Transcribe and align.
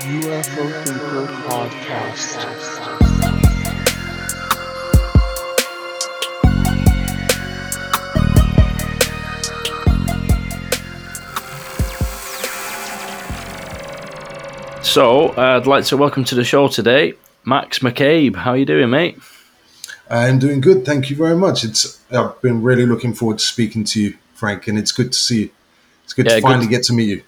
UFO 0.00 0.84
Thinker 0.84 1.26
Podcast. 1.46 3.04
So, 14.82 15.30
uh, 15.30 15.58
I'd 15.60 15.66
like 15.66 15.84
to 15.86 15.96
welcome 15.96 16.24
to 16.24 16.34
the 16.36 16.44
show 16.44 16.68
today, 16.68 17.14
Max 17.44 17.80
McCabe. 17.80 18.36
How 18.36 18.50
are 18.50 18.56
you 18.56 18.66
doing, 18.66 18.90
mate? 18.90 19.18
I'm 20.10 20.38
doing 20.38 20.60
good, 20.60 20.84
thank 20.84 21.10
you 21.10 21.16
very 21.16 21.34
much. 21.36 21.64
It's 21.64 21.98
I've 22.12 22.40
been 22.42 22.62
really 22.62 22.86
looking 22.86 23.12
forward 23.14 23.38
to 23.38 23.44
speaking 23.44 23.82
to 23.84 24.00
you, 24.00 24.14
Frank, 24.34 24.68
and 24.68 24.78
it's 24.78 24.92
good 24.92 25.10
to 25.12 25.18
see 25.18 25.40
you. 25.44 25.50
It's 26.04 26.12
good 26.12 26.26
Yeah, 26.26 26.36
to 26.36 26.42
finally 26.42 26.66
to- 26.66 26.70
get 26.70 26.84
to 26.84 26.92
meet 26.92 27.08
you. 27.08 27.22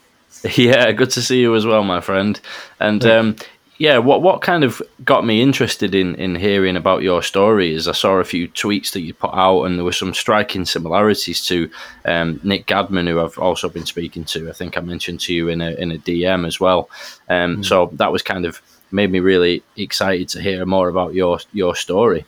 Yeah, 0.56 0.92
good 0.92 1.10
to 1.10 1.22
see 1.22 1.40
you 1.40 1.54
as 1.54 1.66
well, 1.66 1.82
my 1.82 2.00
friend. 2.00 2.40
And 2.80 3.04
um, 3.04 3.36
yeah, 3.78 3.98
what 3.98 4.22
what 4.22 4.42
kind 4.42 4.64
of 4.64 4.80
got 5.04 5.26
me 5.26 5.42
interested 5.42 5.94
in 5.94 6.14
in 6.14 6.34
hearing 6.34 6.76
about 6.76 7.02
your 7.02 7.22
story 7.22 7.74
is 7.74 7.88
I 7.88 7.92
saw 7.92 8.14
a 8.14 8.24
few 8.24 8.48
tweets 8.48 8.92
that 8.92 9.00
you 9.02 9.12
put 9.12 9.34
out, 9.34 9.64
and 9.64 9.76
there 9.76 9.84
were 9.84 9.92
some 9.92 10.14
striking 10.14 10.64
similarities 10.64 11.44
to 11.46 11.70
um, 12.04 12.40
Nick 12.42 12.66
Gadman, 12.66 13.08
who 13.08 13.20
I've 13.20 13.38
also 13.38 13.68
been 13.68 13.86
speaking 13.86 14.24
to. 14.26 14.48
I 14.48 14.52
think 14.52 14.76
I 14.76 14.80
mentioned 14.80 15.20
to 15.20 15.34
you 15.34 15.48
in 15.48 15.60
a 15.60 15.72
in 15.72 15.92
a 15.92 15.98
DM 15.98 16.46
as 16.46 16.58
well. 16.60 16.88
Um, 17.28 17.62
So 17.62 17.90
that 17.94 18.12
was 18.12 18.22
kind 18.22 18.46
of 18.46 18.62
made 18.92 19.10
me 19.10 19.20
really 19.20 19.62
excited 19.76 20.28
to 20.30 20.40
hear 20.40 20.64
more 20.64 20.88
about 20.88 21.14
your 21.14 21.38
your 21.52 21.74
story. 21.74 22.24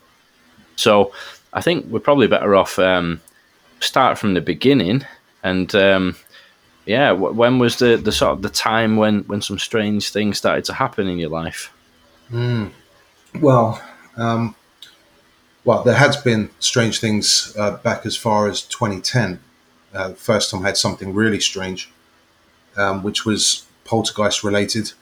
So 0.77 1.12
I 1.52 1.60
think 1.62 1.87
we're 1.87 2.01
probably 2.01 2.27
better 2.27 2.54
off 2.56 2.79
um, 2.79 3.20
start 3.80 4.18
from 4.18 4.34
the 4.34 4.40
beginning 4.40 5.04
and. 5.43 5.74
Yeah, 6.88 7.15
wh- 7.15 7.37
when 7.37 7.59
was 7.59 7.77
the, 7.77 7.98
the 7.98 8.10
sort 8.10 8.33
of 8.33 8.42
the 8.42 8.48
time 8.48 8.96
when, 8.96 9.20
when 9.24 9.42
some 9.42 9.59
strange 9.59 10.10
things 10.10 10.38
started 10.38 10.65
to 10.65 10.73
happen 10.73 11.06
in 11.06 11.19
your 11.19 11.29
life? 11.29 11.70
Well, 13.42 13.82
um, 14.16 14.54
well, 15.66 15.82
there 15.82 15.95
has 15.95 16.16
been 16.16 16.49
strange 16.60 16.99
things 16.99 17.54
uh, 17.59 17.77
back 17.77 18.07
as 18.07 18.16
far 18.16 18.49
as 18.49 18.62
2010. 18.62 19.38
Uh, 19.93 20.15
first 20.15 20.51
time 20.51 20.62
I 20.62 20.68
had 20.68 20.79
something 20.79 21.12
really 21.12 21.40
strange, 21.40 21.90
um, 22.79 23.02
which 23.02 23.27
was 23.27 23.66
poltergeist 23.84 24.43
related, 24.43 24.93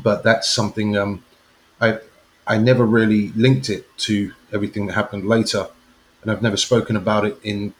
but 0.00 0.22
that's 0.22 0.48
something 0.48 0.96
um, 0.96 1.24
I 1.80 1.98
I 2.46 2.58
never 2.58 2.84
really 2.86 3.28
linked 3.30 3.70
it 3.70 3.86
to 3.98 4.32
everything 4.52 4.86
that 4.86 4.94
happened 4.94 5.26
later, 5.26 5.66
and 6.22 6.30
I've 6.30 6.42
never 6.42 6.56
spoken 6.56 6.96
about 6.96 7.24
it 7.24 7.38
in 7.42 7.74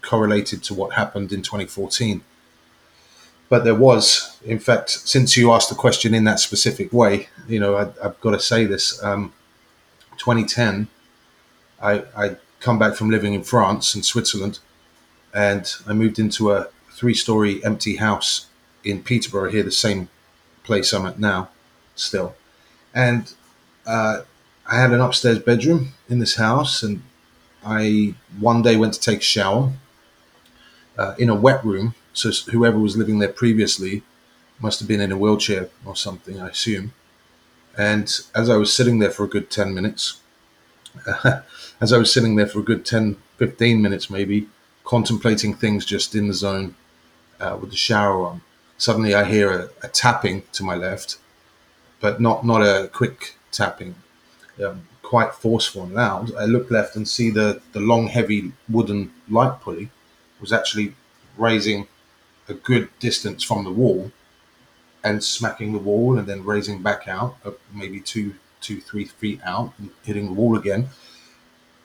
correlated 0.00 0.62
to 0.64 0.74
what 0.74 0.94
happened 0.94 1.32
in 1.32 1.42
2014. 1.42 2.22
But 3.48 3.64
there 3.64 3.74
was, 3.74 4.38
in 4.44 4.58
fact, 4.58 4.90
since 4.90 5.36
you 5.36 5.52
asked 5.52 5.70
the 5.70 5.74
question 5.74 6.12
in 6.14 6.24
that 6.24 6.38
specific 6.38 6.92
way, 6.92 7.28
you 7.48 7.58
know, 7.58 7.76
I, 7.76 7.82
I've 8.04 8.20
got 8.20 8.32
to 8.32 8.40
say 8.40 8.66
this. 8.66 9.02
Um, 9.02 9.32
2010, 10.18 10.88
I 11.80 12.04
I 12.16 12.36
come 12.60 12.78
back 12.78 12.94
from 12.94 13.10
living 13.10 13.34
in 13.34 13.42
France 13.42 13.94
and 13.94 14.04
Switzerland, 14.04 14.58
and 15.32 15.72
I 15.86 15.92
moved 15.92 16.18
into 16.18 16.50
a 16.50 16.68
three-story 16.90 17.64
empty 17.64 17.96
house 17.96 18.46
in 18.84 19.02
Peterborough 19.02 19.50
here, 19.50 19.62
the 19.62 19.70
same 19.70 20.08
place 20.64 20.92
I'm 20.92 21.06
at 21.06 21.18
now, 21.18 21.50
still, 21.94 22.34
and 22.94 23.32
uh, 23.86 24.22
I 24.66 24.76
had 24.76 24.92
an 24.92 25.00
upstairs 25.00 25.38
bedroom 25.38 25.94
in 26.08 26.18
this 26.18 26.36
house, 26.36 26.82
and 26.82 27.02
I 27.64 28.14
one 28.38 28.62
day 28.62 28.76
went 28.76 28.94
to 28.94 29.00
take 29.00 29.20
a 29.20 29.22
shower 29.22 29.72
uh, 30.98 31.14
in 31.18 31.28
a 31.28 31.34
wet 31.34 31.64
room. 31.64 31.94
So 32.18 32.32
whoever 32.50 32.78
was 32.78 32.96
living 32.96 33.20
there 33.20 33.28
previously 33.28 34.02
must 34.58 34.80
have 34.80 34.88
been 34.88 35.00
in 35.00 35.12
a 35.12 35.16
wheelchair 35.16 35.68
or 35.84 35.94
something, 35.94 36.40
I 36.40 36.48
assume. 36.48 36.92
And 37.76 38.12
as 38.34 38.50
I 38.50 38.56
was 38.56 38.74
sitting 38.74 38.98
there 38.98 39.12
for 39.12 39.22
a 39.22 39.28
good 39.28 39.50
10 39.52 39.72
minutes, 39.72 40.20
as 41.80 41.92
I 41.92 41.98
was 41.98 42.12
sitting 42.12 42.34
there 42.34 42.48
for 42.48 42.58
a 42.58 42.64
good 42.64 42.84
10, 42.84 43.16
15 43.36 43.80
minutes 43.80 44.10
maybe, 44.10 44.48
contemplating 44.84 45.54
things 45.54 45.84
just 45.84 46.16
in 46.16 46.26
the 46.26 46.34
zone 46.34 46.74
uh, 47.38 47.56
with 47.60 47.70
the 47.70 47.76
shower 47.76 48.26
on, 48.26 48.40
suddenly 48.78 49.14
I 49.14 49.22
hear 49.22 49.52
a, 49.52 49.68
a 49.84 49.88
tapping 49.88 50.42
to 50.54 50.64
my 50.64 50.74
left, 50.74 51.18
but 52.00 52.20
not, 52.20 52.44
not 52.44 52.62
a 52.62 52.88
quick 52.88 53.36
tapping, 53.52 53.94
um, 54.64 54.88
quite 55.02 55.34
forceful 55.34 55.84
and 55.84 55.94
loud. 55.94 56.34
I 56.34 56.46
look 56.46 56.68
left 56.68 56.96
and 56.96 57.06
see 57.06 57.30
the, 57.30 57.62
the 57.72 57.80
long, 57.80 58.08
heavy 58.08 58.54
wooden 58.68 59.12
light 59.28 59.60
pulley 59.60 59.90
was 60.40 60.52
actually 60.52 60.94
raising 61.36 61.86
a 62.48 62.54
good 62.54 62.88
distance 62.98 63.42
from 63.42 63.64
the 63.64 63.70
wall 63.70 64.10
and 65.04 65.22
smacking 65.22 65.72
the 65.72 65.78
wall 65.78 66.18
and 66.18 66.26
then 66.26 66.44
raising 66.44 66.82
back 66.82 67.08
out, 67.08 67.36
uh, 67.44 67.52
maybe 67.72 68.00
two, 68.00 68.34
two, 68.60 68.80
three 68.80 69.04
feet 69.04 69.40
out, 69.44 69.72
and 69.78 69.90
hitting 70.02 70.26
the 70.26 70.32
wall 70.32 70.56
again. 70.56 70.88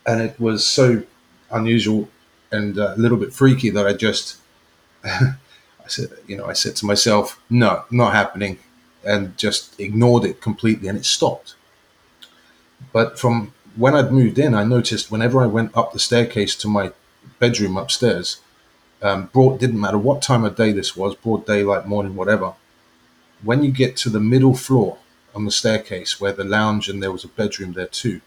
And 0.06 0.22
it 0.22 0.40
was 0.40 0.66
so 0.66 1.04
unusual 1.52 2.10
and 2.52 2.78
uh, 2.78 2.94
a 2.96 3.00
little 3.00 3.18
bit 3.18 3.34
freaky 3.34 3.70
that 3.72 3.88
I 3.88 3.94
just, 3.94 4.38
I 5.04 5.36
said, 5.88 6.10
you 6.28 6.38
know, 6.38 6.46
I 6.46 6.54
said 6.54 6.76
to 6.78 6.86
myself, 6.86 7.42
no, 7.50 7.84
not 7.92 8.14
happening, 8.14 8.60
and 9.06 9.38
just 9.38 9.80
ignored 9.80 10.24
it 10.24 10.42
completely, 10.42 10.88
and 10.88 10.98
it 10.98 11.06
stopped. 11.06 11.56
But 12.92 13.20
from 13.20 13.54
when 13.76 13.96
I'd 13.96 14.12
moved 14.12 14.40
in, 14.40 14.54
I 14.54 14.64
noticed 14.64 15.12
whenever 15.12 15.42
I 15.42 15.48
went 15.48 15.76
up 15.76 15.94
the 15.94 16.00
staircase 16.00 16.56
to 16.58 16.68
my 16.68 16.92
bedroom 17.40 17.76
upstairs, 17.78 18.40
um, 19.04 19.30
broad 19.34 19.60
didn't 19.60 19.80
matter 19.80 19.98
what 19.98 20.22
time 20.22 20.46
of 20.46 20.56
day 20.56 20.72
this 20.72 20.96
was, 20.96 21.14
broad 21.14 21.46
daylight, 21.46 21.86
morning, 21.86 22.16
whatever. 22.16 22.54
When 23.44 23.62
you 23.62 23.72
get 23.72 23.98
to 23.98 24.10
the 24.10 24.22
middle 24.22 24.56
floor 24.56 24.98
on 25.36 25.44
the 25.44 25.52
staircase 25.52 26.22
where 26.22 26.32
the 26.32 26.46
lounge 26.46 26.88
and 26.88 27.04
there 27.04 27.12
was 27.12 27.26
a 27.26 27.28
bedroom 27.28 27.74
there 27.74 27.88
too, 27.88 28.22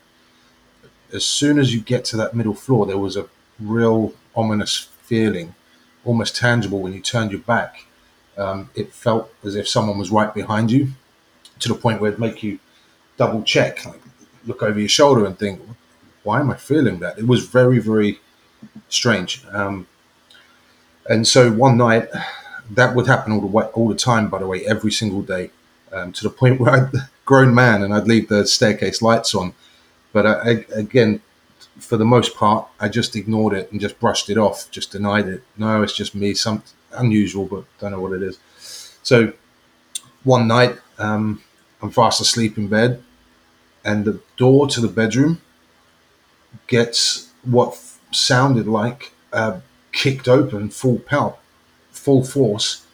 as 1.12 1.24
soon 1.24 1.58
as 1.58 1.74
you 1.74 1.80
get 1.80 2.04
to 2.06 2.16
that 2.18 2.34
middle 2.34 2.54
floor, 2.54 2.84
there 2.84 2.98
was 2.98 3.16
a 3.16 3.28
real 3.58 4.12
ominous 4.34 4.88
feeling, 5.02 5.54
almost 6.04 6.36
tangible 6.36 6.80
when 6.80 6.92
you 6.92 7.00
turned 7.00 7.32
your 7.32 7.40
back. 7.40 7.86
Um, 8.36 8.68
it 8.74 8.92
felt 8.92 9.32
as 9.42 9.56
if 9.56 9.66
someone 9.66 9.96
was 9.96 10.10
right 10.10 10.34
behind 10.34 10.70
you 10.70 10.88
to 11.60 11.68
the 11.68 11.74
point 11.74 12.02
where 12.02 12.10
it'd 12.10 12.20
make 12.20 12.42
you 12.42 12.58
double 13.16 13.42
check, 13.42 13.86
like 13.86 14.00
look 14.44 14.62
over 14.62 14.78
your 14.78 14.90
shoulder 14.90 15.24
and 15.24 15.38
think, 15.38 15.60
why 16.22 16.40
am 16.40 16.50
I 16.50 16.56
feeling 16.56 16.98
that? 16.98 17.18
It 17.18 17.26
was 17.26 17.46
very, 17.46 17.78
very 17.78 18.20
strange. 18.88 19.42
Um, 19.50 19.86
and 21.08 21.26
so 21.26 21.50
one 21.52 21.76
night, 21.76 22.08
that 22.70 22.94
would 22.94 23.06
happen 23.06 23.32
all 23.32 23.40
the 23.40 23.46
way, 23.46 23.64
all 23.74 23.88
the 23.88 23.94
time. 23.94 24.28
By 24.28 24.38
the 24.38 24.46
way, 24.46 24.64
every 24.66 24.92
single 24.92 25.22
day, 25.22 25.50
um, 25.92 26.12
to 26.12 26.22
the 26.22 26.30
point 26.30 26.60
where 26.60 26.70
I'd 26.70 26.92
grown 27.24 27.54
man 27.54 27.82
and 27.82 27.92
I'd 27.94 28.06
leave 28.08 28.28
the 28.28 28.46
staircase 28.46 29.02
lights 29.02 29.34
on. 29.34 29.54
But 30.12 30.26
I, 30.26 30.32
I, 30.32 30.64
again, 30.74 31.20
for 31.78 31.96
the 31.96 32.04
most 32.04 32.34
part, 32.34 32.68
I 32.80 32.88
just 32.88 33.16
ignored 33.16 33.54
it 33.54 33.70
and 33.70 33.80
just 33.80 34.00
brushed 34.00 34.30
it 34.30 34.38
off, 34.38 34.70
just 34.70 34.92
denied 34.92 35.28
it. 35.28 35.42
No, 35.56 35.82
it's 35.82 35.94
just 35.96 36.14
me. 36.14 36.34
Some 36.34 36.62
unusual, 36.92 37.44
but 37.46 37.64
don't 37.78 37.92
know 37.92 38.00
what 38.00 38.12
it 38.12 38.22
is. 38.22 38.38
So 39.02 39.32
one 40.24 40.48
night, 40.48 40.76
um, 40.98 41.42
I'm 41.82 41.90
fast 41.90 42.20
asleep 42.20 42.58
in 42.58 42.68
bed, 42.68 43.02
and 43.84 44.04
the 44.04 44.20
door 44.36 44.66
to 44.68 44.80
the 44.80 44.88
bedroom 44.88 45.40
gets 46.66 47.30
what 47.44 47.78
sounded 48.12 48.66
like 48.66 49.12
uh, 49.32 49.60
kicked 49.96 50.28
open 50.28 50.68
full 50.68 50.98
pelt, 50.98 51.38
full 51.90 52.22
force, 52.22 52.86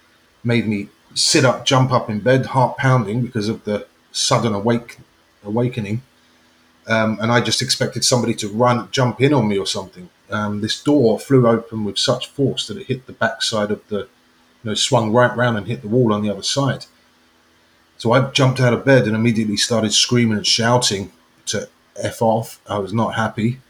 made 0.45 0.67
me 0.67 0.89
sit 1.15 1.45
up, 1.45 1.67
jump 1.67 1.93
up 1.93 2.09
in 2.09 2.21
bed, 2.21 2.47
heart 2.47 2.77
pounding 2.79 3.21
because 3.21 3.49
of 3.49 3.65
the 3.65 3.87
sudden 4.13 4.55
awake 4.55 4.99
awakening. 5.45 6.01
Um, 6.87 7.19
and 7.21 7.31
I 7.31 7.41
just 7.41 7.61
expected 7.61 8.05
somebody 8.05 8.35
to 8.35 8.49
run, 8.49 8.89
jump 8.91 9.21
in 9.21 9.35
on 9.35 9.49
me 9.49 9.59
or 9.59 9.67
something. 9.67 10.09
Um, 10.31 10.61
this 10.61 10.83
door 10.83 11.19
flew 11.19 11.47
open 11.47 11.85
with 11.85 11.99
such 11.99 12.29
force 12.29 12.67
that 12.69 12.79
it 12.79 12.87
hit 12.87 13.07
the 13.07 13.13
backside 13.13 13.71
of 13.71 13.87
the, 13.89 13.99
you 13.99 14.65
know, 14.71 14.75
swung 14.75 15.13
right 15.13 15.37
round 15.37 15.59
and 15.59 15.67
hit 15.67 15.83
the 15.83 15.89
wall 15.89 16.13
on 16.13 16.23
the 16.23 16.31
other 16.31 16.43
side. 16.43 16.87
So 17.99 18.13
I 18.13 18.31
jumped 18.31 18.61
out 18.61 18.73
of 18.73 18.85
bed 18.85 19.07
and 19.07 19.15
immediately 19.15 19.57
started 19.57 19.93
screaming 19.93 20.39
and 20.39 20.47
shouting 20.47 21.13
to 21.47 21.69
f 21.97 22.23
off. 22.23 22.61
I 22.69 22.79
was 22.79 22.93
not 22.93 23.15
happy 23.15 23.61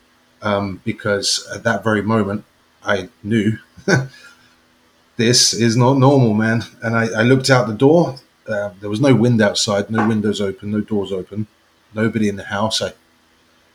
um, 0.43 0.81
because 0.85 1.49
at 1.55 1.65
that 1.65 1.83
very 1.83 2.03
moment 2.03 2.45
I 2.85 3.09
knew 3.23 3.59
this 5.17 5.55
is 5.55 5.77
not 5.77 5.99
normal, 5.99 6.35
man. 6.35 6.63
And 6.83 6.97
I, 6.97 7.21
I 7.21 7.23
looked 7.23 7.51
out 7.51 7.67
the 7.67 7.75
door. 7.75 8.17
Uh, 8.47 8.71
there 8.81 8.91
was 8.91 9.01
no 9.01 9.15
wind 9.15 9.41
outside, 9.41 9.91
no 9.91 10.07
windows 10.07 10.41
open, 10.41 10.73
no 10.73 10.81
doors 10.81 11.13
open, 11.13 11.47
nobody 11.95 12.29
in 12.29 12.37
the 12.37 12.45
house. 12.45 12.83
I 12.83 12.93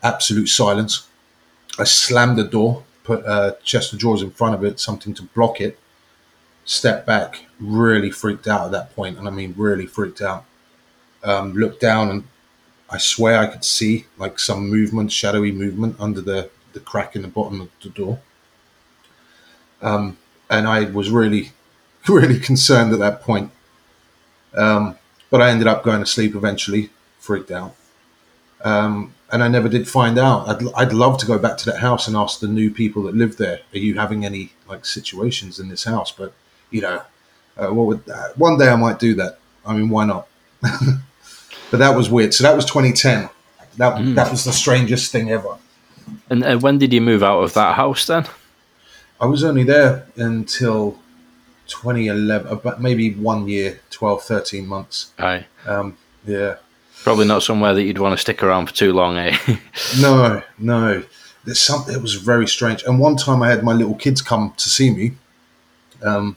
absolute 0.04 0.48
silence. 0.48 1.08
I 1.80 1.84
slammed 1.84 2.38
the 2.38 2.44
door, 2.44 2.84
put 3.04 3.20
a 3.26 3.58
chest 3.64 3.94
of 3.94 4.00
drawers 4.00 4.22
in 4.22 4.32
front 4.32 4.56
of 4.56 4.64
it, 4.64 4.80
something 4.80 5.14
to 5.16 5.24
block 5.24 5.62
it. 5.62 5.80
Stepped 6.66 7.08
back, 7.08 7.46
really 7.60 8.12
freaked 8.12 8.48
out 8.48 8.66
at 8.66 8.72
that 8.72 8.94
point, 8.94 9.18
and 9.18 9.26
I 9.26 9.32
mean 9.32 9.54
really 9.56 9.86
freaked 9.86 10.22
out. 10.22 10.44
Um, 11.24 11.54
looked 11.54 11.80
down, 11.80 12.10
and 12.10 12.24
I 12.90 12.98
swear 12.98 13.40
I 13.40 13.48
could 13.48 13.64
see 13.64 14.06
like 14.18 14.38
some 14.38 14.70
movement, 14.70 15.12
shadowy 15.12 15.52
movement 15.54 15.96
under 15.98 16.20
the 16.20 16.50
the 16.74 16.82
crack 16.82 17.16
in 17.16 17.22
the 17.22 17.30
bottom 17.30 17.62
of 17.62 17.70
the 17.82 17.90
door. 17.90 18.20
Um, 19.82 20.18
and 20.50 20.68
I 20.68 20.86
was 20.86 21.10
really, 21.10 21.52
really 22.08 22.40
concerned 22.40 22.94
at 22.94 23.00
that 23.00 23.22
point. 23.22 23.52
Um, 24.56 24.98
but 25.30 25.42
I 25.42 25.50
ended 25.50 25.68
up 25.68 25.84
going 25.84 26.00
to 26.00 26.06
sleep 26.06 26.36
eventually, 26.36 26.90
freaked 27.20 27.52
out. 27.52 27.76
Um, 28.64 29.14
and 29.32 29.44
I 29.44 29.48
never 29.48 29.68
did 29.68 29.88
find 29.88 30.18
out. 30.18 30.48
I'd, 30.48 30.74
I'd 30.76 30.94
love 30.94 31.18
to 31.20 31.26
go 31.26 31.38
back 31.38 31.58
to 31.58 31.66
that 31.68 31.80
house 31.80 32.08
and 32.08 32.16
ask 32.16 32.40
the 32.40 32.48
new 32.48 32.72
people 32.72 33.04
that 33.04 33.16
live 33.16 33.38
there, 33.38 33.60
are 33.74 33.78
you 33.78 33.96
having 33.96 34.26
any 34.26 34.54
like 34.68 34.86
situations 34.86 35.60
in 35.60 35.68
this 35.70 35.84
house? 35.84 36.12
But, 36.12 36.34
you 36.72 36.82
know, 36.82 37.02
uh, 37.58 37.68
what 37.68 37.88
would, 37.88 38.10
uh, 38.10 38.30
one 38.36 38.58
day 38.58 38.70
I 38.70 38.76
might 38.76 39.00
do 39.00 39.14
that. 39.16 39.40
I 39.66 39.76
mean, 39.76 39.90
why 39.90 40.06
not? 40.06 40.28
but 40.62 41.78
that 41.78 41.96
was 41.96 42.10
weird. 42.10 42.34
So 42.34 42.44
that 42.44 42.56
was 42.56 42.66
2010. 42.66 43.30
That, 43.76 44.16
that 44.16 44.32
was 44.32 44.44
the 44.44 44.54
strangest 44.54 45.12
thing 45.12 45.30
ever. 45.30 45.58
And 46.30 46.44
uh, 46.44 46.58
when 46.58 46.78
did 46.78 46.94
you 46.94 47.02
move 47.02 47.22
out 47.22 47.42
of 47.42 47.54
that 47.54 47.76
house 47.76 48.08
then? 48.08 48.26
I 49.20 49.26
was 49.26 49.44
only 49.44 49.64
there 49.64 50.08
until 50.16 51.00
2011, 51.68 52.52
about 52.52 52.82
maybe 52.82 53.14
one 53.14 53.48
year, 53.48 53.80
12, 53.90 54.24
13 54.24 54.68
months. 54.68 55.12
Aye. 55.18 55.46
Um, 55.66 55.98
yeah. 56.26 56.56
Probably 57.04 57.26
not 57.26 57.44
somewhere 57.44 57.74
that 57.74 57.84
you'd 57.84 58.00
want 58.00 58.14
to 58.14 58.18
stick 58.22 58.44
around 58.44 58.68
for 58.68 58.74
too 58.74 58.94
long, 58.94 59.18
eh? 59.18 59.38
No, 60.02 60.44
no. 60.58 61.04
There's 61.46 61.62
something. 61.62 61.96
It 61.96 62.02
was 62.02 62.16
very 62.16 62.48
strange. 62.48 62.84
And 62.84 63.00
one 63.00 63.16
time, 63.16 63.42
I 63.42 63.50
had 63.50 63.64
my 63.64 63.74
little 63.74 63.96
kids 63.96 64.22
come 64.22 64.54
to 64.58 64.70
see 64.70 64.90
me. 64.90 65.14
Um, 66.04 66.36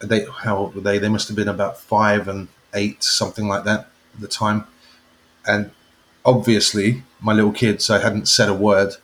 they 0.00 0.24
how 0.24 0.56
old 0.56 0.74
were 0.74 0.80
they? 0.80 0.98
They 0.98 1.10
must 1.10 1.28
have 1.28 1.36
been 1.36 1.48
about 1.48 1.78
five 1.78 2.26
and 2.26 2.48
eight, 2.74 3.04
something 3.04 3.46
like 3.46 3.64
that 3.64 3.90
at 4.14 4.20
the 4.20 4.28
time. 4.28 4.66
And 5.46 5.70
obviously, 6.24 7.02
my 7.20 7.32
little 7.32 7.52
kids, 7.52 7.90
I 7.90 7.98
hadn't 7.98 8.28
said 8.28 8.48
a 8.48 8.54
word. 8.54 8.94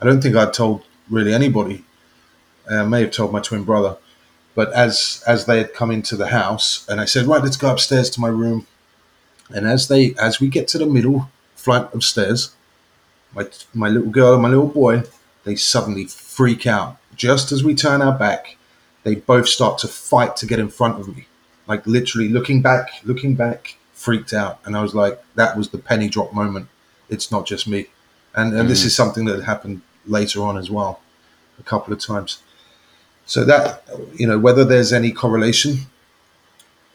I 0.00 0.06
don't 0.06 0.22
think 0.22 0.34
I'd 0.36 0.54
told 0.54 0.82
really 1.10 1.34
anybody. 1.34 1.84
Uh, 2.70 2.82
I 2.82 2.86
may 2.86 3.00
have 3.00 3.10
told 3.10 3.32
my 3.32 3.40
twin 3.40 3.64
brother, 3.64 3.96
but 4.54 4.72
as 4.72 5.22
as 5.26 5.46
they 5.46 5.58
had 5.58 5.74
come 5.74 5.90
into 5.90 6.16
the 6.16 6.28
house, 6.28 6.86
and 6.88 7.00
I 7.00 7.04
said, 7.04 7.26
"Right, 7.26 7.42
let's 7.42 7.56
go 7.56 7.70
upstairs 7.70 8.10
to 8.10 8.20
my 8.20 8.28
room." 8.28 8.66
And 9.50 9.66
as 9.66 9.88
they 9.88 10.14
as 10.14 10.40
we 10.40 10.48
get 10.48 10.68
to 10.68 10.78
the 10.78 10.86
middle 10.86 11.30
flight 11.54 11.92
of 11.94 12.04
stairs, 12.04 12.54
my 13.34 13.46
my 13.74 13.88
little 13.88 14.10
girl 14.10 14.34
and 14.34 14.42
my 14.42 14.48
little 14.48 14.68
boy, 14.68 15.04
they 15.44 15.56
suddenly 15.56 16.04
freak 16.04 16.66
out. 16.66 16.96
Just 17.14 17.52
as 17.52 17.64
we 17.64 17.74
turn 17.74 18.02
our 18.02 18.16
back, 18.16 18.56
they 19.04 19.16
both 19.16 19.48
start 19.48 19.78
to 19.78 19.88
fight 19.88 20.36
to 20.36 20.46
get 20.46 20.58
in 20.58 20.68
front 20.68 21.00
of 21.00 21.08
me. 21.08 21.26
Like 21.66 21.86
literally 21.86 22.28
looking 22.28 22.62
back, 22.62 22.90
looking 23.04 23.34
back, 23.34 23.76
freaked 23.92 24.32
out. 24.32 24.60
And 24.64 24.76
I 24.76 24.82
was 24.82 24.94
like, 24.94 25.20
that 25.34 25.56
was 25.56 25.70
the 25.70 25.78
penny 25.78 26.08
drop 26.08 26.32
moment. 26.32 26.68
It's 27.08 27.30
not 27.30 27.46
just 27.46 27.66
me. 27.66 27.88
And 28.34 28.54
and 28.54 28.68
this 28.68 28.82
mm. 28.82 28.86
is 28.86 28.96
something 28.96 29.24
that 29.26 29.42
happened 29.44 29.82
later 30.06 30.42
on 30.42 30.56
as 30.56 30.70
well, 30.70 31.00
a 31.58 31.62
couple 31.62 31.92
of 31.92 31.98
times. 31.98 32.42
So 33.28 33.44
that 33.44 33.84
you 34.14 34.26
know, 34.26 34.38
whether 34.38 34.64
there's 34.64 34.92
any 34.92 35.12
correlation, 35.12 35.80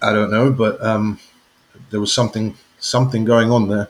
I 0.02 0.12
don't 0.12 0.32
know, 0.32 0.52
but 0.52 0.84
um, 0.84 1.20
there 1.92 2.00
was 2.00 2.14
something 2.14 2.58
something 2.80 3.26
going 3.26 3.52
on 3.52 3.70
there. 3.70 3.90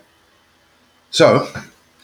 So 1.12 1.48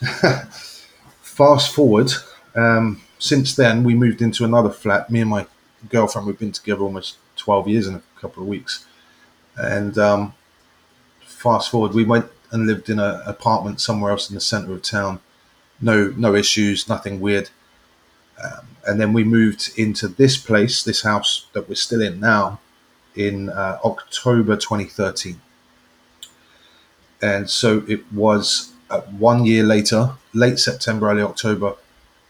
fast 1.22 1.74
forward, 1.74 2.12
um, 2.54 3.02
since 3.18 3.54
then 3.54 3.84
we 3.84 3.94
moved 3.94 4.22
into 4.22 4.44
another 4.44 4.70
flat. 4.70 5.10
Me 5.10 5.20
and 5.20 5.30
my 5.30 5.46
girlfriend 5.90 6.26
we've 6.26 6.38
been 6.38 6.52
together 6.52 6.82
almost 6.82 7.18
twelve 7.36 7.68
years 7.68 7.86
in 7.86 7.96
a 7.96 8.02
couple 8.20 8.42
of 8.42 8.48
weeks, 8.48 8.86
and 9.56 9.98
um, 9.98 10.34
fast 11.20 11.70
forward 11.70 11.94
we 11.94 12.04
went 12.04 12.26
and 12.52 12.66
lived 12.66 12.90
in 12.90 12.98
an 12.98 13.20
apartment 13.26 13.80
somewhere 13.80 14.12
else 14.12 14.30
in 14.30 14.34
the 14.34 14.40
center 14.40 14.72
of 14.72 14.82
town. 14.82 15.20
No, 15.80 16.12
no 16.16 16.34
issues, 16.34 16.88
nothing 16.88 17.20
weird. 17.20 17.50
Um, 18.42 18.69
and 18.86 19.00
then 19.00 19.12
we 19.12 19.24
moved 19.24 19.72
into 19.76 20.08
this 20.08 20.36
place, 20.36 20.82
this 20.82 21.02
house 21.02 21.46
that 21.52 21.68
we're 21.68 21.74
still 21.74 22.02
in 22.02 22.20
now, 22.20 22.60
in 23.14 23.50
uh, 23.50 23.78
October 23.84 24.56
2013 24.56 25.40
and 27.22 27.50
so 27.50 27.82
it 27.86 28.10
was 28.12 28.72
uh, 28.88 29.00
one 29.02 29.44
year 29.44 29.62
later, 29.62 30.12
late 30.32 30.58
September, 30.58 31.10
early 31.10 31.22
October, 31.22 31.74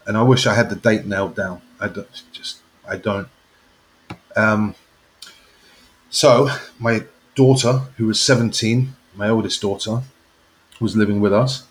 and 0.05 0.17
I 0.17 0.21
wish 0.23 0.45
I 0.45 0.53
had 0.53 0.69
the 0.69 0.75
date 0.75 1.05
nailed 1.05 1.35
down. 1.35 1.61
I 1.79 1.87
don't, 1.87 2.23
just 2.31 2.59
I 2.87 2.97
don't. 2.97 3.27
Um, 4.35 4.75
so 6.09 6.49
my 6.79 7.05
daughter, 7.35 7.83
who 7.97 8.07
was 8.07 8.19
seventeen, 8.19 8.95
my 9.15 9.29
oldest 9.29 9.61
daughter, 9.61 10.01
was 10.79 10.95
living 10.95 11.21
with 11.21 11.33
us. 11.33 11.65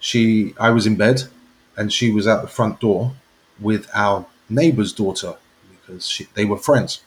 She, 0.00 0.54
I 0.58 0.70
was 0.70 0.86
in 0.86 0.96
bed, 0.96 1.24
and 1.76 1.92
she 1.92 2.10
was 2.10 2.26
at 2.26 2.42
the 2.42 2.48
front 2.48 2.80
door 2.80 3.14
with 3.64 3.88
our 3.94 4.26
neighbor's 4.48 4.92
daughter 4.92 5.36
because 5.70 6.06
she, 6.06 6.28
they 6.34 6.44
were 6.44 6.56
friends. 6.58 7.02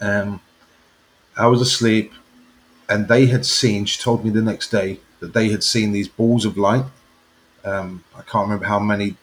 Um, 0.00 0.40
I 1.36 1.46
was 1.48 1.60
asleep 1.60 2.12
and 2.88 3.08
they 3.08 3.26
had 3.26 3.44
seen. 3.44 3.84
She 3.84 4.00
told 4.00 4.24
me 4.24 4.30
the 4.30 4.42
next 4.42 4.70
day 4.70 5.00
that 5.20 5.34
they 5.34 5.48
had 5.48 5.62
seen 5.62 5.92
these 5.92 6.08
balls 6.08 6.44
of 6.44 6.56
light. 6.56 6.84
Um, 7.64 8.04
I 8.14 8.22
can't 8.22 8.46
remember 8.46 8.66
how 8.66 8.78
many, 8.78 9.16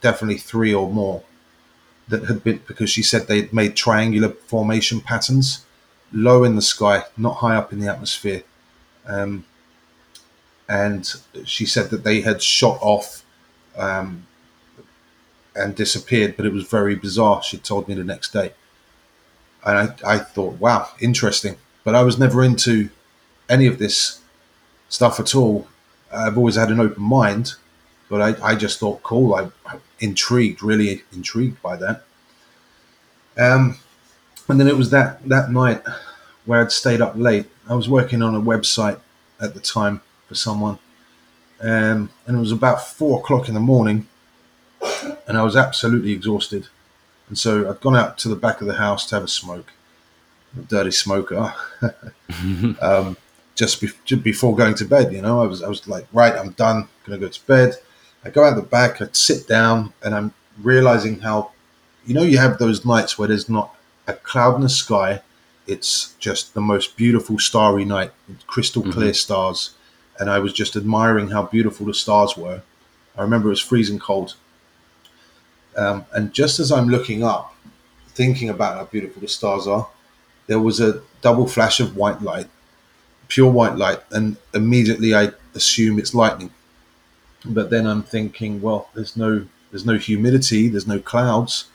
definitely 0.00 0.38
three 0.38 0.74
or 0.74 0.90
more, 0.90 1.22
that 2.08 2.24
had 2.24 2.44
been 2.44 2.60
because 2.66 2.90
she 2.90 3.02
said 3.02 3.26
they 3.26 3.40
had 3.42 3.52
made 3.52 3.74
triangular 3.74 4.28
formation 4.28 5.00
patterns, 5.00 5.64
low 6.12 6.44
in 6.44 6.56
the 6.56 6.62
sky, 6.62 7.04
not 7.16 7.36
high 7.36 7.56
up 7.56 7.72
in 7.72 7.80
the 7.80 7.88
atmosphere. 7.88 8.42
Um, 9.06 9.44
and 10.68 11.10
she 11.44 11.66
said 11.66 11.90
that 11.90 12.04
they 12.04 12.20
had 12.20 12.42
shot 12.42 12.78
off 12.80 13.24
um, 13.76 14.26
and 15.54 15.74
disappeared, 15.74 16.36
but 16.36 16.46
it 16.46 16.52
was 16.52 16.64
very 16.64 16.94
bizarre. 16.94 17.42
She 17.42 17.58
told 17.58 17.88
me 17.88 17.94
the 17.94 18.04
next 18.04 18.32
day. 18.32 18.52
And 19.64 19.94
I, 20.04 20.14
I 20.14 20.18
thought, 20.18 20.58
wow, 20.58 20.88
interesting 21.00 21.56
but 21.84 21.94
I 21.94 22.02
was 22.02 22.18
never 22.18 22.42
into 22.42 22.90
any 23.48 23.66
of 23.66 23.78
this 23.78 24.20
stuff 24.88 25.18
at 25.18 25.34
all. 25.34 25.66
I've 26.12 26.36
always 26.36 26.56
had 26.56 26.70
an 26.70 26.80
open 26.80 27.02
mind, 27.02 27.54
but 28.08 28.20
I, 28.20 28.50
I 28.50 28.54
just 28.54 28.78
thought 28.78 29.02
cool. 29.02 29.34
I, 29.34 29.50
am 29.72 29.80
intrigued, 30.00 30.62
really 30.62 31.02
intrigued 31.12 31.60
by 31.62 31.76
that. 31.76 32.04
Um, 33.38 33.78
and 34.48 34.60
then 34.60 34.68
it 34.68 34.76
was 34.76 34.90
that 34.90 35.26
that 35.28 35.50
night 35.50 35.82
where 36.44 36.60
I'd 36.60 36.72
stayed 36.72 37.00
up 37.00 37.14
late. 37.16 37.46
I 37.68 37.74
was 37.74 37.88
working 37.88 38.22
on 38.22 38.34
a 38.34 38.40
website 38.40 39.00
at 39.40 39.54
the 39.54 39.60
time 39.60 40.02
for 40.28 40.34
someone, 40.34 40.78
um, 41.60 42.10
and 42.26 42.36
it 42.36 42.40
was 42.40 42.52
about 42.52 42.86
four 42.86 43.20
o'clock 43.20 43.48
in 43.48 43.54
the 43.54 43.60
morning, 43.60 44.06
and 45.32 45.38
I 45.38 45.44
was 45.44 45.56
absolutely 45.56 46.12
exhausted. 46.12 46.68
And 47.30 47.38
so 47.38 47.70
I'd 47.70 47.80
gone 47.80 47.96
out 47.96 48.18
to 48.18 48.28
the 48.28 48.36
back 48.36 48.60
of 48.60 48.66
the 48.66 48.74
house 48.74 49.06
to 49.06 49.14
have 49.14 49.24
a 49.24 49.28
smoke 49.28 49.72
a 50.54 50.60
dirty 50.60 50.90
smoker. 50.90 51.54
um, 52.82 53.16
just, 53.54 53.80
be- 53.80 53.88
just 54.04 54.22
before 54.22 54.54
going 54.54 54.74
to 54.74 54.84
bed, 54.84 55.10
you 55.10 55.22
know, 55.22 55.42
I 55.42 55.46
was 55.46 55.62
I 55.62 55.68
was 55.70 55.88
like, 55.88 56.06
right, 56.12 56.34
I'm 56.34 56.50
done, 56.50 56.86
gonna 57.06 57.16
go 57.16 57.28
to 57.28 57.46
bed. 57.46 57.76
I 58.26 58.28
go 58.28 58.44
out 58.44 58.56
the 58.56 58.60
back, 58.62 59.00
I 59.00 59.08
sit 59.12 59.48
down, 59.48 59.94
and 60.04 60.14
I'm 60.14 60.34
realizing 60.60 61.20
how, 61.20 61.52
you 62.04 62.12
know, 62.12 62.22
you 62.22 62.36
have 62.36 62.58
those 62.58 62.84
nights 62.84 63.18
where 63.18 63.28
there's 63.28 63.48
not 63.48 63.74
a 64.06 64.12
cloud 64.12 64.56
in 64.56 64.60
the 64.60 64.68
sky. 64.68 65.22
It's 65.66 66.14
just 66.18 66.52
the 66.52 66.60
most 66.60 66.94
beautiful 66.98 67.38
starry 67.38 67.86
night, 67.86 68.12
crystal 68.46 68.82
clear 68.82 69.12
mm-hmm. 69.12 69.14
stars, 69.14 69.70
and 70.20 70.28
I 70.28 70.38
was 70.38 70.52
just 70.52 70.76
admiring 70.76 71.30
how 71.30 71.44
beautiful 71.44 71.86
the 71.86 71.94
stars 71.94 72.36
were. 72.36 72.60
I 73.16 73.22
remember 73.22 73.48
it 73.48 73.56
was 73.56 73.60
freezing 73.60 73.98
cold. 73.98 74.34
Um, 75.76 76.04
and 76.12 76.32
just 76.32 76.60
as 76.60 76.70
I'm 76.70 76.88
looking 76.88 77.22
up, 77.22 77.54
thinking 78.08 78.48
about 78.48 78.76
how 78.76 78.84
beautiful 78.84 79.20
the 79.22 79.28
stars 79.28 79.66
are, 79.66 79.88
there 80.46 80.60
was 80.60 80.80
a 80.80 81.02
double 81.22 81.46
flash 81.46 81.80
of 81.80 81.96
white 81.96 82.20
light, 82.22 82.48
pure 83.28 83.50
white 83.50 83.76
light, 83.76 84.00
and 84.10 84.36
immediately 84.52 85.14
I 85.14 85.30
assume 85.54 85.98
it's 85.98 86.14
lightning. 86.14 86.50
But 87.44 87.70
then 87.70 87.86
I'm 87.86 88.02
thinking, 88.02 88.60
well, 88.60 88.88
there's 88.94 89.16
no 89.16 89.46
there's 89.70 89.86
no 89.86 89.96
humidity, 89.96 90.68
there's 90.68 90.86
no 90.86 90.98
clouds, 90.98 91.68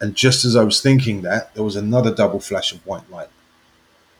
and 0.00 0.14
just 0.14 0.44
as 0.46 0.56
I 0.56 0.64
was 0.64 0.80
thinking 0.80 1.20
that, 1.22 1.54
there 1.54 1.62
was 1.64 1.76
another 1.76 2.14
double 2.14 2.40
flash 2.40 2.72
of 2.72 2.84
white 2.86 3.08
light, 3.10 3.28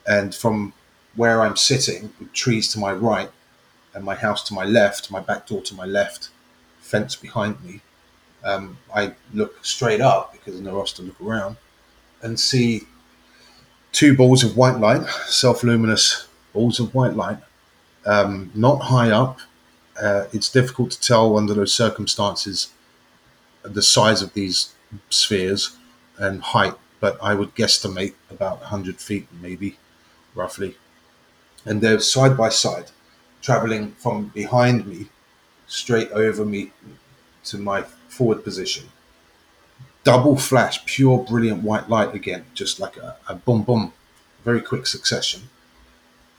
and 0.06 0.34
from 0.34 0.74
where 1.16 1.40
I'm 1.40 1.56
sitting, 1.56 2.12
with 2.20 2.32
trees 2.32 2.70
to 2.72 2.78
my 2.78 2.92
right, 2.92 3.30
and 3.94 4.04
my 4.04 4.14
house 4.14 4.42
to 4.44 4.54
my 4.54 4.64
left, 4.64 5.10
my 5.10 5.20
back 5.20 5.46
door 5.46 5.62
to 5.62 5.74
my 5.74 5.86
left, 5.86 6.28
fence 6.80 7.16
behind 7.16 7.64
me, 7.64 7.80
um, 8.44 8.78
I 8.94 9.14
look 9.34 9.64
straight 9.64 10.00
up 10.00 10.32
because 10.32 10.60
nowhere 10.60 10.80
else 10.80 10.92
to 10.94 11.02
look 11.02 11.20
around, 11.20 11.56
and 12.22 12.38
see 12.38 12.82
two 13.92 14.16
balls 14.16 14.44
of 14.44 14.56
white 14.56 14.78
light, 14.78 15.06
self 15.26 15.62
luminous 15.62 16.26
balls 16.52 16.80
of 16.80 16.94
white 16.94 17.14
light, 17.14 17.38
um, 18.06 18.50
not 18.54 18.82
high 18.82 19.10
up. 19.10 19.38
Uh, 20.00 20.26
it's 20.32 20.48
difficult 20.50 20.90
to 20.92 21.00
tell 21.00 21.36
under 21.36 21.52
those 21.52 21.74
circumstances 21.74 22.72
the 23.62 23.82
size 23.82 24.22
of 24.22 24.32
these 24.34 24.74
spheres 25.10 25.76
and 26.18 26.42
height, 26.42 26.74
but 27.00 27.18
I 27.22 27.34
would 27.34 27.54
guesstimate 27.54 28.14
about 28.30 28.60
100 28.60 29.00
feet, 29.00 29.28
maybe 29.40 29.76
roughly. 30.34 30.76
And 31.64 31.80
they're 31.80 32.00
side 32.00 32.36
by 32.36 32.48
side, 32.48 32.90
traveling 33.42 33.92
from 33.92 34.28
behind 34.28 34.86
me 34.86 35.08
straight 35.66 36.10
over 36.12 36.44
me 36.44 36.72
to 37.44 37.58
my 37.58 37.84
forward 38.10 38.44
position 38.44 38.88
double 40.04 40.36
flash, 40.36 40.84
pure 40.86 41.18
brilliant 41.24 41.62
white 41.62 41.88
light 41.88 42.14
again, 42.14 42.44
just 42.54 42.80
like 42.80 42.96
a, 42.96 43.16
a 43.28 43.34
boom 43.34 43.62
boom, 43.62 43.92
very 44.44 44.60
quick 44.60 44.86
succession. 44.86 45.42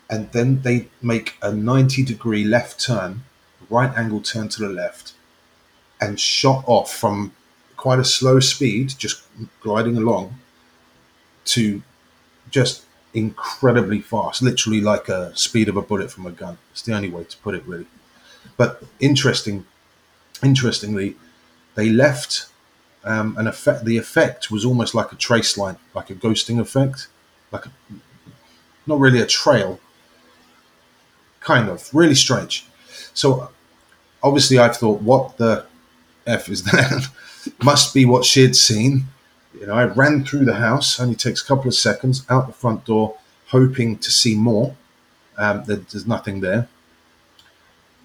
and 0.10 0.32
then 0.34 0.62
they 0.63 0.88
make 1.01 1.36
a 1.42 1.54
90 1.54 2.04
degree 2.04 2.44
left 2.44 2.80
turn, 2.80 3.24
right 3.70 3.96
angle 3.98 4.22
turn 4.22 4.50
to 4.50 4.62
the 4.62 4.70
left, 4.70 5.13
and 6.01 6.20
shot 6.20 6.63
off 6.68 6.94
from 6.94 7.34
quite 7.78 8.00
a 8.00 8.06
slow 8.06 8.40
speed, 8.40 8.94
just 8.98 9.24
gliding 9.62 9.98
along, 9.98 10.36
to 11.46 11.82
just 12.50 12.86
incredibly 13.13 14.01
fast, 14.01 14.42
literally 14.42 14.82
like 14.82 15.10
a 15.10 15.36
speed 15.36 15.70
of 15.70 15.78
a 15.78 15.82
bullet 15.82 16.12
from 16.12 16.25
a 16.25 16.32
gun. 16.32 16.58
It's 16.72 16.82
the 16.84 16.94
only 16.94 17.10
way 17.10 17.24
to 17.25 17.38
put 17.38 17.56
it, 17.56 17.66
really. 17.66 17.88
But 18.58 18.84
interesting, 19.00 19.66
interestingly, 20.44 21.16
they 21.75 21.90
left 21.90 22.48
um, 23.04 23.36
an 23.38 23.48
effect. 23.48 23.86
The 23.86 23.98
effect 23.98 24.51
was 24.51 24.66
almost 24.66 24.94
like 24.94 25.12
a 25.12 25.16
trace 25.16 25.58
line, 25.58 25.78
like 25.94 26.10
a 26.10 26.16
ghosting 26.16 26.60
effect, 26.60 27.08
like 27.51 27.66
a, 27.66 27.72
not 28.86 29.00
really 29.00 29.22
a 29.22 29.25
trail, 29.25 29.80
kind 31.40 31.70
of 31.70 31.94
really 31.94 32.16
strange. 32.16 32.66
So 33.13 33.50
obviously, 34.24 34.58
I've 34.58 34.78
thought, 34.78 35.01
what 35.01 35.38
the 35.38 35.66
f 36.28 36.50
is 36.50 36.63
that? 36.72 37.08
Must 37.63 37.94
be 37.94 38.06
what 38.06 38.25
she'd 38.25 38.56
seen. 38.56 39.06
You 39.60 39.68
know, 39.68 39.74
I 39.74 39.86
ran 39.86 40.24
through 40.24 40.46
the 40.46 40.56
house. 40.56 41.00
Only 41.00 41.16
takes 41.16 41.44
a 41.44 41.46
couple 41.46 41.68
of 41.68 41.75
seconds 41.75 42.25
out 42.30 42.48
the 42.48 42.54
front 42.54 42.86
door, 42.86 43.18
hoping 43.48 43.98
to 43.98 44.12
see 44.12 44.36
more. 44.36 44.75
Um, 45.38 45.63
there's 45.66 46.08
nothing 46.08 46.42
there. 46.42 46.68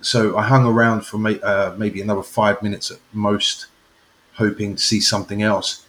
So 0.00 0.36
I 0.36 0.42
hung 0.42 0.66
around 0.66 1.02
for 1.06 1.18
may, 1.18 1.40
uh, 1.40 1.74
maybe 1.76 2.00
another 2.00 2.22
five 2.22 2.62
minutes 2.62 2.90
at 2.90 2.98
most, 3.12 3.66
hoping 4.34 4.76
to 4.76 4.82
see 4.82 5.00
something 5.00 5.42
else. 5.42 5.84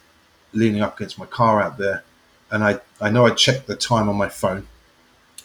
Leaning 0.54 0.82
up 0.82 0.96
against 0.96 1.18
my 1.18 1.26
car 1.26 1.60
out 1.62 1.78
there, 1.78 2.04
and 2.50 2.64
I 2.64 2.80
I 3.00 3.10
know 3.10 3.26
I 3.26 3.30
checked 3.30 3.66
the 3.66 3.76
time 3.76 4.08
on 4.08 4.16
my 4.16 4.28
phone, 4.30 4.66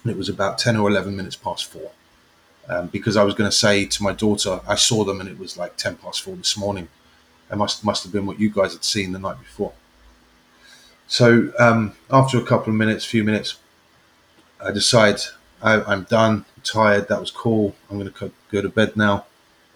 and 0.04 0.12
it 0.12 0.18
was 0.18 0.30
about 0.30 0.58
ten 0.58 0.78
or 0.78 0.90
eleven 0.90 1.16
minutes 1.16 1.36
past 1.36 1.66
four. 1.66 1.92
Um, 2.70 2.88
because 2.88 3.18
I 3.18 3.24
was 3.24 3.36
going 3.36 3.50
to 3.50 3.56
say 3.56 3.86
to 3.86 4.04
my 4.04 4.14
daughter, 4.14 4.62
I 4.68 4.76
saw 4.76 5.04
them 5.04 5.20
and 5.22 5.30
it 5.30 5.40
was 5.40 5.58
like 5.58 5.78
ten 5.78 5.96
past 5.98 6.22
four 6.24 6.36
this 6.36 6.58
morning. 6.58 6.88
It 7.52 7.58
must 7.58 7.84
must 7.86 8.04
have 8.04 8.14
been 8.14 8.26
what 8.26 8.40
you 8.40 8.50
guys 8.50 8.74
had 8.74 8.84
seen 8.86 9.12
the 9.14 9.20
night 9.20 9.40
before. 9.40 9.74
So 11.08 11.52
um, 11.60 11.94
after 12.12 12.38
a 12.38 12.46
couple 12.46 12.70
of 12.72 12.78
minutes, 12.78 13.06
few 13.06 13.24
minutes, 13.24 13.56
I 14.64 14.72
decide 14.72 15.20
I, 15.64 15.94
am 15.94 16.04
done, 16.04 16.46
I'm 16.56 16.62
tired. 16.64 17.08
That 17.08 17.20
was 17.20 17.32
cool. 17.32 17.74
I'm 17.90 17.98
going 17.98 18.12
to 18.12 18.32
go 18.52 18.62
to 18.62 18.70
bed 18.70 18.98
now. 18.98 19.26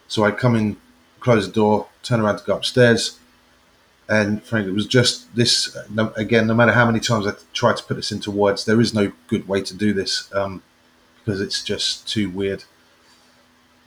So 0.07 0.23
I 0.23 0.31
come 0.31 0.55
in, 0.55 0.77
close 1.21 1.47
the 1.47 1.53
door, 1.53 1.87
turn 2.03 2.19
around 2.19 2.37
to 2.39 2.43
go 2.45 2.55
upstairs, 2.55 3.19
and 4.09 4.43
frankly, 4.43 4.71
it 4.71 4.75
was 4.75 4.87
just 4.87 5.33
this. 5.35 5.75
Again, 6.15 6.47
no 6.47 6.53
matter 6.53 6.71
how 6.71 6.85
many 6.85 6.99
times 6.99 7.27
I 7.27 7.33
try 7.53 7.73
to 7.73 7.83
put 7.83 7.95
this 7.95 8.11
into 8.11 8.31
words, 8.31 8.65
there 8.65 8.79
is 8.79 8.93
no 8.93 9.11
good 9.27 9.47
way 9.47 9.61
to 9.61 9.75
do 9.75 9.93
this 9.93 10.33
um, 10.33 10.61
because 11.17 11.41
it's 11.41 11.63
just 11.63 12.07
too 12.07 12.29
weird. 12.29 12.63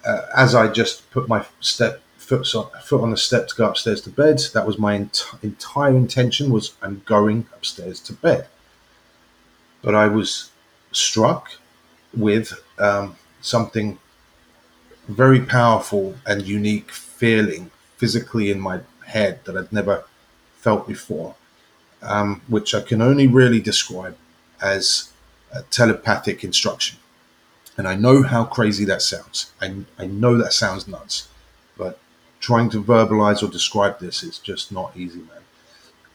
Uh, 0.04 0.26
as 0.36 0.54
I 0.54 0.68
just 0.68 1.10
put 1.10 1.28
my 1.28 1.44
step 1.60 2.02
foot 2.16 2.54
on, 2.54 2.68
foot 2.82 3.02
on 3.02 3.10
the 3.10 3.16
step 3.16 3.48
to 3.48 3.54
go 3.54 3.68
upstairs 3.68 4.00
to 4.02 4.10
bed, 4.10 4.40
that 4.52 4.66
was 4.66 4.78
my 4.78 4.94
ent- 4.94 5.24
entire 5.42 5.96
intention. 5.96 6.50
Was 6.50 6.74
I'm 6.82 7.02
going 7.06 7.46
upstairs 7.54 8.00
to 8.00 8.12
bed, 8.12 8.46
but 9.82 9.94
I 9.94 10.08
was 10.08 10.50
struck 10.92 11.52
with 12.16 12.52
um, 12.78 13.16
something 13.40 13.98
very 15.08 15.40
powerful 15.40 16.14
and 16.26 16.46
unique 16.46 16.90
feeling 16.90 17.70
physically 17.96 18.50
in 18.50 18.60
my 18.60 18.80
head 19.06 19.40
that 19.44 19.56
I'd 19.56 19.72
never 19.72 20.04
felt 20.56 20.86
before, 20.86 21.34
um, 22.02 22.42
which 22.48 22.74
I 22.74 22.80
can 22.80 23.02
only 23.02 23.26
really 23.26 23.60
describe 23.60 24.16
as 24.62 25.10
telepathic 25.70 26.44
instruction. 26.44 26.98
And 27.76 27.88
I 27.88 27.94
know 27.94 28.22
how 28.22 28.44
crazy 28.44 28.84
that 28.86 29.02
sounds. 29.02 29.52
I, 29.60 29.74
I 29.98 30.06
know 30.06 30.36
that 30.36 30.52
sounds 30.52 30.86
nuts, 30.86 31.28
but 31.76 31.98
trying 32.40 32.70
to 32.70 32.82
verbalize 32.82 33.42
or 33.42 33.50
describe 33.50 33.98
this 33.98 34.22
is 34.22 34.38
just 34.38 34.70
not 34.70 34.96
easy, 34.96 35.18
man. 35.20 35.42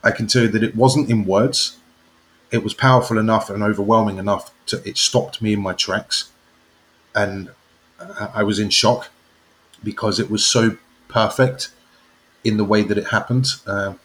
I 0.04 0.12
can 0.12 0.28
tell 0.28 0.44
you 0.44 0.48
that 0.50 0.64
it 0.64 0.75
wasn't 0.75 1.10
in 1.10 1.25
words. 1.25 1.78
It 2.56 2.64
was 2.64 2.74
powerful 2.74 3.18
enough 3.18 3.50
and 3.50 3.62
overwhelming 3.62 4.18
enough 4.18 4.46
to 4.68 4.76
it 4.90 4.98
stopped 4.98 5.42
me 5.42 5.52
in 5.52 5.60
my 5.60 5.74
tracks, 5.74 6.32
and 7.14 7.50
I 8.40 8.44
was 8.44 8.60
in 8.60 8.70
shock 8.70 9.10
because 9.84 10.22
it 10.24 10.30
was 10.32 10.46
so 10.46 10.78
perfect 11.10 11.70
in 12.44 12.56
the 12.56 12.64
way 12.64 12.82
that 12.88 12.98
it 12.98 13.08
happened. 13.18 13.48
Uh, 13.68 13.96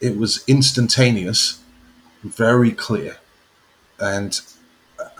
it 0.00 0.16
was 0.16 0.42
instantaneous, 0.46 1.60
very 2.24 2.72
clear, 2.72 3.18
and 3.98 4.40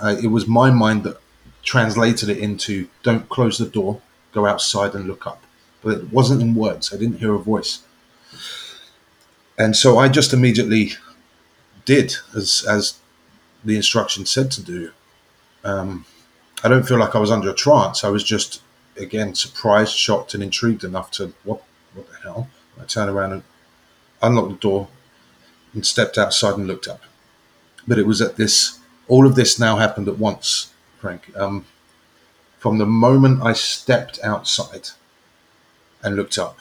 I, 0.00 0.12
it 0.26 0.30
was 0.36 0.46
my 0.46 0.70
mind 0.70 1.04
that 1.04 1.18
translated 1.62 2.28
it 2.30 2.38
into 2.38 2.88
"Don't 3.02 3.28
close 3.28 3.58
the 3.58 3.66
door, 3.78 4.00
go 4.32 4.46
outside 4.46 4.94
and 4.94 5.06
look 5.06 5.26
up." 5.26 5.40
But 5.82 5.98
it 5.98 6.12
wasn't 6.12 6.40
in 6.40 6.54
words. 6.54 6.84
I 6.94 6.96
didn't 6.96 7.18
hear 7.18 7.34
a 7.34 7.38
voice, 7.52 7.82
and 9.58 9.76
so 9.76 9.98
I 9.98 10.08
just 10.08 10.32
immediately 10.32 10.92
did 11.84 12.16
as 12.34 12.64
as 12.68 12.98
the 13.64 13.76
instruction 13.76 14.26
said 14.26 14.50
to 14.52 14.62
do. 14.62 14.92
Um, 15.64 16.04
I 16.64 16.68
don't 16.68 16.86
feel 16.86 16.98
like 16.98 17.14
I 17.14 17.18
was 17.18 17.30
under 17.30 17.50
a 17.50 17.54
trance. 17.54 18.04
I 18.04 18.08
was 18.08 18.24
just 18.24 18.62
again 18.96 19.34
surprised, 19.34 19.94
shocked, 19.94 20.34
and 20.34 20.42
intrigued 20.42 20.84
enough 20.84 21.10
to 21.12 21.32
what 21.44 21.62
what 21.94 22.08
the 22.10 22.16
hell? 22.18 22.48
I 22.80 22.84
turned 22.84 23.10
around 23.10 23.32
and 23.32 23.42
unlocked 24.22 24.50
the 24.50 24.56
door 24.56 24.88
and 25.74 25.86
stepped 25.86 26.18
outside 26.18 26.56
and 26.56 26.66
looked 26.66 26.88
up. 26.88 27.02
But 27.86 27.98
it 27.98 28.06
was 28.06 28.20
at 28.20 28.36
this. 28.36 28.78
All 29.08 29.26
of 29.26 29.34
this 29.34 29.58
now 29.58 29.76
happened 29.76 30.08
at 30.08 30.18
once, 30.18 30.72
Frank. 30.98 31.36
Um, 31.36 31.66
from 32.58 32.78
the 32.78 32.86
moment 32.86 33.42
I 33.42 33.52
stepped 33.54 34.20
outside 34.22 34.90
and 36.02 36.14
looked 36.14 36.38
up, 36.38 36.58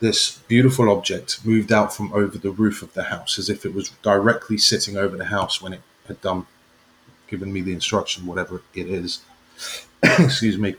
this 0.00 0.38
beautiful 0.48 0.90
object 0.90 1.44
moved 1.44 1.72
out 1.72 1.94
from 1.94 2.12
over 2.12 2.38
the 2.38 2.50
roof 2.50 2.82
of 2.82 2.94
the 2.94 3.04
house 3.04 3.38
as 3.38 3.48
if 3.50 3.64
it 3.64 3.74
was 3.74 3.90
directly 4.02 4.56
sitting 4.56 4.96
over 4.96 5.16
the 5.16 5.26
house 5.26 5.60
when 5.60 5.72
it 5.72 5.82
had 6.06 6.20
done 6.20 6.46
given 7.26 7.52
me 7.52 7.60
the 7.60 7.72
instruction, 7.72 8.26
whatever 8.26 8.62
it 8.74 8.86
is. 8.88 9.20
Excuse 10.02 10.56
me. 10.56 10.76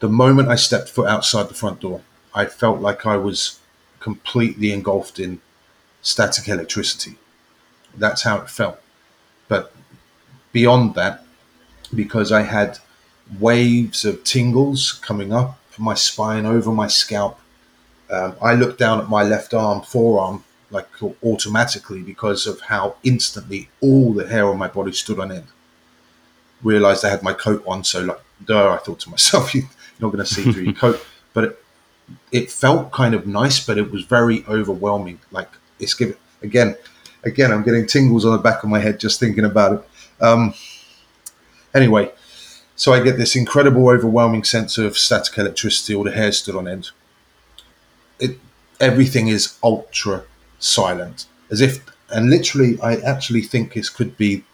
The 0.00 0.08
moment 0.08 0.48
I 0.48 0.54
stepped 0.54 0.88
foot 0.88 1.08
outside 1.08 1.48
the 1.48 1.54
front 1.54 1.80
door, 1.80 2.02
I 2.34 2.46
felt 2.46 2.80
like 2.80 3.04
I 3.04 3.16
was 3.16 3.58
completely 4.00 4.72
engulfed 4.72 5.18
in 5.18 5.40
static 6.00 6.48
electricity. 6.48 7.18
That's 7.94 8.22
how 8.22 8.38
it 8.38 8.48
felt. 8.48 8.80
But 9.48 9.74
beyond 10.52 10.94
that, 10.94 11.24
because 11.92 12.30
I 12.30 12.42
had 12.42 12.78
waves 13.40 14.04
of 14.04 14.22
tingles 14.22 14.92
coming 14.92 15.32
up 15.32 15.58
my 15.78 15.94
spine, 15.94 16.46
over 16.46 16.72
my 16.72 16.86
scalp, 16.86 17.40
um, 18.10 18.36
I 18.40 18.54
looked 18.54 18.78
down 18.78 19.00
at 19.00 19.08
my 19.08 19.22
left 19.22 19.54
arm, 19.54 19.82
forearm, 19.82 20.44
like 20.70 20.88
automatically 21.24 22.02
because 22.02 22.46
of 22.46 22.60
how 22.60 22.96
instantly 23.02 23.68
all 23.80 24.12
the 24.12 24.26
hair 24.26 24.46
on 24.46 24.58
my 24.58 24.68
body 24.68 24.92
stood 24.92 25.18
on 25.18 25.32
end. 25.32 25.46
Realized 26.62 27.04
I 27.04 27.10
had 27.10 27.22
my 27.22 27.32
coat 27.32 27.62
on, 27.66 27.84
so 27.84 28.02
like, 28.02 28.20
duh, 28.44 28.72
I 28.72 28.78
thought 28.78 29.00
to 29.00 29.10
myself, 29.10 29.54
you're 29.54 29.64
not 30.00 30.12
going 30.12 30.24
to 30.24 30.26
see 30.26 30.50
through 30.50 30.64
your 30.64 30.72
coat. 30.84 31.04
But 31.32 31.44
it, 31.44 31.64
it 32.32 32.50
felt 32.50 32.92
kind 32.92 33.14
of 33.14 33.26
nice, 33.26 33.64
but 33.64 33.78
it 33.78 33.90
was 33.90 34.04
very 34.04 34.44
overwhelming. 34.48 35.20
Like 35.30 35.50
it's 35.78 35.94
giving 35.94 36.16
again, 36.42 36.76
again, 37.24 37.52
I'm 37.52 37.62
getting 37.62 37.86
tingles 37.86 38.24
on 38.24 38.32
the 38.32 38.38
back 38.38 38.62
of 38.62 38.70
my 38.70 38.78
head 38.78 39.00
just 39.00 39.20
thinking 39.20 39.44
about 39.44 39.72
it. 39.74 40.24
Um, 40.24 40.54
anyway, 41.74 42.10
so 42.76 42.92
I 42.92 43.00
get 43.00 43.16
this 43.16 43.36
incredible, 43.36 43.88
overwhelming 43.88 44.44
sense 44.44 44.78
of 44.78 44.96
static 44.96 45.36
electricity. 45.38 45.94
All 45.94 46.04
the 46.04 46.12
hair 46.12 46.32
stood 46.32 46.56
on 46.56 46.66
end. 46.66 46.90
It, 48.18 48.38
everything 48.80 49.28
is 49.28 49.58
ultra 49.62 50.24
silent, 50.58 51.26
as 51.50 51.60
if, 51.60 51.84
and 52.10 52.30
literally, 52.30 52.80
I 52.80 52.96
actually 52.96 53.42
think 53.42 53.74
this 53.74 53.90
could 53.90 54.16
be 54.16 54.44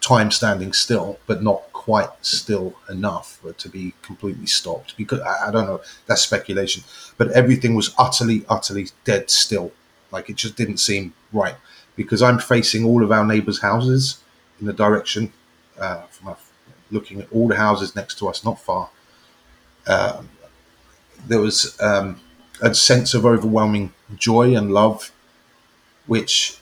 time 0.00 0.30
standing 0.30 0.72
still, 0.72 1.18
but 1.26 1.42
not 1.42 1.72
quite 1.72 2.10
still 2.20 2.74
enough 2.90 3.40
to 3.56 3.68
be 3.68 3.94
completely 4.02 4.46
stopped. 4.46 4.96
Because 4.96 5.20
I, 5.20 5.48
I 5.48 5.50
don't 5.50 5.66
know, 5.66 5.80
that's 6.06 6.22
speculation, 6.22 6.82
but 7.16 7.30
everything 7.32 7.74
was 7.74 7.94
utterly, 7.98 8.44
utterly 8.48 8.88
dead 9.04 9.30
still. 9.30 9.72
Like 10.10 10.30
it 10.30 10.36
just 10.36 10.56
didn't 10.56 10.78
seem 10.78 11.14
right 11.32 11.56
because 11.96 12.22
I'm 12.22 12.38
facing 12.38 12.84
all 12.84 13.02
of 13.02 13.12
our 13.12 13.24
neighbours' 13.24 13.60
houses 13.60 14.18
in 14.60 14.66
the 14.66 14.72
direction 14.72 15.32
uh, 15.78 16.02
from 16.02 16.36
looking 16.90 17.20
at 17.20 17.32
all 17.32 17.48
the 17.48 17.56
houses 17.56 17.96
next 17.96 18.18
to 18.18 18.28
us, 18.28 18.44
not 18.44 18.60
far. 18.60 18.88
Uh, 19.86 20.22
there 21.26 21.40
was 21.40 21.78
um, 21.80 22.20
a 22.60 22.74
sense 22.74 23.14
of 23.14 23.26
overwhelming 23.26 23.92
joy 24.16 24.56
and 24.56 24.72
love, 24.72 25.12
which 26.06 26.58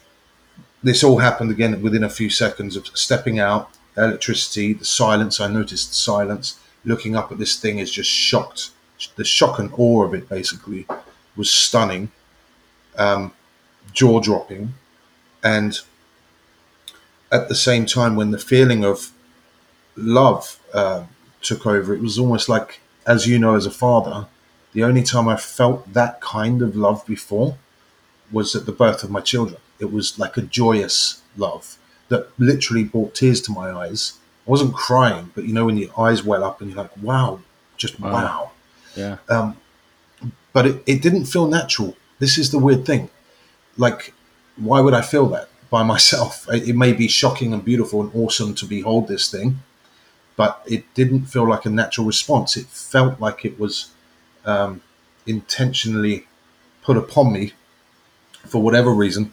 this 0.82 1.04
all 1.04 1.18
happened 1.18 1.50
again 1.50 1.80
within 1.82 2.04
a 2.04 2.10
few 2.10 2.30
seconds 2.30 2.76
of 2.76 2.86
stepping 2.88 3.38
out, 3.38 3.70
electricity, 3.96 4.72
the 4.72 4.84
silence. 4.84 5.40
I 5.40 5.48
noticed 5.48 5.94
silence. 5.94 6.58
Looking 6.84 7.14
up 7.14 7.30
at 7.30 7.38
this 7.38 7.58
thing 7.60 7.78
is 7.78 7.90
just 7.90 8.10
shocked. 8.10 8.70
The 9.16 9.24
shock 9.24 9.58
and 9.58 9.72
awe 9.76 10.04
of 10.04 10.14
it 10.14 10.28
basically 10.28 10.86
was 11.36 11.50
stunning, 11.50 12.10
um, 12.96 13.32
jaw 13.92 14.20
dropping, 14.20 14.74
and 15.42 15.80
at 17.32 17.48
the 17.48 17.54
same 17.54 17.86
time, 17.86 18.14
when 18.14 18.30
the 18.30 18.38
feeling 18.38 18.84
of 18.84 19.10
love 19.96 20.60
uh, 20.74 21.04
took 21.40 21.66
over, 21.66 21.94
it 21.94 22.02
was 22.02 22.18
almost 22.18 22.48
like, 22.48 22.80
as 23.06 23.26
you 23.26 23.38
know, 23.38 23.56
as 23.56 23.66
a 23.66 23.70
father, 23.70 24.26
the 24.72 24.84
only 24.84 25.02
time 25.02 25.28
I 25.28 25.36
felt 25.36 25.92
that 25.92 26.20
kind 26.20 26.62
of 26.62 26.76
love 26.76 27.04
before 27.06 27.56
was 28.30 28.56
at 28.56 28.66
the 28.66 28.72
birth 28.72 29.04
of 29.04 29.10
my 29.10 29.20
children. 29.20 29.60
It 29.78 29.92
was 29.92 30.18
like 30.18 30.36
a 30.36 30.42
joyous 30.42 31.22
love 31.36 31.76
that 32.08 32.28
literally 32.38 32.84
brought 32.84 33.14
tears 33.14 33.40
to 33.42 33.52
my 33.52 33.70
eyes. 33.70 34.18
I 34.46 34.50
wasn't 34.50 34.74
crying, 34.74 35.30
but 35.34 35.44
you 35.44 35.52
know, 35.52 35.66
when 35.66 35.76
your 35.76 35.98
eyes 35.98 36.24
well 36.24 36.44
up 36.44 36.60
and 36.60 36.70
you're 36.70 36.82
like, 36.82 36.96
wow, 37.02 37.40
just 37.76 38.00
wow. 38.00 38.12
wow. 38.12 38.50
Yeah. 38.96 39.18
Um, 39.28 39.56
but 40.52 40.66
it, 40.66 40.82
it 40.86 41.02
didn't 41.02 41.26
feel 41.26 41.46
natural. 41.46 41.96
This 42.18 42.38
is 42.38 42.50
the 42.50 42.58
weird 42.58 42.84
thing. 42.84 43.10
Like, 43.76 44.14
why 44.56 44.80
would 44.80 44.94
I 44.94 45.02
feel 45.02 45.26
that 45.28 45.48
by 45.70 45.82
myself? 45.94 46.46
It, 46.50 46.70
it 46.70 46.76
may 46.76 46.92
be 46.92 47.08
shocking 47.08 47.52
and 47.52 47.64
beautiful 47.64 48.00
and 48.00 48.10
awesome 48.14 48.54
to 48.56 48.66
behold 48.66 49.08
this 49.08 49.30
thing, 49.30 49.60
but 50.36 50.62
it 50.66 50.84
didn't 50.94 51.26
feel 51.26 51.48
like 51.48 51.66
a 51.66 51.70
natural 51.70 52.06
response. 52.06 52.56
It 52.56 52.66
felt 52.66 53.20
like 53.20 53.44
it 53.44 53.58
was 53.58 53.90
um, 54.44 54.82
intentionally 55.26 56.26
put 56.82 56.96
upon 56.96 57.32
me 57.32 57.52
for 58.46 58.62
whatever 58.62 58.90
reason, 58.90 59.32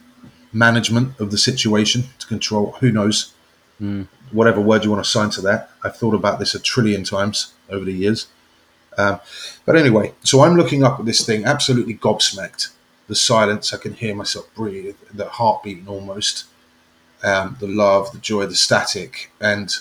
management 0.54 1.20
of 1.20 1.32
the 1.32 1.38
situation 1.38 2.04
to 2.20 2.28
control. 2.28 2.76
Who 2.80 2.92
knows? 2.92 3.34
Mm. 3.82 4.08
Whatever 4.32 4.62
word 4.62 4.84
you 4.84 4.92
want 4.92 5.04
to 5.04 5.08
assign 5.08 5.30
to 5.32 5.42
that. 5.42 5.72
I've 5.84 5.96
thought 5.96 6.14
about 6.14 6.40
this 6.40 6.54
a 6.54 6.60
trillion 6.60 7.04
times 7.04 7.54
over 7.70 7.86
the 7.86 7.94
years. 7.94 8.28
Um, 8.98 9.20
but 9.66 9.76
anyway, 9.76 10.14
so 10.24 10.42
I'm 10.42 10.56
looking 10.56 10.84
up 10.84 11.00
at 11.00 11.06
this 11.06 11.26
thing, 11.26 11.46
absolutely 11.46 11.96
gobsmacked. 11.96 12.70
The 13.08 13.16
silence, 13.16 13.74
I 13.74 13.78
can 13.78 13.94
hear 13.94 14.14
myself 14.14 14.54
breathe, 14.54 14.98
the 15.14 15.30
heart 15.30 15.64
beating 15.64 15.88
almost, 15.88 16.46
um, 17.24 17.58
the 17.60 17.68
love, 17.68 18.12
the 18.12 18.20
joy, 18.20 18.46
the 18.46 18.56
static. 18.56 19.32
And 19.42 19.76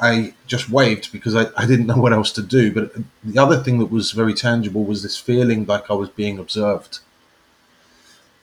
I 0.00 0.34
just 0.46 0.70
waved 0.70 1.12
because 1.12 1.36
I, 1.36 1.46
I 1.56 1.66
didn't 1.66 1.86
know 1.86 1.98
what 1.98 2.12
else 2.12 2.32
to 2.32 2.42
do. 2.42 2.72
But 2.72 2.94
the 3.22 3.38
other 3.38 3.62
thing 3.62 3.78
that 3.78 3.90
was 3.90 4.12
very 4.12 4.34
tangible 4.34 4.84
was 4.84 5.02
this 5.02 5.18
feeling 5.18 5.66
like 5.66 5.90
I 5.90 5.94
was 5.94 6.08
being 6.08 6.38
observed. 6.38 7.00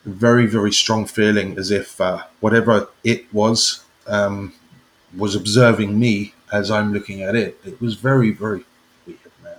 A 0.06 0.10
very, 0.10 0.46
very 0.46 0.72
strong 0.72 1.04
feeling 1.06 1.58
as 1.58 1.70
if 1.70 2.00
uh, 2.00 2.22
whatever 2.40 2.88
it 3.02 3.32
was 3.34 3.84
um, 4.06 4.54
was 5.16 5.34
observing 5.34 5.98
me 5.98 6.34
as 6.52 6.70
I'm 6.70 6.92
looking 6.92 7.22
at 7.22 7.34
it. 7.34 7.58
It 7.64 7.80
was 7.80 7.94
very, 7.94 8.30
very 8.30 8.64
weird, 9.06 9.18
man. 9.42 9.56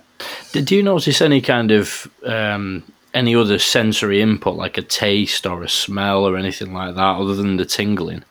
Did 0.52 0.70
you 0.70 0.82
notice 0.82 1.20
any 1.20 1.40
kind 1.42 1.70
of 1.70 2.10
um, 2.24 2.82
any 3.12 3.34
other 3.34 3.58
sensory 3.58 4.22
input, 4.22 4.56
like 4.56 4.78
a 4.78 4.82
taste 4.82 5.46
or 5.46 5.62
a 5.62 5.68
smell 5.68 6.24
or 6.24 6.36
anything 6.36 6.72
like 6.72 6.94
that, 6.94 7.16
other 7.16 7.34
than 7.34 7.56
the 7.56 7.66
tingling? 7.66 8.24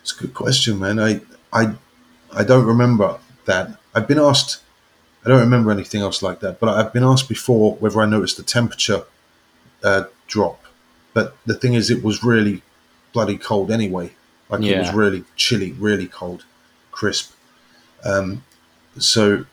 It's 0.00 0.16
a 0.16 0.22
good 0.22 0.34
question, 0.34 0.78
man. 0.78 0.98
I, 0.98 1.20
I 1.52 1.74
I 2.34 2.44
don't 2.44 2.66
remember 2.66 3.18
that. 3.44 3.76
I've 3.94 4.08
been 4.08 4.18
asked, 4.18 4.62
I 5.24 5.28
don't 5.28 5.40
remember 5.40 5.70
anything 5.70 6.00
else 6.00 6.22
like 6.22 6.40
that, 6.40 6.60
but 6.60 6.68
I've 6.68 6.92
been 6.92 7.04
asked 7.04 7.28
before 7.28 7.74
whether 7.76 8.00
I 8.00 8.06
noticed 8.06 8.36
the 8.36 8.42
temperature 8.42 9.04
uh, 9.84 10.04
drop. 10.26 10.64
But 11.14 11.36
the 11.44 11.54
thing 11.54 11.74
is, 11.74 11.90
it 11.90 12.02
was 12.02 12.24
really 12.24 12.62
bloody 13.12 13.36
cold 13.36 13.70
anyway. 13.70 14.12
Like 14.48 14.62
yeah. 14.62 14.76
it 14.76 14.78
was 14.80 14.92
really 14.92 15.24
chilly, 15.36 15.72
really 15.72 16.06
cold, 16.06 16.44
crisp. 16.90 17.32
Um, 18.04 18.44
so 18.98 19.44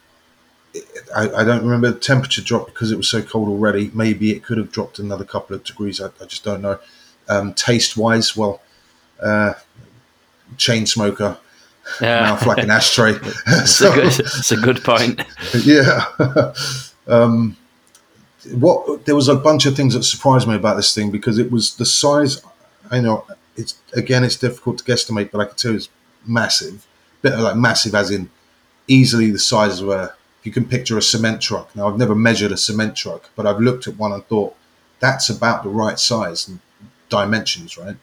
I, 1.15 1.29
I, 1.29 1.43
don't 1.43 1.63
remember 1.63 1.91
the 1.91 1.99
temperature 1.99 2.41
drop 2.41 2.67
because 2.67 2.91
it 2.91 2.97
was 2.97 3.09
so 3.09 3.21
cold 3.21 3.47
already. 3.47 3.91
Maybe 3.93 4.31
it 4.31 4.43
could 4.43 4.57
have 4.57 4.71
dropped 4.71 4.99
another 4.99 5.23
couple 5.25 5.55
of 5.55 5.63
degrees. 5.63 6.01
I, 6.01 6.07
I 6.21 6.25
just 6.25 6.43
don't 6.43 6.61
know. 6.61 6.79
Um, 7.27 7.53
taste 7.53 7.95
wise, 7.95 8.35
well, 8.35 8.61
uh, 9.21 9.53
chain 10.57 10.85
smoker 10.85 11.37
yeah. 12.01 12.21
mouth 12.21 12.45
like 12.45 12.63
an 12.63 12.71
ashtray. 12.71 13.13
It's 13.47 13.75
so, 13.75 13.91
a 13.91 13.95
good, 13.95 14.19
it's 14.19 14.51
a 14.51 14.57
good 14.57 14.83
point. 14.83 15.21
Yeah. 15.63 16.05
um, 17.07 17.57
what 18.51 19.05
there 19.05 19.15
was 19.15 19.27
a 19.27 19.35
bunch 19.35 19.65
of 19.65 19.75
things 19.75 19.93
that 19.93 20.03
surprised 20.03 20.47
me 20.47 20.55
about 20.55 20.75
this 20.75 20.93
thing 20.93 21.11
because 21.11 21.37
it 21.37 21.51
was 21.51 21.75
the 21.75 21.85
size. 21.85 22.41
I 22.89 22.99
know 22.99 23.25
it's 23.55 23.77
again 23.93 24.23
it's 24.23 24.37
difficult 24.37 24.79
to 24.79 24.83
guesstimate, 24.83 25.31
but 25.31 25.41
I 25.41 25.45
can 25.45 25.55
tell 25.55 25.75
it's 25.75 25.89
massive. 26.25 26.87
Bit 27.21 27.37
like 27.37 27.57
massive 27.57 27.95
as 27.95 28.11
in 28.11 28.29
easily 28.87 29.31
the 29.31 29.39
size 29.39 29.81
of 29.81 29.89
a. 29.89 30.13
If 30.39 30.45
you 30.45 30.51
can 30.53 30.65
picture 30.65 30.97
a 30.97 31.01
cement 31.01 31.41
truck. 31.41 31.75
Now 31.75 31.89
I've 31.89 31.97
never 31.97 32.15
measured 32.15 32.53
a 32.53 32.57
cement 32.57 32.95
truck, 32.95 33.29
but 33.35 33.45
I've 33.45 33.59
looked 33.59 33.87
at 33.87 33.97
one 33.97 34.13
and 34.13 34.25
thought 34.25 34.55
that's 35.01 35.29
about 35.29 35.63
the 35.63 35.69
right 35.69 35.99
size 35.99 36.47
and 36.47 36.59
dimensions, 37.09 37.77
right? 37.77 37.97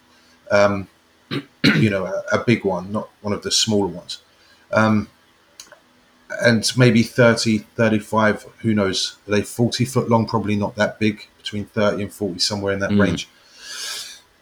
Um, 0.51 0.88
you 1.74 1.90
know, 1.90 2.06
a, 2.06 2.22
a, 2.32 2.44
big 2.44 2.64
one, 2.64 2.92
not 2.92 3.10
one 3.20 3.32
of 3.32 3.42
the 3.42 3.50
smaller 3.50 3.88
ones. 3.88 4.22
Um, 4.72 5.08
and 6.42 6.70
maybe 6.76 7.02
30, 7.02 7.58
35, 7.58 8.46
who 8.58 8.74
knows? 8.74 9.16
Are 9.26 9.32
they 9.32 9.42
40 9.42 9.84
foot 9.84 10.08
long? 10.08 10.26
Probably 10.26 10.56
not 10.56 10.74
that 10.76 10.98
big, 10.98 11.26
between 11.38 11.66
30 11.66 12.02
and 12.02 12.12
40, 12.12 12.38
somewhere 12.38 12.72
in 12.72 12.80
that 12.80 12.90
mm. 12.90 13.00
range. 13.00 13.28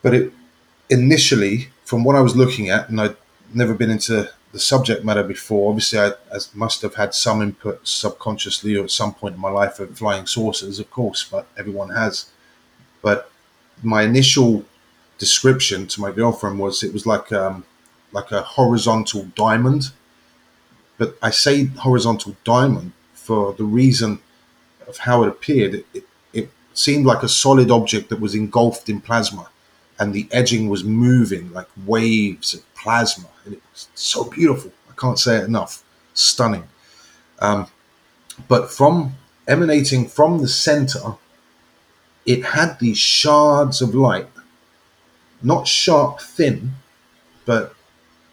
But 0.02 0.14
it 0.14 0.32
initially, 0.90 1.68
from 1.84 2.04
what 2.04 2.16
I 2.16 2.20
was 2.20 2.36
looking 2.36 2.68
at, 2.68 2.88
and 2.88 3.00
I'd 3.00 3.16
never 3.52 3.74
been 3.74 3.90
into 3.90 4.30
the 4.52 4.60
subject 4.60 5.04
matter 5.04 5.22
before, 5.22 5.70
obviously 5.70 5.98
I, 5.98 6.08
I 6.08 6.38
must 6.54 6.82
have 6.82 6.94
had 6.94 7.14
some 7.14 7.42
input 7.42 7.86
subconsciously 7.86 8.76
or 8.76 8.84
at 8.84 8.90
some 8.90 9.14
point 9.14 9.34
in 9.34 9.40
my 9.40 9.50
life 9.50 9.80
of 9.80 9.96
flying 9.96 10.26
saucers, 10.26 10.78
of 10.78 10.90
course, 10.90 11.24
but 11.24 11.46
everyone 11.56 11.90
has. 11.90 12.30
But 13.02 13.30
my 13.82 14.02
initial 14.02 14.64
description 15.18 15.86
to 15.86 16.00
my 16.00 16.10
girlfriend 16.10 16.58
was 16.58 16.82
it 16.82 16.92
was 16.92 17.06
like 17.06 17.32
um, 17.32 17.64
like 18.12 18.30
a 18.30 18.42
horizontal 18.42 19.24
diamond. 19.34 19.90
But 20.96 21.16
I 21.20 21.30
say 21.30 21.66
horizontal 21.66 22.36
diamond 22.44 22.92
for 23.14 23.52
the 23.52 23.64
reason 23.64 24.20
of 24.86 24.98
how 24.98 25.24
it 25.24 25.28
appeared. 25.28 25.74
It, 25.74 25.86
it, 25.94 26.04
seemed 26.76 27.06
like 27.06 27.22
a 27.22 27.28
solid 27.28 27.70
object 27.70 28.08
that 28.08 28.18
was 28.18 28.34
engulfed 28.34 28.88
in 28.88 29.00
plasma, 29.00 29.48
and 29.98 30.12
the 30.12 30.26
edging 30.32 30.68
was 30.68 30.82
moving 30.82 31.52
like 31.52 31.68
waves 31.86 32.52
of 32.52 32.74
plasma, 32.74 33.28
and 33.44 33.54
it 33.54 33.62
was 33.72 33.86
so 33.94 34.24
beautiful. 34.24 34.72
I 34.90 34.94
can't 35.00 35.18
say 35.18 35.36
it 35.36 35.44
enough. 35.44 35.84
Stunning. 36.14 36.64
Um, 37.38 37.68
but 38.48 38.72
from 38.72 39.14
emanating 39.46 40.08
from 40.08 40.38
the 40.38 40.48
center, 40.48 41.16
it 42.26 42.44
had 42.44 42.78
these 42.80 42.98
shards 42.98 43.80
of 43.80 43.94
light 43.94 44.28
not 45.44 45.68
sharp 45.68 46.20
thin, 46.20 46.72
but 47.44 47.74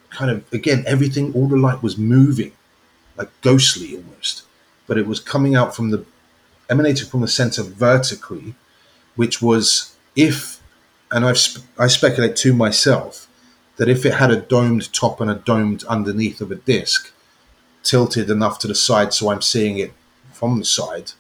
kind 0.10 0.32
of 0.32 0.54
again 0.54 0.84
everything 0.88 1.34
all 1.34 1.48
the 1.48 1.58
light 1.58 1.84
was 1.84 1.98
moving, 1.98 2.54
like 3.18 3.30
ghostly 3.42 3.96
almost, 3.96 4.44
but 4.88 4.98
it 4.98 5.08
was 5.08 5.20
coming 5.20 5.56
out 5.56 5.76
from 5.76 5.92
the 5.92 6.06
emanating 6.70 7.08
from 7.08 7.22
the 7.22 7.28
center 7.28 7.64
vertically, 7.64 8.56
which 9.16 9.42
was 9.42 9.96
if, 10.16 10.62
and 11.12 11.26
I've 11.26 11.38
sp- 11.38 11.68
I 11.78 11.88
speculate 11.88 12.36
to 12.38 12.54
myself 12.54 13.28
that 13.78 13.90
if 13.90 14.06
it 14.06 14.16
had 14.16 14.32
a 14.32 14.40
domed 14.40 14.94
top 14.94 15.20
and 15.22 15.30
a 15.30 15.36
domed 15.36 15.84
underneath 15.86 16.42
of 16.42 16.52
a 16.52 16.56
disc, 16.56 17.12
tilted 17.84 18.30
enough 18.30 18.60
to 18.60 18.68
the 18.68 18.76
side 18.76 19.14
so 19.14 19.30
I'm 19.30 19.42
seeing 19.42 19.78
it 19.80 19.94
from 20.32 20.60
the 20.60 20.66
side, 20.66 21.12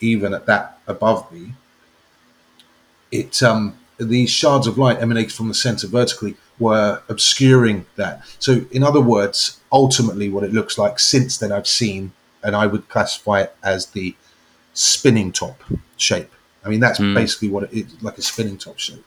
even 0.00 0.32
at 0.32 0.46
that 0.46 0.78
above 0.86 1.30
me, 1.32 1.54
it 3.10 3.42
um 3.42 3.78
these 3.98 4.30
shards 4.30 4.66
of 4.66 4.78
light 4.78 5.00
emanating 5.00 5.30
from 5.30 5.48
the 5.48 5.54
center 5.54 5.86
vertically 5.86 6.36
were 6.58 7.02
obscuring 7.08 7.86
that. 7.96 8.22
So, 8.38 8.64
in 8.70 8.82
other 8.82 9.00
words, 9.00 9.60
ultimately, 9.72 10.28
what 10.28 10.44
it 10.44 10.52
looks 10.52 10.78
like 10.78 10.98
since 10.98 11.38
then, 11.38 11.52
I've 11.52 11.68
seen, 11.68 12.12
and 12.42 12.54
I 12.54 12.66
would 12.66 12.88
classify 12.88 13.42
it 13.42 13.56
as 13.62 13.86
the 13.86 14.14
spinning 14.72 15.32
top 15.32 15.62
shape. 15.96 16.30
I 16.64 16.68
mean, 16.68 16.80
that's 16.80 16.98
mm. 16.98 17.14
basically 17.14 17.48
what 17.48 17.64
it 17.64 17.72
is 17.72 18.02
like 18.02 18.18
a 18.18 18.22
spinning 18.22 18.58
top 18.58 18.78
shape. 18.78 19.04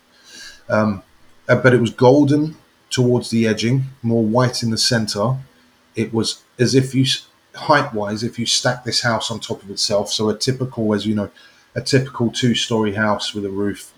Um, 0.70 1.04
uh, 1.48 1.56
but 1.56 1.74
it 1.74 1.82
was 1.82 1.92
golden 1.92 2.56
towards 2.90 3.30
the 3.30 3.48
edging, 3.48 3.86
more 4.04 4.24
white 4.24 4.64
in 4.64 4.70
the 4.70 4.78
center. 4.78 5.38
It 5.96 6.14
was 6.14 6.44
as 6.60 6.76
if 6.76 6.94
you, 6.94 7.06
height 7.56 7.94
wise, 7.94 8.24
if 8.24 8.38
you 8.38 8.46
stack 8.46 8.84
this 8.84 9.02
house 9.02 9.32
on 9.32 9.40
top 9.40 9.64
of 9.64 9.70
itself, 9.72 10.12
so 10.12 10.30
a 10.30 10.38
typical, 10.38 10.94
as 10.94 11.06
you 11.06 11.16
know, 11.16 11.30
a 11.76 11.82
typical 11.82 12.32
two 12.32 12.56
story 12.56 12.94
house 12.94 13.34
with 13.34 13.46
a 13.46 13.50
roof 13.50 13.94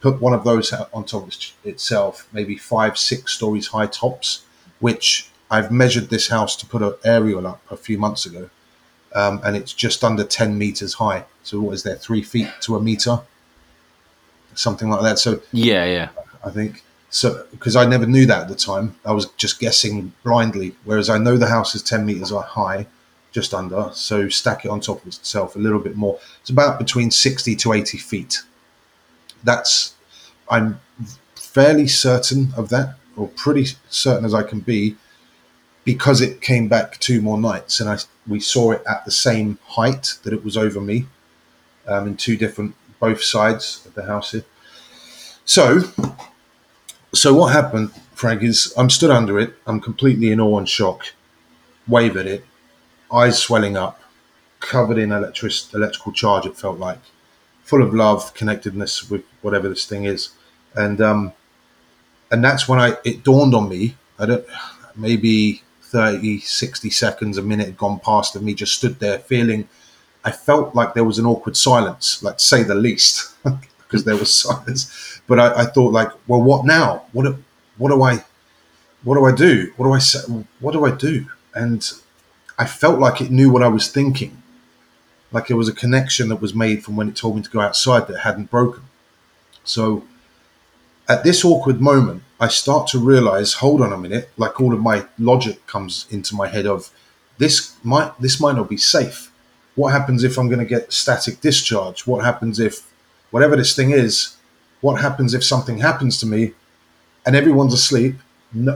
put 0.00 0.20
one 0.20 0.32
of 0.32 0.44
those 0.44 0.72
on 0.72 1.04
top 1.04 1.26
of 1.26 1.34
itself, 1.64 2.26
maybe 2.32 2.56
five, 2.56 2.98
six 2.98 3.32
stories 3.32 3.68
high 3.68 3.86
tops, 3.86 4.44
which 4.80 5.28
I've 5.50 5.70
measured 5.70 6.08
this 6.08 6.28
house 6.28 6.56
to 6.56 6.66
put 6.66 6.82
an 6.82 6.94
aerial 7.04 7.46
up 7.46 7.62
a 7.70 7.76
few 7.76 7.98
months 7.98 8.24
ago, 8.24 8.48
um, 9.14 9.40
and 9.44 9.56
it's 9.56 9.72
just 9.72 10.02
under 10.02 10.24
10 10.24 10.56
meters 10.56 10.94
high. 10.94 11.24
So 11.42 11.60
what 11.60 11.74
is 11.74 11.82
there, 11.82 11.96
three 11.96 12.22
feet 12.22 12.48
to 12.62 12.76
a 12.76 12.82
meter? 12.82 13.20
Something 14.54 14.88
like 14.88 15.02
that. 15.02 15.18
So 15.18 15.40
yeah, 15.52 15.84
yeah. 15.84 16.08
I 16.44 16.50
think 16.50 16.82
so 17.10 17.46
because 17.50 17.76
I 17.76 17.86
never 17.86 18.06
knew 18.06 18.26
that 18.26 18.42
at 18.42 18.48
the 18.48 18.54
time. 18.54 18.96
I 19.04 19.12
was 19.12 19.26
just 19.36 19.60
guessing 19.60 20.12
blindly. 20.24 20.74
Whereas 20.84 21.10
I 21.10 21.18
know 21.18 21.36
the 21.36 21.46
house 21.46 21.74
is 21.74 21.82
10 21.82 22.04
meters 22.06 22.30
high, 22.30 22.86
just 23.32 23.54
under. 23.54 23.90
So 23.92 24.28
stack 24.28 24.64
it 24.64 24.70
on 24.70 24.80
top 24.80 25.02
of 25.02 25.08
itself 25.08 25.56
a 25.56 25.58
little 25.58 25.78
bit 25.78 25.96
more. 25.96 26.18
It's 26.40 26.50
about 26.50 26.78
between 26.78 27.10
60 27.10 27.54
to 27.56 27.72
80 27.72 27.98
feet 27.98 28.42
that's 29.44 29.94
I'm 30.48 30.80
fairly 31.34 31.86
certain 31.86 32.52
of 32.56 32.68
that, 32.68 32.96
or 33.16 33.28
pretty 33.28 33.66
certain 33.88 34.24
as 34.24 34.34
I 34.34 34.42
can 34.42 34.60
be, 34.60 34.96
because 35.84 36.20
it 36.20 36.40
came 36.40 36.68
back 36.68 36.98
two 36.98 37.20
more 37.20 37.38
nights, 37.38 37.80
and 37.80 37.88
I 37.88 37.98
we 38.26 38.40
saw 38.40 38.72
it 38.72 38.82
at 38.88 39.04
the 39.04 39.10
same 39.10 39.58
height 39.66 40.18
that 40.22 40.32
it 40.32 40.44
was 40.44 40.56
over 40.56 40.80
me, 40.80 41.06
um, 41.86 42.06
in 42.06 42.16
two 42.16 42.36
different 42.36 42.74
both 43.00 43.22
sides 43.22 43.82
of 43.86 43.94
the 43.94 44.04
house 44.04 44.32
here. 44.32 44.44
So, 45.44 45.80
so 47.14 47.34
what 47.34 47.52
happened, 47.52 47.92
Frank? 48.14 48.42
Is 48.42 48.72
I'm 48.76 48.90
stood 48.90 49.10
under 49.10 49.38
it. 49.38 49.54
I'm 49.66 49.80
completely 49.80 50.30
in 50.30 50.40
awe 50.40 50.58
and 50.58 50.68
shock. 50.68 51.06
Wave 51.88 52.16
at 52.16 52.26
it, 52.26 52.44
eyes 53.12 53.38
swelling 53.38 53.76
up, 53.76 54.00
covered 54.60 54.98
in 54.98 55.10
electric 55.10 55.52
electrical 55.74 56.12
charge. 56.12 56.46
It 56.46 56.56
felt 56.56 56.78
like 56.78 57.00
full 57.70 57.82
of 57.82 57.94
love, 57.94 58.34
connectedness 58.34 59.08
with 59.08 59.24
whatever 59.42 59.68
this 59.68 59.86
thing 59.86 60.04
is, 60.04 60.30
and 60.74 61.00
um, 61.00 61.32
and 62.32 62.44
that's 62.44 62.68
when 62.68 62.80
I 62.80 62.96
it 63.04 63.22
dawned 63.22 63.54
on 63.54 63.68
me. 63.68 63.96
I 64.18 64.26
don't 64.26 64.44
maybe 64.96 65.62
30, 65.82 66.40
60 66.40 66.90
seconds, 66.90 67.38
a 67.38 67.42
minute 67.42 67.66
had 67.66 67.76
gone 67.76 68.00
past, 68.00 68.36
and 68.36 68.44
me 68.44 68.54
just 68.54 68.74
stood 68.74 68.98
there 68.98 69.18
feeling. 69.18 69.68
I 70.24 70.30
felt 70.30 70.74
like 70.74 70.94
there 70.94 71.04
was 71.04 71.18
an 71.18 71.26
awkward 71.26 71.56
silence, 71.56 72.22
like 72.22 72.38
to 72.38 72.44
say 72.44 72.62
the 72.62 72.74
least, 72.74 73.34
because 73.78 74.04
there 74.04 74.16
was 74.16 74.32
silence. 74.32 75.20
But 75.26 75.38
I, 75.40 75.62
I, 75.62 75.64
thought, 75.64 75.92
like, 75.92 76.10
well, 76.26 76.42
what 76.42 76.66
now? 76.66 77.04
What 77.12 77.34
what 77.78 77.90
do 77.90 78.02
I, 78.02 78.24
what 79.02 79.14
do 79.14 79.24
I 79.24 79.34
do? 79.34 79.72
What 79.76 79.86
do 79.86 79.92
I 79.92 79.98
say? 79.98 80.20
What 80.60 80.72
do 80.72 80.84
I 80.84 80.90
do? 80.90 81.26
And 81.54 81.90
I 82.58 82.66
felt 82.66 83.00
like 83.00 83.20
it 83.20 83.30
knew 83.30 83.50
what 83.50 83.62
I 83.62 83.68
was 83.68 83.88
thinking, 83.88 84.39
like 85.32 85.48
there 85.48 85.56
was 85.56 85.68
a 85.68 85.72
connection 85.72 86.28
that 86.28 86.40
was 86.40 86.54
made 86.54 86.84
from 86.84 86.96
when 86.96 87.08
it 87.08 87.16
told 87.16 87.36
me 87.36 87.42
to 87.42 87.50
go 87.50 87.60
outside 87.60 88.06
that 88.06 88.20
hadn't 88.20 88.50
broken. 88.50 88.82
So 89.64 90.04
at 91.08 91.24
this 91.24 91.44
awkward 91.44 91.80
moment, 91.80 92.22
I 92.38 92.48
start 92.48 92.88
to 92.88 92.98
realize, 92.98 93.54
hold 93.54 93.82
on 93.82 93.92
a 93.92 93.98
minute, 93.98 94.30
like 94.36 94.60
all 94.60 94.72
of 94.72 94.80
my 94.80 95.06
logic 95.18 95.66
comes 95.66 96.06
into 96.10 96.34
my 96.34 96.48
head 96.48 96.66
of 96.66 96.90
this 97.38 97.76
might 97.82 98.12
this 98.20 98.40
might 98.40 98.56
not 98.56 98.68
be 98.68 98.76
safe. 98.76 99.30
What 99.74 99.92
happens 99.92 100.24
if 100.24 100.38
I'm 100.38 100.48
going 100.48 100.60
to 100.60 100.64
get 100.64 100.92
static 100.92 101.40
discharge? 101.40 102.06
What 102.06 102.24
happens 102.24 102.60
if 102.60 102.90
whatever 103.30 103.56
this 103.56 103.74
thing 103.74 103.90
is, 103.90 104.36
what 104.80 105.00
happens 105.00 105.34
if 105.34 105.44
something 105.44 105.78
happens 105.78 106.18
to 106.18 106.26
me 106.26 106.52
and 107.24 107.36
everyone's 107.36 107.74
asleep? 107.74 108.16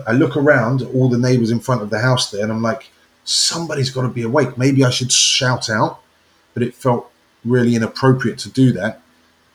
I 0.07 0.13
look 0.13 0.37
around, 0.37 0.83
all 0.83 1.09
the 1.09 1.19
neighbors 1.19 1.51
in 1.51 1.59
front 1.61 1.83
of 1.83 1.91
the 1.91 1.99
house 1.99 2.31
there, 2.31 2.43
and 2.43 2.53
I'm 2.53 2.63
like, 2.63 2.91
somebody's 3.25 3.91
got 3.91 4.03
to 4.03 4.09
be 4.09 4.23
awake. 4.23 4.57
Maybe 4.57 4.85
I 4.85 4.91
should 4.91 5.11
shout 5.11 5.69
out, 5.69 6.01
but 6.55 6.63
it 6.63 6.75
felt 6.75 7.11
really 7.45 7.75
inappropriate 7.75 8.39
to 8.39 8.51
do 8.51 8.73
that. 8.73 9.03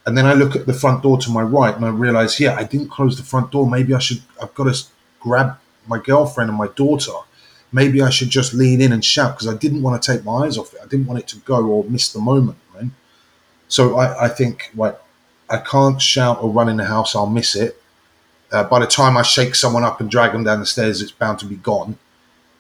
And 0.06 0.18
then 0.18 0.26
I 0.26 0.34
look 0.34 0.56
at 0.56 0.66
the 0.66 0.74
front 0.74 1.04
door 1.04 1.18
to 1.20 1.32
my 1.32 1.42
right 1.42 1.76
and 1.76 1.86
I 1.86 1.90
realize, 1.90 2.40
yeah, 2.40 2.56
I 2.56 2.64
didn't 2.64 2.90
close 2.90 3.18
the 3.18 3.24
front 3.24 3.52
door. 3.52 3.70
Maybe 3.70 3.94
I 3.94 4.00
should, 4.00 4.22
I've 4.42 4.54
got 4.54 4.74
to 4.74 4.84
grab 5.20 5.58
my 5.88 6.00
girlfriend 6.00 6.50
and 6.50 6.58
my 6.58 6.68
daughter. 6.68 7.12
Maybe 7.72 8.02
I 8.02 8.10
should 8.10 8.30
just 8.30 8.54
lean 8.54 8.82
in 8.82 8.92
and 8.92 9.04
shout 9.04 9.36
because 9.36 9.48
I 9.48 9.56
didn't 9.58 9.84
want 9.84 10.02
to 10.02 10.12
take 10.12 10.26
my 10.26 10.46
eyes 10.46 10.58
off 10.58 10.74
it. 10.74 10.80
I 10.84 10.88
didn't 10.88 11.06
want 11.06 11.20
it 11.20 11.28
to 11.30 11.38
go 11.38 11.66
or 11.66 11.84
miss 11.84 12.12
the 12.12 12.20
moment, 12.20 12.58
right? 12.74 12.90
So 13.68 13.98
I, 13.98 14.26
I 14.26 14.28
think, 14.28 14.72
like, 14.76 15.00
I 15.50 15.58
can't 15.58 16.02
shout 16.02 16.42
or 16.42 16.50
run 16.50 16.70
in 16.70 16.78
the 16.78 16.86
house, 16.86 17.16
I'll 17.16 17.28
miss 17.28 17.56
it. 17.56 17.82
Uh, 18.52 18.64
by 18.64 18.80
the 18.80 18.88
time 18.88 19.18
I 19.18 19.22
shake 19.22 19.54
someone 19.54 19.84
up 19.84 20.02
and 20.02 20.10
drag 20.10 20.32
them 20.32 20.44
down 20.44 20.60
the 20.60 20.66
stairs, 20.66 21.02
it's 21.02 21.12
bound 21.12 21.38
to 21.40 21.46
be 21.46 21.56
gone. 21.56 22.00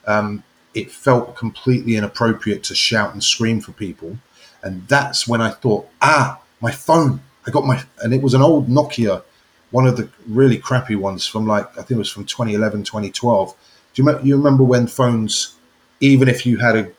Um, 0.05 0.43
it 0.75 0.91
felt 0.91 1.35
completely 1.35 1.95
inappropriate 1.95 2.63
to 2.65 2.75
shout 2.75 3.13
and 3.13 3.23
scream 3.23 3.59
for 3.59 3.71
people. 3.71 4.17
And 4.63 4.87
that's 4.87 5.27
when 5.27 5.41
I 5.41 5.51
thought, 5.51 5.87
ah, 6.01 6.39
my 6.61 6.71
phone. 6.71 7.21
I 7.47 7.51
got 7.51 7.65
my, 7.65 7.81
and 8.01 8.13
it 8.13 8.21
was 8.21 8.33
an 8.33 8.41
old 8.41 8.67
Nokia, 8.67 9.23
one 9.71 9.87
of 9.87 9.97
the 9.97 10.09
really 10.27 10.57
crappy 10.57 10.95
ones 10.95 11.25
from 11.25 11.47
like, 11.47 11.65
I 11.71 11.81
think 11.81 11.91
it 11.91 11.97
was 11.97 12.11
from 12.11 12.25
2011, 12.25 12.83
2012. 12.83 13.55
Do 13.93 14.03
you, 14.03 14.19
you 14.23 14.37
remember 14.37 14.63
when 14.63 14.87
phones, 14.87 15.55
even 15.99 16.27
if 16.27 16.45
you 16.45 16.57
had 16.57 16.75
a, 16.75 16.91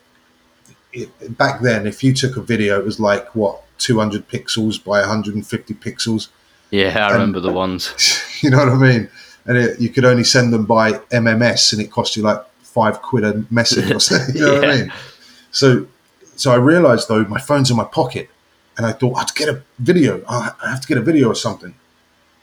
it, 0.93 1.39
back 1.39 1.61
then, 1.61 1.87
if 1.87 2.03
you 2.03 2.13
took 2.13 2.37
a 2.37 2.43
video, 2.43 2.79
it 2.79 2.85
was 2.85 2.99
like 2.99 3.35
what, 3.35 3.63
200 3.79 4.29
pixels 4.29 4.83
by 4.83 5.01
150 5.01 5.75
pixels? 5.75 6.29
Yeah, 6.71 6.99
I 6.99 7.07
and, 7.07 7.13
remember 7.15 7.41
the 7.41 7.53
ones. 7.53 7.95
You 8.43 8.49
know 8.49 8.57
what 8.57 8.69
I 8.71 8.77
mean? 8.77 9.11
And 9.45 9.59
it, 9.59 9.79
you 9.79 9.91
could 9.91 10.07
only 10.07 10.25
send 10.25 10.51
them 10.51 10.65
by 10.65 10.93
MMS 10.93 11.75
and 11.75 11.83
it 11.83 11.91
cost 11.91 12.17
you 12.17 12.23
like 12.23 12.43
five 12.63 13.03
quid 13.03 13.23
a 13.23 13.45
message 13.51 13.91
or 13.91 14.01
something. 14.01 14.35
You 14.35 14.41
know 14.41 14.53
yeah. 14.55 14.61
what 14.61 14.71
I 14.71 14.77
mean? 14.77 14.93
So, 15.51 15.87
so 16.41 16.53
I 16.53 16.57
realized 16.57 17.09
though, 17.09 17.25
my 17.25 17.41
phone's 17.41 17.71
in 17.71 17.77
my 17.77 17.85
pocket 17.85 18.31
and 18.77 18.87
I 18.87 18.93
thought 18.93 19.19
I'd 19.19 19.35
get 19.35 19.49
a 19.49 19.63
video. 19.79 20.25
I 20.29 20.53
have 20.63 20.81
to 20.81 20.89
get 20.89 20.97
a 20.97 21.03
video 21.03 21.29
or 21.29 21.35
something 21.35 21.75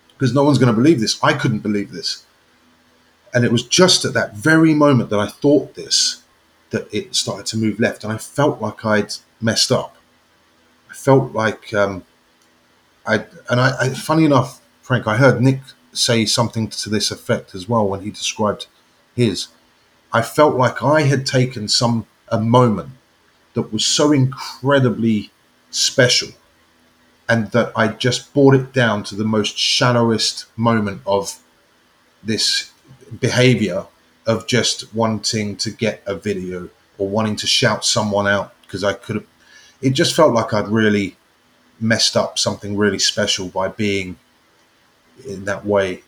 because 0.10 0.34
no 0.36 0.44
one's 0.44 0.58
going 0.58 0.74
to 0.74 0.80
believe 0.80 1.00
this. 1.00 1.22
I 1.24 1.34
couldn't 1.34 1.60
believe 1.60 1.92
this, 1.92 2.26
and 3.34 3.44
it 3.44 3.52
was 3.52 3.64
just 3.64 4.06
at 4.06 4.14
that 4.14 4.36
very 4.36 4.74
moment 4.74 5.10
that 5.10 5.20
I 5.20 5.28
thought 5.28 5.74
this 5.74 6.22
that 6.70 6.88
it 6.94 7.16
started 7.16 7.46
to 7.48 7.58
move 7.58 7.80
left, 7.80 8.04
and 8.04 8.14
I 8.14 8.18
felt 8.18 8.62
like 8.62 8.86
I'd 8.86 9.14
messed 9.42 9.72
up. 9.72 9.96
I 10.92 10.94
felt 10.94 11.34
like 11.34 11.74
um, 11.74 12.04
I 13.06 13.26
and 13.50 13.60
I, 13.60 13.76
I. 13.80 13.90
Funny 13.90 14.26
enough, 14.26 14.62
Frank, 14.82 15.08
I 15.08 15.18
heard 15.18 15.42
Nick 15.42 15.62
say 15.94 16.26
something 16.26 16.68
to 16.68 16.90
this 16.90 17.10
effect 17.10 17.56
as 17.56 17.68
well 17.68 17.88
when 17.88 18.02
he 18.02 18.12
described 18.12 18.68
his. 19.16 19.48
I 20.14 20.22
felt 20.22 20.56
like 20.56 20.84
I 20.84 21.02
had 21.02 21.26
taken 21.26 21.68
some 21.68 22.06
a 22.30 22.40
moment 22.40 22.92
that 23.58 23.74
was 23.74 23.84
so 23.84 24.12
incredibly 24.12 25.32
special 25.72 26.30
and 27.28 27.50
that 27.54 27.72
I 27.76 27.88
just 27.88 28.32
brought 28.32 28.54
it 28.54 28.72
down 28.72 29.04
to 29.06 29.16
the 29.16 29.24
most 29.24 29.58
shallowest 29.58 30.46
moment 30.56 31.02
of 31.08 31.40
this 32.24 32.72
behavior 33.20 33.88
of 34.28 34.46
just 34.46 34.94
wanting 34.94 35.56
to 35.58 35.72
get 35.72 36.04
a 36.06 36.14
video 36.14 36.70
or 37.00 37.10
wanting 37.10 37.36
to 37.38 37.48
shout 37.48 37.84
someone 37.84 38.28
out 38.28 38.54
because 38.62 38.84
I 38.84 38.94
could 38.94 39.16
have. 39.16 39.26
It 39.82 39.92
just 39.92 40.16
felt 40.16 40.36
like 40.36 40.54
I'd 40.54 40.68
really 40.68 41.16
messed 41.80 42.16
up 42.16 42.38
something 42.38 42.78
really 42.78 43.00
special 43.00 43.48
by 43.48 43.70
being 43.70 44.18
in 45.28 45.46
that 45.46 45.66
way. 45.66 46.04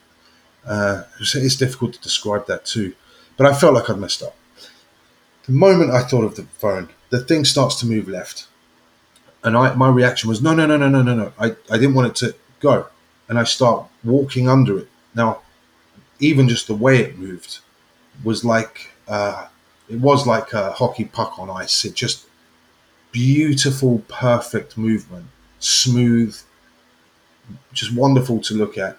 Uh, 0.63 1.03
it's 1.19 1.55
difficult 1.55 1.93
to 1.93 2.01
describe 2.01 2.45
that 2.45 2.63
too, 2.65 2.93
but 3.37 3.47
I 3.47 3.55
felt 3.55 3.73
like 3.73 3.89
I'd 3.89 3.97
messed 3.97 4.21
up. 4.21 4.35
The 5.47 5.53
moment 5.53 5.89
I 5.89 6.03
thought 6.03 6.25
of 6.25 6.35
the 6.35 6.43
phone, 6.43 6.89
the 7.09 7.19
thing 7.19 7.45
starts 7.45 7.79
to 7.79 7.85
move 7.85 8.07
left. 8.07 8.47
And 9.43 9.55
I 9.55 9.73
my 9.75 9.89
reaction 9.89 10.29
was 10.29 10.41
no 10.41 10.53
no 10.53 10.65
no 10.65 10.77
no 10.77 10.89
no 10.89 11.01
no 11.01 11.15
no. 11.15 11.33
I, 11.39 11.55
I 11.69 11.77
didn't 11.77 11.95
want 11.95 12.09
it 12.09 12.15
to 12.27 12.35
go. 12.59 12.87
And 13.27 13.39
I 13.39 13.43
start 13.43 13.87
walking 14.03 14.49
under 14.49 14.77
it. 14.79 14.89
Now 15.15 15.41
even 16.19 16.49
just 16.49 16.67
the 16.67 16.75
way 16.75 16.99
it 16.99 17.17
moved 17.17 17.59
was 18.23 18.43
like 18.43 18.91
uh, 19.07 19.47
it 19.89 19.99
was 19.99 20.27
like 20.27 20.53
a 20.53 20.71
hockey 20.71 21.05
puck 21.05 21.39
on 21.39 21.49
ice. 21.49 21.85
It 21.85 21.95
just 21.95 22.25
beautiful 23.11 24.03
perfect 24.07 24.77
movement 24.77 25.27
smooth 25.59 26.37
just 27.73 27.93
wonderful 27.95 28.39
to 28.41 28.53
look 28.53 28.77
at. 28.77 28.97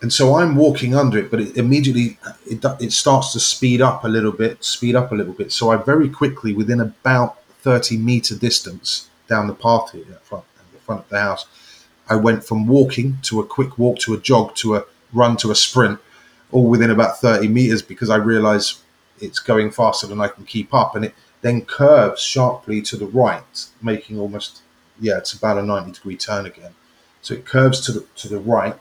And 0.00 0.12
so 0.12 0.36
I'm 0.36 0.54
walking 0.54 0.94
under 0.94 1.18
it 1.18 1.30
but 1.30 1.40
it 1.40 1.56
immediately 1.56 2.18
it, 2.46 2.64
it 2.80 2.92
starts 2.92 3.32
to 3.32 3.40
speed 3.40 3.80
up 3.80 4.04
a 4.04 4.08
little 4.08 4.32
bit 4.32 4.62
speed 4.64 4.94
up 4.94 5.12
a 5.12 5.14
little 5.14 5.32
bit. 5.32 5.52
So 5.52 5.70
I 5.70 5.76
very 5.76 6.08
quickly 6.08 6.52
within 6.52 6.80
about 6.80 7.37
30 7.68 7.98
meter 7.98 8.34
distance 8.34 9.10
down 9.28 9.46
the 9.46 9.52
path 9.52 9.92
here 9.92 10.06
at 10.10 10.24
front, 10.24 10.46
at 10.58 10.72
the 10.72 10.78
front 10.78 11.02
of 11.02 11.08
the 11.10 11.20
house. 11.20 11.44
I 12.08 12.16
went 12.16 12.42
from 12.42 12.66
walking 12.66 13.18
to 13.24 13.40
a 13.40 13.46
quick 13.46 13.76
walk 13.76 13.98
to 13.98 14.14
a 14.14 14.18
jog 14.18 14.54
to 14.54 14.76
a 14.76 14.84
run 15.12 15.36
to 15.36 15.50
a 15.50 15.54
sprint, 15.54 16.00
all 16.50 16.66
within 16.66 16.90
about 16.90 17.20
30 17.20 17.48
meters 17.48 17.82
because 17.82 18.08
I 18.08 18.16
realize 18.16 18.82
it's 19.20 19.38
going 19.38 19.70
faster 19.70 20.06
than 20.06 20.18
I 20.18 20.28
can 20.28 20.46
keep 20.46 20.72
up. 20.72 20.96
And 20.96 21.04
it 21.04 21.14
then 21.42 21.66
curves 21.66 22.22
sharply 22.22 22.80
to 22.80 22.96
the 22.96 23.04
right, 23.04 23.66
making 23.82 24.18
almost, 24.18 24.62
yeah, 24.98 25.18
it's 25.18 25.34
about 25.34 25.58
a 25.58 25.62
90 25.62 25.92
degree 25.92 26.16
turn 26.16 26.46
again. 26.46 26.74
So 27.20 27.34
it 27.34 27.44
curves 27.44 27.82
to 27.82 27.92
the, 27.92 28.06
to 28.16 28.28
the 28.30 28.40
right 28.40 28.76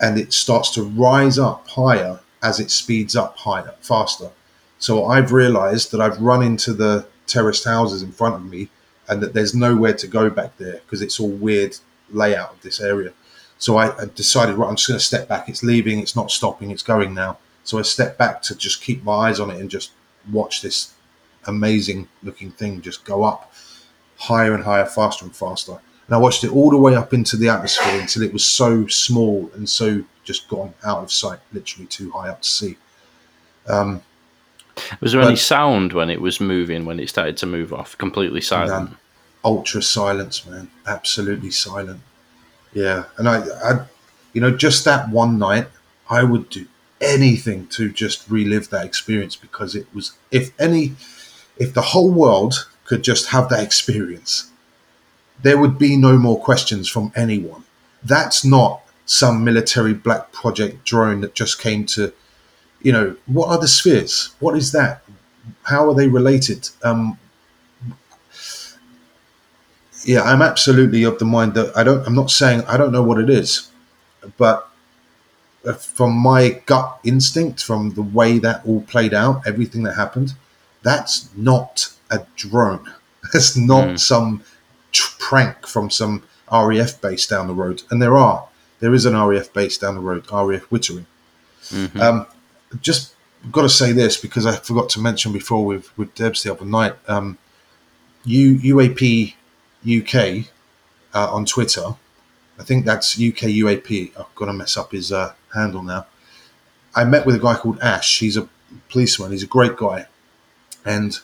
and 0.00 0.18
it 0.18 0.32
starts 0.32 0.74
to 0.74 0.82
rise 0.82 1.38
up 1.38 1.68
higher 1.68 2.18
as 2.42 2.58
it 2.58 2.72
speeds 2.72 3.14
up 3.14 3.36
higher, 3.36 3.76
faster. 3.80 4.30
So 4.80 5.04
I've 5.04 5.30
realized 5.30 5.92
that 5.92 6.00
I've 6.00 6.20
run 6.20 6.42
into 6.42 6.72
the 6.72 7.06
terraced 7.28 7.64
houses 7.64 8.02
in 8.02 8.12
front 8.12 8.34
of 8.34 8.44
me 8.44 8.68
and 9.08 9.22
that 9.22 9.34
there's 9.34 9.54
nowhere 9.54 9.94
to 9.94 10.06
go 10.06 10.28
back 10.30 10.56
there 10.58 10.80
because 10.84 11.02
it's 11.02 11.20
all 11.20 11.30
weird 11.30 11.76
layout 12.10 12.52
of 12.52 12.60
this 12.62 12.80
area. 12.80 13.12
So 13.58 13.76
I, 13.76 13.96
I 14.02 14.04
decided, 14.14 14.56
right, 14.56 14.68
I'm 14.68 14.76
just 14.76 14.88
going 14.88 14.98
to 14.98 15.04
step 15.04 15.28
back. 15.28 15.48
It's 15.48 15.62
leaving. 15.62 15.98
It's 15.98 16.14
not 16.14 16.30
stopping. 16.30 16.70
It's 16.70 16.82
going 16.82 17.14
now. 17.14 17.38
So 17.64 17.78
I 17.78 17.82
stepped 17.82 18.18
back 18.18 18.42
to 18.42 18.54
just 18.56 18.82
keep 18.82 19.02
my 19.02 19.28
eyes 19.28 19.40
on 19.40 19.50
it 19.50 19.60
and 19.60 19.70
just 19.70 19.92
watch 20.30 20.62
this 20.62 20.94
amazing 21.46 22.08
looking 22.22 22.50
thing 22.50 22.82
just 22.82 23.04
go 23.04 23.24
up 23.24 23.52
higher 24.18 24.54
and 24.54 24.64
higher, 24.64 24.84
faster 24.84 25.24
and 25.24 25.34
faster. 25.34 25.72
And 26.06 26.14
I 26.14 26.18
watched 26.18 26.44
it 26.44 26.52
all 26.52 26.70
the 26.70 26.76
way 26.76 26.94
up 26.94 27.14
into 27.14 27.36
the 27.36 27.48
atmosphere 27.48 28.00
until 28.00 28.22
it 28.22 28.32
was 28.32 28.44
so 28.44 28.86
small 28.86 29.50
and 29.54 29.68
so 29.68 30.04
just 30.24 30.48
gone 30.48 30.74
out 30.84 30.98
of 30.98 31.12
sight, 31.12 31.38
literally 31.52 31.86
too 31.86 32.10
high 32.10 32.28
up 32.28 32.42
to 32.42 32.48
see. 32.48 32.76
Um, 33.68 34.02
was 35.00 35.12
there 35.12 35.20
but, 35.20 35.28
any 35.28 35.36
sound 35.36 35.92
when 35.92 36.10
it 36.10 36.20
was 36.20 36.40
moving, 36.40 36.84
when 36.84 37.00
it 37.00 37.08
started 37.08 37.36
to 37.38 37.46
move 37.46 37.72
off? 37.72 37.96
Completely 37.98 38.40
silent. 38.40 38.96
ultra 39.44 39.82
silence, 39.82 40.46
man. 40.46 40.70
Absolutely 40.86 41.50
silent. 41.50 42.00
Yeah. 42.72 43.04
And 43.16 43.28
I, 43.28 43.38
I, 43.64 43.86
you 44.32 44.40
know, 44.40 44.50
just 44.50 44.84
that 44.84 45.08
one 45.10 45.38
night, 45.38 45.68
I 46.10 46.22
would 46.22 46.48
do 46.50 46.66
anything 47.00 47.66
to 47.68 47.90
just 47.90 48.28
relive 48.28 48.70
that 48.70 48.84
experience 48.84 49.36
because 49.36 49.74
it 49.74 49.86
was 49.94 50.12
if 50.30 50.58
any 50.60 50.94
if 51.56 51.72
the 51.74 51.82
whole 51.82 52.10
world 52.10 52.68
could 52.84 53.02
just 53.02 53.28
have 53.28 53.48
that 53.48 53.62
experience 53.62 54.50
there 55.40 55.58
would 55.58 55.78
be 55.78 55.96
no 55.96 56.18
more 56.18 56.40
questions 56.40 56.88
from 56.88 57.12
anyone 57.14 57.62
that's 58.02 58.44
not 58.44 58.80
some 59.06 59.44
military 59.44 59.94
black 59.94 60.32
project 60.32 60.84
drone 60.84 61.20
that 61.20 61.34
just 61.34 61.60
came 61.60 61.86
to 61.86 62.12
you 62.82 62.92
know 62.92 63.16
what 63.26 63.48
are 63.48 63.58
the 63.58 63.68
spheres 63.68 64.34
what 64.40 64.56
is 64.56 64.72
that 64.72 65.02
how 65.64 65.88
are 65.88 65.94
they 65.94 66.06
related 66.08 66.68
um 66.82 67.18
yeah 70.04 70.22
i'm 70.22 70.42
absolutely 70.42 71.02
of 71.02 71.18
the 71.18 71.24
mind 71.24 71.54
that 71.54 71.76
i 71.76 71.82
don't 71.82 72.06
i'm 72.06 72.14
not 72.14 72.30
saying 72.30 72.62
i 72.66 72.76
don't 72.76 72.92
know 72.92 73.02
what 73.02 73.18
it 73.18 73.28
is 73.30 73.70
but 74.36 74.68
uh, 75.66 75.72
from 75.72 76.12
my 76.12 76.50
gut 76.66 76.98
instinct, 77.02 77.62
from 77.62 77.92
the 77.94 78.02
way 78.02 78.38
that 78.38 78.64
all 78.64 78.80
played 78.82 79.12
out, 79.12 79.44
everything 79.44 79.82
that 79.82 79.94
happened, 79.96 80.32
that's 80.84 81.28
not 81.34 81.92
a 82.12 82.20
drone. 82.36 82.86
That's 83.32 83.56
not 83.56 83.88
Mm. 83.88 83.98
some 83.98 84.42
prank 85.18 85.66
from 85.66 85.90
some 85.90 86.22
RAF 86.50 87.00
base 87.00 87.26
down 87.26 87.48
the 87.48 87.54
road. 87.54 87.82
And 87.90 88.00
there 88.00 88.16
are. 88.16 88.46
There 88.78 88.94
is 88.94 89.04
an 89.04 89.14
RAF 89.16 89.52
base 89.52 89.76
down 89.76 89.96
the 89.96 90.00
road, 90.00 90.26
RAF 90.30 90.62
Wittering. 90.70 91.06
Mhm. 91.70 92.00
Um, 92.00 92.26
just 92.80 93.14
got 93.52 93.62
to 93.62 93.68
say 93.68 93.92
this 93.92 94.16
because 94.16 94.46
I 94.46 94.56
forgot 94.56 94.88
to 94.90 95.00
mention 95.00 95.32
before 95.32 95.64
with, 95.64 95.96
with 95.96 96.14
Debs 96.14 96.42
the 96.42 96.52
other 96.52 96.64
night. 96.64 96.94
Um, 97.06 97.38
U, 98.24 98.58
UAP 98.58 99.34
UK 99.86 100.46
uh, 101.14 101.32
on 101.32 101.46
Twitter. 101.46 101.94
I 102.58 102.64
think 102.64 102.84
that's 102.84 103.14
UK 103.14 103.48
UAP. 103.62 104.12
I've 104.18 104.34
got 104.34 104.46
to 104.46 104.52
mess 104.52 104.76
up 104.76 104.92
his 104.92 105.12
uh, 105.12 105.34
handle 105.54 105.82
now. 105.82 106.06
I 106.94 107.04
met 107.04 107.24
with 107.24 107.36
a 107.36 107.38
guy 107.38 107.54
called 107.54 107.78
Ash. 107.80 108.18
He's 108.18 108.36
a 108.36 108.48
policeman. 108.88 109.30
He's 109.30 109.44
a 109.44 109.46
great 109.46 109.76
guy, 109.76 110.06
and 110.84 111.18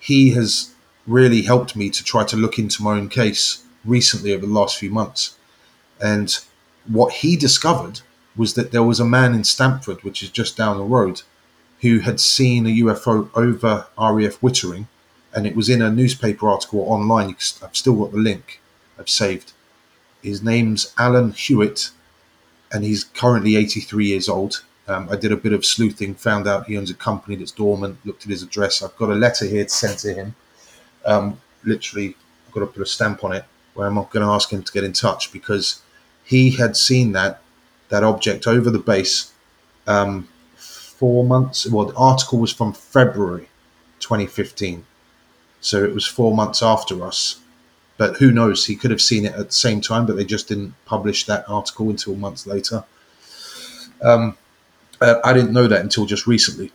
he 0.00 0.30
has 0.30 0.74
really 1.06 1.42
helped 1.42 1.76
me 1.76 1.90
to 1.90 2.02
try 2.02 2.24
to 2.24 2.36
look 2.36 2.58
into 2.58 2.82
my 2.82 2.96
own 2.96 3.08
case 3.08 3.62
recently 3.84 4.32
over 4.32 4.46
the 4.46 4.52
last 4.52 4.78
few 4.78 4.90
months. 4.90 5.36
And 6.00 6.36
what 6.86 7.12
he 7.12 7.36
discovered 7.36 8.00
was 8.36 8.54
that 8.54 8.72
there 8.72 8.82
was 8.82 9.00
a 9.00 9.04
man 9.04 9.34
in 9.34 9.44
Stamford, 9.44 10.02
which 10.02 10.22
is 10.22 10.30
just 10.30 10.56
down 10.56 10.78
the 10.78 10.84
road, 10.84 11.22
who 11.80 12.00
had 12.00 12.20
seen 12.20 12.66
a 12.66 12.70
UFO 12.70 13.28
over 13.34 13.86
RAF 13.98 14.40
Wittering, 14.40 14.86
and 15.34 15.46
it 15.46 15.56
was 15.56 15.68
in 15.68 15.82
a 15.82 15.90
newspaper 15.90 16.48
article 16.48 16.80
online. 16.80 17.36
I've 17.62 17.76
still 17.76 17.96
got 17.96 18.12
the 18.12 18.18
link. 18.18 18.60
I've 18.98 19.08
saved. 19.08 19.52
His 20.22 20.42
name's 20.42 20.94
Alan 20.98 21.32
Hewitt, 21.32 21.90
and 22.72 22.84
he's 22.84 23.04
currently 23.04 23.56
83 23.56 24.06
years 24.06 24.28
old. 24.28 24.62
Um, 24.88 25.08
I 25.10 25.16
did 25.16 25.32
a 25.32 25.36
bit 25.36 25.52
of 25.52 25.64
sleuthing, 25.64 26.14
found 26.14 26.48
out 26.48 26.66
he 26.66 26.76
owns 26.76 26.90
a 26.90 26.94
company 26.94 27.36
that's 27.36 27.52
dormant, 27.52 27.98
looked 28.04 28.24
at 28.24 28.30
his 28.30 28.42
address. 28.42 28.82
I've 28.82 28.96
got 28.96 29.10
a 29.10 29.14
letter 29.14 29.44
here 29.44 29.64
to 29.64 29.70
send 29.70 29.98
to 30.00 30.14
him. 30.14 30.34
Um, 31.04 31.40
literally, 31.64 32.16
I've 32.46 32.52
got 32.52 32.60
to 32.60 32.66
put 32.66 32.82
a 32.82 32.86
stamp 32.86 33.24
on 33.24 33.32
it 33.32 33.44
where 33.74 33.86
I'm 33.86 33.94
not 33.94 34.10
going 34.10 34.24
to 34.24 34.32
ask 34.32 34.52
him 34.52 34.62
to 34.62 34.72
get 34.72 34.84
in 34.84 34.92
touch 34.92 35.32
because 35.32 35.82
he 36.24 36.50
had 36.50 36.76
seen 36.76 37.12
that 37.12 37.41
that 37.92 38.02
object 38.02 38.46
over 38.46 38.70
the 38.70 38.78
base 38.78 39.32
um, 39.86 40.26
four 40.56 41.24
months. 41.24 41.66
Well, 41.66 41.84
the 41.86 41.94
article 41.94 42.38
was 42.38 42.50
from 42.50 42.72
February 42.72 43.48
2015, 44.00 44.86
so 45.60 45.84
it 45.84 45.94
was 45.94 46.06
four 46.06 46.34
months 46.34 46.62
after 46.62 47.04
us. 47.04 47.38
But 47.98 48.16
who 48.16 48.32
knows? 48.32 48.66
He 48.66 48.76
could 48.76 48.90
have 48.90 49.02
seen 49.02 49.26
it 49.26 49.34
at 49.34 49.46
the 49.48 49.52
same 49.52 49.82
time, 49.82 50.06
but 50.06 50.16
they 50.16 50.24
just 50.24 50.48
didn't 50.48 50.74
publish 50.86 51.26
that 51.26 51.44
article 51.46 51.90
until 51.90 52.16
months 52.16 52.46
later. 52.46 52.82
Um, 54.02 54.38
uh, 55.02 55.20
I 55.22 55.34
didn't 55.34 55.52
know 55.52 55.68
that 55.68 55.82
until 55.82 56.06
just 56.06 56.26
recently. 56.26 56.72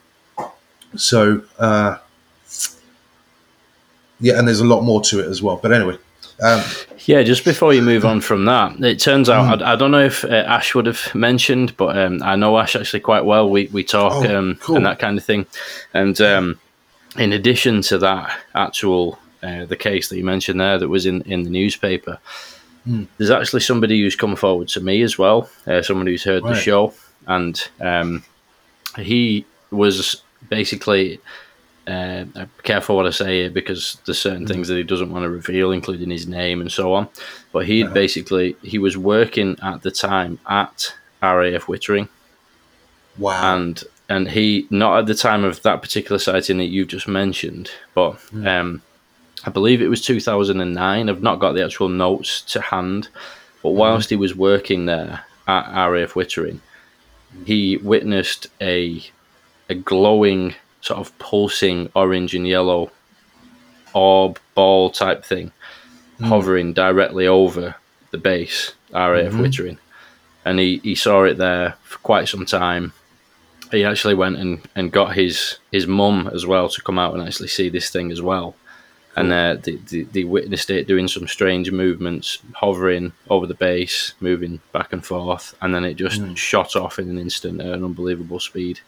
So, 0.96 1.42
uh, 1.58 1.98
yeah, 4.20 4.38
and 4.38 4.48
there's 4.48 4.60
a 4.60 4.66
lot 4.66 4.82
more 4.82 5.02
to 5.02 5.20
it 5.20 5.26
as 5.26 5.42
well. 5.42 5.58
But 5.58 5.74
anyway, 5.74 5.98
um, 6.42 6.62
Yeah, 7.06 7.24
just 7.24 7.44
before 7.46 7.74
you 7.74 7.82
move 7.82 8.06
on 8.06 8.22
from 8.22 8.46
that, 8.46 8.80
it 8.84 9.00
turns 9.00 9.30
out 9.30 9.62
I, 9.62 9.74
I 9.74 9.76
don't 9.76 9.92
know 9.92 10.04
if 10.06 10.24
uh, 10.24 10.28
Ash 10.28 10.76
would 10.76 10.86
have 10.86 11.14
mentioned, 11.16 11.76
but 11.78 11.98
um, 11.98 12.22
I 12.24 12.36
know 12.36 12.58
Ash 12.60 12.76
actually 12.76 13.00
quite 13.02 13.26
well. 13.26 13.50
We 13.50 13.68
we 13.68 13.84
talk 13.84 14.14
Oh, 14.26 14.38
um, 14.38 14.56
cool. 14.62 14.76
and 14.78 14.86
that 14.86 15.00
kind 15.00 15.18
of 15.18 15.24
thing. 15.26 15.46
And 15.94 16.20
um, 16.22 16.60
in 17.18 17.34
addition 17.34 17.82
to 17.84 17.98
that, 18.00 18.38
actual 18.54 19.18
uh, 19.42 19.66
the 19.66 19.76
case 19.78 20.10
that 20.10 20.18
you 20.18 20.24
mentioned 20.26 20.60
there 20.60 20.78
that 20.78 20.90
was 20.90 21.06
in 21.06 21.22
in 21.24 21.44
the 21.44 21.50
newspaper, 21.50 22.20
Hmm. 22.84 23.04
there's 23.18 23.32
actually 23.32 23.60
somebody 23.62 24.00
who's 24.02 24.16
come 24.16 24.36
forward 24.38 24.70
to 24.70 24.80
me 24.80 25.02
as 25.02 25.18
well. 25.18 25.50
Uh, 25.66 25.82
someone 25.82 26.08
who's 26.08 26.24
heard 26.24 26.44
the 26.44 26.56
show, 26.56 26.94
and 27.28 27.68
um, 27.82 28.24
he 28.98 29.46
was 29.72 30.22
basically 30.50 31.20
uh, 31.88 32.26
I'm 32.36 32.50
careful 32.64 32.96
what 32.98 33.08
I 33.08 33.12
say 33.12 33.42
here 33.42 33.50
because 33.50 33.98
there's 34.06 34.20
certain 34.20 34.46
Mm. 34.46 34.50
things 34.50 34.68
that 34.68 34.76
he 34.76 34.84
doesn't 34.84 35.12
want 35.12 35.24
to 35.24 35.30
reveal, 35.30 35.72
including 35.72 36.10
his 36.10 36.28
name 36.28 36.60
and 36.62 36.72
so 36.72 36.94
on. 36.94 37.08
But 37.54 37.66
he 37.66 37.84
Uh-huh. 37.84 37.94
basically 37.94 38.56
he 38.62 38.78
was 38.78 38.98
working 38.98 39.58
at 39.62 39.82
the 39.84 39.92
time 39.92 40.38
at 40.48 40.94
RAF 41.22 41.66
Wittering, 41.68 42.10
wow. 43.18 43.56
and 43.56 43.84
and 44.10 44.30
he 44.30 44.68
not 44.70 45.00
at 45.00 45.06
the 45.06 45.14
time 45.16 45.44
of 45.44 45.62
that 45.64 45.82
particular 45.82 46.18
sighting 46.20 46.58
that 46.60 46.66
you've 46.66 46.88
just 46.88 47.08
mentioned, 47.08 47.70
but 47.94 48.14
Mm. 48.34 48.48
um, 48.48 48.82
I 49.46 49.50
believe 49.50 49.82
it 49.82 49.90
was 49.90 50.02
2009. 50.02 51.10
I've 51.10 51.22
not 51.22 51.40
got 51.40 51.54
the 51.54 51.64
actual 51.64 51.90
notes 51.90 52.42
to 52.54 52.62
hand, 52.62 53.10
but 53.64 53.70
Mm-hmm. 53.70 53.78
whilst 53.80 54.10
he 54.10 54.16
was 54.16 54.34
working 54.36 54.86
there 54.86 55.22
at 55.48 55.90
RAF 55.90 56.14
Wittering, 56.16 56.60
he 57.46 57.78
witnessed 57.78 58.48
a 58.62 59.04
a 59.70 59.76
glowing 59.76 60.56
sort 60.82 61.00
of 61.00 61.18
pulsing 61.20 61.90
orange 61.96 62.34
and 62.36 62.48
yellow 62.48 62.92
orb 63.94 64.40
ball 64.56 64.90
type 64.90 65.24
thing 65.26 65.52
Mm. 66.20 66.28
hovering 66.30 66.74
directly 66.74 67.28
over 67.28 67.76
the 68.12 68.18
base 68.18 68.74
RAF 68.92 69.34
Mhm. 69.34 69.40
Wittering, 69.42 69.78
and 70.46 70.58
he, 70.60 70.80
he 70.84 70.96
saw 70.96 71.24
it 71.26 71.38
there 71.38 71.76
for 71.84 72.00
quite 72.00 72.28
some 72.28 72.44
time. 72.46 72.94
He 73.70 73.84
actually 73.86 74.16
went 74.16 74.38
and, 74.38 74.62
and 74.76 74.92
got 74.92 75.14
his 75.14 75.58
his 75.72 75.86
mum 75.86 76.28
as 76.34 76.44
well 76.46 76.70
to 76.70 76.82
come 76.82 76.98
out 76.98 77.14
and 77.14 77.22
actually 77.22 77.50
see 77.50 77.70
this 77.70 77.90
thing 77.92 78.12
as 78.12 78.20
well. 78.22 78.56
And 79.16 79.32
uh, 79.34 79.58
they, 79.62 79.76
they, 79.76 80.02
they 80.04 80.24
witnessed 80.24 80.70
it 80.72 80.88
doing 80.88 81.08
some 81.08 81.28
strange 81.28 81.72
movements, 81.72 82.40
hovering 82.54 83.14
over 83.30 83.46
the 83.48 83.54
base, 83.56 84.14
moving 84.20 84.60
back 84.74 84.94
and 84.94 85.06
forth, 85.06 85.56
and 85.62 85.74
then 85.76 85.84
it 85.86 85.96
just 85.96 86.22
Mm. 86.22 86.36
shot 86.38 86.76
off 86.76 86.98
in 87.00 87.10
an 87.10 87.18
instant 87.20 87.60
at 87.62 87.68
an 87.68 87.84
unbelievable 87.84 88.40
speed. 88.40 88.80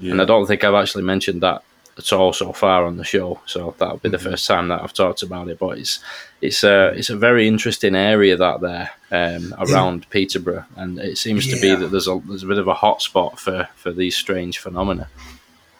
Yeah. 0.00 0.12
And 0.12 0.22
I 0.22 0.24
don't 0.24 0.46
think 0.46 0.62
I've 0.64 0.74
actually 0.74 1.04
mentioned 1.04 1.42
that 1.42 1.62
at 1.98 2.12
all 2.12 2.32
so 2.34 2.52
far 2.52 2.84
on 2.84 2.98
the 2.98 3.04
show. 3.04 3.40
So 3.46 3.74
that'll 3.78 3.96
be 3.96 4.10
the 4.10 4.18
Mhm. 4.18 4.22
first 4.30 4.46
time 4.46 4.68
that 4.68 4.82
I've 4.82 4.92
talked 4.92 5.22
about 5.22 5.48
it. 5.48 5.58
But 5.58 5.78
it's 5.78 6.00
it's 6.42 6.62
a 6.64 6.88
it's 6.88 7.08
a 7.10 7.16
very 7.16 7.48
interesting 7.48 7.94
area 7.94 8.36
that 8.36 8.60
there 8.60 8.90
um, 9.10 9.54
around 9.58 10.08
Peterborough, 10.10 10.66
and 10.76 10.98
it 10.98 11.16
seems 11.16 11.46
to 11.46 11.58
be 11.60 11.68
Yeah. 11.68 11.76
that 11.76 11.90
there's 11.90 12.08
a 12.08 12.20
there's 12.28 12.42
a 12.42 12.46
bit 12.46 12.58
of 12.58 12.68
a 12.68 12.74
hotspot 12.74 13.38
for 13.38 13.68
for 13.76 13.92
these 13.92 14.14
strange 14.16 14.58
phenomena. 14.58 15.08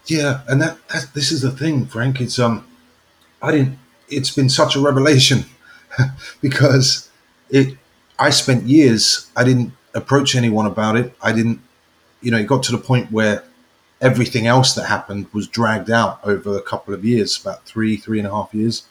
Yeah, 0.06 0.40
and 0.48 0.62
that, 0.62 0.76
that 0.88 1.08
this 1.14 1.30
is 1.32 1.42
the 1.42 1.50
thing, 1.50 1.84
Frank. 1.86 2.20
It's 2.20 2.38
um, 2.38 2.64
I 3.42 3.52
didn't. 3.52 3.78
It's 4.08 4.30
been 4.30 4.48
such 4.48 4.76
a 4.76 4.80
revelation 4.80 5.44
because 6.40 7.08
it. 7.50 7.76
I 8.18 8.30
spent 8.30 8.64
years. 8.64 9.26
I 9.36 9.44
didn't 9.44 9.72
approach 9.94 10.34
anyone 10.34 10.64
about 10.66 10.96
it. 10.96 11.12
I 11.22 11.32
didn't. 11.32 11.60
You 12.22 12.30
know, 12.30 12.38
it 12.38 12.46
got 12.46 12.62
to 12.64 12.72
the 12.72 12.78
point 12.78 13.12
where 13.12 13.42
everything 14.00 14.46
else 14.46 14.74
that 14.74 14.86
happened 14.86 15.26
was 15.32 15.48
dragged 15.48 15.90
out 15.90 16.20
over 16.24 16.56
a 16.56 16.62
couple 16.62 16.92
of 16.94 17.04
years, 17.04 17.40
about 17.40 17.64
three, 17.64 17.96
three 17.96 18.18
and 18.18 18.28
a 18.28 18.30
half 18.30 18.52
years, 18.54 18.86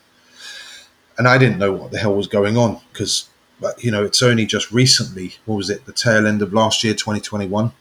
and 1.18 1.28
I 1.28 1.38
didn't 1.38 1.60
know 1.60 1.72
what 1.72 1.92
the 1.92 1.98
hell 2.00 2.16
was 2.16 2.28
going 2.28 2.58
on 2.58 2.82
because, 2.92 3.30
but 3.62 3.84
you 3.84 3.92
know, 3.92 4.04
it's 4.04 4.22
only 4.22 4.46
just 4.46 4.72
recently. 4.72 5.36
What 5.46 5.56
was 5.58 5.70
it? 5.70 5.86
The 5.86 5.94
tail 5.94 6.28
end 6.28 6.42
of 6.42 6.54
last 6.54 6.84
year, 6.84 6.94
2021, 6.94 7.72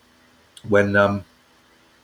when 0.68 0.96
um, 0.96 1.24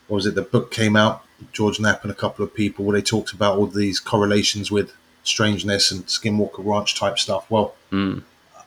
what 0.07 0.15
was 0.15 0.25
it? 0.25 0.35
The 0.35 0.41
book 0.41 0.71
came 0.71 0.95
out. 0.95 1.23
George 1.53 1.79
Knapp 1.79 2.03
and 2.03 2.11
a 2.11 2.15
couple 2.15 2.45
of 2.45 2.53
people 2.53 2.85
where 2.85 2.95
they 2.95 3.01
talked 3.01 3.33
about 3.33 3.57
all 3.57 3.65
these 3.65 3.99
correlations 3.99 4.69
with 4.71 4.93
strangeness 5.23 5.89
and 5.91 6.05
Skinwalker 6.05 6.63
Ranch 6.63 6.99
type 6.99 7.17
stuff. 7.17 7.49
Well, 7.49 7.75
Mm. 7.91 8.23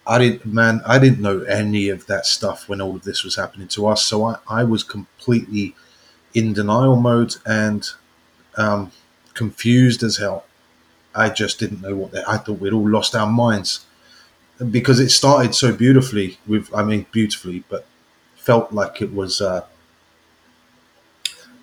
I 0.06 0.18
didn't, 0.18 0.44
man, 0.44 0.82
I 0.84 0.98
didn't 0.98 1.20
know 1.22 1.40
any 1.44 1.88
of 1.88 2.06
that 2.08 2.26
stuff 2.26 2.68
when 2.68 2.80
all 2.82 2.94
of 2.94 3.04
this 3.04 3.24
was 3.24 3.36
happening 3.36 3.68
to 3.68 3.86
us. 3.86 4.04
So 4.04 4.24
I, 4.26 4.36
I 4.48 4.62
was 4.64 4.82
completely 4.82 5.74
in 6.34 6.52
denial 6.52 6.96
mode 6.96 7.36
and 7.46 7.88
um, 8.56 8.90
confused 9.34 10.02
as 10.02 10.18
hell. 10.18 10.44
I 11.14 11.30
just 11.30 11.58
didn't 11.60 11.80
know 11.80 11.94
what 11.94 12.10
they, 12.12 12.22
I 12.26 12.38
thought 12.38 12.58
we'd 12.60 12.72
all 12.72 12.88
lost 12.88 13.14
our 13.14 13.26
minds 13.26 13.86
because 14.70 15.00
it 15.00 15.10
started 15.10 15.54
so 15.54 15.72
beautifully 15.72 16.38
with, 16.46 16.72
I 16.74 16.82
mean, 16.82 17.06
beautifully, 17.12 17.64
but 17.68 17.86
felt 18.36 18.72
like 18.72 19.00
it 19.00 19.12
was, 19.12 19.40
uh, 19.40 19.64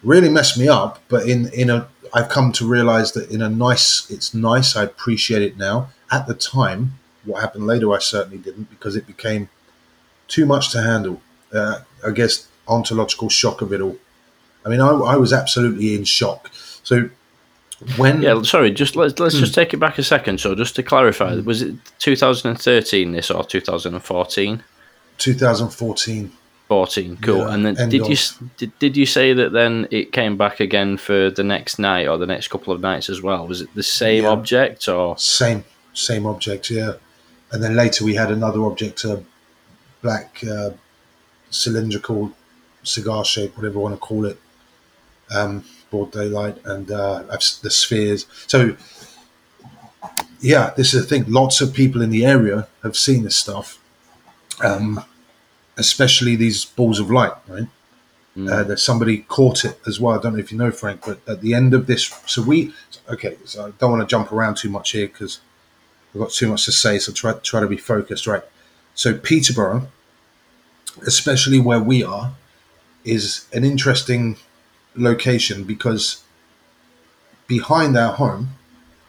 really 0.04 0.30
messed 0.30 0.58
me 0.58 0.68
up. 0.68 1.00
But 1.08 1.28
in, 1.28 1.50
in 1.54 1.70
a, 1.70 1.88
I've 2.14 2.30
come 2.30 2.52
to 2.54 2.68
realize 2.68 3.12
that 3.14 3.30
in 3.30 3.42
a 3.42 3.50
nice, 3.50 4.10
it's 4.10 4.34
nice. 4.34 4.76
I 4.76 4.84
appreciate 4.84 5.42
it 5.42 5.58
now. 5.58 5.90
At 6.12 6.28
the 6.28 6.34
time, 6.34 7.00
what 7.24 7.42
happened 7.42 7.68
later, 7.68 7.94
I 7.94 8.00
certainly 8.00 8.38
didn't 8.38 8.70
because 8.70 8.96
it 8.96 9.08
became 9.08 9.50
too 10.28 10.46
much 10.46 10.72
to 10.72 10.82
handle. 10.82 11.22
Uh, 11.54 11.80
I 12.06 12.12
guess 12.12 12.48
ontological 12.68 13.30
shock 13.30 13.62
of 13.62 13.72
it 13.74 13.82
all. 13.82 13.98
I 14.66 14.70
mean, 14.70 14.80
I, 14.82 14.90
I 14.90 15.16
was 15.16 15.34
absolutely 15.34 15.96
in 15.96 16.04
shock. 16.04 16.50
So 16.84 17.10
when 17.98 18.22
Yeah, 18.22 18.42
sorry, 18.44 18.72
just 18.72 18.96
let's 18.96 19.20
let's 19.20 19.36
just 19.40 19.54
take 19.56 19.74
it 19.74 19.78
back 19.78 19.98
a 19.98 20.04
second. 20.04 20.40
So 20.40 20.54
just 20.56 20.76
to 20.76 20.84
clarify, 20.84 21.36
was 21.36 21.62
it 21.64 21.76
2013 22.00 23.12
this 23.12 23.32
or 23.32 23.44
2014? 23.44 24.64
2014, 25.18 26.32
14, 26.68 27.18
cool. 27.22 27.38
Yeah, 27.38 27.54
and 27.54 27.66
then 27.66 27.76
did 27.90 27.94
you 27.94 28.02
of- 28.04 28.12
s- 28.12 28.38
did, 28.58 28.78
did 28.80 28.98
you 28.98 29.06
say 29.06 29.34
that 29.34 29.52
then 29.52 29.88
it 29.92 30.12
came 30.12 30.38
back 30.38 30.60
again 30.60 30.98
for 30.98 31.30
the 31.30 31.44
next 31.44 31.80
night 31.80 32.08
or 32.08 32.18
the 32.18 32.26
next 32.26 32.48
couple 32.50 32.74
of 32.74 32.82
nights 32.82 33.10
as 33.10 33.22
well? 33.22 33.48
Was 33.48 33.62
it 33.62 33.74
the 33.76 33.84
same 33.84 34.24
Yeah. 34.24 34.30
object 34.32 34.88
or 34.88 35.18
same 35.18 35.64
same 35.94 36.26
object, 36.26 36.70
yeah. 36.70 36.94
And 37.52 37.62
then 37.62 37.76
later 37.76 38.06
we 38.06 38.16
had 38.16 38.32
another 38.32 38.64
object, 38.64 39.04
a 39.04 39.22
black 40.02 40.42
uh, 40.50 40.70
cylindrical 41.50 42.32
cigar 42.84 43.26
shape, 43.26 43.56
whatever 43.58 43.74
you 43.76 43.80
want 43.82 43.96
to 43.96 44.00
call 44.00 44.26
it, 44.26 44.40
um, 45.34 45.64
broad 45.90 46.12
daylight, 46.12 46.58
and 46.66 46.92
uh, 46.92 47.24
the 47.62 47.70
spheres. 47.70 48.26
So, 48.48 48.76
yeah, 50.40 50.72
this 50.76 50.94
is 50.94 51.04
the 51.04 51.08
thing. 51.08 51.32
Lots 51.32 51.62
of 51.62 51.74
people 51.74 52.02
in 52.02 52.10
the 52.10 52.26
area 52.26 52.68
have 52.84 52.98
seen 52.98 53.24
this 53.24 53.36
stuff, 53.36 53.80
um, 54.64 55.04
especially 55.78 56.36
these 56.36 56.66
balls 56.66 57.00
of 57.00 57.12
light, 57.12 57.34
right? 57.48 57.68
Uh, 58.38 58.64
that 58.64 58.80
somebody 58.80 59.18
caught 59.18 59.66
it 59.66 59.78
as 59.86 60.00
well. 60.00 60.18
I 60.18 60.22
don't 60.22 60.34
know 60.34 60.40
if 60.40 60.54
you 60.54 60.58
know, 60.58 60.72
Frank, 60.72 61.02
but 61.06 61.20
at 61.28 61.42
the 61.42 61.54
end 61.54 61.74
of 61.74 61.86
this, 61.86 62.06
so 62.26 62.42
we, 62.42 62.74
okay, 63.10 63.36
so 63.44 63.68
I 63.68 63.72
don't 63.72 63.92
want 63.92 64.02
to 64.02 64.08
jump 64.08 64.32
around 64.32 64.56
too 64.56 64.70
much 64.70 64.92
here 64.92 65.08
because 65.08 65.42
I've 66.16 66.22
got 66.22 66.32
too 66.32 66.48
much 66.48 66.64
to 66.66 66.72
say, 66.72 66.98
so 66.98 67.12
try 67.12 67.34
try 67.34 67.60
to 67.60 67.68
be 67.68 67.76
focused, 67.76 68.28
right? 68.28 68.44
So 68.96 69.14
Peterborough, 69.14 69.90
especially 71.06 71.60
where 71.60 71.82
we 71.82 72.04
are, 72.04 72.34
is 73.04 73.48
an 73.52 73.66
interesting 73.66 74.38
location 74.96 75.64
because 75.64 76.24
behind 77.48 77.98
our 77.98 78.14
home 78.14 78.50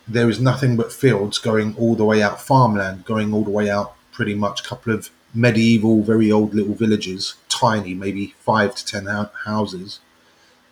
there 0.06 0.28
is 0.28 0.40
nothing 0.40 0.76
but 0.76 0.92
fields 0.92 1.38
going 1.38 1.76
all 1.76 1.94
the 1.94 2.04
way 2.04 2.22
out, 2.22 2.40
farmland 2.40 3.04
going 3.04 3.32
all 3.32 3.44
the 3.44 3.50
way 3.50 3.70
out, 3.70 3.94
pretty 4.10 4.34
much 4.34 4.60
a 4.60 4.68
couple 4.68 4.92
of 4.92 5.10
medieval, 5.34 6.02
very 6.02 6.30
old 6.30 6.54
little 6.54 6.74
villages, 6.74 7.34
tiny, 7.48 7.94
maybe 7.94 8.34
five 8.40 8.74
to 8.74 8.84
ten 8.84 9.06
houses. 9.44 10.00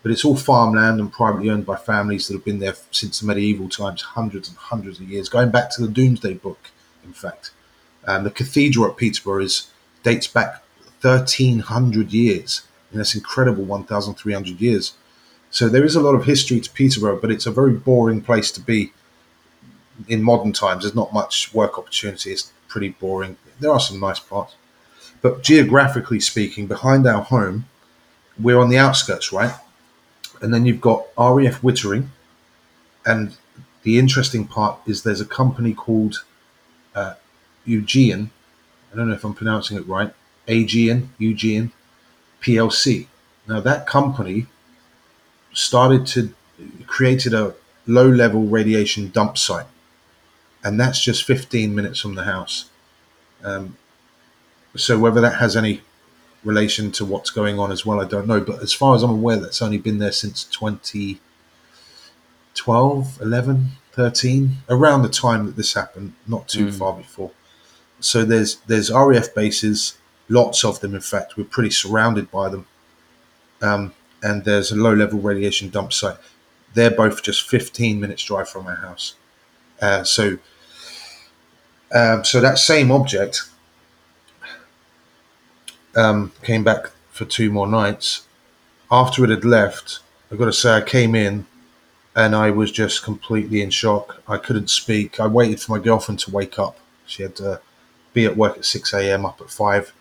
But 0.03 0.13
it's 0.13 0.25
all 0.25 0.37
farmland 0.37 0.99
and 0.99 1.13
privately 1.13 1.51
owned 1.51 1.67
by 1.67 1.77
families 1.77 2.27
that 2.27 2.35
have 2.35 2.45
been 2.45 2.59
there 2.59 2.75
since 2.91 3.21
the 3.21 3.27
medieval 3.27 3.69
times, 3.69 4.03
hundreds 4.03 4.49
and 4.49 4.57
hundreds 4.57 4.99
of 4.99 5.09
years, 5.09 5.29
going 5.29 5.51
back 5.51 5.71
to 5.73 5.83
the 5.83 5.93
Domesday 5.93 6.35
Book, 6.35 6.71
in 7.05 7.13
fact. 7.13 7.51
And 8.05 8.25
the 8.25 8.31
cathedral 8.31 8.91
at 8.91 8.97
Peterborough 8.97 9.43
is, 9.43 9.71
dates 10.03 10.27
back 10.27 10.63
1,300 11.03 12.13
years. 12.13 12.63
And 12.91 12.99
that's 12.99 13.15
incredible, 13.15 13.65
1,300 13.65 14.61
years. 14.61 14.95
So 15.51 15.69
there 15.69 15.85
is 15.85 15.97
a 15.97 16.01
lot 16.01 16.15
of 16.15 16.25
history 16.25 16.61
to 16.61 16.71
Peterborough, 16.71 17.21
but 17.21 17.31
it's 17.31 17.47
a 17.47 17.51
very 17.51 17.73
boring 17.73 18.23
place 18.23 18.51
to 18.53 18.61
be 18.61 18.93
in 20.09 20.23
modern 20.23 20.53
times. 20.53 20.85
There's 20.85 20.95
not 20.95 21.13
much 21.13 21.53
work 21.53 21.79
opportunity. 21.79 22.31
It's 22.31 22.53
pretty 22.69 22.91
boring. 22.91 23.37
There 23.59 23.73
are 23.73 23.81
some 23.81 23.99
nice 24.01 24.21
parts. 24.21 24.55
But 25.23 25.43
geographically 25.43 26.21
speaking, 26.21 26.67
behind 26.67 27.07
our 27.07 27.23
home, 27.23 27.67
we're 28.39 28.59
on 28.59 28.71
the 28.71 28.79
outskirts, 28.79 29.33
right? 29.33 29.55
And 30.41 30.55
then 30.55 30.65
you've 30.65 30.81
got 30.81 31.07
RAF 31.19 31.61
Wittering. 31.61 32.09
And 33.05 33.37
the 33.83 33.99
interesting 33.99 34.47
part 34.47 34.79
is 34.87 35.03
there's 35.03 35.21
a 35.21 35.27
company 35.27 35.75
called 35.75 36.25
uh. 36.95 37.15
I 37.67 38.97
don't 38.97 39.09
know 39.09 39.15
if 39.15 39.23
I'm 39.23 39.35
pronouncing 39.35 39.77
it 39.77 39.87
right. 39.87 40.13
Aegean, 40.49 41.11
Eugean, 41.21 41.71
PLC. 42.43 43.07
Now, 43.47 43.61
that 43.61 43.87
company 43.87 44.47
started 45.61 46.07
to 46.07 46.33
created 46.87 47.35
a 47.35 47.55
low 47.87 48.09
level 48.09 48.43
radiation 48.59 49.11
dump 49.11 49.37
site. 49.39 49.67
And 50.63 50.79
that's 50.81 51.03
just 51.03 51.25
15 51.25 51.75
minutes 51.75 51.99
from 52.01 52.15
the 52.15 52.25
house. 52.25 52.67
Um, 53.43 53.77
so 54.77 54.99
whether 54.99 55.21
that 55.21 55.37
has 55.37 55.57
any 55.57 55.81
relation 56.45 56.91
to 56.93 57.05
what's 57.05 57.31
going 57.31 57.59
on 57.59 57.71
as 57.73 57.85
well 57.85 58.01
i 58.01 58.05
don't 58.07 58.27
know. 58.27 58.41
But 58.41 58.63
as 58.63 58.73
far 58.73 58.95
as 58.95 59.03
i'm 59.03 59.11
aware 59.11 59.37
that's 59.37 59.61
only 59.63 59.79
been 59.79 59.99
there 59.99 60.13
since 60.13 60.45
2012 60.45 63.19
11 63.21 63.71
13 63.93 64.57
around 64.69 65.03
the 65.03 65.09
time 65.09 65.47
that 65.47 65.57
this 65.57 65.75
happened 65.75 66.13
not 66.27 66.49
too 66.49 66.67
Mm. 66.69 66.75
far 66.79 66.93
before. 66.95 67.31
So 68.01 68.25
there's 68.25 68.57
there's 68.67 68.91
raf 68.91 69.35
bases. 69.35 69.97
Lots 70.29 70.65
of 70.65 70.81
them 70.81 70.95
in 70.95 71.01
fact 71.01 71.37
we're 71.37 71.45
pretty 71.45 71.71
surrounded 71.71 72.31
by 72.31 72.49
them. 72.49 72.67
Um, 73.61 73.93
and 74.23 74.45
there's 74.45 74.71
a 74.71 74.77
low 74.77 74.95
level 74.95 75.19
radiation 75.21 75.71
dump 75.71 75.93
site. 75.93 76.17
They're 76.75 76.91
both 76.91 77.23
just 77.23 77.49
15 77.49 78.01
minutes 78.01 78.25
drive 78.25 78.49
from 78.49 78.67
our 78.67 78.77
house. 78.77 79.15
Uh, 79.81 80.05
so 80.05 80.39
um, 81.93 82.25
so 82.25 82.41
that 82.41 82.59
same 82.59 82.93
object 82.93 83.43
um, 85.97 86.33
came 86.43 86.63
back 86.63 86.91
for 87.11 87.25
two 87.25 87.51
more 87.51 87.67
nights. 87.67 88.27
After 88.91 89.25
it 89.25 89.31
had 89.31 89.45
left 89.45 90.01
i've 90.31 90.39
got 90.39 90.45
to 90.45 90.53
say 90.53 90.71
i 90.71 90.81
came 90.81 91.15
in 91.15 91.45
and 92.15 92.37
i 92.37 92.51
was 92.51 92.71
just 92.71 93.03
completely 93.03 93.63
in 93.63 93.71
shock. 93.71 94.23
I 94.29 94.37
couldn't 94.37 94.69
speak. 94.69 95.21
I 95.21 95.27
waited 95.27 95.61
for 95.61 95.73
my 95.77 95.83
girlfriend 95.83 96.19
to 96.21 96.31
wake 96.31 96.59
up. 96.59 96.79
She 97.07 97.23
had 97.23 97.37
to 97.37 97.61
be 98.13 98.27
at 98.27 98.37
work 98.37 98.59
at 98.59 98.65
6 98.65 98.93
a.m 98.95 99.25
up 99.25 99.41
at 99.41 99.51
5 99.51 99.93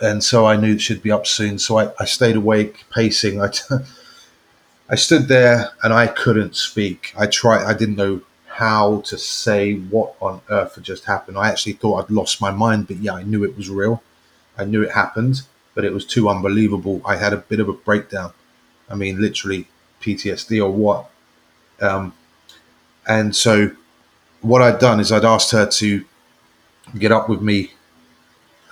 and 0.00 0.22
so 0.22 0.46
I 0.46 0.56
knew 0.56 0.78
she'd 0.78 1.02
be 1.02 1.10
up 1.10 1.26
soon. 1.26 1.58
So 1.58 1.78
I, 1.78 1.92
I 1.98 2.04
stayed 2.04 2.36
awake, 2.36 2.84
pacing. 2.90 3.40
I, 3.42 3.50
I 4.90 4.94
stood 4.94 5.28
there 5.28 5.70
and 5.82 5.92
I 5.92 6.06
couldn't 6.06 6.56
speak. 6.56 7.12
I 7.18 7.26
tried. 7.26 7.64
I 7.64 7.74
didn't 7.74 7.96
know 7.96 8.22
how 8.46 9.02
to 9.02 9.18
say 9.18 9.74
what 9.74 10.14
on 10.20 10.40
earth 10.50 10.76
had 10.76 10.84
just 10.84 11.04
happened. 11.04 11.38
I 11.38 11.48
actually 11.48 11.74
thought 11.74 12.04
I'd 12.04 12.10
lost 12.10 12.40
my 12.40 12.50
mind, 12.50 12.88
but 12.88 12.96
yeah, 12.96 13.14
I 13.14 13.22
knew 13.22 13.44
it 13.44 13.56
was 13.56 13.70
real. 13.70 14.02
I 14.56 14.64
knew 14.64 14.82
it 14.82 14.92
happened, 14.92 15.42
but 15.74 15.84
it 15.84 15.92
was 15.92 16.04
too 16.04 16.28
unbelievable. 16.28 17.00
I 17.04 17.16
had 17.16 17.32
a 17.32 17.36
bit 17.36 17.60
of 17.60 17.68
a 17.68 17.72
breakdown. 17.72 18.32
I 18.90 18.94
mean, 18.94 19.20
literally 19.20 19.68
PTSD 20.00 20.60
or 20.60 20.70
what. 20.70 21.10
Um, 21.80 22.14
and 23.06 23.34
so 23.36 23.70
what 24.40 24.62
I'd 24.62 24.78
done 24.78 25.00
is 25.00 25.12
I'd 25.12 25.24
asked 25.24 25.52
her 25.52 25.66
to 25.66 26.04
get 26.98 27.12
up 27.12 27.28
with 27.28 27.40
me 27.40 27.72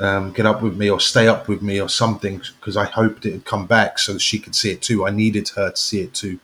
um, 0.00 0.32
get 0.32 0.46
up 0.46 0.62
with 0.62 0.76
me 0.76 0.90
or 0.90 1.00
stay 1.00 1.28
up 1.28 1.48
with 1.48 1.62
me 1.62 1.80
or 1.80 1.88
something 1.88 2.38
because 2.60 2.76
I 2.76 2.84
hoped 2.84 3.26
it 3.26 3.32
would 3.32 3.44
come 3.44 3.66
back 3.66 3.98
so 3.98 4.18
she 4.18 4.38
could 4.38 4.54
see 4.54 4.70
it 4.72 4.82
too. 4.82 5.06
I 5.06 5.10
needed 5.10 5.48
her 5.50 5.70
to 5.70 5.76
see 5.76 6.02
it 6.02 6.14
too, 6.14 6.38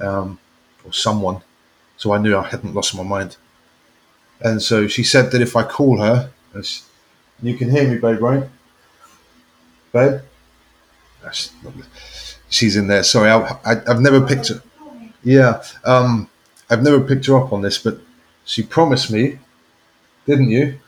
um, 0.00 0.38
or 0.84 0.92
someone, 0.92 1.42
so 1.96 2.12
I 2.12 2.18
knew 2.18 2.36
I 2.36 2.48
hadn't 2.48 2.74
lost 2.74 2.96
my 2.96 3.02
mind. 3.04 3.36
And 4.40 4.62
so 4.62 4.86
she 4.86 5.02
said 5.02 5.30
that 5.32 5.42
if 5.42 5.56
I 5.56 5.62
call 5.64 5.98
her, 6.00 6.30
she- 6.62 6.82
you 7.42 7.56
can 7.56 7.70
hear 7.70 7.88
me, 7.88 7.98
babe, 7.98 8.20
right? 8.22 8.48
Babe, 9.92 10.20
she's 12.48 12.76
in 12.76 12.86
there. 12.86 13.02
Sorry, 13.02 13.30
I, 13.30 13.56
I've 13.88 14.00
never 14.00 14.20
picked 14.26 14.48
her. 14.48 14.62
Yeah, 15.24 15.62
um, 15.84 16.28
I've 16.70 16.82
never 16.82 17.00
picked 17.00 17.26
her 17.26 17.36
up 17.38 17.52
on 17.52 17.62
this, 17.62 17.78
but 17.78 17.98
she 18.44 18.62
promised 18.62 19.10
me, 19.10 19.38
didn't 20.26 20.50
you? 20.50 20.80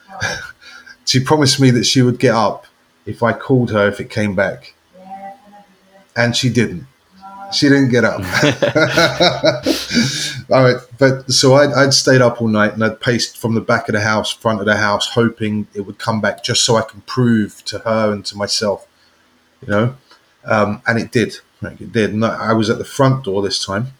She 1.06 1.20
promised 1.20 1.60
me 1.60 1.70
that 1.70 1.84
she 1.84 2.02
would 2.02 2.18
get 2.18 2.34
up 2.34 2.66
if 3.06 3.22
I 3.22 3.32
called 3.32 3.70
her 3.70 3.88
if 3.88 4.00
it 4.00 4.10
came 4.10 4.34
back. 4.34 4.74
And 6.16 6.36
she 6.36 6.50
didn't. 6.50 6.86
She 7.52 7.68
didn't 7.68 7.90
get 7.90 8.04
up. 8.04 8.20
all 10.50 10.64
right, 10.64 10.76
but 10.98 11.30
so 11.30 11.54
I'd, 11.54 11.72
I'd 11.72 11.94
stayed 11.94 12.20
up 12.20 12.42
all 12.42 12.48
night 12.48 12.72
and 12.72 12.84
I'd 12.84 13.00
paced 13.00 13.38
from 13.38 13.54
the 13.54 13.60
back 13.60 13.88
of 13.88 13.94
the 13.94 14.00
house, 14.00 14.32
front 14.32 14.58
of 14.58 14.66
the 14.66 14.76
house, 14.76 15.10
hoping 15.10 15.68
it 15.72 15.82
would 15.82 15.98
come 15.98 16.20
back 16.20 16.42
just 16.42 16.64
so 16.64 16.76
I 16.76 16.82
can 16.82 17.02
prove 17.02 17.64
to 17.66 17.78
her 17.80 18.12
and 18.12 18.24
to 18.26 18.36
myself, 18.36 18.88
you 19.62 19.68
know. 19.68 19.96
Um, 20.44 20.82
and 20.86 20.98
it 20.98 21.12
did. 21.12 21.38
Like, 21.62 21.80
It 21.80 21.92
did. 21.92 22.12
And 22.12 22.24
I 22.24 22.50
I 22.50 22.52
was 22.52 22.68
at 22.68 22.78
the 22.78 22.84
front 22.84 23.24
door 23.24 23.42
this 23.42 23.64
time, 23.64 23.92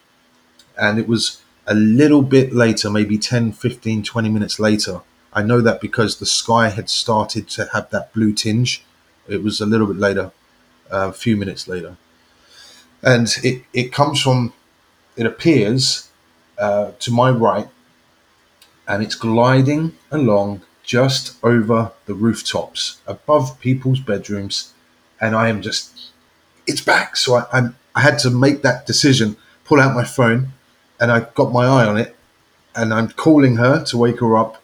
and 0.77 0.99
it 0.99 1.07
was 1.07 1.41
a 1.67 1.75
little 1.75 2.23
bit 2.23 2.53
later, 2.53 2.91
maybe 2.91 3.19
10, 3.19 3.53
15, 3.53 4.03
20 4.03 4.29
minutes 4.29 4.59
later. 4.59 5.03
I 5.37 5.43
know 5.43 5.61
that 5.61 5.83
because 5.83 6.17
the 6.17 6.25
sky 6.27 6.71
had 6.71 6.89
started 6.89 7.47
to 7.51 7.69
have 7.75 7.91
that 7.91 8.15
blue 8.15 8.33
tinge. 8.33 8.83
It 9.29 9.43
was 9.43 9.61
a 9.61 9.67
little 9.67 9.87
bit 9.87 9.99
later, 9.99 10.33
uh, 10.91 11.11
a 11.11 11.13
few 11.13 11.37
minutes 11.37 11.69
later. 11.69 11.99
And 13.03 13.29
it, 13.45 13.63
it 13.75 13.93
comes 13.93 14.23
from, 14.23 14.55
it 15.15 15.27
appears 15.27 16.09
uh, 16.59 16.93
to 17.01 17.11
my 17.11 17.31
right, 17.31 17.69
and 18.89 19.03
it's 19.03 19.15
gliding 19.15 19.93
along 20.11 20.63
just 20.83 21.37
over 21.45 21.93
the 22.07 22.15
rooftops 22.15 23.03
above 23.07 23.61
people's 23.61 24.01
bedrooms. 24.01 24.73
And 25.21 25.37
I 25.37 25.51
am 25.51 25.61
just, 25.61 26.13
it's 26.67 26.81
back. 26.81 27.17
So 27.17 27.37
I, 27.37 27.45
I'm, 27.53 27.77
I 27.95 28.01
had 28.01 28.19
to 28.21 28.31
make 28.31 28.63
that 28.63 28.87
decision, 28.87 29.37
pull 29.65 29.81
out 29.81 29.95
my 29.95 30.05
phone, 30.05 30.53
and 30.99 31.13
I 31.13 31.21
got 31.35 31.53
my 31.53 31.67
eye 31.67 31.85
on 31.85 31.99
it, 31.99 32.17
and 32.75 32.95
I'm 32.95 33.11
calling 33.11 33.57
her 33.57 33.85
to 33.85 33.99
wake 33.99 34.21
her 34.21 34.39
up, 34.39 34.63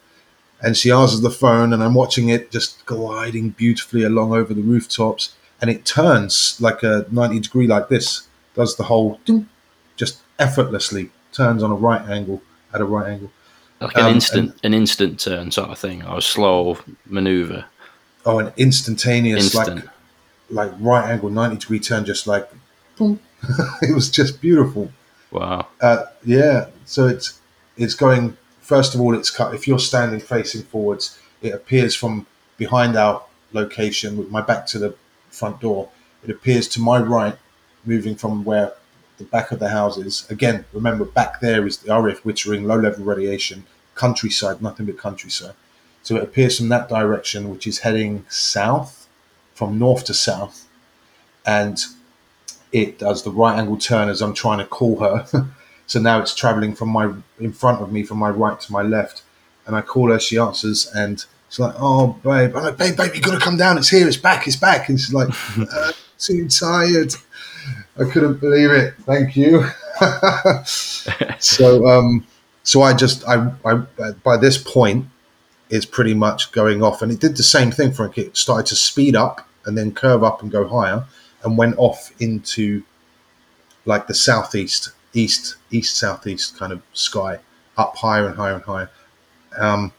and 0.62 0.76
she 0.76 0.90
answers 0.90 1.20
the 1.20 1.30
phone, 1.30 1.72
and 1.72 1.82
I'm 1.82 1.94
watching 1.94 2.28
it 2.28 2.50
just 2.50 2.84
gliding 2.86 3.50
beautifully 3.50 4.02
along 4.04 4.32
over 4.32 4.54
the 4.54 4.62
rooftops, 4.62 5.34
and 5.60 5.68
it 5.70 5.84
turns 5.84 6.56
like 6.60 6.82
a 6.82 7.06
90 7.10 7.40
degree 7.40 7.66
like 7.66 7.88
this, 7.88 8.28
does 8.54 8.76
the 8.76 8.84
whole 8.84 9.20
ding, 9.24 9.48
just 9.96 10.20
effortlessly 10.38 11.10
turns 11.32 11.62
on 11.62 11.70
a 11.70 11.74
right 11.74 12.02
angle 12.08 12.42
at 12.74 12.80
a 12.80 12.84
right 12.84 13.08
angle. 13.10 13.30
Like 13.80 13.96
an 13.96 14.04
Um, 14.04 14.12
instant, 14.14 14.54
an 14.62 14.74
instant 14.74 15.18
turn 15.18 15.50
sort 15.50 15.70
of 15.70 15.78
thing, 15.78 16.04
or 16.04 16.18
a 16.18 16.22
slow 16.22 16.78
maneuver. 17.06 17.64
Oh, 18.24 18.38
an 18.38 18.52
instantaneous 18.56 19.52
Instant. 19.54 19.84
like 19.84 20.70
like 20.70 20.72
right 20.80 21.10
angle 21.10 21.30
90 21.30 21.56
degree 21.56 21.80
turn, 21.80 22.04
just 22.04 22.26
like 22.26 22.48
boom. 22.96 23.18
it 23.82 23.92
was 23.94 24.08
just 24.10 24.40
beautiful. 24.40 24.92
Wow. 25.32 25.66
Uh, 25.80 26.04
yeah, 26.24 26.66
so 26.84 27.08
it's 27.08 27.40
it's 27.76 27.94
going. 27.94 28.36
First 28.72 28.94
of 28.94 29.02
all, 29.02 29.14
it's 29.14 29.28
cut. 29.28 29.54
If 29.54 29.68
you're 29.68 29.78
standing 29.78 30.18
facing 30.18 30.62
forwards, 30.62 31.18
it 31.42 31.52
appears 31.52 31.94
from 31.94 32.26
behind 32.56 32.96
our 32.96 33.22
location 33.52 34.16
with 34.16 34.30
my 34.30 34.40
back 34.40 34.66
to 34.68 34.78
the 34.78 34.94
front 35.28 35.60
door. 35.60 35.90
It 36.24 36.30
appears 36.30 36.68
to 36.68 36.80
my 36.80 36.98
right, 36.98 37.36
moving 37.84 38.16
from 38.16 38.44
where 38.44 38.72
the 39.18 39.24
back 39.24 39.52
of 39.52 39.58
the 39.58 39.68
house 39.68 39.98
is. 39.98 40.26
Again, 40.30 40.64
remember 40.72 41.04
back 41.04 41.40
there 41.40 41.66
is 41.66 41.76
the 41.76 41.92
RAF 41.94 42.22
Wittering 42.22 42.64
low 42.64 42.78
level 42.78 43.04
radiation 43.04 43.66
countryside, 43.94 44.62
nothing 44.62 44.86
but 44.86 44.96
countryside. 44.96 45.54
So 46.02 46.16
it 46.16 46.22
appears 46.22 46.56
from 46.56 46.70
that 46.70 46.88
direction, 46.88 47.50
which 47.50 47.66
is 47.66 47.80
heading 47.80 48.24
south, 48.30 49.06
from 49.52 49.78
north 49.78 50.04
to 50.06 50.14
south, 50.14 50.66
and 51.44 51.78
it 52.72 52.98
does 52.98 53.22
the 53.22 53.32
right 53.32 53.58
angle 53.58 53.76
turn 53.76 54.08
as 54.08 54.22
I'm 54.22 54.32
trying 54.32 54.60
to 54.60 54.64
call 54.64 55.00
her. 55.00 55.26
so 55.92 56.00
now 56.00 56.22
it's 56.22 56.34
traveling 56.34 56.74
from 56.74 56.88
my 56.88 57.12
in 57.38 57.52
front 57.52 57.82
of 57.82 57.92
me 57.92 58.02
from 58.02 58.16
my 58.16 58.30
right 58.30 58.58
to 58.58 58.72
my 58.72 58.80
left, 58.80 59.22
and 59.66 59.76
I 59.76 59.82
call 59.82 60.10
her. 60.10 60.18
She 60.18 60.38
answers, 60.38 60.90
and 60.94 61.22
she's 61.50 61.58
like, 61.58 61.74
"Oh, 61.76 62.18
babe, 62.24 62.56
I'm 62.56 62.62
like, 62.62 62.78
babe, 62.78 62.96
babe, 62.96 63.14
you 63.14 63.20
got 63.20 63.34
to 63.34 63.44
come 63.44 63.58
down. 63.58 63.76
It's 63.76 63.90
here. 63.90 64.08
It's 64.08 64.16
back. 64.16 64.46
It's 64.46 64.56
back." 64.56 64.88
And 64.88 64.98
she's 64.98 65.12
like, 65.12 65.28
uh, 65.58 65.92
"Too 66.18 66.48
tired." 66.48 67.12
I 68.00 68.04
couldn't 68.10 68.40
believe 68.40 68.70
it. 68.70 68.94
Thank 69.00 69.36
you. 69.36 69.66
so, 70.64 71.86
um, 71.86 72.26
so 72.62 72.80
I 72.80 72.94
just 72.94 73.28
I, 73.28 73.52
I 73.62 73.82
by 74.24 74.38
this 74.38 74.56
point 74.56 75.04
it's 75.68 75.84
pretty 75.84 76.14
much 76.14 76.52
going 76.52 76.82
off, 76.82 77.02
and 77.02 77.12
it 77.12 77.20
did 77.20 77.36
the 77.36 77.42
same 77.42 77.70
thing 77.70 77.92
for 77.92 78.10
it. 78.16 78.34
Started 78.34 78.64
to 78.68 78.76
speed 78.76 79.14
up 79.14 79.46
and 79.66 79.76
then 79.76 79.92
curve 79.92 80.24
up 80.24 80.40
and 80.40 80.50
go 80.50 80.66
higher, 80.66 81.04
and 81.44 81.58
went 81.58 81.76
off 81.76 82.12
into 82.18 82.82
like 83.84 84.06
the 84.06 84.14
southeast, 84.14 84.92
east, 85.14 85.56
east, 85.70 85.96
southeast 85.96 86.58
kind 86.58 86.72
of 86.72 86.82
sky, 86.92 87.38
up 87.76 87.96
higher 87.96 88.26
and 88.26 88.36
higher 88.36 88.54
and 88.54 88.64
higher. 88.64 88.90
Um, 89.58 89.92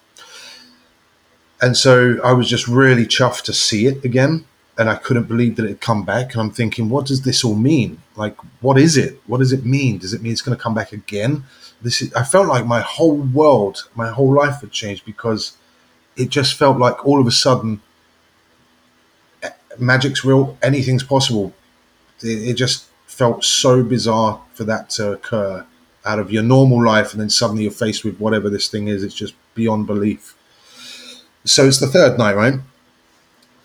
and 1.61 1.77
so 1.77 2.19
I 2.23 2.33
was 2.33 2.49
just 2.49 2.67
really 2.67 3.05
chuffed 3.05 3.43
to 3.43 3.53
see 3.53 3.85
it 3.85 4.03
again, 4.03 4.45
and 4.77 4.89
I 4.89 4.95
couldn't 4.95 5.29
believe 5.29 5.55
that 5.55 5.65
it 5.65 5.69
had 5.69 5.81
come 5.81 6.03
back. 6.03 6.33
And 6.33 6.41
I'm 6.41 6.51
thinking, 6.51 6.89
what 6.89 7.05
does 7.05 7.21
this 7.21 7.43
all 7.43 7.55
mean? 7.55 8.01
Like, 8.15 8.35
what 8.61 8.77
is 8.77 8.97
it? 8.97 9.21
What 9.27 9.37
does 9.37 9.53
it 9.53 9.65
mean? 9.65 9.97
Does 9.97 10.13
it 10.13 10.21
mean 10.21 10.33
it's 10.33 10.41
going 10.41 10.57
to 10.57 10.61
come 10.61 10.73
back 10.73 10.91
again? 10.91 11.45
This 11.81 12.01
is, 12.01 12.13
I 12.13 12.23
felt 12.23 12.47
like 12.47 12.65
my 12.65 12.81
whole 12.81 13.15
world, 13.15 13.87
my 13.95 14.09
whole 14.09 14.33
life 14.33 14.61
had 14.61 14.71
changed 14.71 15.05
because 15.05 15.57
it 16.15 16.29
just 16.29 16.55
felt 16.55 16.77
like 16.77 17.05
all 17.05 17.19
of 17.19 17.27
a 17.27 17.31
sudden 17.31 17.81
eh, 19.41 19.49
magic's 19.79 20.23
real, 20.23 20.57
anything's 20.61 21.03
possible. 21.03 21.53
It, 22.21 22.49
it 22.49 22.53
just 22.53 22.87
felt 23.13 23.43
so 23.43 23.83
bizarre 23.83 24.41
for 24.53 24.63
that 24.63 24.89
to 24.89 25.11
occur 25.13 25.65
out 26.05 26.19
of 26.19 26.31
your 26.31 26.43
normal 26.43 26.83
life, 26.83 27.11
and 27.11 27.21
then 27.21 27.29
suddenly 27.29 27.63
you're 27.63 27.71
faced 27.71 28.03
with 28.03 28.17
whatever 28.19 28.49
this 28.49 28.67
thing 28.67 28.87
is. 28.87 29.03
It's 29.03 29.15
just 29.15 29.35
beyond 29.55 29.87
belief. 29.87 30.35
So 31.45 31.65
it's 31.65 31.79
the 31.79 31.87
third 31.87 32.17
night, 32.17 32.35
right? 32.35 32.55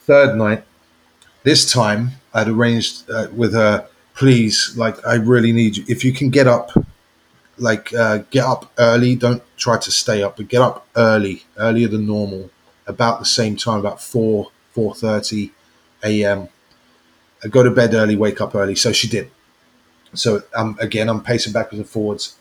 Third 0.05 0.37
night. 0.37 0.65
This 1.45 1.71
time 1.71 2.13
I'd 2.35 2.49
arranged 2.49 3.11
uh, 3.11 3.29
with 3.35 3.55
her, 3.55 3.89
please, 4.15 4.75
like, 4.77 5.05
I 5.07 5.15
really 5.15 5.53
need 5.53 5.79
you. 5.79 5.85
If 5.89 6.05
you 6.05 6.13
can 6.13 6.31
get 6.31 6.47
up, 6.47 6.73
like, 7.57 7.93
uh, 7.95 8.19
get 8.31 8.45
up 8.45 8.71
early. 8.79 9.17
Don't 9.17 9.43
try 9.57 9.79
to 9.79 9.91
stay 9.91 10.23
up, 10.23 10.37
but 10.37 10.49
get 10.49 10.61
up 10.61 10.87
early, 10.95 11.45
earlier 11.57 11.89
than 11.89 12.07
normal, 12.07 12.51
about 12.87 13.19
the 13.19 13.25
same 13.27 13.57
time, 13.57 13.81
about 13.81 14.01
4, 14.03 14.51
4.30 14.77 15.51
a.m. 16.05 16.49
I 17.43 17.49
go 17.49 17.63
to 17.63 17.71
bed 17.71 17.95
early, 17.95 18.17
wake 18.17 18.41
up 18.41 18.55
early. 18.55 18.75
So 18.75 18.93
she 18.93 19.09
did. 19.09 19.31
So 20.15 20.43
um, 20.55 20.77
again, 20.81 21.09
I'm 21.09 21.23
pacing 21.23 21.53
backwards 21.53 21.81
and 21.81 21.89
forwards. 21.89 22.37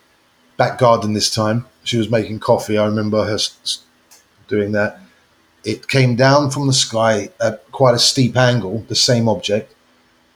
Back 0.55 0.79
garden 0.79 1.13
this 1.13 1.33
time. 1.33 1.65
She 1.83 1.97
was 1.97 2.09
making 2.09 2.39
coffee. 2.39 2.77
I 2.77 2.85
remember 2.85 3.25
her 3.25 3.37
doing 4.47 4.71
that. 4.71 4.99
It 5.63 5.87
came 5.87 6.15
down 6.15 6.49
from 6.49 6.67
the 6.67 6.73
sky 6.73 7.29
at 7.41 7.69
quite 7.71 7.93
a 7.93 7.99
steep 7.99 8.37
angle, 8.37 8.85
the 8.87 8.95
same 8.95 9.27
object, 9.27 9.73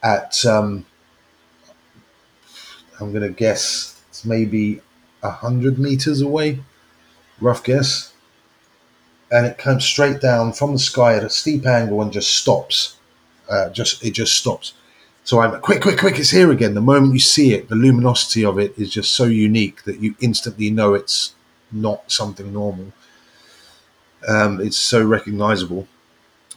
at, 0.03 0.45
um, 0.45 0.85
I'm 2.99 3.11
going 3.11 3.23
to 3.23 3.29
guess, 3.29 4.01
it's 4.09 4.25
maybe 4.25 4.81
100 5.21 5.79
meters 5.79 6.21
away, 6.21 6.59
rough 7.39 7.63
guess. 7.63 8.13
And 9.31 9.45
it 9.45 9.57
comes 9.57 9.85
straight 9.85 10.19
down 10.19 10.51
from 10.51 10.73
the 10.73 10.79
sky 10.79 11.15
at 11.15 11.23
a 11.23 11.29
steep 11.29 11.65
angle 11.65 12.01
and 12.01 12.11
just 12.11 12.35
stops. 12.35 12.97
Uh, 13.49 13.69
just 13.69 14.03
It 14.03 14.11
just 14.11 14.35
stops. 14.35 14.73
So 15.23 15.39
I'm 15.39 15.59
quick, 15.61 15.81
quick, 15.81 15.99
quick, 15.99 16.17
it's 16.19 16.31
here 16.31 16.51
again. 16.51 16.73
The 16.73 16.81
moment 16.81 17.13
you 17.13 17.19
see 17.19 17.53
it, 17.53 17.69
the 17.69 17.75
luminosity 17.75 18.43
of 18.43 18.57
it 18.57 18.77
is 18.77 18.89
just 18.89 19.13
so 19.13 19.25
unique 19.25 19.83
that 19.83 19.99
you 19.99 20.15
instantly 20.19 20.71
know 20.71 20.93
it's 20.93 21.35
not 21.71 22.11
something 22.11 22.51
normal. 22.51 22.91
Um, 24.27 24.59
it's 24.59 24.77
so 24.77 25.03
recognizable. 25.03 25.87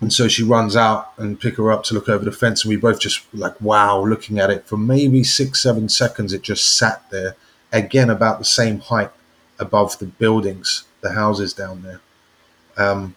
And 0.00 0.12
so 0.12 0.28
she 0.28 0.42
runs 0.42 0.76
out 0.76 1.12
and 1.18 1.38
pick 1.38 1.56
her 1.56 1.70
up 1.70 1.84
to 1.84 1.94
look 1.94 2.08
over 2.08 2.24
the 2.24 2.32
fence, 2.32 2.64
and 2.64 2.70
we 2.70 2.76
both 2.76 3.00
just 3.00 3.22
like, 3.32 3.60
wow, 3.60 4.02
looking 4.02 4.38
at 4.38 4.50
it 4.50 4.66
for 4.66 4.76
maybe 4.76 5.22
six, 5.22 5.62
seven 5.62 5.88
seconds. 5.88 6.32
It 6.32 6.42
just 6.42 6.76
sat 6.76 7.08
there, 7.10 7.36
again 7.72 8.08
about 8.08 8.38
the 8.38 8.44
same 8.44 8.80
height 8.80 9.10
above 9.58 9.98
the 9.98 10.06
buildings, 10.06 10.84
the 11.00 11.12
houses 11.12 11.52
down 11.52 11.82
there. 11.82 12.00
Um, 12.76 13.14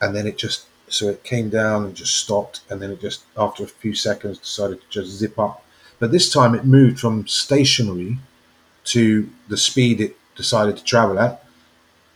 and 0.00 0.14
then 0.14 0.26
it 0.26 0.36
just 0.36 0.66
so 0.90 1.08
it 1.08 1.24
came 1.24 1.48
down 1.48 1.84
and 1.84 1.94
just 1.94 2.16
stopped, 2.16 2.60
and 2.68 2.82
then 2.82 2.90
it 2.90 3.00
just 3.00 3.24
after 3.36 3.64
a 3.64 3.68
few 3.68 3.94
seconds 3.94 4.38
decided 4.38 4.80
to 4.80 4.86
just 4.90 5.10
zip 5.10 5.38
up. 5.38 5.64
But 5.98 6.10
this 6.10 6.32
time 6.32 6.54
it 6.54 6.64
moved 6.64 6.98
from 6.98 7.26
stationary 7.26 8.18
to 8.84 9.28
the 9.48 9.56
speed 9.56 10.00
it 10.00 10.16
decided 10.36 10.76
to 10.76 10.84
travel 10.84 11.18
at, 11.18 11.44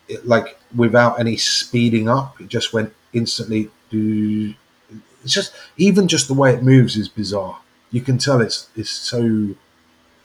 it, 0.08 0.26
like 0.26 0.58
without 0.74 1.20
any 1.20 1.36
speeding 1.36 2.08
up. 2.08 2.40
It 2.40 2.48
just 2.48 2.72
went 2.72 2.92
instantly. 3.12 3.70
It's 3.92 5.32
just 5.32 5.52
even 5.76 6.08
just 6.08 6.28
the 6.28 6.34
way 6.34 6.52
it 6.54 6.62
moves 6.62 6.96
is 6.96 7.08
bizarre. 7.08 7.60
You 7.90 8.00
can 8.00 8.18
tell 8.18 8.40
it's 8.40 8.68
it's 8.76 8.90
so 8.90 9.54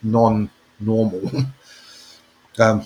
non-normal. 0.01 1.29
um, 2.59 2.85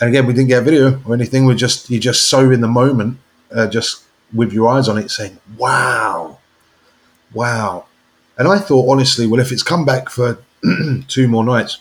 and 0.00 0.08
again, 0.08 0.26
we 0.26 0.32
didn't 0.32 0.48
get 0.48 0.62
a 0.62 0.64
video 0.64 1.00
or 1.06 1.14
anything. 1.14 1.46
We're 1.46 1.54
just 1.54 1.90
you're 1.90 2.00
just 2.00 2.28
so 2.28 2.50
in 2.50 2.60
the 2.60 2.68
moment, 2.68 3.18
uh, 3.50 3.66
just 3.66 4.04
with 4.34 4.52
your 4.52 4.68
eyes 4.68 4.88
on 4.88 4.98
it, 4.98 5.10
saying, 5.10 5.38
"Wow, 5.56 6.38
wow." 7.32 7.86
And 8.38 8.48
I 8.48 8.58
thought, 8.58 8.90
honestly, 8.90 9.26
well, 9.26 9.40
if 9.40 9.52
it's 9.52 9.62
come 9.62 9.84
back 9.84 10.08
for 10.08 10.38
two 11.08 11.28
more 11.28 11.44
nights, 11.44 11.78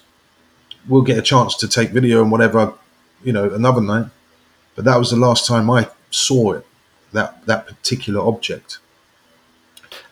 we'll 0.88 1.02
get 1.02 1.18
a 1.18 1.22
chance 1.22 1.56
to 1.58 1.68
take 1.68 1.92
video 1.92 2.22
and 2.22 2.32
whatever, 2.32 2.74
you 3.24 3.34
know, 3.34 3.50
another 3.54 3.82
night. 3.82 4.08
But 4.76 4.86
that 4.86 4.98
was 4.98 5.12
the 5.12 5.18
last 5.18 5.48
time 5.48 5.70
I 5.70 5.88
saw 6.10 6.54
it, 6.54 6.66
that 7.14 7.46
that 7.46 7.68
particular 7.68 8.22
object. 8.22 8.80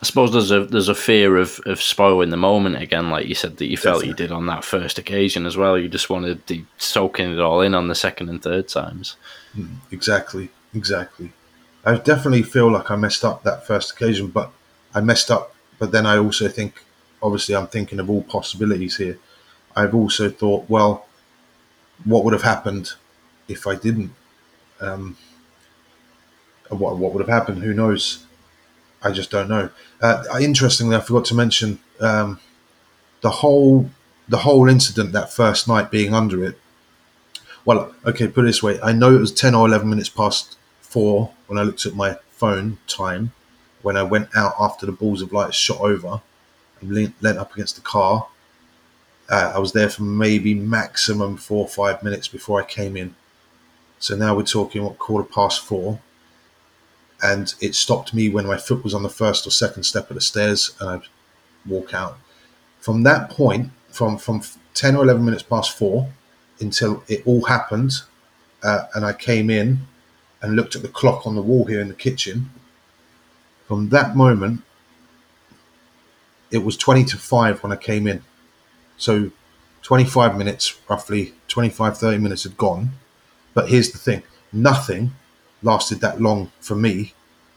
I 0.02 0.06
suppose 0.06 0.32
there's 0.32 0.52
a 0.52 0.66
there's 0.66 0.90
a 0.90 0.96
fear 0.96 1.38
of, 1.38 1.60
of 1.66 1.82
spoiling 1.82 2.30
the 2.30 2.38
moment 2.38 2.82
again, 2.82 3.10
like 3.10 3.28
you 3.28 3.36
said 3.36 3.58
that 3.58 3.68
you 3.68 3.78
felt 3.78 4.06
you 4.06 4.14
did 4.14 4.32
on 4.32 4.46
that 4.48 4.64
first 4.64 4.98
occasion 4.98 5.46
as 5.46 5.58
well. 5.58 5.78
You 5.78 5.88
just 5.88 6.10
wanted 6.10 6.46
to 6.48 6.66
soaking 6.78 7.32
it 7.32 7.40
all 7.40 7.62
in 7.62 7.74
on 7.74 7.88
the 7.88 7.96
second 7.96 8.30
and 8.30 8.42
third 8.42 8.68
times. 8.68 9.16
Hmm, 9.54 9.76
exactly, 9.92 10.50
exactly. 10.74 11.32
I 11.86 11.96
definitely 11.96 12.44
feel 12.44 12.72
like 12.72 12.92
I 12.92 12.96
messed 12.96 13.24
up 13.24 13.44
that 13.44 13.66
first 13.66 13.92
occasion, 13.92 14.28
but 14.28 14.52
I 14.94 15.02
messed 15.02 15.32
up. 15.32 15.56
But 15.78 15.92
then 15.92 16.06
I 16.06 16.18
also 16.18 16.48
think, 16.50 16.84
obviously, 17.22 17.56
I'm 17.56 17.68
thinking 17.68 18.00
of 18.00 18.10
all 18.10 18.24
possibilities 18.24 18.98
here. 18.98 19.18
I've 19.76 19.96
also 19.96 20.30
thought, 20.30 20.70
well, 20.70 21.08
what 22.04 22.24
would 22.24 22.34
have 22.34 22.44
happened 22.44 22.94
if 23.48 23.66
I 23.68 23.76
didn't? 23.76 24.14
Um, 24.82 25.18
what 26.70 26.98
what 26.98 27.14
would 27.14 27.22
have 27.22 27.30
happened? 27.30 27.64
Who 27.64 27.74
knows? 27.74 28.26
I 29.02 29.12
just 29.12 29.32
don't 29.32 29.50
know. 29.50 29.70
Uh, 30.02 30.24
interestingly, 30.42 30.96
I 30.96 31.02
forgot 31.02 31.26
to 31.26 31.36
mention 31.36 31.80
um, 32.00 32.40
the 33.22 33.30
whole 33.30 33.90
the 34.30 34.40
whole 34.40 34.70
incident 34.70 35.14
that 35.14 35.34
first 35.34 35.68
night 35.68 35.92
being 35.92 36.14
under 36.14 36.44
it. 36.46 36.60
Well, 37.66 37.94
okay, 38.06 38.28
put 38.28 38.46
it 38.46 38.48
this 38.48 38.64
way: 38.64 38.80
I 38.82 38.92
know 38.92 39.16
it 39.16 39.20
was 39.20 39.32
ten 39.32 39.56
or 39.56 39.68
eleven 39.68 39.90
minutes 39.90 40.10
past 40.10 40.58
four 40.90 41.32
when 41.48 41.58
I 41.60 41.64
looked 41.64 41.86
at 41.86 41.96
my 41.96 42.18
phone 42.32 42.78
time 42.88 43.32
when 43.82 43.98
I 43.98 44.04
went 44.04 44.30
out 44.36 44.54
after 44.60 44.86
the 44.86 44.92
balls 44.92 45.22
of 45.22 45.32
light 45.32 45.54
shot 45.54 45.80
over 45.80 46.22
and 46.82 46.92
leant, 46.92 47.16
up 47.26 47.54
against 47.54 47.76
the 47.76 47.82
car. 47.82 48.28
Uh, 49.30 49.54
I 49.56 49.60
was 49.60 49.74
there 49.74 49.90
for 49.90 50.04
maybe 50.04 50.54
maximum 50.54 51.38
four 51.38 51.66
or 51.66 51.70
five 51.70 52.04
minutes 52.04 52.28
before 52.28 52.62
I 52.62 52.66
came 52.66 52.98
in. 52.98 53.16
So 54.00 54.16
now 54.16 54.36
we're 54.36 54.44
talking 54.44 54.84
what 54.84 54.98
quarter 55.00 55.28
past 55.28 55.62
four. 55.62 56.00
and 57.22 57.54
it 57.60 57.76
stopped 57.76 58.14
me 58.14 58.30
when 58.30 58.48
my 58.48 58.58
foot 58.58 58.84
was 58.84 58.94
on 58.94 59.04
the 59.04 59.10
first 59.10 59.46
or 59.46 59.52
second 59.52 59.84
step 59.84 60.10
of 60.10 60.16
the 60.16 60.22
stairs, 60.22 60.72
and 60.80 60.90
I'd 60.90 61.02
walk 61.66 61.94
out. 61.94 62.18
From 62.80 63.04
that 63.04 63.30
point, 63.30 63.72
from 63.92 64.18
from 64.18 64.42
ten 64.74 64.96
or 64.96 65.04
eleven 65.04 65.26
minutes 65.26 65.44
past 65.44 65.78
four 65.78 66.10
until 66.62 67.04
it 67.08 67.24
all 67.26 67.44
happened, 67.46 67.94
uh, 68.64 68.86
and 68.96 69.06
I 69.06 69.14
came 69.14 69.50
in 69.50 69.88
and 70.42 70.56
looked 70.56 70.76
at 70.76 70.82
the 70.82 70.88
clock 70.88 71.26
on 71.28 71.36
the 71.36 71.42
wall 71.42 71.66
here 71.66 71.82
in 71.82 71.88
the 71.88 71.94
kitchen. 71.94 72.50
From 73.68 73.90
that 73.90 74.16
moment, 74.16 74.62
it 76.52 76.60
was 76.60 76.78
20 76.78 77.04
to 77.06 77.18
5 77.18 77.64
when 77.64 77.72
I 77.72 77.76
came 77.76 78.08
in. 78.08 78.24
So 78.98 79.32
25 79.84 80.38
minutes, 80.38 80.80
roughly 80.90 81.34
25, 81.48 81.98
30 81.98 82.18
minutes 82.18 82.44
had 82.44 82.58
gone. 82.58 82.92
But 83.54 83.70
here's 83.70 83.92
the 83.92 83.98
thing 83.98 84.24
nothing 84.52 85.12
lasted 85.62 86.02
that 86.02 86.22
long 86.22 86.52
for 86.60 86.76
me. 86.76 87.14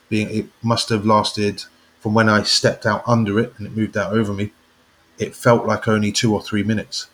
Being 0.09 0.31
It 0.31 0.47
must 0.63 0.89
have 0.91 1.07
lasted 1.07 1.65
from 2.01 2.15
when 2.15 2.29
I 2.29 2.43
stepped 2.43 2.85
out 2.85 3.03
under 3.07 3.39
it 3.39 3.55
and 3.57 3.67
it 3.67 3.77
moved 3.77 3.97
out 3.97 4.13
over 4.13 4.33
me. 4.33 4.53
It 5.19 5.35
felt 5.35 5.67
like 5.67 5.89
only 5.89 6.13
two 6.13 6.35
or 6.35 6.43
three 6.43 6.63
minutes. 6.63 7.09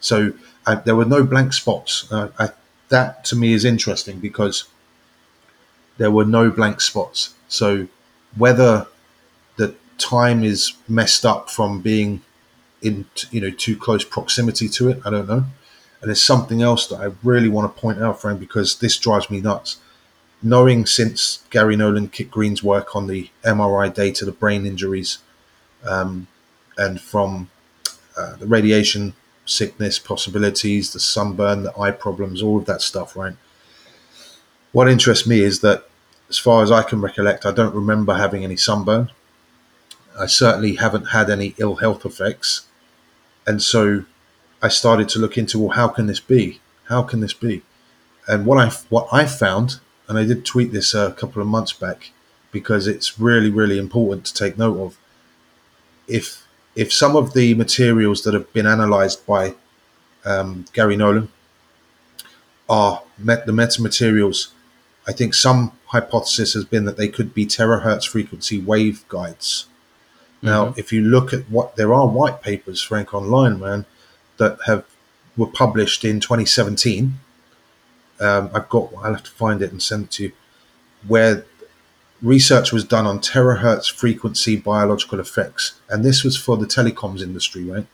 So 0.00 0.32
I, 0.66 0.76
there 0.76 0.96
were 0.96 1.04
no 1.04 1.24
blank 1.24 1.52
spots. 1.52 2.10
Uh, 2.12 2.30
I, 2.38 2.50
that 2.88 3.24
to 3.26 3.36
me 3.36 3.52
is 3.52 3.64
interesting 3.64 4.18
because 4.18 4.64
there 5.98 6.10
were 6.10 6.24
no 6.24 6.50
blank 6.50 6.80
spots. 6.80 7.34
So 7.48 7.88
whether 8.36 8.86
the 9.56 9.74
time 9.98 10.42
is 10.42 10.74
messed 10.88 11.26
up 11.26 11.50
from 11.50 11.80
being 11.80 12.22
in 12.80 13.04
you 13.30 13.40
know 13.40 13.50
too 13.50 13.76
close 13.76 14.04
proximity 14.04 14.68
to 14.68 14.88
it, 14.88 15.00
I 15.04 15.10
don't 15.10 15.28
know. 15.28 15.44
And 16.00 16.08
there's 16.08 16.22
something 16.22 16.62
else 16.62 16.86
that 16.86 17.00
I 17.00 17.10
really 17.24 17.48
want 17.48 17.74
to 17.74 17.80
point 17.80 18.00
out, 18.00 18.20
Frank, 18.20 18.38
because 18.38 18.78
this 18.78 18.96
drives 18.96 19.30
me 19.30 19.40
nuts. 19.40 19.78
Knowing 20.40 20.86
since 20.86 21.44
Garry 21.50 21.74
Nolan, 21.74 22.08
Kit 22.08 22.30
Green's 22.30 22.62
work 22.62 22.94
on 22.94 23.08
the 23.08 23.28
MRI 23.44 23.92
data, 23.92 24.24
the 24.24 24.30
brain 24.30 24.64
injuries, 24.64 25.18
um, 25.84 26.28
and 26.76 27.00
from 27.00 27.50
uh, 28.16 28.36
the 28.36 28.46
radiation 28.46 29.14
sickness 29.44 29.98
possibilities, 29.98 30.92
the 30.92 31.00
sunburn, 31.00 31.64
the 31.64 31.76
eye 31.78 31.90
problems, 31.90 32.42
all 32.42 32.58
of 32.58 32.66
that 32.66 32.82
stuff, 32.82 33.16
right? 33.16 33.34
What 34.72 34.88
interests 34.88 35.26
me 35.26 35.40
is 35.40 35.60
that, 35.60 35.87
as 36.28 36.38
far 36.38 36.62
as 36.62 36.70
I 36.70 36.82
can 36.82 37.00
recollect, 37.00 37.46
I 37.46 37.52
don't 37.52 37.74
remember 37.74 38.14
having 38.14 38.44
any 38.44 38.56
sunburn. 38.56 39.10
I 40.18 40.26
certainly 40.26 40.74
haven't 40.74 41.06
had 41.06 41.30
any 41.30 41.54
ill 41.58 41.76
health 41.76 42.04
effects. 42.04 42.66
And 43.46 43.62
so 43.62 44.04
I 44.60 44.68
started 44.68 45.08
to 45.10 45.18
look 45.18 45.38
into, 45.38 45.58
well, 45.58 45.76
how 45.76 45.88
can 45.88 46.06
this 46.06 46.20
be? 46.20 46.60
How 46.84 47.02
can 47.02 47.20
this 47.20 47.32
be? 47.32 47.62
And 48.26 48.44
what 48.44 48.58
I 48.58 48.68
what 48.90 49.08
I 49.12 49.24
found, 49.24 49.80
and 50.06 50.18
I 50.18 50.24
did 50.24 50.44
tweet 50.44 50.72
this 50.72 50.92
a 50.92 51.12
couple 51.12 51.40
of 51.40 51.48
months 51.48 51.72
back, 51.72 52.10
because 52.50 52.86
it's 52.86 53.18
really 53.18 53.50
really 53.50 53.78
important 53.78 54.26
to 54.26 54.34
take 54.34 54.58
note 54.58 54.78
of. 54.78 54.98
If 56.06 56.46
if 56.74 56.92
some 56.92 57.16
of 57.16 57.32
the 57.32 57.54
materials 57.54 58.22
that 58.22 58.34
have 58.34 58.52
been 58.52 58.66
analysed 58.66 59.26
by 59.26 59.54
um, 60.24 60.66
Garry 60.72 60.96
Nolan 60.96 61.30
are 62.68 63.02
met 63.16 63.46
the 63.46 63.52
metamaterials, 63.52 64.48
I 65.06 65.12
think 65.12 65.32
some 65.32 65.72
hypothesis 65.88 66.54
has 66.54 66.64
been 66.64 66.84
that 66.84 66.96
they 66.96 67.08
could 67.08 67.34
be 67.34 67.46
terahertz 67.46 68.06
frequency 68.06 68.60
waveguides. 68.60 69.64
Now, 70.40 70.66
Mhm. 70.66 70.78
if 70.78 70.92
you 70.92 71.02
look 71.02 71.32
at 71.32 71.50
what 71.50 71.76
there 71.76 71.92
are 71.92 72.06
white 72.06 72.42
papers, 72.42 72.80
Frank, 72.80 73.12
online, 73.12 73.58
man, 73.58 73.86
that 74.36 74.58
have 74.66 74.84
were 75.36 75.46
published 75.46 76.04
in 76.04 76.20
2017. 76.20 77.20
Um, 78.20 78.50
I've 78.52 78.68
got. 78.68 78.90
I'll 79.02 79.14
have 79.14 79.22
to 79.22 79.30
find 79.30 79.62
it 79.62 79.70
and 79.70 79.80
send 79.80 80.04
it 80.04 80.10
to 80.12 80.22
you. 80.24 80.32
Where 81.06 81.44
research 82.20 82.72
was 82.72 82.82
done 82.82 83.06
on 83.06 83.20
terahertz 83.20 83.90
frequency 83.90 84.56
biological 84.56 85.20
effects, 85.20 85.74
and 85.88 86.04
this 86.04 86.24
was 86.24 86.36
for 86.36 86.56
the 86.56 86.66
telecoms 86.66 87.20
industry, 87.20 87.62
right? 87.62 87.86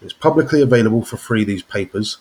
It's 0.00 0.12
publicly 0.12 0.62
available 0.62 1.04
for 1.04 1.16
free. 1.16 1.42
These 1.44 1.64
papers, 1.64 2.18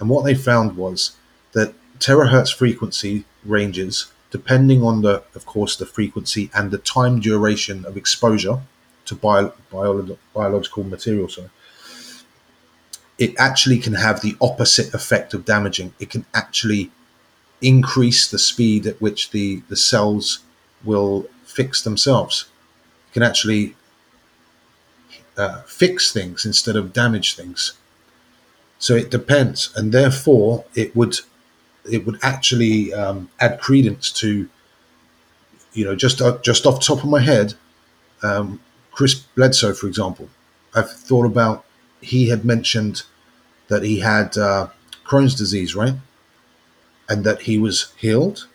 and 0.00 0.08
what 0.08 0.24
they 0.24 0.34
found 0.34 0.76
was 0.76 1.12
that 1.52 1.74
terahertz 1.98 2.54
frequency 2.54 3.26
ranges, 3.44 4.06
depending 4.32 4.82
on 4.82 5.02
the, 5.02 5.22
of 5.36 5.46
course, 5.46 5.76
the 5.76 5.86
frequency 5.86 6.50
and 6.54 6.70
the 6.70 6.78
time 6.78 7.20
duration 7.20 7.84
of 7.84 7.96
exposure 7.96 8.58
to 9.04 9.14
bio, 9.14 9.52
bio, 9.70 10.18
biological 10.34 10.82
material. 10.82 11.28
Sorry, 11.28 11.50
it 13.18 13.34
actually 13.38 13.78
can 13.78 13.92
have 13.92 14.22
the 14.22 14.34
opposite 14.40 14.92
effect 14.94 15.34
of 15.34 15.44
damaging. 15.44 15.94
It 16.00 16.10
can 16.10 16.24
actually 16.34 16.90
increase 17.60 18.28
the 18.28 18.38
speed 18.38 18.86
at 18.86 19.00
which 19.00 19.30
the, 19.30 19.62
the 19.68 19.76
cells 19.76 20.40
will 20.82 21.28
fix 21.44 21.82
themselves. 21.82 22.46
It 23.10 23.12
can 23.12 23.22
actually 23.22 23.76
uh, 25.36 25.62
fix 25.62 26.12
things 26.12 26.44
instead 26.44 26.74
of 26.74 26.92
damage 26.92 27.36
things. 27.36 27.74
So 28.78 28.96
it 28.96 29.10
depends, 29.10 29.72
and 29.76 29.92
therefore 29.92 30.64
it 30.74 30.96
would 30.96 31.20
it 31.90 32.06
would 32.06 32.18
actually 32.22 32.92
um, 32.92 33.28
add 33.40 33.60
credence 33.60 34.10
to 34.12 34.48
you 35.72 35.84
know 35.84 35.94
just 35.94 36.20
uh, 36.20 36.38
just 36.38 36.66
off 36.66 36.80
top 36.84 37.02
of 37.02 37.10
my 37.10 37.20
head, 37.20 37.54
um, 38.22 38.60
Chris 38.90 39.14
Bledsoe, 39.14 39.74
for 39.74 39.86
example. 39.86 40.28
I've 40.74 40.90
thought 40.90 41.26
about 41.26 41.64
he 42.00 42.28
had 42.28 42.44
mentioned 42.44 43.02
that 43.68 43.82
he 43.82 44.00
had 44.00 44.36
uh, 44.36 44.68
Crohn's 45.04 45.34
disease, 45.34 45.74
right? 45.74 45.94
And 47.08 47.24
that 47.24 47.42
he 47.42 47.58
was 47.58 47.92
healed. 47.96 48.48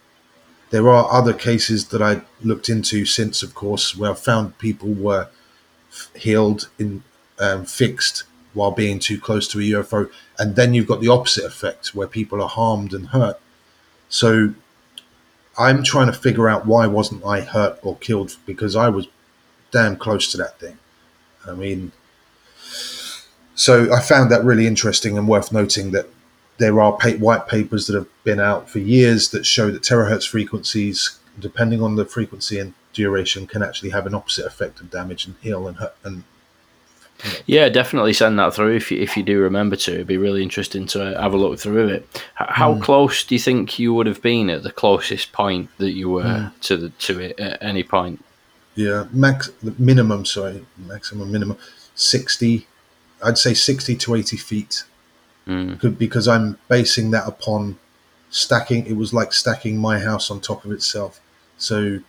There 0.69 0.89
are 0.89 1.11
other 1.11 1.33
cases 1.33 1.89
that 1.89 2.01
I 2.01 2.21
looked 2.43 2.69
into 2.69 3.05
since, 3.05 3.41
of 3.41 3.55
course, 3.55 3.95
where 3.95 4.11
I 4.11 4.15
found 4.15 4.57
people 4.57 4.89
were 4.89 5.29
healed 6.15 6.69
in 6.77 7.03
um, 7.39 7.65
fixed 7.65 8.23
while 8.57 8.71
being 8.71 8.97
too 8.97 9.19
close 9.19 9.47
to 9.47 9.59
a 9.59 9.81
UFO, 9.81 10.09
and 10.39 10.55
then 10.55 10.73
you've 10.73 10.87
got 10.87 10.99
the 10.99 11.07
opposite 11.07 11.45
effect 11.45 11.93
where 11.93 12.07
people 12.07 12.41
are 12.41 12.49
harmed 12.49 12.91
and 12.91 13.07
hurt. 13.09 13.39
So 14.09 14.53
I'm 15.57 15.83
trying 15.83 16.07
to 16.07 16.13
figure 16.13 16.49
out 16.49 16.65
why 16.65 16.87
wasn't 16.87 17.23
I 17.23 17.41
hurt 17.41 17.79
or 17.83 17.95
killed 17.97 18.35
because 18.45 18.75
I 18.75 18.89
was 18.89 19.07
damn 19.71 19.95
close 19.95 20.31
to 20.31 20.37
that 20.37 20.59
thing. 20.59 20.77
I 21.47 21.53
mean, 21.53 21.91
so 23.53 23.93
I 23.93 24.01
found 24.01 24.31
that 24.31 24.43
really 24.43 24.65
interesting 24.65 25.17
and 25.17 25.27
worth 25.27 25.51
noting 25.51 25.91
that 25.91 26.07
there 26.57 26.81
are 26.81 26.97
white 27.19 27.47
papers 27.47 27.85
that 27.85 27.95
have 27.95 28.07
been 28.23 28.39
out 28.39 28.69
for 28.69 28.79
years 28.79 29.29
that 29.29 29.45
show 29.45 29.69
that 29.69 29.83
terahertz 29.83 30.27
frequencies, 30.27 31.19
depending 31.39 31.83
on 31.83 31.95
the 31.95 32.05
frequency 32.05 32.57
and 32.57 32.73
duration, 32.93 33.45
can 33.45 33.61
actually 33.61 33.91
have 33.91 34.07
an 34.07 34.15
opposite 34.15 34.45
effect 34.45 34.79
of 34.79 34.89
damage 34.89 35.27
and 35.27 35.35
heal 35.41 35.67
and 35.67 35.77
hurt. 35.77 35.95
And 36.03 36.23
Yeah, 37.47 37.67
definitely 37.69 38.13
send 38.13 38.37
that 38.39 38.53
through 38.53 38.75
if 38.75 38.91
you, 38.91 38.99
if 38.99 39.17
you 39.17 39.23
do 39.23 39.39
remember 39.39 39.75
to. 39.75 39.93
It'd 39.93 40.07
be 40.07 40.17
really 40.17 40.43
interesting 40.43 40.85
to 40.87 41.19
have 41.19 41.33
a 41.33 41.37
look 41.37 41.59
through 41.59 41.87
it. 41.89 42.21
How 42.35 42.75
Hmm. 42.75 42.81
close 42.81 43.23
do 43.23 43.33
you 43.35 43.39
think 43.39 43.79
you 43.79 43.93
would 43.93 44.05
have 44.07 44.21
been 44.21 44.49
at 44.49 44.61
the 44.63 44.71
closest 44.71 45.31
point 45.31 45.69
that 45.79 45.91
you 45.93 46.09
were 46.09 46.23
Hmm. 46.23 46.59
to 46.61 46.77
the 46.77 46.89
to 46.89 47.19
it 47.19 47.39
at 47.39 47.57
any 47.61 47.83
point? 47.83 48.23
yeah, 48.75 49.05
max 49.11 49.49
minimum, 49.79 50.23
sorry, 50.25 50.63
maximum 50.77 51.31
minimum, 51.31 51.57
sixty. 51.95 52.67
I'd 53.23 53.39
say 53.39 53.55
sixty 53.55 53.95
to 53.95 54.13
eighty 54.15 54.37
feet, 54.37 54.83
Mm. 55.47 55.97
Because 55.97 56.27
I'm 56.27 56.57
basing 56.67 57.09
that 57.11 57.25
upon 57.25 57.77
stacking. 58.29 58.85
It 58.85 58.97
was 58.97 59.13
like 59.13 59.31
stacking 59.33 59.77
my 59.77 59.97
house 59.97 60.29
on 60.29 60.41
top 60.41 60.65
of 60.65 60.71
itself. 60.73 61.19
So, 61.57 61.99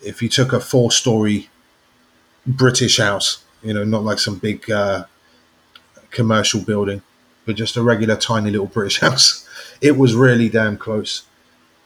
if 0.00 0.22
you 0.22 0.28
took 0.28 0.52
a 0.52 0.60
four-story 0.60 1.50
British 2.46 2.98
house, 2.98 3.38
you 3.66 3.74
know, 3.74 3.84
not 3.84 4.04
like 4.04 4.18
some 4.18 4.38
big 4.38 4.70
uh, 4.70 5.04
commercial 6.10 6.60
building, 6.60 7.02
but 7.44 7.56
just 7.56 7.76
a 7.76 7.82
regular 7.82 8.16
tiny 8.16 8.50
little 8.50 8.66
British 8.66 9.00
house, 9.06 9.46
it 9.80 9.96
was 9.96 10.14
really 10.14 10.48
damn 10.48 10.76
close. 10.76 11.22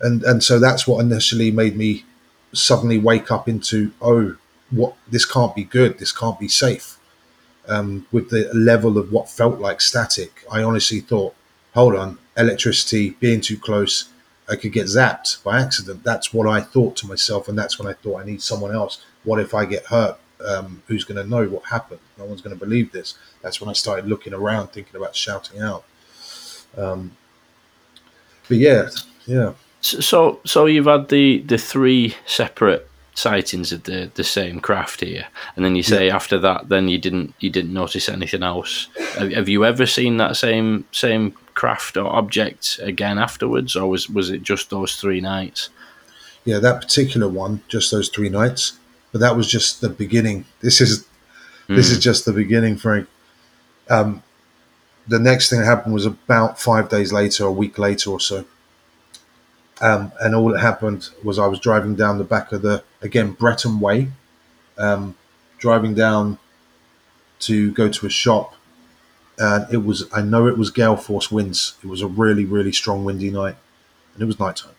And 0.00 0.22
and 0.22 0.42
so 0.42 0.58
that's 0.58 0.86
what 0.86 1.00
initially 1.00 1.50
made 1.50 1.76
me 1.76 2.04
suddenly 2.52 2.98
wake 2.98 3.30
up 3.30 3.48
into 3.48 3.92
oh, 4.00 4.36
what 4.70 4.94
this 5.08 5.24
can't 5.24 5.54
be 5.54 5.64
good. 5.64 5.98
This 5.98 6.12
can't 6.12 6.38
be 6.38 6.48
safe. 6.48 6.98
Um, 7.68 8.06
with 8.10 8.30
the 8.30 8.50
level 8.54 8.98
of 8.98 9.12
what 9.12 9.28
felt 9.28 9.60
like 9.60 9.80
static, 9.80 10.44
I 10.50 10.62
honestly 10.62 11.00
thought, 11.00 11.34
hold 11.74 11.94
on, 11.94 12.18
electricity 12.36 13.10
being 13.20 13.40
too 13.40 13.58
close, 13.58 14.08
I 14.48 14.56
could 14.56 14.72
get 14.72 14.86
zapped 14.86 15.44
by 15.44 15.60
accident. 15.60 16.02
That's 16.02 16.34
what 16.34 16.48
I 16.48 16.60
thought 16.60 16.96
to 16.96 17.06
myself, 17.06 17.48
and 17.48 17.56
that's 17.56 17.78
when 17.78 17.86
I 17.86 17.92
thought 17.92 18.22
I 18.22 18.24
need 18.24 18.42
someone 18.42 18.74
else. 18.74 19.04
What 19.22 19.38
if 19.38 19.54
I 19.54 19.66
get 19.66 19.86
hurt? 19.86 20.18
Um, 20.46 20.82
who's 20.86 21.04
going 21.04 21.22
to 21.22 21.28
know 21.28 21.46
what 21.46 21.64
happened? 21.64 22.00
No 22.18 22.24
one's 22.24 22.40
going 22.40 22.56
to 22.56 22.64
believe 22.64 22.92
this. 22.92 23.14
That's 23.42 23.60
when 23.60 23.68
I 23.68 23.74
started 23.74 24.06
looking 24.06 24.32
around, 24.32 24.68
thinking 24.68 24.96
about 24.96 25.14
shouting 25.14 25.60
out. 25.60 25.84
Um, 26.76 27.16
but 28.48 28.56
yeah, 28.56 28.88
yeah, 29.26 29.52
So, 29.80 30.40
so 30.44 30.66
you've 30.66 30.86
had 30.86 31.08
the 31.08 31.40
the 31.40 31.58
three 31.58 32.14
separate 32.26 32.88
sightings 33.14 33.72
of 33.72 33.84
the 33.84 34.10
the 34.14 34.24
same 34.24 34.60
craft 34.60 35.00
here, 35.00 35.26
and 35.56 35.64
then 35.64 35.76
you 35.76 35.82
say 35.82 36.10
after 36.10 36.38
that, 36.38 36.68
then 36.68 36.88
you 36.88 36.98
didn't 36.98 37.34
you 37.40 37.50
didn't 37.50 37.72
notice 37.72 38.08
anything 38.08 38.42
else. 38.42 38.88
Have, 39.18 39.32
have 39.32 39.48
you 39.48 39.64
ever 39.64 39.86
seen 39.86 40.16
that 40.16 40.36
same 40.36 40.84
same 40.92 41.32
craft 41.54 41.96
or 41.96 42.06
object 42.06 42.80
again 42.82 43.18
afterwards, 43.18 43.76
or 43.76 43.88
was 43.88 44.08
was 44.08 44.30
it 44.30 44.42
just 44.42 44.70
those 44.70 44.96
three 44.96 45.20
nights? 45.20 45.70
yeah, 46.44 46.58
that 46.58 46.80
particular 46.80 47.28
one, 47.28 47.62
just 47.68 47.90
those 47.90 48.08
three 48.08 48.28
nights. 48.28 48.78
But 49.12 49.20
that 49.20 49.36
was 49.36 49.50
just 49.50 49.80
the 49.80 49.88
beginning. 49.88 50.44
This 50.60 50.80
is 50.80 51.06
this 51.66 51.90
is 51.90 51.98
just 51.98 52.24
the 52.24 52.32
beginning, 52.32 52.76
Frank. 52.76 53.08
Um, 53.88 54.22
the 55.06 55.18
next 55.18 55.50
thing 55.50 55.60
that 55.60 55.66
happened 55.66 55.94
was 55.94 56.06
about 56.06 56.60
five 56.60 56.88
days 56.88 57.12
later, 57.12 57.44
a 57.44 57.52
week 57.52 57.78
later 57.78 58.10
or 58.10 58.20
so. 58.20 58.44
Um, 59.80 60.12
and 60.20 60.34
all 60.34 60.50
that 60.50 60.60
happened 60.60 61.08
was 61.24 61.38
I 61.38 61.46
was 61.46 61.58
driving 61.58 61.94
down 61.94 62.18
the 62.18 62.24
back 62.24 62.52
of 62.52 62.62
the 62.62 62.84
again 63.02 63.32
Bretton 63.32 63.80
Way, 63.80 64.10
um, 64.78 65.16
driving 65.58 65.94
down 65.94 66.38
to 67.40 67.72
go 67.72 67.88
to 67.88 68.06
a 68.06 68.10
shop, 68.10 68.54
and 69.38 69.66
it 69.72 69.84
was 69.84 70.08
I 70.12 70.22
know 70.22 70.46
it 70.46 70.58
was 70.58 70.70
gale 70.70 70.96
force 70.96 71.30
winds. 71.30 71.76
It 71.82 71.86
was 71.86 72.02
a 72.02 72.06
really 72.06 72.44
really 72.44 72.72
strong 72.72 73.04
windy 73.04 73.30
night, 73.30 73.56
and 74.14 74.22
it 74.22 74.26
was 74.26 74.38
nighttime. 74.38 74.74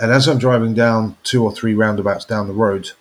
And 0.00 0.10
as 0.10 0.26
I'm 0.26 0.38
driving 0.38 0.72
down 0.72 1.16
two 1.22 1.44
or 1.44 1.52
three 1.52 1.74
roundabouts 1.74 2.24
down 2.24 2.48
the 2.48 2.54
road, 2.54 2.92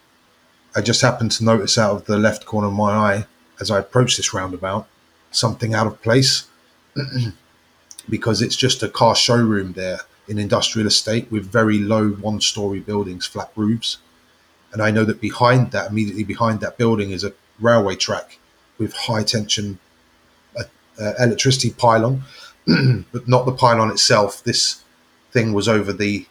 I 0.76 0.82
just 0.82 1.02
happened 1.02 1.32
to 1.34 1.44
notice 1.44 1.78
out 1.78 1.96
of 1.96 2.06
the 2.06 2.18
left 2.18 2.46
corner 2.46 2.68
of 2.68 2.74
my 2.74 2.92
eye 2.92 3.26
as 3.60 3.72
I 3.72 3.80
approached 3.80 4.18
this 4.18 4.34
roundabout 4.34 4.88
something 5.32 5.74
out 5.74 5.88
of 5.88 6.02
place 6.02 6.48
because 8.10 8.42
it's 8.42 8.56
just 8.56 8.84
a 8.84 8.90
car 8.90 9.16
showroom 9.16 9.74
there 9.74 10.02
in 10.28 10.38
industrial 10.38 10.88
estate 10.88 11.32
with 11.32 11.46
very 11.46 11.80
low 11.80 12.10
one 12.10 12.42
story 12.42 12.80
buildings, 12.80 13.26
flat 13.26 13.52
roofs. 13.56 13.98
And 14.72 14.82
I 14.82 14.92
know 14.92 15.04
that 15.06 15.20
behind 15.20 15.72
that, 15.72 15.90
immediately 15.90 16.24
behind 16.24 16.60
that 16.62 16.78
building, 16.78 17.12
is 17.12 17.24
a 17.24 17.34
railway 17.60 17.96
track 17.96 18.38
with 18.78 18.94
high 18.94 19.24
tension 19.24 19.80
uh, 20.58 20.64
uh, 21.02 21.14
electricity 21.20 21.72
pylon, 21.72 22.24
but 23.12 23.28
not 23.28 23.46
the 23.46 23.52
pylon 23.52 23.90
itself. 23.90 24.44
This 24.44 24.84
thing 25.32 25.54
was 25.54 25.68
over 25.68 25.92
the 25.92 26.28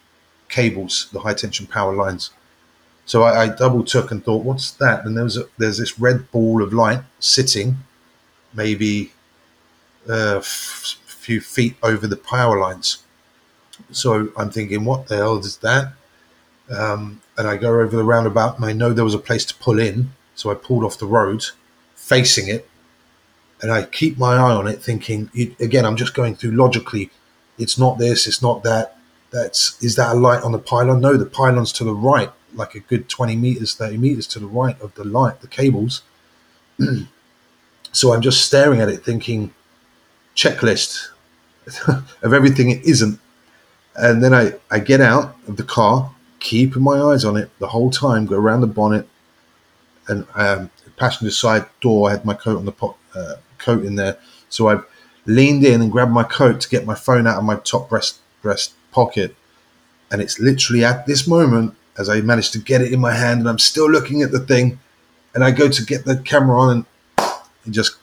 cables, 0.49 1.09
the 1.13 1.21
high 1.21 1.35
tension 1.35 1.67
power 1.67 1.95
lines. 1.95 2.31
So 3.09 3.23
I, 3.23 3.45
I 3.45 3.49
double 3.49 3.85
took 3.85 4.11
and 4.11 4.23
thought, 4.23 4.45
"What's 4.45 4.71
that?" 4.73 5.05
And 5.05 5.17
there 5.17 5.25
was 5.25 5.39
a, 5.39 5.45
there's 5.57 5.79
this 5.79 5.99
red 5.99 6.31
ball 6.31 6.63
of 6.63 6.75
light 6.75 7.01
sitting, 7.19 7.79
maybe 8.53 9.13
a 10.07 10.39
uh, 10.39 10.41
few 10.43 11.41
feet 11.41 11.75
over 11.83 12.07
the 12.07 12.17
power 12.19 12.61
lines. 12.61 13.03
So 13.93 14.29
I'm 14.37 14.51
thinking, 14.51 14.85
what 14.85 15.09
the 15.09 15.17
hell 15.17 15.39
is 15.39 15.57
that? 15.59 15.93
Um, 16.71 17.23
and 17.39 17.49
I 17.49 17.57
go 17.57 17.81
over 17.81 17.97
the 17.97 18.05
roundabout 18.05 18.57
and 18.57 18.65
I 18.65 18.73
know 18.73 18.93
there 18.93 19.05
was 19.05 19.15
a 19.15 19.19
place 19.19 19.45
to 19.47 19.55
pull 19.55 19.79
in. 19.79 20.11
So 20.35 20.51
I 20.51 20.55
pulled 20.55 20.85
off 20.85 20.99
the 20.99 21.07
road 21.07 21.45
facing 21.95 22.49
it 22.49 22.69
and 23.63 23.73
I 23.73 23.85
keep 23.85 24.19
my 24.19 24.35
eye 24.35 24.53
on 24.53 24.67
it 24.67 24.83
thinking, 24.83 25.31
it, 25.35 25.59
again, 25.61 25.85
I'm 25.87 25.97
just 25.97 26.15
going 26.15 26.35
through 26.37 26.53
logically. 26.53 27.11
It's 27.59 27.79
not 27.79 27.99
this, 27.99 28.27
it's 28.27 28.43
not 28.43 28.63
that. 28.65 28.97
That's, 29.31 29.83
is 29.83 29.97
that 29.97 30.15
a 30.15 30.19
light 30.19 30.43
on 30.43 30.53
the 30.53 30.59
pylon? 30.59 31.01
No, 31.01 31.17
the 31.17 31.27
pylon's 31.27 31.73
to 31.73 31.85
the 31.85 31.95
right, 31.95 32.31
like 32.55 32.75
a 32.75 32.81
good 32.81 33.09
20 33.09 33.37
meters, 33.37 33.75
30 33.75 33.97
meters 33.99 34.27
to 34.29 34.39
the 34.39 34.47
right 34.47 34.81
of 34.81 34.95
the 34.95 35.05
light, 35.05 35.41
the 35.41 35.49
cables. 35.49 36.03
so 37.93 38.13
I'm 38.13 38.23
just 38.23 38.47
staring 38.47 38.81
at 38.81 38.89
it 38.89 39.05
thinking, 39.05 39.55
checklist 40.37 41.09
of 41.89 42.33
everything 42.33 42.71
it 42.71 42.85
isn't 42.85 43.21
and 43.99 44.23
then 44.23 44.33
I, 44.33 44.55
I 44.71 44.79
get 44.79 45.01
out 45.01 45.37
of 45.49 45.57
the 45.57 45.65
car, 45.65 46.13
keeping 46.39 46.83
my 46.83 47.01
eyes 47.01 47.25
on 47.25 47.37
it 47.37 47.51
the 47.59 47.69
whole 47.69 47.91
time, 47.91 48.27
go 48.27 48.37
around 48.37 48.61
the 48.61 48.69
bonnet, 48.69 49.09
and 50.07 50.25
um, 50.37 50.71
passenger 50.97 51.33
side 51.33 51.67
door, 51.81 52.09
I 52.09 52.13
had 52.13 52.25
my 52.25 52.35
coat 52.35 52.59
on 52.59 52.65
the 52.65 52.73
po- 52.73 52.97
uh, 53.15 53.35
coat 53.59 53.85
in 53.85 53.97
there. 53.97 54.19
So 54.49 54.69
I 54.69 54.81
leaned 55.27 55.65
in 55.65 55.83
and 55.83 55.93
grabbed 55.93 56.13
my 56.13 56.23
coat 56.23 56.61
to 56.61 56.69
get 56.69 56.87
my 56.87 56.95
phone 56.95 57.27
out 57.27 57.39
of 57.39 57.45
my 57.45 57.57
top 57.57 57.89
breast 57.89 58.21
breast 58.41 58.73
pocket. 58.93 59.35
And 60.11 60.23
it's 60.23 60.39
literally 60.39 60.85
at 60.85 61.07
this 61.07 61.27
moment 61.27 61.75
as 61.99 62.09
I 62.09 62.21
managed 62.21 62.53
to 62.53 62.61
get 62.61 62.81
it 62.81 62.93
in 62.93 63.01
my 63.01 63.13
hand 63.13 63.41
and 63.41 63.49
I'm 63.49 63.59
still 63.59 63.91
looking 63.91 64.23
at 64.23 64.31
the 64.31 64.39
thing 64.39 64.79
and 65.35 65.43
I 65.43 65.51
go 65.51 65.69
to 65.69 65.85
get 65.85 66.05
the 66.05 66.17
camera 66.17 66.59
on 66.59 66.71
and 66.71 66.87
it 67.67 67.71
just 67.73 67.97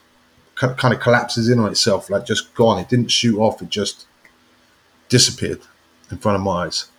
kind 0.56 0.94
of 0.94 1.00
collapses 1.00 1.50
in 1.50 1.60
on 1.60 1.72
itself, 1.72 2.10
like 2.10 2.26
just 2.26 2.54
gone. 2.54 2.80
It 2.80 2.90
didn't 2.90 3.12
shoot 3.12 3.40
off, 3.40 3.62
it 3.62 3.70
just 3.70 4.06
disappeared 5.10 5.62
in 6.12 6.18
front 6.18 6.36
of 6.36 6.42
my 6.42 6.66
eyes. 6.66 6.90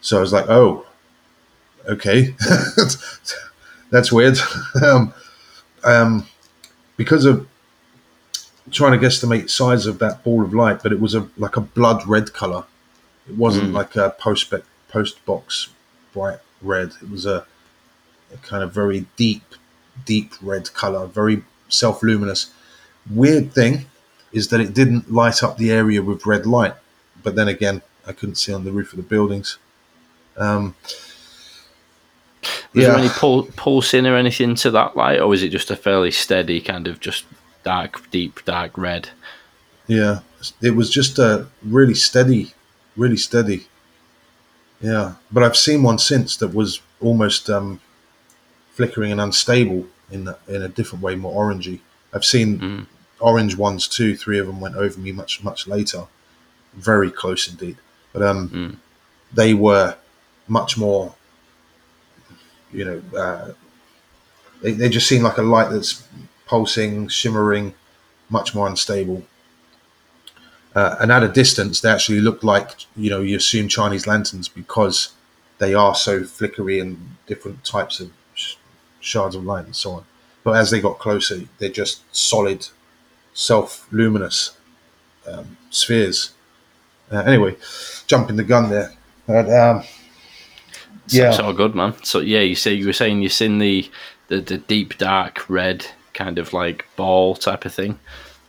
So 0.00 0.16
I 0.16 0.20
was 0.20 0.32
like, 0.32 0.48
oh, 0.48 0.86
okay, 1.86 2.34
that's 3.90 4.10
weird. 4.10 4.38
um, 4.82 5.14
um, 5.84 6.26
because 6.96 7.24
of 7.24 7.46
trying 8.70 8.98
to 8.98 9.06
guesstimate 9.06 9.50
size 9.50 9.86
of 9.86 9.98
that 9.98 10.22
ball 10.22 10.42
of 10.42 10.54
light, 10.54 10.82
but 10.82 10.92
it 10.92 11.00
was 11.00 11.14
a 11.14 11.28
like 11.36 11.56
a 11.56 11.60
blood 11.60 12.06
red 12.06 12.32
color. 12.32 12.64
It 13.28 13.36
wasn't 13.36 13.70
mm. 13.70 13.74
like 13.74 13.96
a 13.96 14.10
post 14.18 14.52
post 14.88 15.24
box 15.24 15.68
bright 16.12 16.38
red. 16.62 16.92
It 17.02 17.10
was 17.10 17.26
a, 17.26 17.46
a 18.32 18.36
kind 18.42 18.62
of 18.62 18.72
very 18.72 19.06
deep, 19.16 19.42
deep 20.04 20.32
red 20.42 20.72
color, 20.72 21.06
very 21.06 21.42
self 21.68 22.02
luminous. 22.02 22.52
Weird 23.10 23.52
thing 23.52 23.86
is 24.32 24.48
that 24.48 24.60
it 24.60 24.74
didn't 24.74 25.12
light 25.12 25.42
up 25.42 25.56
the 25.56 25.72
area 25.72 26.02
with 26.02 26.26
red 26.26 26.46
light. 26.46 26.74
But 27.22 27.34
then 27.34 27.48
again, 27.48 27.82
I 28.06 28.12
couldn't 28.12 28.36
see 28.36 28.52
on 28.52 28.64
the 28.64 28.72
roof 28.72 28.92
of 28.92 28.96
the 28.96 29.02
buildings. 29.02 29.58
Um, 30.36 30.74
was 32.72 32.84
yeah. 32.84 32.90
there 32.90 32.98
any 32.98 33.08
pul- 33.08 33.48
pulsing 33.56 34.06
or 34.06 34.16
anything 34.16 34.54
to 34.56 34.70
that 34.70 34.96
light, 34.96 35.18
or 35.18 35.26
was 35.26 35.42
it 35.42 35.48
just 35.48 35.70
a 35.70 35.76
fairly 35.76 36.10
steady 36.10 36.60
kind 36.60 36.86
of 36.86 37.00
just 37.00 37.24
dark, 37.64 38.08
deep, 38.10 38.44
dark 38.44 38.76
red? 38.78 39.10
Yeah, 39.86 40.20
it 40.62 40.76
was 40.76 40.88
just 40.88 41.18
a 41.18 41.48
really 41.62 41.94
steady, 41.94 42.54
really 42.96 43.16
steady. 43.16 43.66
Yeah, 44.80 45.14
but 45.30 45.42
I've 45.42 45.56
seen 45.56 45.82
one 45.82 45.98
since 45.98 46.36
that 46.38 46.54
was 46.54 46.80
almost 47.00 47.50
um, 47.50 47.80
flickering 48.72 49.12
and 49.12 49.20
unstable 49.20 49.86
in 50.10 50.24
the, 50.24 50.38
in 50.48 50.62
a 50.62 50.68
different 50.68 51.04
way, 51.04 51.14
more 51.16 51.44
orangey. 51.44 51.80
I've 52.14 52.24
seen 52.24 52.58
mm. 52.58 52.86
orange 53.20 53.56
ones 53.56 53.86
too. 53.86 54.16
Three 54.16 54.38
of 54.38 54.46
them 54.46 54.60
went 54.60 54.76
over 54.76 54.98
me 54.98 55.12
much 55.12 55.44
much 55.44 55.66
later, 55.66 56.06
very 56.74 57.10
close 57.10 57.48
indeed. 57.48 57.76
But 58.12 58.22
um, 58.22 58.48
mm. 58.48 58.76
they 59.32 59.54
were 59.54 59.96
much 60.48 60.76
more, 60.76 61.14
you 62.72 62.84
know, 62.84 63.02
uh, 63.16 63.52
they, 64.62 64.72
they 64.72 64.88
just 64.88 65.06
seem 65.06 65.22
like 65.22 65.38
a 65.38 65.42
light 65.42 65.70
that's 65.70 66.02
pulsing, 66.46 67.06
shimmering, 67.08 67.74
much 68.28 68.54
more 68.54 68.66
unstable. 68.66 69.22
Uh, 70.74 70.96
and 71.00 71.10
at 71.10 71.22
a 71.22 71.28
distance, 71.28 71.80
they 71.80 71.90
actually 71.90 72.20
look 72.20 72.44
like, 72.44 72.70
you 72.96 73.10
know, 73.10 73.20
you 73.20 73.36
assume 73.36 73.68
Chinese 73.68 74.06
lanterns 74.06 74.48
because 74.48 75.12
they 75.58 75.74
are 75.74 75.94
so 75.94 76.22
flickery 76.22 76.78
and 76.78 77.16
different 77.26 77.64
types 77.64 77.98
of 78.00 78.10
sh- 78.34 78.54
shards 79.00 79.34
of 79.34 79.44
light 79.44 79.64
and 79.64 79.74
so 79.74 79.92
on. 79.92 80.04
But 80.44 80.52
as 80.52 80.70
they 80.70 80.80
got 80.80 80.98
closer, 80.98 81.40
they're 81.58 81.68
just 81.68 82.02
solid, 82.14 82.68
self 83.34 83.86
luminous 83.92 84.56
um, 85.26 85.56
spheres. 85.70 86.32
Uh, 87.10 87.18
anyway, 87.18 87.56
jumping 88.06 88.36
the 88.36 88.44
gun 88.44 88.70
there. 88.70 88.92
But, 89.26 89.50
um, 89.52 89.82
yeah, 91.08 91.30
it's 91.30 91.38
all 91.38 91.52
good, 91.52 91.74
man. 91.74 91.94
So 92.04 92.20
yeah, 92.20 92.40
you 92.40 92.54
say 92.54 92.72
you 92.74 92.86
were 92.86 92.92
saying 92.92 93.22
you've 93.22 93.32
seen 93.32 93.58
the, 93.58 93.90
the 94.28 94.40
the 94.40 94.58
deep 94.58 94.96
dark 94.98 95.48
red 95.48 95.86
kind 96.14 96.38
of 96.38 96.52
like 96.52 96.86
ball 96.96 97.34
type 97.34 97.64
of 97.64 97.74
thing. 97.74 97.98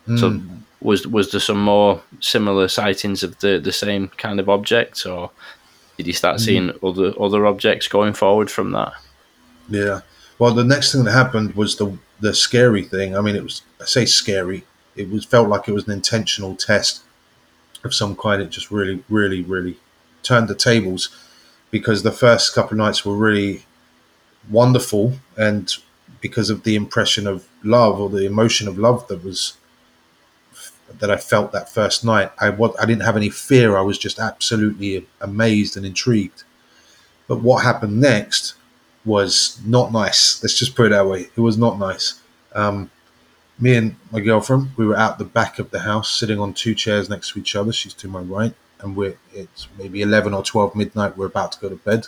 Mm. 0.08 0.20
So 0.20 0.30
hmm. 0.32 0.58
Was 0.82 1.08
was 1.08 1.32
there 1.32 1.40
some 1.40 1.62
more 1.62 2.02
similar 2.20 2.68
sightings 2.68 3.24
of 3.24 3.40
the 3.40 3.60
the 3.60 3.72
same 3.72 4.10
kind 4.18 4.40
of 4.40 4.50
objects, 4.50 5.06
or 5.06 5.32
did 5.98 6.08
you 6.08 6.14
start 6.14 6.38
mm. 6.38 6.42
seeing 6.42 6.72
other 6.84 7.14
other 7.20 7.46
objects 7.46 7.88
going 7.88 8.14
forward 8.14 8.50
from 8.50 8.72
that? 8.72 8.94
Yeah. 9.70 10.02
Well, 10.40 10.54
the 10.54 10.64
next 10.64 10.92
thing 10.92 11.04
that 11.04 11.12
happened 11.12 11.56
was 11.56 11.76
the 11.76 11.98
the 12.20 12.34
scary 12.34 12.84
thing. 12.84 13.16
I 13.16 13.22
mean, 13.22 13.36
it 13.36 13.44
was 13.44 13.62
I 13.80 13.86
say 13.86 14.06
scary. 14.06 14.64
It 14.96 15.10
was 15.10 15.24
felt 15.24 15.50
like 15.50 15.68
it 15.68 15.74
was 15.74 15.88
an 15.88 15.94
intentional 15.94 16.56
test 16.56 17.02
of 17.84 17.94
some 17.94 18.16
kind. 18.16 18.42
It 18.42 18.50
just 18.50 18.72
really, 18.72 19.04
really, 19.10 19.42
really 19.42 19.78
turned 20.24 20.48
the 20.48 20.56
tables 20.56 21.10
because 21.72 22.04
the 22.04 22.12
first 22.12 22.54
couple 22.54 22.74
of 22.74 22.80
nights 22.80 23.06
were 23.06 23.16
really 23.16 23.66
wonderful 24.50 25.14
and 25.38 25.74
because 26.20 26.50
of 26.50 26.64
the 26.64 26.76
impression 26.76 27.26
of 27.26 27.48
love 27.64 28.00
or 28.00 28.10
the 28.10 28.26
emotion 28.26 28.68
of 28.68 28.78
love 28.78 29.08
that 29.08 29.24
was 29.24 29.58
that 31.00 31.12
I 31.12 31.18
felt 31.18 31.52
that 31.52 31.70
first 31.70 32.04
night. 32.04 32.32
I 32.40 32.48
I 32.50 32.86
didn't 32.86 33.04
have 33.04 33.18
any 33.18 33.30
fear. 33.30 33.78
I 33.78 33.82
was 33.82 33.98
just 33.98 34.20
absolutely 34.20 35.08
amazed 35.20 35.78
and 35.78 35.86
intrigued. 35.86 36.44
But 37.28 37.42
what 37.42 37.64
happened 37.64 38.00
next 38.00 38.56
was 39.06 39.60
not 39.66 39.92
nice. 39.92 40.42
Let's 40.44 40.60
just 40.60 40.76
put 40.76 40.88
it 40.88 40.90
that 40.90 41.08
way. 41.08 41.30
It 41.36 41.40
was 41.40 41.58
not 41.58 41.80
nice. 41.80 42.22
Um, 42.54 42.92
me 43.60 43.76
and 43.76 43.96
my 44.12 44.20
girlfriend, 44.20 44.72
we 44.76 44.86
were 44.86 44.98
out 44.98 45.18
the 45.18 45.26
back 45.26 45.60
of 45.60 45.72
the 45.72 45.80
house, 45.80 46.12
sitting 46.12 46.40
on 46.40 46.54
two 46.54 46.76
chairs 46.76 47.10
next 47.10 47.32
to 47.32 47.40
each 47.40 47.56
other. 47.56 47.72
She's 47.72 47.94
to 47.96 48.08
my 48.08 48.20
right, 48.20 48.54
and 48.80 48.96
we're 48.96 49.18
it's 49.34 49.68
maybe 49.78 50.02
eleven 50.02 50.34
or 50.34 50.44
twelve 50.44 50.76
midnight. 50.76 51.18
We're 51.18 51.28
about 51.28 51.52
to 51.54 51.60
go 51.60 51.70
to 51.70 51.76
bed. 51.76 52.08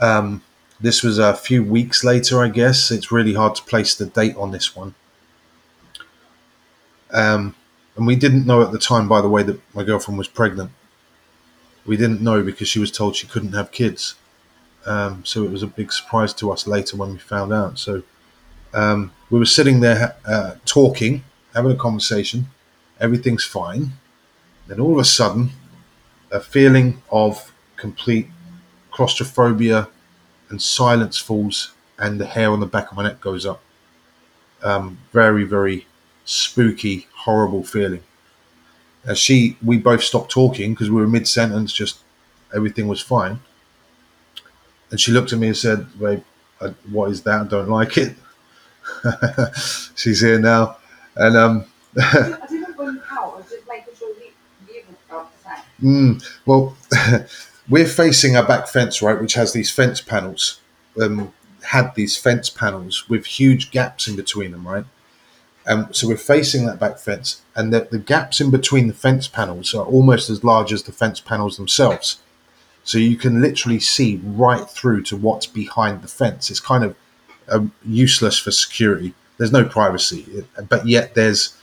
Um, 0.00 0.42
this 0.78 1.02
was 1.02 1.18
a 1.18 1.34
few 1.34 1.64
weeks 1.64 2.04
later, 2.04 2.42
I 2.42 2.48
guess. 2.48 2.90
It's 2.90 3.10
really 3.10 3.34
hard 3.34 3.54
to 3.56 3.62
place 3.62 3.94
the 3.94 4.06
date 4.06 4.36
on 4.36 4.50
this 4.50 4.76
one. 4.76 4.94
Um, 7.16 7.56
and 7.96 8.06
we 8.06 8.14
didn't 8.14 8.46
know 8.46 8.62
at 8.62 8.72
the 8.72 8.78
time, 8.78 9.08
by 9.08 9.20
the 9.22 9.28
way, 9.28 9.42
that 9.42 9.60
my 9.74 9.82
girlfriend 9.82 10.18
was 10.18 10.28
pregnant. 10.28 10.70
we 11.86 11.96
didn't 11.96 12.20
know 12.20 12.42
because 12.42 12.68
she 12.68 12.78
was 12.78 12.90
told 12.90 13.14
she 13.16 13.26
couldn't 13.26 13.52
have 13.52 13.70
kids. 13.70 14.16
Um, 14.86 15.24
so 15.24 15.44
it 15.44 15.50
was 15.50 15.62
a 15.62 15.66
big 15.68 15.92
surprise 15.92 16.32
to 16.34 16.52
us 16.52 16.66
later 16.66 16.96
when 16.96 17.12
we 17.12 17.18
found 17.18 17.52
out. 17.52 17.78
So 17.78 18.02
um, 18.74 19.12
we 19.30 19.38
were 19.38 19.46
sitting 19.46 19.80
there 19.80 20.16
uh, 20.26 20.56
talking, 20.64 21.24
having 21.54 21.72
a 21.72 21.76
conversation. 21.76 22.46
Everything's 23.00 23.44
fine. 23.44 23.92
Then 24.68 24.80
all 24.80 24.92
of 24.94 24.98
a 24.98 25.04
sudden, 25.04 25.50
a 26.32 26.40
feeling 26.40 27.02
of 27.10 27.52
complete 27.76 28.28
claustrophobia 28.90 29.88
and 30.50 30.62
silence 30.62 31.18
falls, 31.18 31.72
and 31.98 32.20
the 32.20 32.26
hair 32.26 32.50
on 32.50 32.60
the 32.60 32.66
back 32.66 32.90
of 32.90 32.96
my 32.96 33.04
neck 33.04 33.20
goes 33.20 33.46
up. 33.46 33.62
Um, 34.62 34.98
very, 35.12 35.44
very 35.44 35.86
spooky, 36.26 37.08
horrible 37.14 37.64
feeling. 37.64 38.02
As 39.06 39.18
she, 39.18 39.56
we 39.64 39.78
both 39.78 40.02
stopped 40.02 40.30
talking 40.30 40.74
because 40.74 40.90
we 40.90 41.00
were 41.00 41.06
mid 41.08 41.26
sentence, 41.26 41.72
just 41.72 42.00
everything 42.54 42.88
was 42.88 43.00
fine. 43.00 43.40
And 44.90 45.00
she 45.00 45.12
looked 45.12 45.32
at 45.32 45.38
me 45.38 45.48
and 45.48 45.56
said, 45.56 45.86
"Babe, 45.98 46.22
I, 46.60 46.68
what 46.90 47.10
is 47.10 47.22
that? 47.22 47.40
I 47.40 47.44
don't 47.44 47.68
like 47.68 47.96
it." 47.96 48.14
She's 49.96 50.20
here 50.20 50.38
now, 50.38 50.76
and 51.16 51.36
um, 51.36 51.64
I 52.00 52.38
didn't 52.48 52.76
bring 52.76 53.00
out. 53.10 53.34
I 53.34 53.36
was 53.36 53.50
just 53.50 53.66
making 53.68 53.94
sure 53.98 54.10
you, 54.10 54.74
you 54.74 54.82
felt 55.08 55.28
the. 55.42 55.86
Mm, 55.86 56.24
well, 56.46 56.76
we're 57.68 57.86
facing 57.86 58.36
our 58.36 58.46
back 58.46 58.68
fence, 58.68 59.02
right, 59.02 59.20
which 59.20 59.34
has 59.34 59.52
these 59.52 59.70
fence 59.70 60.00
panels. 60.00 60.60
Um, 61.00 61.32
had 61.64 61.94
these 61.96 62.16
fence 62.16 62.48
panels 62.48 63.08
with 63.08 63.26
huge 63.26 63.70
gaps 63.72 64.06
in 64.08 64.16
between 64.16 64.52
them, 64.52 64.66
right? 64.66 64.84
Um, 65.66 65.92
so 65.92 66.06
we're 66.06 66.16
facing 66.16 66.66
that 66.66 66.78
back 66.78 66.98
fence, 66.98 67.42
and 67.56 67.72
the, 67.72 67.88
the 67.90 67.98
gaps 67.98 68.40
in 68.40 68.50
between 68.50 68.86
the 68.86 68.94
fence 68.94 69.26
panels 69.26 69.74
are 69.74 69.84
almost 69.84 70.30
as 70.30 70.44
large 70.44 70.72
as 70.72 70.84
the 70.84 70.92
fence 70.92 71.20
panels 71.20 71.56
themselves. 71.56 72.20
So 72.84 72.98
you 72.98 73.16
can 73.16 73.42
literally 73.42 73.80
see 73.80 74.20
right 74.24 74.68
through 74.70 75.02
to 75.04 75.16
what's 75.16 75.46
behind 75.46 76.02
the 76.02 76.08
fence. 76.08 76.50
It's 76.50 76.60
kind 76.60 76.84
of 76.84 76.96
um, 77.48 77.72
useless 77.84 78.38
for 78.38 78.52
security. 78.52 79.12
There's 79.38 79.52
no 79.52 79.64
privacy, 79.64 80.44
but 80.68 80.86
yet 80.86 81.14
there's 81.14 81.56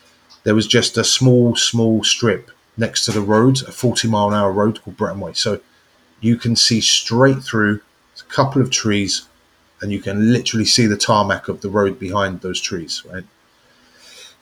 there 0.44 0.56
was 0.56 0.68
just 0.68 0.98
a 0.98 1.04
small, 1.04 1.56
small 1.56 2.04
strip 2.04 2.52
next 2.76 3.06
to 3.06 3.12
the 3.12 3.22
road, 3.22 3.62
a 3.68 3.72
40 3.72 4.08
mile 4.10 4.28
an 4.28 4.34
hour 4.34 4.52
road 4.52 4.82
called 4.82 4.98
Bretton 4.98 5.22
Way. 5.22 5.34
So 5.34 5.62
you 6.20 6.36
can 6.38 6.56
see 6.56 6.82
straight 6.82 7.42
through 7.42 7.82
a 8.20 8.24
couple 8.32 8.62
of 8.62 8.70
trees, 8.70 9.28
and 9.82 9.92
you 9.92 10.02
can 10.02 10.32
literally 10.32 10.66
see 10.66 10.86
the 10.86 10.98
tarmac 10.98 11.48
of 11.48 11.62
the 11.62 11.70
road 11.70 12.00
behind 12.00 12.42
those 12.42 12.60
trees, 12.62 13.04
right? 13.10 13.24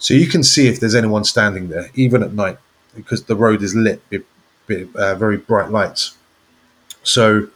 So 0.02 0.16
you 0.16 0.26
can 0.26 0.42
see 0.42 0.68
if 0.68 0.80
there's 0.80 0.96
anyone 0.96 1.24
standing 1.24 1.70
there, 1.70 1.92
even 1.94 2.24
at 2.24 2.34
night, 2.34 2.58
because 2.96 3.24
the 3.24 3.36
road 3.36 3.62
is 3.62 3.76
lit 3.76 4.02
with, 4.10 4.96
uh, 4.96 5.14
very 5.16 5.38
bright 5.38 5.70
lights. 5.70 6.18
So 7.04 7.50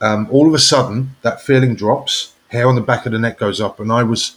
um, 0.00 0.28
all 0.30 0.46
of 0.46 0.54
a 0.54 0.60
sudden, 0.60 1.16
that 1.22 1.42
feeling 1.42 1.74
drops, 1.74 2.34
hair 2.48 2.68
on 2.68 2.76
the 2.76 2.80
back 2.80 3.04
of 3.04 3.10
the 3.12 3.18
neck 3.18 3.36
goes 3.36 3.60
up, 3.60 3.80
and 3.80 3.92
I 3.92 4.04
was, 4.04 4.36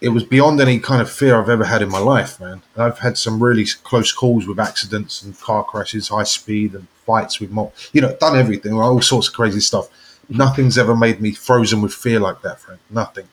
it 0.00 0.08
was 0.08 0.24
beyond 0.24 0.60
any 0.60 0.80
kind 0.80 1.00
of 1.00 1.08
fear 1.08 1.40
I've 1.40 1.48
ever 1.48 1.64
had 1.64 1.80
in 1.80 1.90
my 1.90 2.00
life, 2.00 2.40
man. 2.40 2.62
I've 2.76 2.98
had 2.98 3.16
some 3.16 3.40
really 3.40 3.66
close 3.84 4.10
calls 4.12 4.48
with 4.48 4.58
accidents 4.58 5.22
and 5.22 5.38
car 5.40 5.62
crashes, 5.62 6.08
high 6.08 6.24
speed, 6.24 6.74
and 6.74 6.88
fights 7.06 7.38
with 7.38 7.52
mob. 7.52 7.72
You 7.92 8.00
know, 8.00 8.16
done 8.16 8.36
everything, 8.36 8.72
all 8.72 9.00
sorts 9.00 9.28
of 9.28 9.34
crazy 9.34 9.60
stuff. 9.60 9.88
Nothing's 10.28 10.76
ever 10.76 10.96
made 10.96 11.20
me 11.20 11.32
frozen 11.32 11.82
with 11.82 11.94
fear 11.94 12.18
like 12.18 12.42
that, 12.42 12.58
Frank. 12.58 12.80
Nothing. 12.90 13.28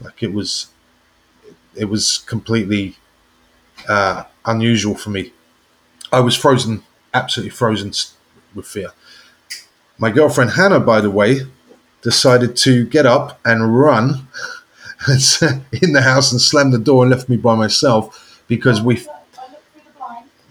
Like 0.00 0.22
it 0.24 0.32
was, 0.32 0.66
it 1.74 1.86
was 1.86 2.18
completely 2.18 2.96
uh, 3.88 4.24
unusual 4.44 4.94
for 4.94 5.10
me. 5.10 5.32
I 6.12 6.20
was 6.20 6.36
frozen, 6.36 6.82
absolutely 7.14 7.50
frozen 7.50 7.92
with 8.54 8.66
fear. 8.66 8.92
My 9.98 10.10
girlfriend 10.10 10.52
Hannah, 10.52 10.80
by 10.80 11.00
the 11.00 11.10
way, 11.10 11.40
decided 12.02 12.56
to 12.56 12.86
get 12.86 13.06
up 13.06 13.38
and 13.44 13.78
run 13.78 14.28
in 15.82 15.92
the 15.92 16.02
house 16.02 16.32
and 16.32 16.40
slam 16.40 16.70
the 16.70 16.78
door 16.78 17.04
and 17.04 17.10
left 17.10 17.28
me 17.28 17.36
by 17.36 17.54
myself 17.54 18.42
because 18.48 18.80
we 18.80 19.00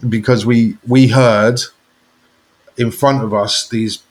because 0.08 0.46
we 0.46 0.78
we 0.86 1.08
heard 1.08 1.60
in 2.76 2.90
front 2.90 3.22
of 3.22 3.34
us 3.34 3.68
these 3.68 4.02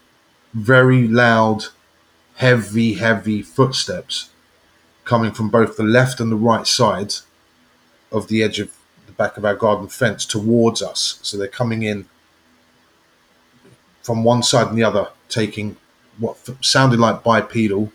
very 0.53 1.07
loud, 1.07 1.66
heavy, 2.36 2.93
heavy 2.95 3.41
footsteps 3.41 4.28
coming 5.10 5.32
from 5.32 5.49
both 5.49 5.76
the 5.76 5.82
left 5.82 6.20
and 6.20 6.32
the 6.32 6.36
right 6.36 6.68
sides 6.68 7.24
of 8.12 8.28
the 8.28 8.43
edge 8.43 8.60
of 8.60 8.70
the 9.07 9.12
back 9.14 9.38
of 9.38 9.43
our 9.43 9.55
garden 9.55 9.88
fence 9.88 10.24
towards 10.24 10.84
us. 10.84 11.18
So 11.24 11.36
they're 11.36 11.47
coming 11.47 11.82
in 11.82 12.05
from 14.03 14.24
one 14.24 14.43
side 14.43 14.68
and 14.68 14.78
the 14.78 14.84
other, 14.84 15.07
taking 15.28 15.78
what 16.20 16.38
sounded 16.62 16.99
like 16.99 17.24
bipedal. 17.24 17.91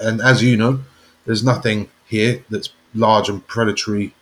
And 0.00 0.20
as 0.20 0.42
you 0.42 0.56
know, 0.56 0.80
there's 1.24 1.44
nothing 1.44 1.88
here 2.08 2.44
that's 2.50 2.70
large 2.96 3.28
and 3.28 3.46
predatory. 3.46 4.12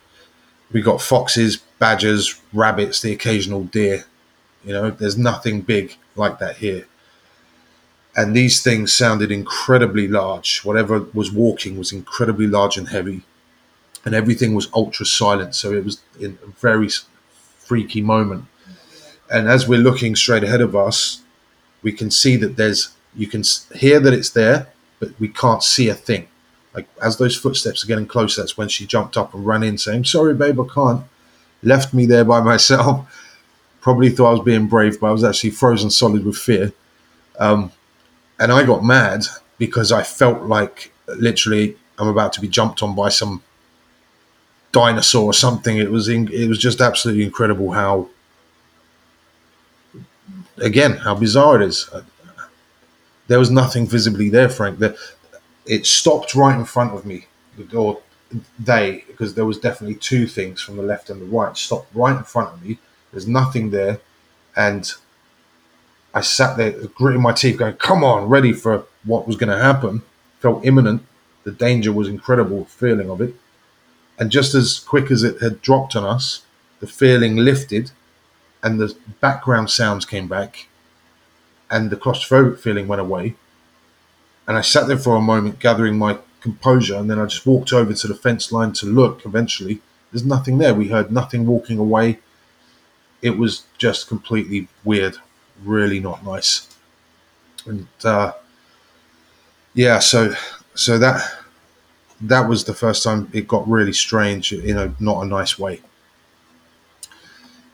We've 0.72 0.85
got 0.85 1.01
foxes, 1.01 1.57
badgers, 1.78 2.39
rabbits, 2.53 3.01
the 3.01 3.12
occasional 3.12 3.64
deer. 3.64 4.05
You 4.66 4.74
know, 4.74 4.91
there's 4.91 5.16
nothing 5.16 5.62
big 5.62 5.97
like 6.14 6.41
that 6.41 6.59
here. 6.59 6.87
And 8.21 8.37
these 8.37 8.62
things 8.62 8.93
sounded 8.93 9.33
incredibly 9.33 10.07
large. 10.07 10.61
Whatever 10.62 11.07
was 11.14 11.33
walking 11.33 11.79
was 11.79 11.91
incredibly 11.91 12.47
large 12.47 12.77
and 12.77 12.89
heavy. 12.89 13.23
And 14.05 14.14
everything 14.14 14.55
was 14.55 14.68
ultra 14.75 15.07
silent. 15.07 15.55
So 15.55 15.73
it 15.73 15.87
was 15.87 16.03
in 16.21 16.39
a 16.45 16.51
very 16.51 16.91
freaky 17.57 18.03
moment. 18.03 18.45
And 19.31 19.49
as 19.49 19.66
we're 19.66 19.79
looking 19.79 20.14
straight 20.16 20.45
ahead 20.45 20.61
of 20.61 20.77
us, 20.77 21.23
we 21.83 21.93
can 21.93 22.11
see 22.11 22.37
that 22.37 22.59
there's, 22.59 22.91
you 23.16 23.27
can 23.27 23.43
hear 23.75 23.99
that 24.01 24.12
it's 24.12 24.29
there, 24.29 24.68
but 24.99 25.18
we 25.18 25.29
can't 25.29 25.62
see 25.62 25.89
a 25.89 25.95
thing. 25.95 26.29
Like 26.75 26.89
as 27.03 27.16
those 27.16 27.39
footsteps 27.39 27.83
are 27.83 27.87
getting 27.87 28.07
closer, 28.07 28.43
that's 28.43 28.59
when 28.59 28.68
she 28.68 28.85
jumped 28.85 29.16
up 29.16 29.33
and 29.33 29.47
ran 29.47 29.62
in 29.62 29.79
saying, 29.79 30.05
Sorry, 30.05 30.35
babe, 30.35 30.61
I 30.61 30.66
can't. 30.75 31.05
Left 31.62 31.95
me 31.95 32.05
there 32.05 32.27
by 32.27 32.41
myself. 32.53 33.09
Probably 33.81 34.11
thought 34.11 34.29
I 34.29 34.33
was 34.33 34.45
being 34.45 34.66
brave, 34.66 35.01
but 35.01 35.07
I 35.07 35.12
was 35.12 35.25
actually 35.25 35.51
frozen 35.51 35.89
solid 35.89 36.27
with 36.27 36.37
fear. 36.37 36.75
Um, 37.39 37.73
and 38.41 38.51
I 38.51 38.64
got 38.64 38.82
mad 38.82 39.26
because 39.59 39.93
I 39.93 40.03
felt 40.03 40.43
like 40.45 40.93
literally 41.07 41.76
I'm 41.99 42.09
about 42.09 42.32
to 42.32 42.41
be 42.41 42.49
jumped 42.49 42.82
on 42.82 42.95
by 42.95 43.11
some 43.11 43.43
dinosaur 44.72 45.24
or 45.24 45.34
something. 45.34 45.76
It 45.76 45.91
was 45.91 46.09
in, 46.09 46.32
it 46.32 46.49
was 46.49 46.59
just 46.59 46.80
absolutely 46.80 47.24
incredible 47.24 47.72
how 47.72 48.09
again 50.57 50.93
how 50.93 51.14
bizarre 51.14 51.61
it 51.61 51.66
is. 51.66 51.91
There 53.28 53.38
was 53.38 53.51
nothing 53.51 53.86
visibly 53.86 54.28
there, 54.28 54.49
Frank. 54.49 54.78
The, 54.78 54.99
it 55.66 55.86
stopped 55.86 56.34
right 56.34 56.59
in 56.59 56.64
front 56.64 56.95
of 56.95 57.05
me, 57.05 57.26
or 57.72 58.01
they, 58.59 59.05
because 59.07 59.34
there 59.34 59.45
was 59.45 59.59
definitely 59.59 59.97
two 59.97 60.26
things 60.26 60.61
from 60.61 60.76
the 60.76 60.82
left 60.82 61.11
and 61.11 61.20
the 61.20 61.26
right. 61.26 61.57
Stopped 61.57 61.95
right 61.95 62.16
in 62.16 62.24
front 62.24 62.55
of 62.55 62.64
me. 62.64 62.78
There's 63.12 63.28
nothing 63.28 63.70
there, 63.70 64.01
and 64.57 64.93
I 66.12 66.22
sat 66.22 66.56
there, 66.56 66.72
gritting 66.94 67.22
my 67.22 67.32
teeth, 67.32 67.58
going, 67.58 67.74
"Come 67.74 68.02
on!" 68.02 68.28
Ready 68.28 68.52
for 68.52 68.84
what 69.04 69.26
was 69.26 69.36
going 69.36 69.50
to 69.50 69.62
happen. 69.62 70.02
Felt 70.40 70.64
imminent. 70.64 71.02
The 71.44 71.52
danger 71.52 71.92
was 71.92 72.08
incredible. 72.08 72.64
Feeling 72.64 73.11
of 73.11 73.20
it, 73.20 73.34
and 74.18 74.30
just 74.30 74.54
as 74.54 74.78
quick 74.78 75.11
as 75.11 75.22
it 75.22 75.40
had 75.40 75.62
dropped 75.62 75.96
on 75.96 76.04
us, 76.04 76.42
the 76.80 76.86
feeling 76.86 77.36
lifted, 77.36 77.92
and 78.62 78.80
the 78.80 78.94
background 79.20 79.70
sounds 79.70 80.04
came 80.04 80.28
back, 80.28 80.68
and 81.70 81.90
the 81.90 81.96
claustrophobic 81.96 82.58
feeling 82.58 82.88
went 82.88 83.00
away. 83.00 83.36
And 84.46 84.56
I 84.56 84.62
sat 84.62 84.88
there 84.88 84.98
for 84.98 85.14
a 85.14 85.20
moment, 85.20 85.61
gathering 85.61 85.96
my 85.96 86.18
composure, 86.40 86.96
and 86.96 87.08
then 87.08 87.18
I 87.18 87.26
just 87.26 87.46
walked 87.46 87.72
over 87.72 87.92
to 87.94 88.08
the 88.08 88.14
fence 88.14 88.50
line 88.50 88.72
to 88.72 88.86
look. 88.86 89.24
Eventually, 89.24 89.80
there's 90.11 90.24
nothing 90.24 90.58
there. 90.58 90.74
We 90.74 90.88
heard 90.88 91.12
nothing 91.12 91.46
walking 91.46 91.78
away. 91.78 92.18
It 93.22 93.38
was 93.38 93.64
just 93.78 94.08
completely 94.08 94.68
weird, 94.82 95.18
really 95.64 96.00
not 96.00 96.24
nice. 96.24 96.68
And 97.66 97.86
uh, 98.04 98.32
yeah, 99.74 99.98
so 99.98 100.34
so 100.74 100.98
that 100.98 101.38
that 102.20 102.48
was 102.48 102.64
the 102.64 102.74
first 102.74 103.02
time 103.02 103.30
it 103.32 103.48
got 103.48 103.68
really 103.68 103.92
strange 103.92 104.52
in 104.52 104.76
a 104.76 104.94
not 105.00 105.22
a 105.22 105.26
nice 105.26 105.58
way. 105.58 105.80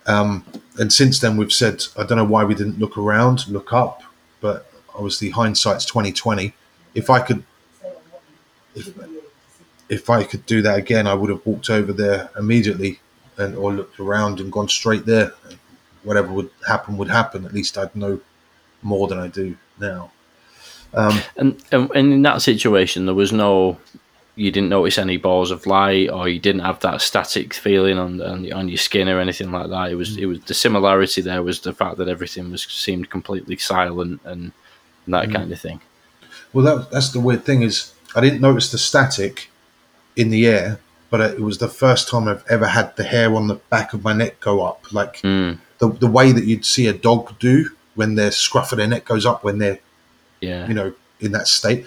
Um, 0.07 0.45
and 0.78 0.93
since 0.93 1.18
then, 1.18 1.37
we've 1.37 1.53
said 1.53 1.84
I 1.97 2.05
don't 2.05 2.18
know 2.18 2.24
why 2.24 2.45
we 2.45 2.55
didn't 2.55 2.78
look 2.78 2.97
around, 2.97 3.49
look 3.49 3.72
up, 3.72 4.03
but 4.41 4.70
obviously 4.95 5.30
hindsight's 5.30 5.84
twenty 5.84 6.12
twenty. 6.12 6.55
If 6.95 7.11
I 7.11 7.20
could, 7.20 7.45
if, 8.74 8.89
if 9.89 10.09
I 10.09 10.24
could 10.24 10.47
do 10.47 10.62
that 10.62 10.78
again, 10.78 11.07
I 11.07 11.14
would 11.14 11.30
have 11.30 11.45
walked 11.45 11.70
over 11.70 11.93
there 11.93 12.30
immediately 12.39 13.01
and 13.37 13.55
or 13.57 13.72
looked 13.72 14.01
around 14.01 14.41
and 14.41 14.51
gone 14.51 14.68
straight 14.68 15.05
there. 15.07 15.32
Whatever 16.07 16.33
would 16.33 16.51
happen 16.67 16.97
would 16.99 17.11
happen. 17.11 17.45
At 17.45 17.53
least 17.53 17.77
I'd 17.77 17.95
know 17.95 18.21
more 18.83 19.09
than 19.09 19.19
I 19.19 19.29
do 19.29 19.57
now. 19.81 20.11
Um, 20.95 21.21
And, 21.37 21.63
and 21.73 21.91
in 21.95 22.23
that 22.23 22.43
situation, 22.43 23.07
there 23.07 23.15
was 23.15 23.33
no 23.33 23.77
you 24.39 24.51
didn't 24.51 24.69
notice 24.69 24.99
any 24.99 25.17
balls 25.17 25.51
of 25.51 25.65
light, 25.67 26.11
or 26.11 26.29
you 26.29 26.39
didn't 26.39 26.61
have 26.61 26.79
that 26.81 27.01
static 27.01 27.55
feeling 27.55 27.99
on 27.99 28.21
on, 28.21 28.53
on 28.53 28.69
your 28.69 28.79
skin 28.79 29.09
or 29.09 29.19
anything 29.19 29.51
like 29.51 29.71
that. 29.71 29.91
It 29.91 29.97
was 29.97 30.17
it 30.17 30.27
was 30.27 30.41
the 30.41 30.55
similarity 30.55 31.23
there 31.23 31.43
was 31.43 31.61
the 31.61 31.73
fact 31.73 31.97
that 31.97 32.09
everything 32.09 32.51
was 32.51 32.63
seemed 32.63 33.09
completely 33.11 33.57
silent 33.57 34.21
and, 34.25 34.53
and 35.05 35.15
that 35.15 35.31
kind 35.33 35.51
of 35.53 35.61
thing. 35.61 35.81
Well, 36.53 36.65
that, 36.65 36.91
that's 36.91 37.11
the 37.11 37.21
weird 37.21 37.45
thing 37.45 37.63
is 37.63 37.93
I 38.15 38.21
didn't 38.21 38.41
notice 38.41 38.71
the 38.71 38.79
static 38.79 39.51
in 40.17 40.31
the 40.31 40.47
air, 40.47 40.79
but 41.11 41.21
it 41.21 41.41
was 41.41 41.59
the 41.59 41.69
first 41.69 42.09
time 42.09 42.29
I've 42.29 42.45
ever 42.49 42.67
had 42.67 42.95
the 42.97 43.05
hair 43.05 43.35
on 43.35 43.49
the 43.49 43.57
back 43.71 43.95
of 43.95 44.05
my 44.05 44.13
neck 44.13 44.41
go 44.41 44.63
up, 44.65 44.93
like 44.93 45.21
Mm, 45.23 45.59
the 45.79 45.89
the 45.89 46.07
way 46.07 46.33
that 46.33 46.45
you'd 46.45 46.64
see 46.64 46.87
a 46.87 46.93
dog 46.93 47.39
do 47.39 47.70
when 47.95 48.14
their 48.14 48.31
scruff 48.31 48.72
of 48.72 48.79
their 48.79 48.87
neck 48.87 49.05
goes 49.05 49.24
up 49.27 49.45
when 49.45 49.59
they're 49.59 49.79
yeah, 50.41 50.66
you 50.68 50.74
know 50.74 50.93
in 51.20 51.33
that 51.33 51.49
state. 51.49 51.87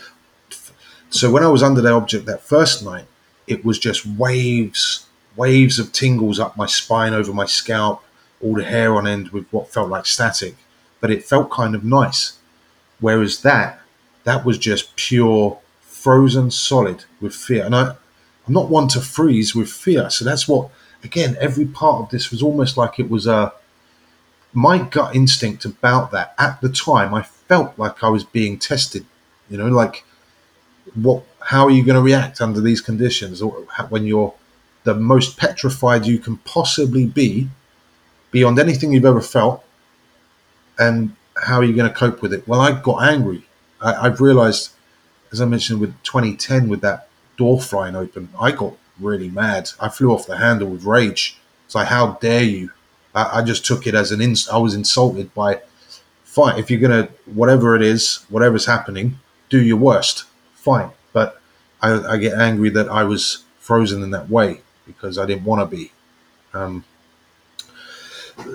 So 1.11 1.31
when 1.31 1.43
I 1.43 1.47
was 1.47 1.63
under 1.63 1.81
the 1.81 1.91
object 1.91 2.25
that 2.27 2.43
first 2.43 2.83
night, 2.83 3.05
it 3.47 3.65
was 3.65 3.79
just 3.79 4.05
waves, 4.05 5.07
waves 5.35 5.79
of 5.79 5.91
tingles 5.91 6.39
up 6.39 6.55
my 6.55 6.67
spine, 6.67 7.13
over 7.13 7.33
my 7.33 7.45
scalp, 7.45 8.03
all 8.41 8.55
the 8.55 8.63
hair 8.63 8.95
on 8.95 9.07
end 9.07 9.29
with 9.29 9.47
what 9.51 9.73
felt 9.73 9.89
like 9.89 10.05
static, 10.05 10.55
but 10.99 11.09
it 11.09 11.23
felt 11.23 11.49
kind 11.49 11.73
of 11.73 11.83
nice. 11.83 12.37
Whereas 12.99 13.41
that, 13.41 13.81
that 14.23 14.45
was 14.45 14.57
just 14.57 14.95
pure 14.95 15.57
frozen 15.81 16.51
solid 16.51 17.05
with 17.19 17.33
fear. 17.33 17.65
And 17.65 17.75
I, 17.75 17.95
I'm 18.47 18.53
not 18.53 18.69
one 18.69 18.87
to 18.89 19.01
freeze 19.01 19.55
with 19.55 19.69
fear. 19.69 20.09
So 20.09 20.23
that's 20.23 20.47
what, 20.47 20.69
again, 21.03 21.37
every 21.39 21.65
part 21.65 22.03
of 22.03 22.09
this 22.09 22.29
was 22.29 22.43
almost 22.43 22.77
like 22.77 22.99
it 22.99 23.09
was 23.09 23.25
a, 23.25 23.51
my 24.53 24.79
gut 24.79 25.15
instinct 25.15 25.65
about 25.65 26.11
that 26.11 26.33
at 26.37 26.59
the 26.61 26.69
time, 26.69 27.13
I 27.13 27.21
felt 27.21 27.77
like 27.77 28.03
I 28.03 28.09
was 28.09 28.23
being 28.23 28.57
tested. 28.57 29.05
You 29.49 29.57
know, 29.57 29.67
like 29.67 30.03
what? 30.95 31.23
How 31.41 31.65
are 31.65 31.71
you 31.71 31.83
going 31.83 31.95
to 31.95 32.01
react 32.01 32.41
under 32.41 32.61
these 32.61 32.81
conditions, 32.81 33.41
or 33.41 33.51
when 33.89 34.05
you're 34.05 34.33
the 34.83 34.93
most 34.93 35.37
petrified 35.37 36.05
you 36.05 36.19
can 36.19 36.37
possibly 36.37 37.05
be, 37.05 37.49
beyond 38.31 38.59
anything 38.59 38.91
you've 38.91 39.05
ever 39.05 39.21
felt, 39.21 39.63
and 40.77 41.15
how 41.37 41.57
are 41.57 41.63
you 41.63 41.75
going 41.75 41.89
to 41.89 41.95
cope 41.95 42.21
with 42.21 42.33
it? 42.33 42.47
Well, 42.47 42.61
I 42.61 42.79
got 42.79 43.03
angry. 43.03 43.43
I, 43.81 44.07
I've 44.07 44.21
realised, 44.21 44.71
as 45.31 45.41
I 45.41 45.45
mentioned 45.45 45.79
with 45.79 45.91
2010, 46.03 46.69
with 46.69 46.81
that 46.81 47.07
door 47.37 47.61
flying 47.61 47.95
open, 47.95 48.29
I 48.39 48.51
got 48.51 48.73
really 48.99 49.29
mad. 49.29 49.69
I 49.79 49.89
flew 49.89 50.11
off 50.11 50.27
the 50.27 50.37
handle 50.37 50.69
with 50.69 50.83
rage. 50.83 51.39
It's 51.65 51.75
like, 51.75 51.87
how 51.87 52.13
dare 52.21 52.43
you? 52.43 52.71
I, 53.14 53.39
I 53.39 53.41
just 53.41 53.66
took 53.66 53.88
it 53.88 53.95
as 53.95 54.12
an 54.12 54.22
ins. 54.22 54.47
I 54.49 54.57
was 54.57 54.74
insulted 54.74 55.34
by. 55.34 55.62
Fine, 56.24 56.60
if 56.60 56.70
you're 56.70 56.80
gonna 56.80 57.10
whatever 57.26 57.76
it 57.76 57.82
is, 57.82 58.26
whatever's 58.30 58.68
happening, 58.68 59.20
do 59.49 59.62
your 59.62 59.78
worst. 59.78 60.26
Fine, 60.53 60.91
but 61.12 61.41
I, 61.82 61.93
I 62.14 62.18
get 62.18 62.38
angry 62.38 62.70
that 62.70 62.88
I 62.88 63.03
was 63.03 63.43
frozen 63.57 64.03
in 64.03 64.12
that 64.12 64.30
way 64.30 64.62
because 64.86 65.18
I 65.18 65.26
didn't 65.26 65.45
want 65.45 65.62
to 65.62 65.76
be. 65.76 65.91
Um, 66.53 66.84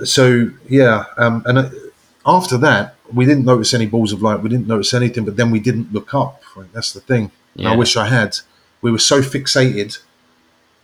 so 0.03 0.51
yeah, 0.69 1.05
um, 1.17 1.43
and 1.45 1.57
uh, 1.57 1.69
after 2.25 2.57
that, 2.59 2.95
we 3.13 3.25
didn't 3.25 3.45
notice 3.45 3.73
any 3.73 3.85
balls 3.85 4.13
of 4.13 4.21
light. 4.21 4.41
We 4.41 4.49
didn't 4.49 4.67
notice 4.67 4.93
anything, 4.93 5.25
but 5.25 5.35
then 5.35 5.51
we 5.51 5.59
didn't 5.59 5.93
look 5.93 6.13
up. 6.13 6.41
Right? 6.55 6.71
That's 6.73 6.93
the 6.93 7.01
thing. 7.01 7.31
And 7.55 7.67
I 7.67 7.75
wish 7.75 7.95
I 7.95 8.07
had. 8.07 8.37
We 8.81 8.91
were 8.91 8.99
so 8.99 9.21
fixated 9.21 9.99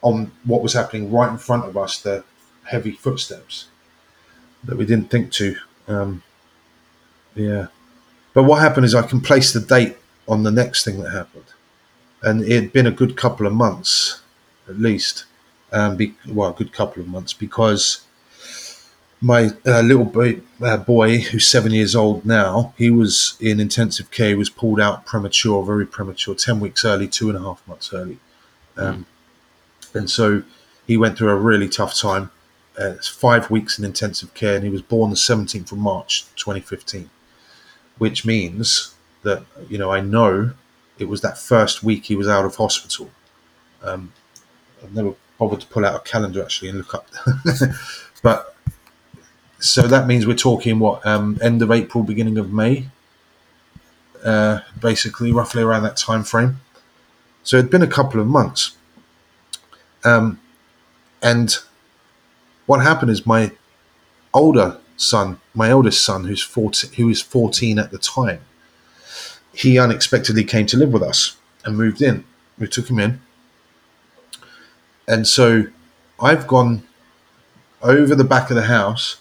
on 0.02 0.32
what 0.46 0.62
was 0.62 0.74
happening 0.74 1.12
right 1.12 1.30
in 1.30 1.38
front 1.38 1.66
of 1.66 1.78
us, 1.78 2.00
the 2.00 2.24
heavy 2.72 2.92
footsteps, 2.92 3.68
that 4.64 4.78
we 4.78 4.86
didn't 4.86 5.10
think 5.10 5.32
to. 5.34 5.56
Um, 5.88 6.24
yeah. 7.36 7.68
But 8.34 8.44
what 8.44 8.62
happened 8.62 8.86
is 8.86 8.96
I 8.96 9.08
can 9.08 9.22
place 9.22 9.52
the 9.54 9.60
date 9.60 9.98
on 10.28 10.44
the 10.44 10.52
next 10.52 10.84
thing 10.86 11.02
that 11.02 11.12
happened. 11.12 11.46
And 12.24 12.44
it 12.44 12.52
had 12.52 12.74
been 12.74 12.88
a 12.88 12.92
good 12.92 13.18
couple 13.18 13.46
of 13.46 13.54
months, 13.54 14.22
at 14.70 14.80
least. 14.80 15.26
Um, 15.74 15.96
be, 15.96 16.16
well, 16.28 16.50
a 16.50 16.54
good 16.54 16.74
couple 16.74 17.02
of 17.02 17.08
months 17.08 17.34
because 17.34 18.06
my 19.22 19.52
uh, 19.66 19.82
little 19.82 20.04
boy, 20.06 20.42
uh, 20.62 20.78
boy, 20.78 21.20
who's 21.20 21.48
seven 21.48 21.72
years 21.72 21.96
old 21.96 22.26
now, 22.26 22.74
he 22.78 22.90
was 22.90 23.38
in 23.40 23.60
intensive 23.60 24.12
care. 24.12 24.38
Was 24.38 24.50
pulled 24.50 24.80
out 24.82 25.06
premature, 25.06 25.64
very 25.64 25.86
premature, 25.86 26.36
10 26.36 26.60
weeks 26.60 26.84
early, 26.84 27.08
two 27.08 27.30
and 27.30 27.38
a 27.38 27.42
half 27.42 27.66
months 27.68 27.94
early. 27.94 28.20
Um, 28.78 29.06
And 29.94 30.10
so 30.10 30.44
he 30.88 30.98
went 30.98 31.18
through 31.18 31.30
a 31.30 31.36
really 31.36 31.68
tough 31.70 31.96
time. 31.98 32.32
Uh, 32.78 32.94
five 33.04 33.52
weeks 33.52 33.78
in 33.78 33.84
intensive 33.84 34.34
care, 34.34 34.56
and 34.56 34.64
he 34.64 34.70
was 34.70 34.82
born 34.82 35.10
the 35.10 35.16
17th 35.16 35.72
of 35.74 35.78
March, 35.78 36.26
2015, 36.36 37.10
which 37.98 38.26
means 38.26 38.96
that, 39.24 39.44
you 39.70 39.78
know, 39.78 39.92
I 39.92 40.00
know 40.00 40.54
it 40.98 41.10
was 41.10 41.22
that 41.22 41.38
first 41.38 41.84
week 41.84 42.06
he 42.06 42.16
was 42.16 42.30
out 42.30 42.46
of 42.46 42.56
hospital. 42.56 43.10
Um, 43.84 44.14
I've 44.82 44.96
never 44.96 45.14
bothered 45.38 45.62
to 45.62 45.68
pull 45.68 45.86
out 45.86 45.96
a 45.96 46.00
calendar 46.00 46.42
actually 46.42 46.70
and 46.70 46.78
look 46.78 46.94
up. 46.94 47.08
but 48.24 48.56
so 49.60 49.84
that 49.84 50.08
means 50.08 50.26
we're 50.26 50.36
talking 50.36 50.80
what, 50.80 51.06
um, 51.06 51.38
end 51.42 51.62
of 51.62 51.72
April, 51.72 52.04
beginning 52.04 52.38
of 52.38 52.54
May, 52.54 52.88
uh, 54.24 54.60
basically, 54.80 55.32
roughly 55.32 55.62
around 55.62 55.84
that 55.84 55.98
time 55.98 56.24
frame. 56.24 56.62
So 57.44 57.58
it'd 57.58 57.72
been 57.72 57.82
a 57.82 57.88
couple 57.88 58.22
of 58.22 58.28
months. 58.28 58.78
Um, 60.04 60.40
and 61.22 61.58
what 62.72 62.82
happened 62.82 63.12
is 63.12 63.26
my 63.26 63.52
older 64.34 64.78
son, 64.96 65.42
my 65.54 65.70
eldest 65.70 66.06
son, 66.06 66.24
who's 66.24 66.42
14, 66.42 66.94
who 66.94 67.08
was 67.08 67.22
14 67.22 67.78
at 67.78 67.92
the 67.92 67.98
time, 67.98 68.40
he 69.54 69.78
unexpectedly 69.78 70.46
came 70.46 70.66
to 70.68 70.78
live 70.78 70.94
with 70.94 71.04
us 71.04 71.36
and 71.66 71.76
moved 71.76 72.02
in. 72.02 72.24
We 72.58 72.70
took 72.70 72.90
him 72.90 72.98
in. 72.98 73.20
And 75.06 75.28
so 75.28 75.66
I've 76.18 76.48
gone 76.48 76.84
over 77.82 78.16
the 78.16 78.24
back 78.24 78.50
of 78.50 78.56
the 78.56 78.68
house 78.78 79.18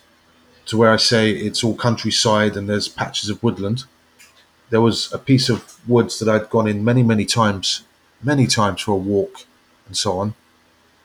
to 0.67 0.77
where 0.77 0.93
I 0.93 0.97
say 0.97 1.33
it's 1.33 1.65
all 1.65 1.75
countryside 1.75 2.57
and 2.57 2.69
there's 2.69 2.87
patches 2.87 3.31
of 3.31 3.43
woodland. 3.43 3.83
There 4.69 4.81
was 4.81 5.13
a 5.13 5.19
piece 5.19 5.49
of 5.49 5.81
woods 5.89 6.21
that 6.21 6.29
I'd 6.29 6.51
gone 6.51 6.69
in 6.69 6.85
many, 6.85 7.03
many 7.03 7.25
times, 7.25 7.83
many 8.23 8.47
times 8.47 8.83
for 8.83 8.93
a 8.93 9.05
walk 9.15 9.45
and 9.89 9.97
so 9.97 10.21
on. 10.21 10.37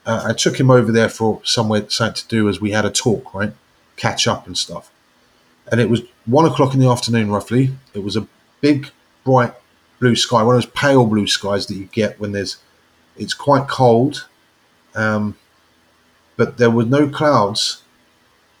Uh, 0.06 0.22
I 0.28 0.32
took 0.32 0.58
him 0.58 0.70
over 0.70 0.92
there 0.92 1.08
for 1.08 1.40
somewhere 1.44 1.90
something 1.90 2.14
to 2.14 2.28
do 2.28 2.48
as 2.48 2.60
we 2.60 2.70
had 2.70 2.84
a 2.84 2.90
talk, 2.90 3.34
right? 3.34 3.52
Catch 3.96 4.28
up 4.28 4.46
and 4.46 4.56
stuff. 4.56 4.90
And 5.70 5.80
it 5.80 5.90
was 5.90 6.02
one 6.26 6.46
o'clock 6.46 6.74
in 6.74 6.80
the 6.80 6.88
afternoon, 6.88 7.30
roughly. 7.30 7.72
It 7.92 8.04
was 8.04 8.16
a 8.16 8.28
big, 8.60 8.90
bright 9.24 9.52
blue 9.98 10.14
sky, 10.14 10.42
one 10.42 10.54
of 10.54 10.62
those 10.62 10.70
pale 10.72 11.04
blue 11.06 11.26
skies 11.26 11.66
that 11.66 11.74
you 11.74 11.86
get 11.86 12.20
when 12.20 12.32
there's. 12.32 12.58
It's 13.16 13.34
quite 13.34 13.66
cold, 13.66 14.28
um, 14.94 15.36
but 16.36 16.58
there 16.58 16.70
were 16.70 16.84
no 16.84 17.08
clouds, 17.08 17.82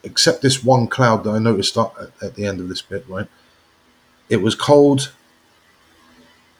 except 0.02 0.40
this 0.40 0.64
one 0.64 0.86
cloud 0.86 1.24
that 1.24 1.30
I 1.30 1.38
noticed 1.38 1.76
at, 1.76 1.92
at 2.22 2.34
the 2.36 2.46
end 2.46 2.58
of 2.58 2.68
this 2.68 2.82
bit. 2.82 3.04
Right, 3.06 3.28
it 4.28 4.38
was 4.38 4.54
cold. 4.54 5.12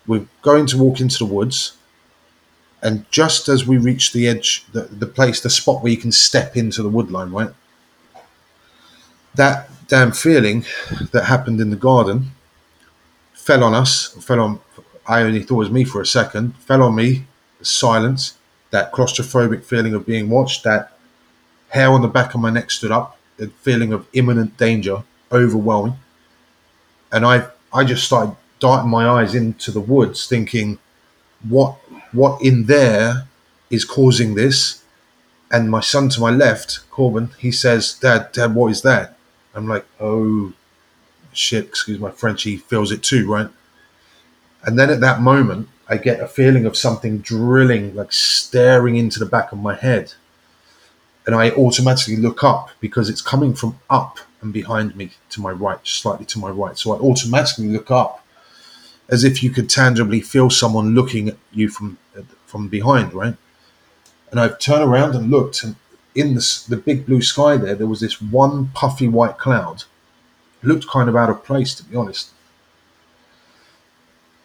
We're 0.06 0.26
going 0.42 0.66
to 0.66 0.78
walk 0.78 1.00
into 1.00 1.18
the 1.18 1.24
woods, 1.24 1.76
and 2.82 3.10
just 3.10 3.48
as 3.48 3.66
we 3.66 3.78
reach 3.78 4.12
the 4.12 4.28
edge, 4.28 4.64
the, 4.72 4.82
the 4.82 5.06
place, 5.06 5.40
the 5.40 5.50
spot 5.50 5.82
where 5.82 5.92
you 5.92 5.98
can 5.98 6.12
step 6.12 6.56
into 6.56 6.82
the 6.82 6.90
woodline, 6.90 7.32
right? 7.32 7.54
That 9.34 9.70
damn 9.88 10.12
feeling 10.12 10.64
that 11.12 11.24
happened 11.24 11.60
in 11.60 11.70
the 11.70 11.76
garden 11.76 12.32
fell 13.34 13.62
on 13.62 13.74
us, 13.74 14.08
fell 14.24 14.40
on, 14.40 14.60
I 15.06 15.22
only 15.22 15.40
thought 15.40 15.54
it 15.54 15.58
was 15.58 15.70
me 15.70 15.84
for 15.84 16.00
a 16.00 16.06
second, 16.06 16.56
fell 16.56 16.82
on 16.82 16.94
me, 16.94 17.26
silence, 17.62 18.36
that 18.70 18.92
claustrophobic 18.92 19.64
feeling 19.64 19.94
of 19.94 20.04
being 20.04 20.28
watched, 20.28 20.64
that 20.64 20.92
hair 21.68 21.90
on 21.90 22.02
the 22.02 22.08
back 22.08 22.34
of 22.34 22.40
my 22.40 22.50
neck 22.50 22.70
stood 22.70 22.90
up, 22.90 23.18
the 23.36 23.48
feeling 23.48 23.92
of 23.92 24.06
imminent 24.12 24.56
danger, 24.56 25.02
overwhelming. 25.30 25.94
And 27.12 27.24
I, 27.24 27.46
I 27.72 27.84
just 27.84 28.04
started 28.04 28.36
darting 28.58 28.90
my 28.90 29.08
eyes 29.08 29.34
into 29.34 29.70
the 29.70 29.80
woods, 29.80 30.26
thinking, 30.26 30.78
what, 31.48 31.76
what 32.16 32.42
in 32.42 32.66
there 32.66 33.26
is 33.70 33.84
causing 33.84 34.34
this? 34.34 34.82
And 35.50 35.70
my 35.70 35.80
son 35.80 36.08
to 36.10 36.20
my 36.20 36.30
left, 36.30 36.80
Corbin, 36.90 37.30
he 37.38 37.52
says, 37.52 37.94
"Dad, 37.94 38.32
Dad, 38.32 38.54
what 38.54 38.72
is 38.72 38.82
that?" 38.82 39.16
I'm 39.54 39.68
like, 39.68 39.86
"Oh, 40.00 40.52
shit!" 41.32 41.66
Excuse 41.66 42.00
my 42.00 42.10
French. 42.10 42.42
He 42.42 42.56
feels 42.56 42.90
it 42.90 43.02
too, 43.02 43.30
right? 43.30 43.48
And 44.64 44.78
then 44.78 44.90
at 44.90 45.00
that 45.00 45.20
moment, 45.20 45.68
I 45.88 45.96
get 45.98 46.20
a 46.20 46.26
feeling 46.26 46.66
of 46.66 46.76
something 46.76 47.18
drilling, 47.18 47.94
like 47.94 48.12
staring 48.12 48.96
into 48.96 49.20
the 49.20 49.26
back 49.26 49.52
of 49.52 49.58
my 49.58 49.76
head, 49.76 50.14
and 51.24 51.34
I 51.34 51.50
automatically 51.52 52.16
look 52.16 52.42
up 52.42 52.70
because 52.80 53.08
it's 53.08 53.22
coming 53.22 53.54
from 53.54 53.78
up 53.88 54.18
and 54.40 54.52
behind 54.52 54.96
me 54.96 55.10
to 55.30 55.40
my 55.40 55.52
right, 55.52 55.78
slightly 55.84 56.26
to 56.26 56.38
my 56.40 56.50
right. 56.50 56.76
So 56.76 56.92
I 56.92 56.98
automatically 56.98 57.68
look 57.68 57.90
up, 57.90 58.24
as 59.08 59.24
if 59.24 59.42
you 59.42 59.50
could 59.50 59.70
tangibly 59.70 60.20
feel 60.20 60.50
someone 60.50 60.94
looking 60.94 61.28
at 61.28 61.36
you 61.52 61.68
from 61.68 61.98
from 62.46 62.68
behind, 62.68 63.12
right? 63.12 63.36
And 64.30 64.40
I've 64.40 64.58
turned 64.58 64.82
around 64.82 65.14
and 65.14 65.30
looked, 65.30 65.62
and 65.62 65.76
in 66.14 66.34
the, 66.34 66.64
the 66.68 66.76
big 66.76 67.06
blue 67.06 67.22
sky 67.22 67.56
there, 67.56 67.74
there 67.74 67.86
was 67.86 68.00
this 68.00 68.20
one 68.20 68.68
puffy 68.68 69.08
white 69.08 69.38
cloud. 69.38 69.84
It 70.62 70.66
looked 70.66 70.88
kind 70.88 71.08
of 71.08 71.16
out 71.16 71.30
of 71.30 71.44
place, 71.44 71.74
to 71.74 71.84
be 71.84 71.96
honest. 71.96 72.30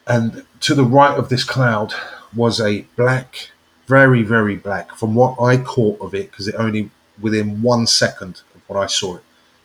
And 0.07 0.45
to 0.62 0.76
the 0.76 0.84
right 0.84 1.18
of 1.18 1.30
this 1.30 1.43
cloud 1.43 1.93
was 2.36 2.59
a 2.59 2.82
black, 2.95 3.51
very 3.88 4.24
very 4.24 4.55
black. 4.55 4.95
From 4.95 5.16
what 5.16 5.39
I 5.41 5.57
caught 5.57 6.01
of 6.01 6.14
it, 6.14 6.32
because 6.32 6.47
it 6.47 6.55
only 6.55 6.89
within 7.20 7.62
one 7.62 7.88
second 7.88 8.41
of 8.55 8.62
what 8.68 8.80
I 8.80 8.88
saw 8.88 9.16
it, 9.16 9.24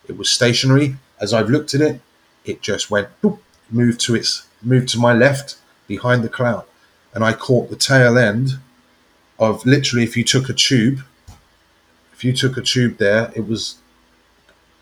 it 0.08 0.16
was 0.16 0.30
stationary. 0.30 0.96
As 1.20 1.32
I've 1.32 1.48
looked 1.48 1.74
at 1.74 1.80
it, 1.80 2.00
it 2.44 2.60
just 2.60 2.90
went 2.90 3.08
boop, 3.22 3.38
moved 3.70 4.00
to 4.00 4.14
its 4.14 4.46
moved 4.66 4.88
to 4.90 4.98
my 4.98 5.12
left 5.12 5.56
behind 5.86 6.22
the 6.22 6.28
cloud, 6.28 6.64
and 7.14 7.24
I 7.24 7.32
caught 7.32 7.70
the 7.70 7.76
tail 7.76 8.18
end 8.18 8.58
of 9.38 9.64
literally 9.64 10.04
if 10.04 10.16
you 10.16 10.24
took 10.24 10.48
a 10.48 10.52
tube, 10.52 11.00
if 12.12 12.24
you 12.24 12.32
took 12.32 12.56
a 12.56 12.62
tube 12.62 12.98
there, 12.98 13.32
it 13.34 13.46
was 13.46 13.76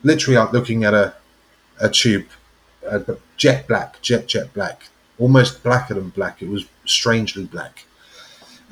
literally 0.03 0.39
like 0.39 0.53
looking 0.53 0.85
at 0.85 0.95
a 0.95 1.15
a 1.81 1.89
tube, 1.89 2.27
but 2.83 3.21
jet 3.37 3.67
black, 3.67 4.01
jet 4.01 4.27
jet 4.27 4.53
black, 4.55 4.89
almost 5.19 5.63
blacker 5.63 5.95
than 5.95 6.11
black. 6.11 6.41
It 6.41 6.49
was 6.49 6.67
strangely 6.85 7.45
black, 7.45 7.85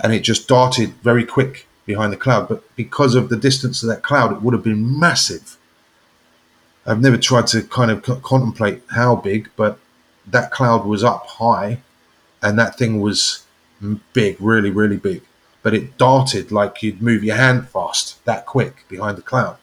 and 0.03 0.13
it 0.13 0.21
just 0.21 0.49
darted 0.49 0.91
very 1.03 1.25
quick 1.25 1.67
behind 1.85 2.13
the 2.13 2.17
cloud. 2.17 2.49
But 2.49 2.63
because 2.77 3.15
of 3.15 3.29
the 3.29 3.37
distance 3.37 3.83
of 3.83 3.89
that 3.89 4.03
cloud, 4.03 4.33
it 4.33 4.43
would 4.43 4.55
have 4.55 4.65
been 4.65 4.99
massive. 4.99 5.57
I've 6.87 7.01
never 7.01 7.17
tried 7.17 7.47
to 7.49 7.63
kind 7.63 7.91
of 7.91 8.03
co- 8.03 8.17
contemplate 8.17 8.83
how 8.91 9.17
big, 9.17 9.51
but 9.57 9.79
that 10.27 10.51
cloud 10.51 10.85
was 10.85 11.03
up 11.05 11.27
high, 11.27 11.79
and 12.43 12.59
that 12.59 12.77
thing 12.79 13.01
was 13.01 13.45
big, 14.13 14.37
really, 14.41 14.71
really 14.71 14.97
big. 14.97 15.23
But 15.63 15.75
it 15.75 15.97
darted 15.97 16.51
like 16.51 16.83
you'd 16.83 17.03
move 17.03 17.23
your 17.23 17.37
hand 17.37 17.69
fast, 17.69 18.25
that 18.25 18.47
quick 18.47 18.85
behind 18.89 19.17
the 19.17 19.23
cloud. 19.23 19.59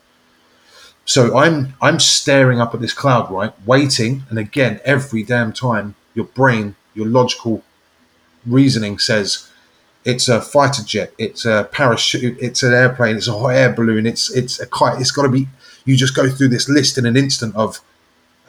So 1.05 1.37
I'm 1.37 1.73
I'm 1.81 1.99
staring 1.99 2.61
up 2.61 2.73
at 2.73 2.81
this 2.81 2.93
cloud, 2.93 3.31
right, 3.31 3.53
waiting, 3.65 4.23
and 4.29 4.37
again, 4.37 4.79
every 4.85 5.23
damn 5.23 5.51
time, 5.51 5.95
your 6.13 6.25
brain, 6.25 6.75
your 6.93 7.07
logical 7.07 7.63
reasoning 8.45 8.99
says 8.99 9.49
it's 10.05 10.29
a 10.29 10.39
fighter 10.39 10.83
jet, 10.83 11.13
it's 11.17 11.45
a 11.45 11.67
parachute, 11.71 12.37
it's 12.39 12.63
an 12.63 12.73
airplane, 12.73 13.17
it's 13.17 13.27
a 13.27 13.37
hot 13.37 13.49
air 13.49 13.73
balloon, 13.73 14.05
it's 14.05 14.31
it's 14.31 14.59
a 14.59 14.67
kite. 14.67 15.01
It's 15.01 15.11
got 15.11 15.23
to 15.23 15.29
be. 15.29 15.47
You 15.85 15.95
just 15.97 16.15
go 16.15 16.29
through 16.29 16.49
this 16.49 16.69
list 16.69 16.97
in 16.97 17.05
an 17.05 17.17
instant 17.17 17.55
of, 17.55 17.81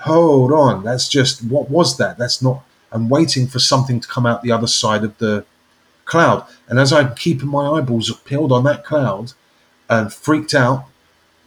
hold 0.01 0.53
on, 0.53 0.85
that's 0.85 1.09
just 1.09 1.45
what 1.45 1.71
was 1.71 1.97
that? 1.99 2.19
That's 2.19 2.43
not. 2.43 2.65
I'm 2.93 3.09
waiting 3.09 3.47
for 3.47 3.59
something 3.59 4.01
to 4.01 4.09
come 4.09 4.27
out 4.27 4.43
the 4.43 4.53
other 4.53 4.67
side 4.67 5.05
of 5.05 5.17
the 5.19 5.45
cloud, 6.05 6.47
and 6.69 6.79
as 6.79 6.93
I'm 6.93 7.15
keeping 7.15 7.49
my 7.49 7.71
eyeballs 7.71 8.11
peeled 8.25 8.53
on 8.53 8.65
that 8.65 8.85
cloud, 8.85 9.33
and 9.89 10.13
freaked 10.13 10.55
out, 10.55 10.87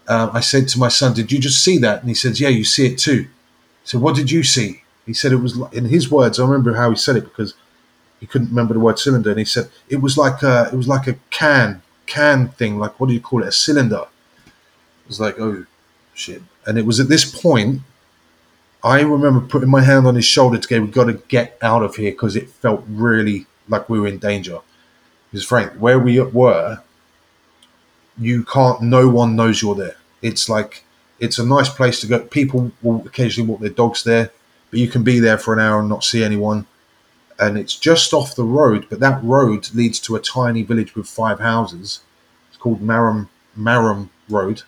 um, 0.08 0.32
I 0.34 0.40
said 0.40 0.68
to 0.70 0.80
my 0.80 0.90
son, 0.90 1.14
"Did 1.14 1.32
you 1.32 1.40
just 1.40 1.64
see 1.64 1.78
that?" 1.80 2.00
And 2.02 2.10
he 2.10 2.16
says, 2.16 2.40
"Yeah, 2.40 2.50
you 2.50 2.64
see 2.64 2.86
it 2.86 2.98
too." 2.98 3.28
So 3.84 4.00
what 4.00 4.16
did 4.16 4.32
you 4.32 4.44
see? 4.44 4.84
He 5.06 5.14
said 5.14 5.34
it 5.34 5.38
was 5.38 5.58
like, 5.58 5.74
in 5.74 5.86
his 5.86 6.10
words. 6.10 6.40
I 6.40 6.46
remember 6.46 6.76
how 6.76 6.90
he 6.90 6.96
said 6.96 7.18
it 7.18 7.26
because 7.26 7.56
he 8.20 8.26
couldn't 8.26 8.50
remember 8.50 8.74
the 8.74 8.80
word 8.80 9.00
cylinder, 9.00 9.32
and 9.32 9.40
he 9.40 9.46
said 9.46 9.70
it 9.90 9.98
was 9.98 10.18
like 10.18 10.44
a 10.44 10.70
it 10.72 10.78
was 10.78 10.88
like 10.88 11.08
a 11.08 11.16
can 11.30 11.82
can 12.06 12.50
thing, 12.50 12.80
like 12.80 13.00
what 13.00 13.08
do 13.08 13.14
you 13.14 13.22
call 13.22 13.44
it, 13.44 13.50
a 13.50 13.52
cylinder. 13.52 14.06
It 14.46 15.08
was 15.08 15.20
like 15.20 15.40
oh 15.40 15.66
shit, 16.14 16.42
and 16.66 16.78
it 16.78 16.86
was 16.86 17.00
at 17.00 17.10
this 17.10 17.26
point 17.26 17.82
I 18.84 19.02
remember 19.02 19.40
putting 19.40 19.70
my 19.70 19.82
hand 19.82 20.06
on 20.08 20.16
his 20.16 20.26
shoulder 20.26 20.58
to 20.58 20.68
go, 20.68 20.82
"We've 20.82 20.92
got 20.92 21.06
to 21.06 21.14
get 21.14 21.58
out 21.62 21.84
of 21.84 21.96
here," 21.96 22.12
because 22.12 22.36
it 22.36 22.50
felt 22.50 22.84
really 22.88 23.48
like 23.70 23.90
we 23.90 24.00
were 24.00 24.08
in 24.08 24.18
danger. 24.18 24.60
Because 25.32 25.46
Frank, 25.46 25.74
where 25.74 26.00
we 26.00 26.20
were, 26.20 26.82
you 28.18 28.44
can't. 28.44 28.82
No 28.82 29.10
one 29.10 29.36
knows 29.36 29.62
you're 29.62 29.76
there. 29.76 29.96
It's 30.22 30.50
like 30.50 30.84
it's 31.20 31.40
a 31.40 31.46
nice 31.46 31.70
place 31.70 32.02
to 32.02 32.08
go. 32.08 32.20
People 32.20 32.72
will 32.82 33.02
occasionally 33.06 33.50
walk 33.50 33.62
their 33.62 33.70
dogs 33.70 34.04
there, 34.04 34.32
but 34.70 34.80
you 34.80 34.88
can 34.88 35.04
be 35.04 35.20
there 35.20 35.38
for 35.38 35.54
an 35.54 35.60
hour 35.60 35.80
and 35.80 35.90
not 35.90 36.04
see 36.04 36.24
anyone. 36.24 36.68
And 37.40 37.58
it's 37.58 37.76
just 37.76 38.14
off 38.14 38.36
the 38.36 38.44
road, 38.44 38.88
but 38.90 39.00
that 39.00 39.24
road 39.24 39.70
leads 39.74 40.00
to 40.02 40.16
a 40.16 40.20
tiny 40.20 40.62
village 40.62 40.96
with 40.96 41.08
five 41.08 41.40
houses. 41.40 42.02
It's 42.50 42.58
called 42.58 42.82
Marholm 42.82 43.30
Marholm 43.58 44.10
Road. 44.30 44.64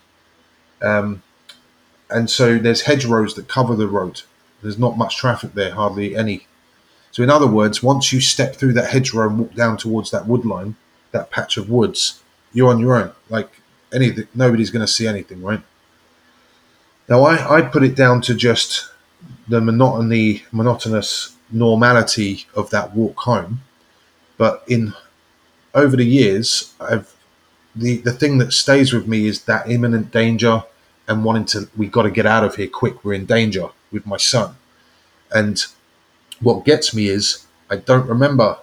Um, 0.82 1.22
and 2.10 2.30
so 2.30 2.58
there's 2.58 2.82
hedgerows 2.82 3.34
that 3.34 3.48
cover 3.48 3.74
the 3.74 3.88
road. 3.88 4.22
There's 4.62 4.78
not 4.78 4.98
much 4.98 5.16
traffic 5.16 5.54
there, 5.54 5.74
hardly 5.74 6.16
any. 6.16 6.46
So 7.10 7.22
in 7.22 7.30
other 7.30 7.46
words, 7.46 7.82
once 7.82 8.12
you 8.12 8.20
step 8.20 8.56
through 8.56 8.74
that 8.74 8.90
hedgerow 8.90 9.28
and 9.28 9.38
walk 9.38 9.54
down 9.54 9.76
towards 9.76 10.10
that 10.10 10.26
wood 10.26 10.44
line, 10.44 10.76
that 11.12 11.30
patch 11.30 11.56
of 11.56 11.70
woods, 11.70 12.22
you're 12.52 12.70
on 12.70 12.78
your 12.78 12.96
own. 12.96 13.12
Like 13.28 13.60
anything, 13.92 14.28
nobody's 14.34 14.70
going 14.70 14.86
to 14.86 14.92
see 14.92 15.06
anything, 15.06 15.42
right? 15.42 15.62
Now 17.08 17.22
I, 17.22 17.58
I 17.58 17.62
put 17.62 17.84
it 17.84 17.94
down 17.94 18.20
to 18.22 18.34
just 18.34 18.90
the 19.48 19.60
monotony, 19.60 20.44
monotonous 20.52 21.36
normality 21.50 22.46
of 22.54 22.70
that 22.70 22.94
walk 22.94 23.18
home. 23.20 23.62
But 24.36 24.64
in 24.66 24.92
over 25.74 25.96
the 25.96 26.04
years, 26.04 26.74
I've 26.80 27.14
the 27.74 27.98
the 27.98 28.12
thing 28.12 28.38
that 28.38 28.52
stays 28.52 28.92
with 28.92 29.06
me 29.06 29.26
is 29.26 29.44
that 29.44 29.70
imminent 29.70 30.10
danger 30.10 30.64
and 31.08 31.24
wanting 31.24 31.44
to 31.44 31.68
we've 31.76 31.92
got 31.92 32.02
to 32.02 32.10
get 32.10 32.26
out 32.26 32.44
of 32.44 32.56
here 32.56 32.66
quick 32.68 33.04
we're 33.04 33.14
in 33.14 33.26
danger 33.26 33.68
with 33.92 34.06
my 34.06 34.16
son. 34.16 34.56
And 35.34 35.64
what 36.40 36.64
gets 36.64 36.94
me 36.94 37.08
is 37.08 37.46
i 37.70 37.76
don't 37.76 38.06
remember 38.06 38.58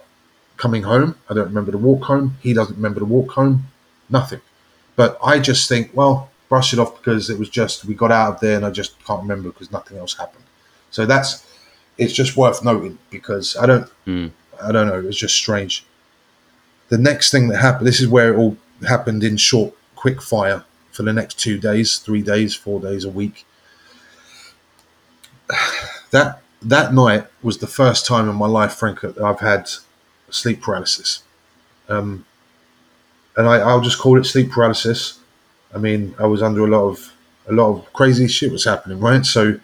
coming 0.56 0.82
home 0.84 1.16
i 1.28 1.34
don't 1.34 1.48
remember 1.48 1.72
the 1.72 1.78
walk 1.78 2.04
home 2.04 2.36
he 2.40 2.52
doesn't 2.52 2.76
remember 2.76 3.00
the 3.00 3.06
walk 3.06 3.32
home 3.32 3.64
nothing. 4.08 4.40
But 4.96 5.18
i 5.24 5.38
just 5.38 5.68
think 5.68 5.90
well 5.94 6.30
brush 6.48 6.72
it 6.72 6.78
off 6.78 6.96
because 6.96 7.30
it 7.30 7.38
was 7.38 7.48
just 7.48 7.84
we 7.84 7.94
got 7.94 8.12
out 8.12 8.34
of 8.34 8.40
there 8.40 8.56
and 8.56 8.64
i 8.66 8.70
just 8.70 9.02
can't 9.04 9.22
remember 9.22 9.48
because 9.50 9.72
nothing 9.72 9.98
else 9.98 10.14
happened. 10.16 10.44
So 10.90 11.06
that's 11.06 11.44
it's 11.98 12.12
just 12.12 12.36
worth 12.36 12.64
noting 12.64 12.98
because 13.10 13.56
i 13.56 13.66
don't 13.66 13.88
Mm. 14.06 14.30
i 14.62 14.70
don't 14.72 14.86
know 14.88 14.98
it 14.98 15.04
was 15.04 15.16
just 15.18 15.34
strange. 15.34 15.84
The 16.90 16.98
next 16.98 17.30
thing 17.30 17.48
that 17.48 17.58
happened 17.58 17.86
this 17.86 18.00
is 18.00 18.08
where 18.08 18.32
it 18.32 18.36
all 18.36 18.56
happened 18.86 19.24
in 19.24 19.36
short 19.38 19.74
quick 19.96 20.20
fire 20.22 20.64
for 20.94 21.02
the 21.02 21.12
next 21.12 21.40
two 21.40 21.58
days, 21.58 21.96
three 21.98 22.22
days, 22.22 22.54
four 22.54 22.80
days 22.80 23.04
a 23.04 23.10
week. 23.10 23.44
That 26.12 26.40
that 26.62 26.94
night 26.94 27.26
was 27.42 27.58
the 27.58 27.66
first 27.66 28.06
time 28.06 28.30
in 28.30 28.36
my 28.36 28.46
life, 28.46 28.74
Frank, 28.74 29.00
that 29.00 29.18
I've 29.18 29.40
had 29.40 29.68
sleep 30.30 30.62
paralysis. 30.62 31.24
Um, 31.88 32.24
and 33.36 33.48
I, 33.48 33.56
I'll 33.56 33.80
just 33.80 33.98
call 33.98 34.16
it 34.18 34.24
sleep 34.24 34.52
paralysis. 34.52 35.18
I 35.74 35.78
mean, 35.78 36.14
I 36.16 36.26
was 36.26 36.42
under 36.42 36.64
a 36.64 36.70
lot 36.70 36.84
of 36.84 37.12
a 37.48 37.52
lot 37.52 37.70
of 37.70 37.92
crazy 37.92 38.28
shit 38.28 38.52
was 38.52 38.64
happening, 38.64 39.00
right? 39.00 39.26
So 39.26 39.58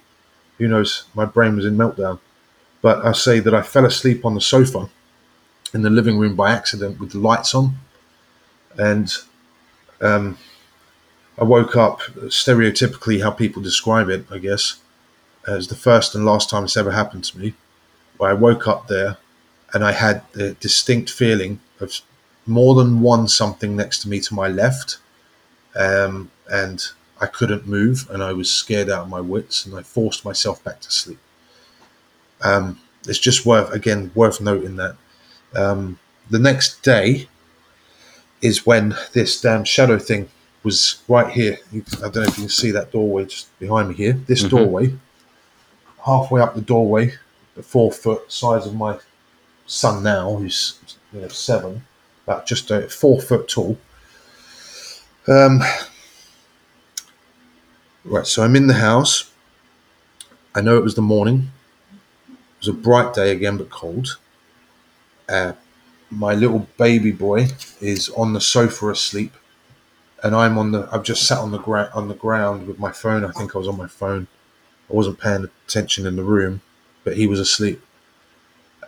who 0.59 0.66
knows? 0.66 1.05
My 1.14 1.24
brain 1.24 1.55
was 1.55 1.64
in 1.64 1.76
meltdown. 1.76 2.18
But 2.83 3.05
I 3.05 3.12
say 3.12 3.39
that 3.39 3.55
I 3.55 3.62
fell 3.62 3.87
asleep 3.87 4.26
on 4.26 4.35
the 4.35 4.41
sofa 4.41 4.89
in 5.72 5.83
the 5.83 5.91
living 5.91 6.18
room 6.18 6.35
by 6.35 6.51
accident 6.51 6.99
with 6.99 7.12
the 7.12 7.18
lights 7.18 7.55
on, 7.55 7.76
and 8.76 9.14
um, 10.01 10.37
I 11.39 11.45
woke 11.45 11.76
up 11.76 12.01
stereotypically 12.26 13.22
how 13.22 13.31
people 13.31 13.62
describe 13.62 14.09
it, 14.09 14.26
I 14.31 14.39
guess, 14.39 14.76
as 15.47 15.68
the 15.68 15.74
first 15.74 16.14
and 16.14 16.24
last 16.24 16.51
time 16.51 16.64
it's 16.64 16.76
ever 16.76 16.91
happened 16.91 17.24
to 17.24 17.39
me. 17.39 17.55
Where 18.18 18.31
I 18.31 18.35
woke 18.35 18.68
up 18.68 18.89
there 18.89 19.16
and 19.72 19.85
I 19.85 19.93
had 19.93 20.22
the 20.33 20.53
distinct 20.55 21.11
feeling 21.11 21.61
of 21.81 22.01
more 22.47 22.74
than 22.74 23.01
one 23.01 23.28
something 23.28 23.76
next 23.76 24.01
to 24.03 24.09
me 24.09 24.20
to 24.20 24.35
my 24.35 24.49
left, 24.49 24.99
um, 25.74 26.31
and 26.51 26.85
I 27.20 27.26
couldn't 27.26 27.66
move, 27.66 28.09
and 28.11 28.22
I 28.22 28.33
was 28.33 28.53
scared 28.53 28.91
out 28.91 29.03
of 29.03 29.09
my 29.09 29.20
wits, 29.20 29.64
and 29.64 29.74
I 29.74 29.83
forced 29.83 30.24
myself 30.24 30.62
back 30.64 30.81
to 30.81 30.91
sleep. 30.91 31.18
Um, 32.43 32.81
it's 33.07 33.18
just 33.18 33.47
worth 33.47 33.72
again 33.72 34.11
worth 34.14 34.41
noting 34.41 34.76
that 34.76 34.97
um, 35.55 35.99
the 36.28 36.39
next 36.39 36.83
day 36.83 37.28
is 38.43 38.66
when 38.66 38.97
this 39.12 39.41
damn 39.41 39.64
shadow 39.64 39.99
thing 39.99 40.28
was 40.63 41.01
right 41.09 41.33
here. 41.33 41.59
I 41.73 41.79
don't 42.09 42.17
know 42.17 42.23
if 42.23 42.37
you 42.39 42.45
can 42.45 42.49
see 42.49 42.71
that 42.73 42.93
doorway 42.93 43.25
just 43.25 43.59
behind 43.59 43.89
me 43.89 43.95
here. 43.95 44.13
This 44.13 44.43
Mhm. 44.43 44.51
doorway, 44.51 44.95
halfway 46.05 46.41
up 46.41 46.55
the 46.55 46.61
doorway, 46.61 47.15
the 47.57 47.63
four 47.63 47.91
foot 47.93 48.31
size 48.31 48.67
of 48.67 48.75
my 48.75 48.99
son 49.67 50.03
now, 50.03 50.37
who's 50.37 50.79
you 51.13 51.21
know, 51.23 51.29
seven, 51.29 51.85
about 52.27 52.47
just 52.47 52.71
uh, 52.71 52.83
four 52.89 53.21
foot 53.21 53.49
tall. 53.49 53.79
Um, 55.29 55.63
right, 58.05 58.27
so 58.27 58.43
I'm 58.43 58.57
in 58.57 58.67
the 58.67 58.75
house. 58.75 59.31
I 60.55 60.61
know 60.61 60.77
it 60.77 60.85
was 60.85 60.95
the 60.95 61.03
morning. 61.03 61.51
It 62.29 62.67
was 62.67 62.69
a 62.69 62.73
bright 62.73 63.15
day 63.15 63.31
again, 63.31 63.57
but 63.57 63.71
cold. 63.71 64.19
Uh, 65.29 65.53
my 66.11 66.35
little 66.35 66.67
baby 66.77 67.13
boy 67.13 67.49
is 67.81 68.09
on 68.11 68.33
the 68.33 68.41
sofa 68.41 68.91
asleep 68.91 69.33
and 70.23 70.35
I'm 70.35 70.59
on 70.59 70.73
the. 70.73 70.89
I've 70.93 71.03
just 71.03 71.27
sat 71.27 71.39
on 71.39 71.51
the 71.51 71.59
ground 71.59 71.91
on 71.95 72.09
the 72.09 72.14
ground 72.14 72.66
with 72.66 72.79
my 72.79 72.93
phone. 72.93 73.25
I 73.25 73.31
think 73.33 73.55
I 73.55 73.59
was 73.59 73.68
on 73.68 73.77
my 73.77 73.87
phone. 73.87 74.27
I 74.91 74.93
wasn't 74.95 75.18
paying 75.21 75.49
attention 75.66 76.07
in 76.07 76.16
the 76.16 76.25
room, 76.25 76.61
but 77.05 77.16
he 77.16 77.27
was 77.27 77.39
asleep. 77.41 77.83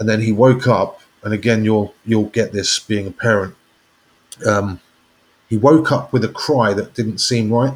And 0.01 0.09
then 0.09 0.20
he 0.22 0.33
woke 0.33 0.66
up, 0.66 1.01
and 1.22 1.33
again, 1.33 1.64
you'll 1.64 1.95
you'll 2.05 2.24
get 2.30 2.53
this 2.53 2.78
being 2.78 3.07
a 3.07 3.11
parent. 3.12 3.55
Um, 4.47 4.80
he 5.49 5.57
woke 5.57 5.93
up 5.93 6.12
with 6.12 6.24
a 6.24 6.28
cry 6.28 6.72
that 6.74 6.95
didn't 6.95 7.18
seem 7.18 7.53
right. 7.53 7.74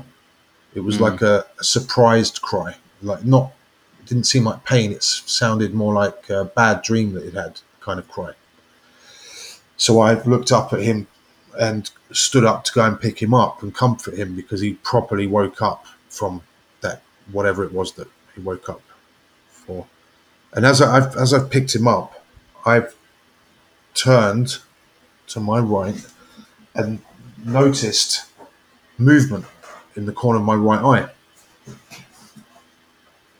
It 0.74 0.80
was 0.80 0.96
Mm. 0.98 1.00
like 1.00 1.22
a, 1.22 1.46
a 1.60 1.64
surprised 1.64 2.40
cry, 2.42 2.76
like 3.02 3.24
not. 3.24 3.52
It 4.00 4.06
didn't 4.06 4.24
seem 4.24 4.44
like 4.44 4.64
pain. 4.64 4.92
It 4.92 5.02
sounded 5.02 5.74
more 5.74 5.94
like 5.94 6.28
a 6.30 6.44
bad 6.44 6.82
dream 6.82 7.12
that 7.14 7.24
it 7.24 7.34
had 7.34 7.60
kind 7.80 7.98
of 7.98 8.08
cry. 8.08 8.32
So 9.76 10.00
I 10.00 10.22
looked 10.24 10.52
up 10.52 10.72
at 10.72 10.80
him 10.80 11.06
and 11.58 11.90
stood 12.12 12.44
up 12.44 12.64
to 12.64 12.72
go 12.72 12.84
and 12.84 13.00
pick 13.00 13.20
him 13.20 13.34
up 13.34 13.62
and 13.62 13.74
comfort 13.74 14.14
him 14.14 14.34
because 14.34 14.60
he 14.60 14.74
properly 14.74 15.26
woke 15.26 15.60
up 15.60 15.86
from 16.08 16.42
that 16.80 17.02
whatever 17.32 17.64
it 17.64 17.72
was 17.72 17.92
that 17.92 18.08
he 18.34 18.40
woke 18.40 18.68
up 18.68 18.82
for. 19.48 19.86
And 20.52 20.64
as 20.64 20.80
I've, 20.80 21.16
as 21.16 21.34
I've 21.34 21.50
picked 21.50 21.74
him 21.74 21.88
up, 21.88 22.24
I've 22.64 22.94
turned 23.94 24.58
to 25.28 25.40
my 25.40 25.58
right 25.58 26.06
and 26.74 27.00
noticed 27.44 28.26
movement 28.98 29.44
in 29.96 30.06
the 30.06 30.12
corner 30.12 30.38
of 30.38 30.44
my 30.44 30.54
right 30.54 30.82
eye. 30.82 31.10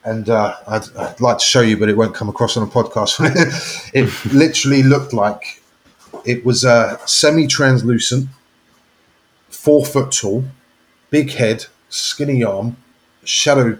And 0.04 0.28
uh, 0.30 0.56
I'd, 0.68 0.96
I'd 0.96 1.20
like 1.20 1.38
to 1.38 1.44
show 1.44 1.60
you, 1.60 1.76
but 1.76 1.88
it 1.88 1.96
won't 1.96 2.14
come 2.14 2.28
across 2.28 2.56
on 2.56 2.62
a 2.62 2.70
podcast. 2.70 3.18
it 3.94 4.32
literally 4.32 4.82
looked 4.82 5.12
like 5.12 5.62
it 6.24 6.44
was 6.44 6.64
uh, 6.64 6.96
semi-translucent, 7.06 8.28
four 9.66 9.84
foot 9.84 10.12
tall, 10.12 10.44
big 11.10 11.28
head, 11.32 11.66
skinny 11.88 12.44
arm, 12.44 12.76
shadow, 13.24 13.76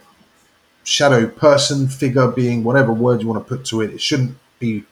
shadow 0.83 1.29
person, 1.29 1.87
figure, 1.87 2.27
being, 2.27 2.65
whatever 2.65 2.93
word 2.93 3.23
you 3.23 3.29
want 3.29 3.41
to 3.41 3.49
put 3.49 3.65
to 3.65 3.81
it. 3.83 3.91
It 3.95 4.01
shouldn't 4.01 4.37
be 4.59 4.83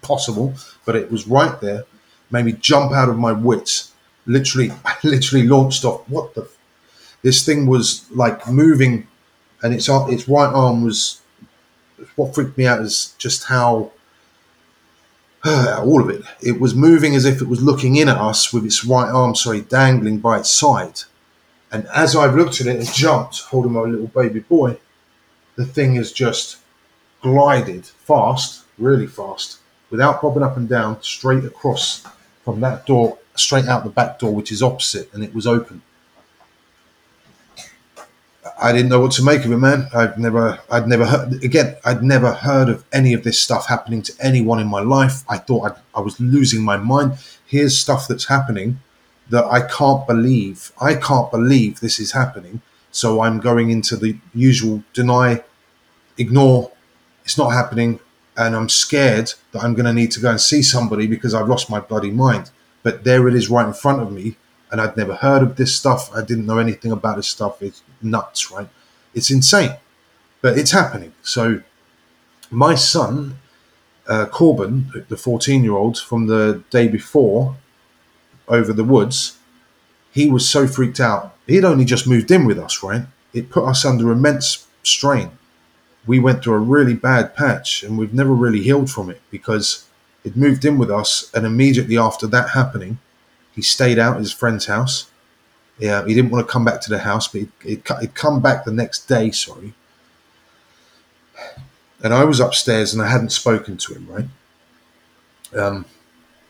possible, 0.00 0.54
but 0.86 0.96
it 0.96 1.12
was 1.12 1.28
right 1.28 1.60
there. 1.60 1.84
Made 2.30 2.46
me 2.46 2.52
jump 2.52 2.92
out 2.92 3.10
of 3.10 3.18
my 3.18 3.32
wits. 3.32 3.92
Literally, 4.24 4.70
I 4.86 4.96
literally 5.04 5.46
launched 5.46 5.84
off. 5.84 6.08
What 6.08 6.34
the? 6.34 6.48
This 7.20 7.44
thing 7.44 7.66
was 7.66 8.10
like 8.10 8.48
moving, 8.48 9.06
and 9.62 9.74
its 9.74 9.86
its 9.90 10.26
right 10.26 10.50
arm 10.50 10.82
was. 10.82 11.20
What 12.16 12.34
freaked 12.34 12.56
me 12.56 12.64
out 12.66 12.80
is 12.80 13.14
just 13.18 13.44
how 13.44 13.92
all 15.46 16.02
of 16.02 16.10
it. 16.10 16.22
It 16.42 16.60
was 16.60 16.74
moving 16.74 17.14
as 17.14 17.24
if 17.24 17.40
it 17.40 17.48
was 17.48 17.62
looking 17.62 17.96
in 17.96 18.08
at 18.08 18.18
us 18.18 18.52
with 18.52 18.64
its 18.64 18.84
right 18.84 19.08
arm, 19.10 19.34
sorry, 19.34 19.62
dangling 19.62 20.18
by 20.18 20.40
its 20.40 20.50
side. 20.50 21.00
And 21.72 21.86
as 21.94 22.14
I've 22.14 22.34
looked 22.34 22.60
at 22.60 22.66
it 22.66 22.76
and 22.76 22.92
jumped, 22.92 23.40
holding 23.42 23.72
my 23.72 23.80
little 23.80 24.08
baby 24.08 24.40
boy, 24.40 24.78
the 25.56 25.64
thing 25.64 25.94
has 25.94 26.12
just 26.12 26.58
glided 27.22 27.86
fast, 27.86 28.64
really 28.76 29.06
fast, 29.06 29.58
without 29.88 30.20
bobbing 30.20 30.42
up 30.42 30.56
and 30.56 30.68
down, 30.68 31.02
straight 31.02 31.44
across 31.44 32.06
from 32.44 32.60
that 32.60 32.86
door, 32.86 33.18
straight 33.34 33.66
out 33.66 33.84
the 33.84 33.90
back 33.90 34.18
door, 34.18 34.34
which 34.34 34.52
is 34.52 34.62
opposite, 34.62 35.12
and 35.14 35.22
it 35.22 35.34
was 35.34 35.46
open. 35.46 35.82
I 38.60 38.72
didn't 38.72 38.88
know 38.88 39.00
what 39.00 39.12
to 39.12 39.24
make 39.24 39.44
of 39.44 39.52
it, 39.52 39.58
man. 39.58 39.88
I've 39.94 40.16
never, 40.18 40.58
I'd 40.70 40.88
never 40.88 41.04
heard. 41.04 41.44
Again, 41.44 41.76
I'd 41.84 42.02
never 42.02 42.32
heard 42.32 42.68
of 42.68 42.84
any 42.92 43.12
of 43.12 43.22
this 43.22 43.38
stuff 43.38 43.66
happening 43.66 44.02
to 44.02 44.12
anyone 44.20 44.60
in 44.60 44.66
my 44.66 44.80
life. 44.80 45.24
I 45.28 45.36
thought 45.38 45.70
I'd, 45.70 45.78
I 45.94 46.00
was 46.00 46.18
losing 46.20 46.62
my 46.62 46.76
mind. 46.76 47.18
Here's 47.46 47.76
stuff 47.76 48.08
that's 48.08 48.28
happening 48.28 48.80
that 49.28 49.44
I 49.44 49.60
can't 49.66 50.06
believe. 50.06 50.72
I 50.80 50.94
can't 50.94 51.30
believe 51.30 51.80
this 51.80 52.00
is 52.00 52.12
happening. 52.12 52.62
So 52.90 53.20
I'm 53.20 53.40
going 53.40 53.70
into 53.70 53.96
the 53.96 54.16
usual 54.34 54.82
deny, 54.94 55.44
ignore. 56.16 56.72
It's 57.24 57.38
not 57.38 57.50
happening, 57.50 58.00
and 58.36 58.56
I'm 58.56 58.68
scared 58.68 59.34
that 59.52 59.62
I'm 59.62 59.74
going 59.74 59.86
to 59.86 59.92
need 59.92 60.10
to 60.12 60.20
go 60.20 60.30
and 60.30 60.40
see 60.40 60.62
somebody 60.62 61.06
because 61.06 61.34
I've 61.34 61.48
lost 61.48 61.70
my 61.70 61.80
bloody 61.80 62.10
mind. 62.10 62.50
But 62.82 63.04
there 63.04 63.28
it 63.28 63.34
is, 63.34 63.50
right 63.50 63.66
in 63.66 63.74
front 63.74 64.00
of 64.00 64.10
me, 64.10 64.36
and 64.72 64.80
I'd 64.80 64.96
never 64.96 65.14
heard 65.14 65.42
of 65.42 65.56
this 65.56 65.74
stuff. 65.74 66.10
I 66.14 66.22
didn't 66.22 66.46
know 66.46 66.58
anything 66.58 66.90
about 66.90 67.16
this 67.16 67.28
stuff. 67.28 67.62
It's 67.62 67.82
nuts, 68.02 68.50
right? 68.50 68.68
It's 69.14 69.30
insane, 69.30 69.76
but 70.40 70.58
it's 70.58 70.70
happening. 70.70 71.12
So 71.22 71.62
my 72.50 72.74
son, 72.74 73.38
uh, 74.06 74.26
Corbin, 74.26 75.04
the 75.08 75.16
14 75.16 75.62
year 75.64 75.74
old 75.74 75.98
from 75.98 76.26
the 76.26 76.62
day 76.70 76.88
before 76.88 77.56
over 78.48 78.72
the 78.72 78.84
woods, 78.84 79.38
he 80.12 80.28
was 80.28 80.48
so 80.48 80.66
freaked 80.66 81.00
out. 81.00 81.36
He'd 81.46 81.64
only 81.64 81.84
just 81.84 82.06
moved 82.06 82.30
in 82.30 82.44
with 82.44 82.58
us, 82.58 82.82
right? 82.82 83.02
It 83.32 83.50
put 83.50 83.64
us 83.64 83.84
under 83.84 84.10
immense 84.10 84.66
strain. 84.82 85.30
We 86.06 86.18
went 86.18 86.42
through 86.42 86.54
a 86.54 86.58
really 86.58 86.94
bad 86.94 87.34
patch 87.36 87.82
and 87.82 87.96
we've 87.98 88.14
never 88.14 88.32
really 88.32 88.62
healed 88.62 88.90
from 88.90 89.10
it 89.10 89.20
because 89.30 89.86
it 90.24 90.36
moved 90.36 90.64
in 90.64 90.78
with 90.78 90.90
us. 90.90 91.30
And 91.34 91.46
immediately 91.46 91.96
after 91.96 92.26
that 92.28 92.50
happening, 92.50 92.98
he 93.54 93.62
stayed 93.62 93.98
out 93.98 94.14
at 94.14 94.20
his 94.20 94.32
friend's 94.32 94.66
house. 94.66 95.09
Yeah, 95.80 96.04
he 96.04 96.14
didn't 96.14 96.30
want 96.30 96.46
to 96.46 96.52
come 96.52 96.64
back 96.64 96.82
to 96.82 96.90
the 96.90 96.98
house, 96.98 97.26
but 97.26 97.40
he'd, 97.64 97.82
he'd, 98.00 98.14
come 98.14 98.40
back 98.40 98.64
the 98.64 98.72
next 98.72 99.08
day, 99.08 99.30
sorry. 99.30 99.72
And 102.02 102.12
I 102.12 102.24
was 102.24 102.38
upstairs 102.38 102.92
and 102.92 103.02
I 103.02 103.08
hadn't 103.08 103.32
spoken 103.32 103.78
to 103.78 103.94
him, 103.94 104.06
right? 104.06 105.58
Um, 105.58 105.86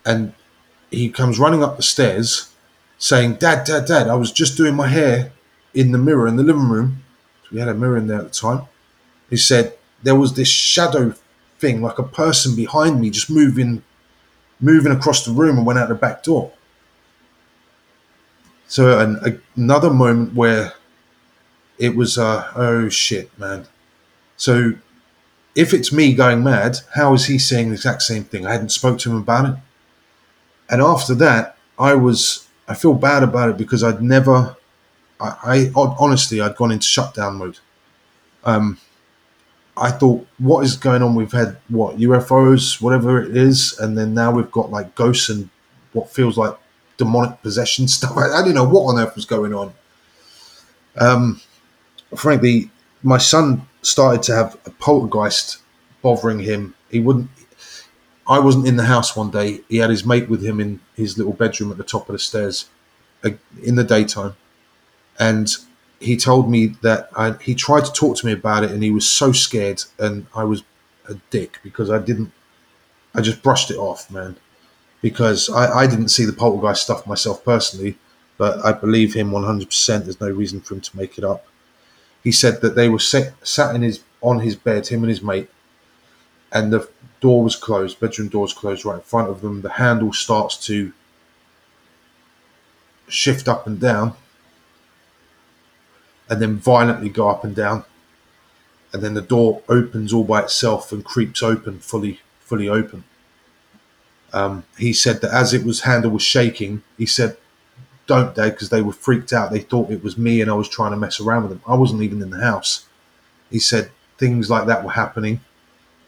and 0.04 0.34
he 0.90 1.10
comes 1.10 1.38
running 1.38 1.62
up 1.62 1.76
the 1.76 1.82
stairs 1.82 2.52
saying, 2.98 3.34
Dad, 3.34 3.64
Dad, 3.64 3.86
Dad, 3.86 4.08
I 4.08 4.16
was 4.16 4.32
just 4.32 4.56
doing 4.56 4.74
my 4.74 4.88
hair 4.88 5.32
in 5.74 5.92
the 5.92 5.98
mirror 5.98 6.26
in 6.26 6.36
the 6.36 6.42
living 6.42 6.68
room. 6.68 7.04
We 7.52 7.60
had 7.60 7.68
a 7.68 7.74
mirror 7.74 7.96
in 7.96 8.08
there 8.08 8.18
at 8.18 8.24
the 8.24 8.30
time. 8.30 8.66
He 9.28 9.36
said, 9.36 9.76
There 10.02 10.16
was 10.16 10.34
this 10.34 10.48
shadow 10.48 11.14
thing, 11.58 11.82
like 11.82 11.98
a 11.98 12.04
person 12.04 12.56
behind 12.56 13.00
me, 13.00 13.10
just 13.10 13.30
moving 13.30 13.82
moving 14.60 14.92
across 14.92 15.24
the 15.24 15.32
room 15.32 15.56
and 15.56 15.66
went 15.66 15.78
out 15.78 15.88
the 15.88 15.94
back 15.94 16.22
door. 16.22 16.52
So 18.70 19.00
an, 19.00 19.18
a, 19.26 19.60
another 19.60 19.90
moment 19.92 20.34
where 20.34 20.74
it 21.76 21.96
was, 21.96 22.16
uh, 22.16 22.52
oh 22.54 22.88
shit, 22.88 23.36
man. 23.36 23.66
So 24.36 24.74
if 25.56 25.74
it's 25.74 25.92
me 25.92 26.14
going 26.14 26.44
mad, 26.44 26.78
how 26.94 27.12
is 27.14 27.26
he 27.26 27.36
saying 27.36 27.70
the 27.70 27.74
exact 27.74 28.02
same 28.02 28.22
thing? 28.22 28.46
I 28.46 28.52
hadn't 28.52 28.68
spoke 28.68 29.00
to 29.00 29.10
him 29.10 29.16
about 29.16 29.48
it. 29.48 29.56
And 30.70 30.80
after 30.80 31.16
that, 31.16 31.56
I 31.80 31.94
was, 31.94 32.46
I 32.68 32.74
feel 32.74 32.94
bad 32.94 33.24
about 33.24 33.50
it 33.50 33.56
because 33.56 33.82
I'd 33.82 34.00
never, 34.02 34.54
I, 35.20 35.34
I 35.44 35.72
honestly, 35.76 36.40
I'd 36.40 36.54
gone 36.54 36.70
into 36.70 36.86
shutdown 36.86 37.38
mode. 37.38 37.58
Um, 38.44 38.78
I 39.76 39.90
thought, 39.90 40.28
what 40.38 40.64
is 40.64 40.76
going 40.76 41.02
on? 41.02 41.16
We've 41.16 41.32
had 41.32 41.56
what 41.70 41.96
UFOs, 41.96 42.80
whatever 42.80 43.20
it 43.20 43.36
is, 43.36 43.76
and 43.80 43.98
then 43.98 44.14
now 44.14 44.30
we've 44.30 44.52
got 44.52 44.70
like 44.70 44.94
ghosts 44.94 45.28
and 45.28 45.50
what 45.92 46.08
feels 46.08 46.38
like 46.38 46.54
demonic 47.01 47.42
possession 47.42 47.88
stuff. 47.96 48.16
I, 48.16 48.30
I 48.30 48.42
didn't 48.42 48.55
know 48.55 48.68
what 48.68 48.82
on 48.82 48.98
earth 49.01 49.16
was 49.16 49.24
going 49.24 49.55
on. 49.55 49.72
Um, 50.96 51.40
frankly, 52.14 52.70
my 53.03 53.18
son 53.18 53.66
started 53.82 54.22
to 54.24 54.34
have 54.34 54.59
a 54.66 54.70
poltergeist 54.70 55.59
bothering 56.03 56.40
him. 56.40 56.74
He 56.90 57.01
wouldn't. 57.01 57.30
I 58.26 58.38
wasn't 58.38 58.66
in 58.68 58.76
the 58.76 58.84
house 58.84 59.16
one 59.16 59.30
day. 59.30 59.61
He 59.68 59.78
had 59.78 59.90
his 59.90 60.05
mate 60.05 60.28
with 60.28 60.44
him 60.44 60.61
in 60.61 60.80
his 60.94 61.18
little 61.18 61.32
bedroom 61.32 61.70
at 61.72 61.78
the 61.78 61.84
top 61.84 62.09
of 62.09 62.12
the 62.12 62.18
stairs 62.18 62.68
uh, 63.24 63.30
in 63.62 63.74
the 63.74 63.84
daytime, 63.84 64.36
and 65.18 65.49
he 66.00 66.16
told 66.16 66.50
me 66.50 66.68
that 66.83 67.11
I, 67.16 67.33
he 67.41 67.54
tried 67.54 67.84
to 67.87 67.92
talk 67.92 68.16
to 68.18 68.26
me 68.26 68.33
about 68.33 68.64
it, 68.64 68.70
and 68.70 68.83
he 68.83 68.91
was 68.91 69.07
so 69.08 69.33
scared, 69.33 69.83
and 69.99 70.26
I 70.34 70.45
was 70.45 70.62
a 71.08 71.14
dick 71.30 71.58
because 71.62 71.91
I 71.91 71.99
didn't. 71.99 72.33
I 73.14 73.20
just 73.20 73.42
brushed 73.42 73.70
it 73.70 73.76
off, 73.76 74.11
man, 74.11 74.37
because 75.02 75.48
I, 75.48 75.80
I 75.80 75.86
didn't 75.86 76.08
see 76.08 76.24
the 76.24 76.32
poltergeist 76.32 76.82
stuff 76.82 77.06
myself 77.06 77.44
personally, 77.44 77.96
but 78.38 78.64
I 78.64 78.72
believe 78.72 79.14
him 79.14 79.30
one 79.30 79.44
hundred 79.44 79.68
percent. 79.68 80.04
There's 80.04 80.20
no 80.20 80.30
reason 80.30 80.60
for 80.60 80.74
him 80.74 80.80
to 80.80 80.96
make 80.96 81.18
it 81.18 81.24
up. 81.24 81.46
He 82.22 82.32
said 82.32 82.60
that 82.60 82.74
they 82.74 82.88
were 82.88 82.98
set, 82.98 83.34
sat 83.46 83.74
in 83.74 83.82
his 83.82 84.02
on 84.20 84.40
his 84.40 84.56
bed, 84.56 84.88
him 84.88 85.02
and 85.02 85.10
his 85.10 85.22
mate, 85.22 85.48
and 86.52 86.72
the 86.72 86.88
door 87.20 87.42
was 87.42 87.56
closed, 87.56 88.00
bedroom 88.00 88.28
doors 88.28 88.52
closed 88.52 88.84
right 88.84 88.96
in 88.96 89.00
front 89.02 89.30
of 89.30 89.40
them. 89.40 89.62
The 89.62 89.70
handle 89.70 90.12
starts 90.12 90.56
to 90.66 90.92
shift 93.08 93.48
up 93.48 93.66
and 93.66 93.80
down, 93.80 94.14
and 96.28 96.40
then 96.40 96.56
violently 96.56 97.08
go 97.08 97.28
up 97.28 97.42
and 97.44 97.56
down, 97.56 97.84
and 98.92 99.02
then 99.02 99.14
the 99.14 99.22
door 99.22 99.62
opens 99.68 100.12
all 100.12 100.24
by 100.24 100.42
itself 100.42 100.92
and 100.92 101.04
creeps 101.04 101.42
open, 101.42 101.78
fully, 101.78 102.20
fully 102.40 102.68
open. 102.68 103.04
Um, 104.32 104.64
he 104.78 104.92
said 104.92 105.20
that 105.22 105.32
as 105.32 105.52
it 105.52 105.64
was 105.64 105.80
handle 105.82 106.11
was 106.11 106.22
shaking, 106.22 106.82
he 106.96 107.07
said, 107.07 107.36
"Don't, 108.07 108.34
Dad," 108.34 108.50
because 108.50 108.70
they 108.70 108.82
were 108.82 108.92
freaked 108.92 109.32
out. 109.32 109.50
They 109.50 109.61
thought 109.61 109.90
it 109.90 110.04
was 110.04 110.16
me, 110.16 110.40
and 110.40 110.50
I 110.50 110.54
was 110.54 110.68
trying 110.68 110.92
to 110.92 110.96
mess 110.96 111.20
around 111.20 111.42
with 111.42 111.52
them. 111.52 111.62
I 111.66 111.74
wasn't 111.74 112.02
even 112.02 112.22
in 112.22 112.30
the 112.30 112.40
house. 112.40 112.86
He 113.50 113.58
said 113.58 113.90
things 114.18 114.48
like 114.48 114.66
that 114.66 114.84
were 114.84 114.92
happening, 114.92 115.40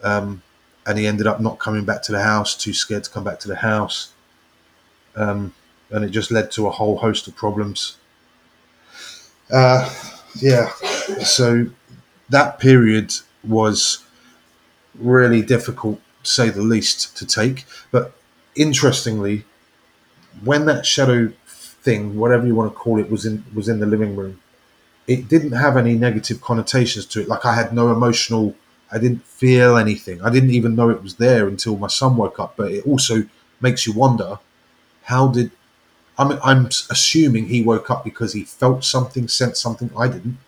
um, 0.03 0.43
and 0.87 0.99
he 0.99 1.07
ended 1.07 1.27
up 1.27 1.41
not 1.41 1.59
coming 1.59 1.85
back 1.85 2.03
to 2.05 2.13
the 2.13 2.23
house, 2.23 2.57
too 2.57 2.73
scared 2.73 3.05
to 3.05 3.11
come 3.11 3.25
back 3.25 3.41
to 3.41 3.49
the 3.49 3.57
house, 3.57 4.13
um, 5.17 5.53
and 5.91 6.05
it 6.05 6.11
just 6.11 6.31
led 6.31 6.51
to 6.53 6.67
a 6.67 6.71
whole 6.71 6.99
host 6.99 7.27
of 7.27 7.35
problems. 7.35 7.97
Uh, 9.51 9.93
yeah, 10.37 10.71
so 11.25 11.67
that 12.31 12.59
period 12.59 13.13
was 13.45 14.05
really 14.95 15.43
difficult, 15.43 16.01
say 16.23 16.51
the 16.51 16.63
least, 16.63 17.17
to 17.19 17.27
take. 17.27 17.65
But 17.91 18.13
interestingly, 18.57 19.45
when 20.45 20.67
that 20.67 20.87
shadow 20.87 21.33
thing, 21.47 22.17
whatever 22.17 22.47
you 22.47 22.55
want 22.55 22.73
to 22.73 22.79
call 22.79 22.99
it, 22.99 23.11
was 23.11 23.27
in 23.27 23.45
was 23.55 23.69
in 23.69 23.81
the 23.81 23.87
living 23.87 24.17
room, 24.17 24.41
it 25.07 25.29
didn't 25.29 25.53
have 25.53 25.77
any 25.77 25.95
negative 25.95 26.41
connotations 26.41 27.07
to 27.07 27.23
it. 27.23 27.29
Like 27.29 27.47
I 27.47 27.55
had 27.55 27.75
no 27.75 27.93
emotional, 27.93 28.57
I 28.93 28.99
didn't 28.99 29.25
feel 29.27 29.77
anything. 29.77 30.23
I 30.23 30.31
didn't 30.31 30.51
even 30.53 30.77
know 30.77 30.91
it 30.91 31.03
was 31.03 31.17
there 31.17 31.49
until 31.49 31.77
my 31.77 31.89
son 31.89 32.17
woke 32.17 32.41
up. 32.41 32.55
But 32.57 32.73
it 32.73 32.87
also 32.87 33.25
makes 33.61 33.87
you 33.87 33.93
wonder 33.93 34.39
how 35.05 35.29
did 35.29 35.51
I'm 36.19 36.33
I'm 36.45 36.67
assuming 36.91 37.47
he 37.49 37.63
woke 37.63 37.91
up 37.91 38.05
because 38.05 38.33
he 38.35 38.45
felt 38.45 38.85
something, 38.85 39.29
sensed 39.29 39.63
something 39.63 39.91
I 39.99 40.09
didn't, 40.09 40.39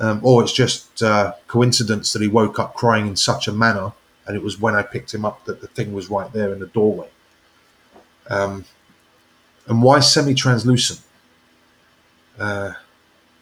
um, 0.00 0.20
or 0.22 0.42
it's 0.42 0.52
just 0.52 1.02
uh, 1.02 1.34
coincidence 1.46 2.12
that 2.12 2.22
he 2.22 2.28
woke 2.28 2.58
up 2.58 2.74
crying 2.74 3.06
in 3.06 3.16
such 3.16 3.48
a 3.48 3.52
manner, 3.52 3.92
and 4.28 4.36
it 4.36 4.42
was 4.42 4.60
when 4.60 4.76
I 4.76 4.82
picked 4.82 5.12
him 5.12 5.24
up 5.24 5.44
that 5.46 5.60
the 5.60 5.66
thing 5.66 5.92
was 5.92 6.10
right 6.10 6.30
there 6.32 6.52
in 6.52 6.60
the 6.60 6.66
doorway. 6.66 7.08
Um, 8.28 8.66
and 9.66 9.82
why 9.82 10.00
semi-translucent? 10.00 11.00
Uh, 12.38 12.74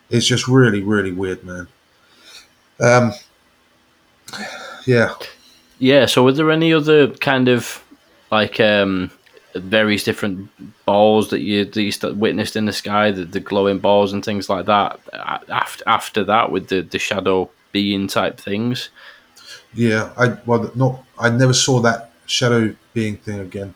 it's 0.08 0.26
just 0.26 0.46
really, 0.46 0.82
really 0.82 1.10
weird, 1.10 1.44
man. 1.44 1.66
Um, 2.80 3.12
yeah, 4.86 5.14
Yeah. 5.78 6.06
So, 6.06 6.22
were 6.22 6.32
there 6.32 6.50
any 6.50 6.72
other 6.72 7.08
kind 7.08 7.48
of 7.48 7.82
like 8.30 8.60
um, 8.60 9.10
various 9.54 10.04
different 10.04 10.48
balls 10.84 11.30
that 11.30 11.40
you 11.40 11.64
that 11.64 11.82
you 11.82 12.14
witnessed 12.14 12.54
in 12.54 12.66
the 12.66 12.72
sky, 12.72 13.10
the, 13.10 13.24
the 13.24 13.40
glowing 13.40 13.78
balls 13.78 14.12
and 14.12 14.24
things 14.24 14.48
like 14.48 14.66
that? 14.66 15.00
After 15.48 15.84
after 15.86 16.24
that, 16.24 16.52
with 16.52 16.68
the 16.68 16.82
the 16.82 16.98
shadow 16.98 17.50
being 17.72 18.06
type 18.06 18.38
things. 18.38 18.90
Yeah. 19.76 20.12
I 20.16 20.36
well, 20.46 20.70
not 20.74 21.04
I 21.18 21.30
never 21.30 21.52
saw 21.52 21.80
that 21.80 22.10
shadow 22.26 22.74
being 22.94 23.16
thing 23.18 23.38
again. 23.40 23.74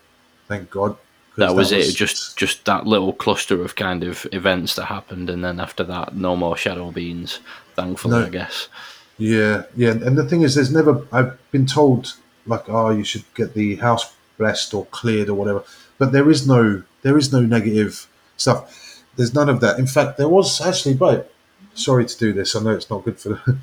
Thank 0.48 0.70
God. 0.70 0.97
That 1.36 1.55
was, 1.55 1.70
it. 1.72 1.94
Just 1.94 2.36
just 2.36 2.64
that 2.64 2.86
little 2.86 3.12
cluster 3.12 3.62
of 3.62 3.77
kind 3.77 4.02
of 4.02 4.27
events 4.32 4.74
that 4.74 4.86
happened, 4.86 5.31
and 5.31 5.44
then 5.44 5.60
after 5.60 5.85
that, 5.85 6.14
no 6.14 6.36
more 6.36 6.56
shadow 6.56 6.90
beings. 6.90 7.39
Thankfully, 7.77 8.18
No. 8.18 8.27
I 8.27 8.28
guess. 8.28 8.68
Yeah, 9.16 9.62
yeah, 9.77 9.90
and 9.90 10.18
the 10.18 10.24
thing 10.28 10.43
is, 10.43 10.55
there's 10.55 10.72
never. 10.72 11.06
I've 11.12 11.39
been 11.51 11.66
told 11.66 12.14
like, 12.47 12.68
oh, 12.68 12.90
you 12.90 13.05
should 13.05 13.24
get 13.35 13.55
the 13.55 13.77
house 13.77 14.12
blessed 14.39 14.74
or 14.74 14.86
cleared 14.86 15.28
or 15.28 15.35
whatever, 15.35 15.62
but 15.98 16.12
there 16.12 16.31
is 16.31 16.48
no, 16.48 16.82
there 17.02 17.16
is 17.16 17.32
no 17.32 17.40
negative 17.40 18.06
stuff. 18.36 19.02
There's 19.16 19.35
none 19.35 19.48
of 19.48 19.60
that. 19.60 19.78
In 19.78 19.86
fact, 19.86 20.16
there 20.18 20.28
was 20.28 20.60
actually, 20.60 20.94
but 20.94 21.32
sorry 21.74 22.06
to 22.06 22.18
do 22.18 22.32
this. 22.32 22.56
I 22.56 22.60
know 22.60 22.70
it's 22.70 22.90
not 22.90 23.05
good 23.05 23.18
for 23.18 23.28
the. 23.31 23.59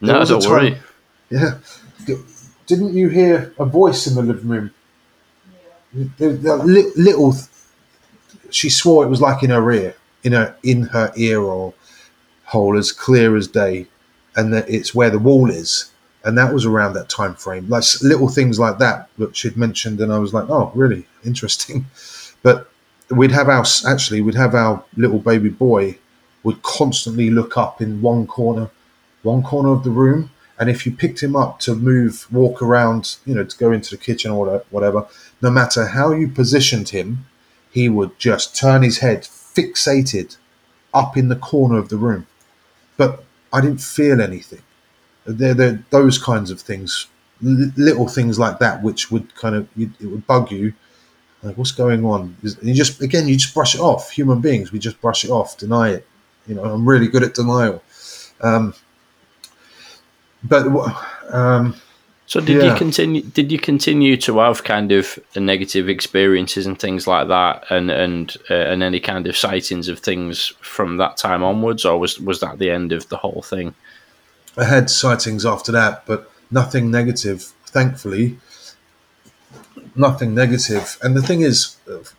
No, 0.00 0.18
was 0.18 0.28
don't 0.28 0.42
time- 0.42 0.50
worry. 0.50 0.78
Yeah, 1.30 1.58
didn't 2.66 2.94
you 2.94 3.08
hear 3.08 3.52
a 3.58 3.64
voice 3.64 4.06
in 4.06 4.14
the 4.14 4.22
living 4.22 4.48
room? 4.48 4.70
The, 6.18 6.28
the 6.28 6.56
li- 6.56 6.92
little. 6.96 7.34
She 8.50 8.70
swore 8.70 9.04
it 9.04 9.08
was 9.08 9.20
like 9.20 9.42
in 9.42 9.50
her 9.50 9.70
ear, 9.70 9.94
in 10.24 10.32
her 10.32 10.56
in 10.62 10.82
her 10.88 11.12
ear 11.16 11.40
or 11.40 11.74
hole, 12.46 12.78
as 12.78 12.92
clear 12.92 13.36
as 13.36 13.48
day, 13.48 13.86
and 14.36 14.52
that 14.54 14.68
it's 14.70 14.94
where 14.94 15.10
the 15.10 15.18
wall 15.18 15.50
is, 15.50 15.90
and 16.24 16.38
that 16.38 16.54
was 16.54 16.66
around 16.66 16.94
that 16.94 17.08
time 17.08 17.34
frame. 17.36 17.68
Like 17.68 17.84
little 18.02 18.28
things 18.28 18.58
like 18.60 18.78
that 18.78 19.08
that 19.18 19.36
she'd 19.36 19.56
mentioned, 19.56 20.00
and 20.00 20.12
I 20.12 20.18
was 20.18 20.34
like, 20.34 20.48
oh, 20.50 20.72
really 20.74 21.06
interesting. 21.24 21.86
But 22.42 22.70
we'd 23.10 23.32
have 23.32 23.48
our 23.48 23.64
actually 23.86 24.20
we'd 24.20 24.36
have 24.36 24.54
our 24.54 24.84
little 24.96 25.18
baby 25.18 25.48
boy 25.48 25.98
would 26.44 26.62
constantly 26.62 27.30
look 27.30 27.56
up 27.56 27.82
in 27.82 28.02
one 28.02 28.26
corner, 28.26 28.70
one 29.22 29.42
corner 29.42 29.70
of 29.70 29.84
the 29.84 29.90
room, 29.90 30.30
and 30.58 30.70
if 30.70 30.86
you 30.86 30.92
picked 30.92 31.22
him 31.22 31.36
up 31.36 31.60
to 31.60 31.74
move, 31.74 32.26
walk 32.32 32.62
around, 32.62 33.16
you 33.26 33.34
know, 33.34 33.44
to 33.44 33.58
go 33.58 33.72
into 33.72 33.90
the 33.90 33.96
kitchen 34.02 34.30
or 34.30 34.62
whatever- 34.70 35.06
no 35.42 35.50
matter 35.50 35.88
how 35.88 36.12
you 36.12 36.28
positioned 36.28 36.90
him, 36.90 37.26
he 37.70 37.88
would 37.88 38.18
just 38.18 38.56
turn 38.56 38.82
his 38.82 38.98
head 38.98 39.22
fixated 39.22 40.36
up 40.94 41.16
in 41.16 41.28
the 41.28 41.36
corner 41.36 41.78
of 41.78 41.88
the 41.90 41.96
room. 41.98 42.26
But 42.96 43.24
I 43.52 43.60
didn't 43.60 43.82
feel 43.82 44.20
anything. 44.20 44.62
They're, 45.26 45.54
they're 45.54 45.84
those 45.90 46.18
kinds 46.18 46.50
of 46.50 46.60
things, 46.60 47.08
little 47.42 48.08
things 48.08 48.38
like 48.38 48.58
that, 48.60 48.82
which 48.82 49.10
would 49.10 49.34
kind 49.36 49.54
of 49.56 49.68
it 49.78 49.90
would 50.02 50.26
bug 50.26 50.50
you. 50.52 50.74
Like, 51.42 51.58
what's 51.58 51.72
going 51.72 52.04
on? 52.04 52.36
And 52.42 52.56
you 52.62 52.74
just 52.74 53.00
again, 53.02 53.28
you 53.28 53.36
just 53.36 53.54
brush 53.54 53.74
it 53.74 53.80
off. 53.80 54.10
Human 54.10 54.40
beings, 54.40 54.72
we 54.72 54.78
just 54.78 55.00
brush 55.00 55.24
it 55.24 55.30
off, 55.30 55.58
deny 55.58 55.90
it. 55.90 56.06
You 56.46 56.54
know, 56.54 56.64
I'm 56.64 56.88
really 56.88 57.08
good 57.08 57.22
at 57.22 57.34
denial. 57.34 57.82
Um, 58.40 58.74
but 60.42 60.66
um, 61.30 61.76
So 62.26 62.40
did 62.40 62.62
you 62.62 62.74
continue? 62.74 63.22
Did 63.22 63.52
you 63.52 63.58
continue 63.58 64.16
to 64.18 64.38
have 64.38 64.64
kind 64.64 64.90
of 64.90 65.18
negative 65.36 65.88
experiences 65.88 66.66
and 66.66 66.78
things 66.78 67.06
like 67.06 67.28
that, 67.28 67.64
and 67.70 67.88
and 67.90 68.36
uh, 68.50 68.54
and 68.54 68.82
any 68.82 68.98
kind 68.98 69.26
of 69.28 69.36
sightings 69.36 69.88
of 69.88 70.00
things 70.00 70.52
from 70.60 70.96
that 70.96 71.16
time 71.16 71.44
onwards, 71.44 71.84
or 71.84 71.98
was 72.00 72.18
was 72.18 72.40
that 72.40 72.58
the 72.58 72.70
end 72.70 72.92
of 72.92 73.08
the 73.08 73.16
whole 73.16 73.42
thing? 73.42 73.74
I 74.56 74.64
had 74.64 74.90
sightings 74.90 75.46
after 75.46 75.70
that, 75.72 76.04
but 76.06 76.30
nothing 76.50 76.90
negative. 76.90 77.52
Thankfully, 77.66 78.38
nothing 79.94 80.34
negative. 80.34 80.98
And 81.02 81.16
the 81.16 81.22
thing 81.22 81.42
is, 81.42 81.76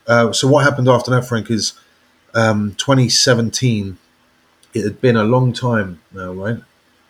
uh, 0.07 0.31
so 0.31 0.47
what 0.47 0.63
happened 0.63 0.87
after 0.87 1.11
that, 1.11 1.25
Frank, 1.25 1.51
is 1.51 1.73
um, 2.33 2.75
2017. 2.75 3.97
It 4.73 4.83
had 4.83 5.01
been 5.01 5.17
a 5.17 5.23
long 5.23 5.51
time 5.53 6.01
now, 6.13 6.31
right? 6.31 6.59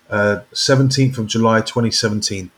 Uh, 0.10 0.40
17th 0.54 1.18
of 1.18 1.28
July, 1.28 1.60
2017. 1.62 2.50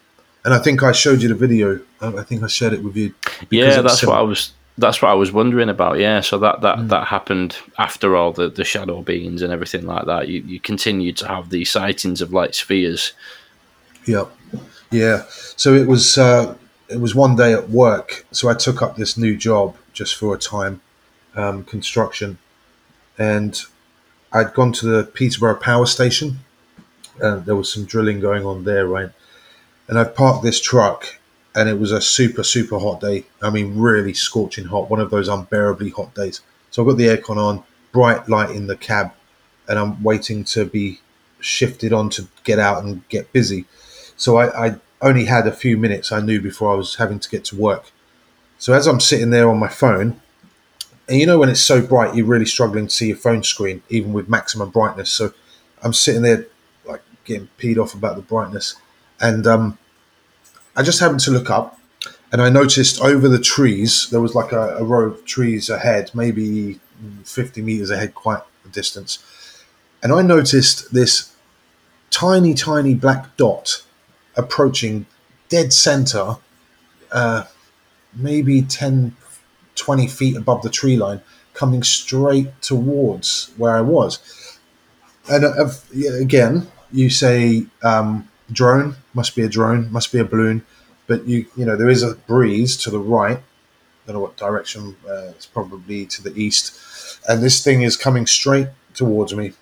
And 0.45 0.53
I 0.53 0.59
think 0.59 0.83
I 0.83 0.91
showed 0.91 1.21
you 1.21 1.29
the 1.29 1.35
video. 1.35 1.79
I 2.01 2.07
I 2.21 2.23
think 2.23 2.43
I 2.43 2.47
shared 2.47 2.73
it 2.73 2.83
with 2.83 2.95
you. 2.95 3.13
because 3.49 3.75
Yeah, 3.75 3.81
that's 3.81 4.03
what 4.05 4.17
I 4.17 4.21
was. 4.21 4.53
That's 4.77 5.01
what 5.01 5.11
I 5.11 5.13
was 5.15 5.31
wondering 5.33 5.67
about. 5.67 5.99
Yeah, 5.99 6.21
so 6.21 6.37
that 6.39 6.61
that, 6.61 6.77
Mm. 6.77 6.89
that 6.89 7.07
happened 7.07 7.57
after 7.77 8.15
all 8.15 8.31
the, 8.31 8.49
the 8.49 8.63
shadow 8.63 9.01
beings 9.01 9.41
and 9.41 9.51
everything 9.51 9.85
like 9.85 10.05
that. 10.05 10.29
You 10.29 10.41
you 10.47 10.59
continued 10.59 11.17
to 11.17 11.27
have 11.27 11.49
these 11.49 11.69
sightings 11.69 12.21
of 12.21 12.31
light 12.31 12.55
spheres. 12.55 13.11
Yeah, 14.05 14.25
yeah. 14.91 15.23
So 15.57 15.73
it 15.73 15.87
was 15.87 16.17
uh, 16.17 16.55
it 16.87 16.99
was 17.01 17.13
one 17.13 17.35
day 17.35 17.51
at 17.53 17.69
work. 17.69 18.25
So 18.31 18.47
I 18.47 18.53
took 18.53 18.81
up 18.81 18.95
this 18.95 19.17
new 19.17 19.35
job 19.35 19.75
just 19.91 20.15
for 20.15 20.33
a 20.33 20.37
time, 20.37 20.79
um, 21.35 21.63
construction, 21.65 22.37
and 23.17 23.59
I'd 24.31 24.53
gone 24.53 24.71
to 24.73 24.85
the 24.85 25.03
Peterborough 25.03 25.57
Power 25.59 25.85
Station, 25.85 26.39
and 27.21 27.45
there 27.45 27.55
was 27.55 27.71
some 27.71 27.85
drilling 27.85 28.19
going 28.19 28.45
on 28.45 28.63
there, 28.63 28.87
right? 28.87 29.09
And 29.87 29.97
I've 29.97 30.15
parked 30.15 30.43
this 30.43 30.61
truck, 30.61 31.19
and 31.55 31.67
it 31.67 31.79
was 31.79 31.91
a 31.91 32.01
super 32.01 32.43
super 32.43 32.79
hot 32.79 33.01
day. 33.01 33.25
I 33.41 33.49
mean, 33.49 33.77
really 33.77 34.13
scorching 34.13 34.65
hot, 34.65 34.89
one 34.89 34.99
of 34.99 35.09
those 35.09 35.27
unbearably 35.27 35.89
hot 35.89 36.13
days. 36.15 36.41
So 36.71 36.81
I've 36.81 36.89
got 36.89 36.97
the 36.97 37.07
aircon 37.07 37.37
on, 37.37 37.63
bright 37.91 38.29
light 38.29 38.51
in 38.51 38.67
the 38.67 38.77
cab, 38.77 39.11
and 39.67 39.79
I'm 39.79 40.03
waiting 40.03 40.43
to 40.45 40.65
be 40.65 40.99
shifted 41.39 41.93
on 41.93 42.09
to 42.11 42.27
get 42.43 42.59
out 42.59 42.83
and 42.83 43.07
get 43.09 43.31
busy. 43.33 43.65
So 44.17 44.37
I, 44.37 44.67
I 44.67 44.75
only 45.01 45.25
had 45.25 45.47
a 45.47 45.51
few 45.51 45.77
minutes 45.77 46.11
I 46.11 46.19
knew 46.19 46.41
before 46.41 46.71
I 46.71 46.75
was 46.75 46.95
having 46.95 47.19
to 47.19 47.29
get 47.29 47.45
to 47.45 47.55
work. 47.55 47.91
So 48.57 48.73
as 48.73 48.87
I'm 48.87 48.99
sitting 48.99 49.29
there 49.29 49.49
on 49.49 49.57
my 49.57 49.69
phone, 49.69 50.21
and 51.07 51.17
you 51.17 51.25
know 51.25 51.39
when 51.39 51.49
it's 51.49 51.61
so 51.61 51.81
bright, 51.81 52.15
you're 52.15 52.25
really 52.25 52.45
struggling 52.45 52.87
to 52.87 52.93
see 52.93 53.07
your 53.07 53.17
phone 53.17 53.43
screen, 53.43 53.81
even 53.89 54.13
with 54.13 54.29
maximum 54.29 54.69
brightness. 54.69 55.09
So 55.09 55.33
I'm 55.81 55.93
sitting 55.93 56.21
there 56.21 56.45
getting 57.25 57.49
peed 57.57 57.77
off 57.77 57.93
about 57.93 58.15
the 58.15 58.21
brightness. 58.21 58.75
And 59.19 59.45
um, 59.45 59.77
I 60.75 60.83
just 60.83 60.99
happened 60.99 61.19
to 61.21 61.31
look 61.31 61.49
up 61.49 61.79
and 62.31 62.41
I 62.41 62.49
noticed 62.49 63.01
over 63.01 63.27
the 63.27 63.39
trees, 63.39 64.09
there 64.11 64.21
was 64.21 64.35
like 64.35 64.51
a, 64.51 64.77
a 64.77 64.83
row 64.83 65.07
of 65.07 65.25
trees 65.25 65.69
ahead, 65.69 66.11
maybe 66.13 66.79
50 67.23 67.61
meters 67.61 67.89
ahead, 67.89 68.13
quite 68.13 68.41
a 68.65 68.69
distance. 68.69 69.19
And 70.03 70.13
I 70.13 70.21
noticed 70.21 70.93
this 70.93 71.33
tiny, 72.11 72.53
tiny 72.53 72.93
black 72.93 73.35
dot 73.35 73.83
approaching 74.35 75.07
dead 75.49 75.73
center, 75.73 76.37
uh, 77.11 77.45
maybe 78.13 78.61
10, 78.61 79.15
20 79.75 80.07
feet 80.07 80.37
above 80.37 80.61
the 80.61 80.69
tree 80.69 80.97
line, 80.97 81.21
coming 81.55 81.81
straight 81.81 82.61
towards 82.61 83.51
where 83.57 83.75
I 83.75 83.81
was. 83.81 84.57
And 85.29 85.45
uh, 85.45 85.69
again, 86.19 86.67
you 86.91 87.09
say 87.09 87.65
um, 87.83 88.27
drone, 88.51 88.95
must 89.13 89.35
be 89.35 89.43
a 89.43 89.49
drone, 89.49 89.91
must 89.91 90.11
be 90.11 90.19
a 90.19 90.25
balloon, 90.25 90.65
but 91.07 91.25
you 91.25 91.45
you 91.55 91.65
know 91.65 91.75
there 91.75 91.89
is 91.89 92.03
a 92.03 92.15
breeze 92.15 92.77
to 92.77 92.89
the 92.89 92.99
right. 92.99 93.37
I 93.37 94.11
don't 94.11 94.15
know 94.15 94.21
what 94.21 94.37
direction. 94.37 94.95
Uh, 95.07 95.29
it's 95.29 95.45
probably 95.45 96.05
to 96.07 96.23
the 96.23 96.33
east, 96.39 97.19
and 97.27 97.41
this 97.43 97.63
thing 97.63 97.81
is 97.81 97.97
coming 97.97 98.25
straight 98.25 98.69
towards 98.93 99.35
me. 99.35 99.53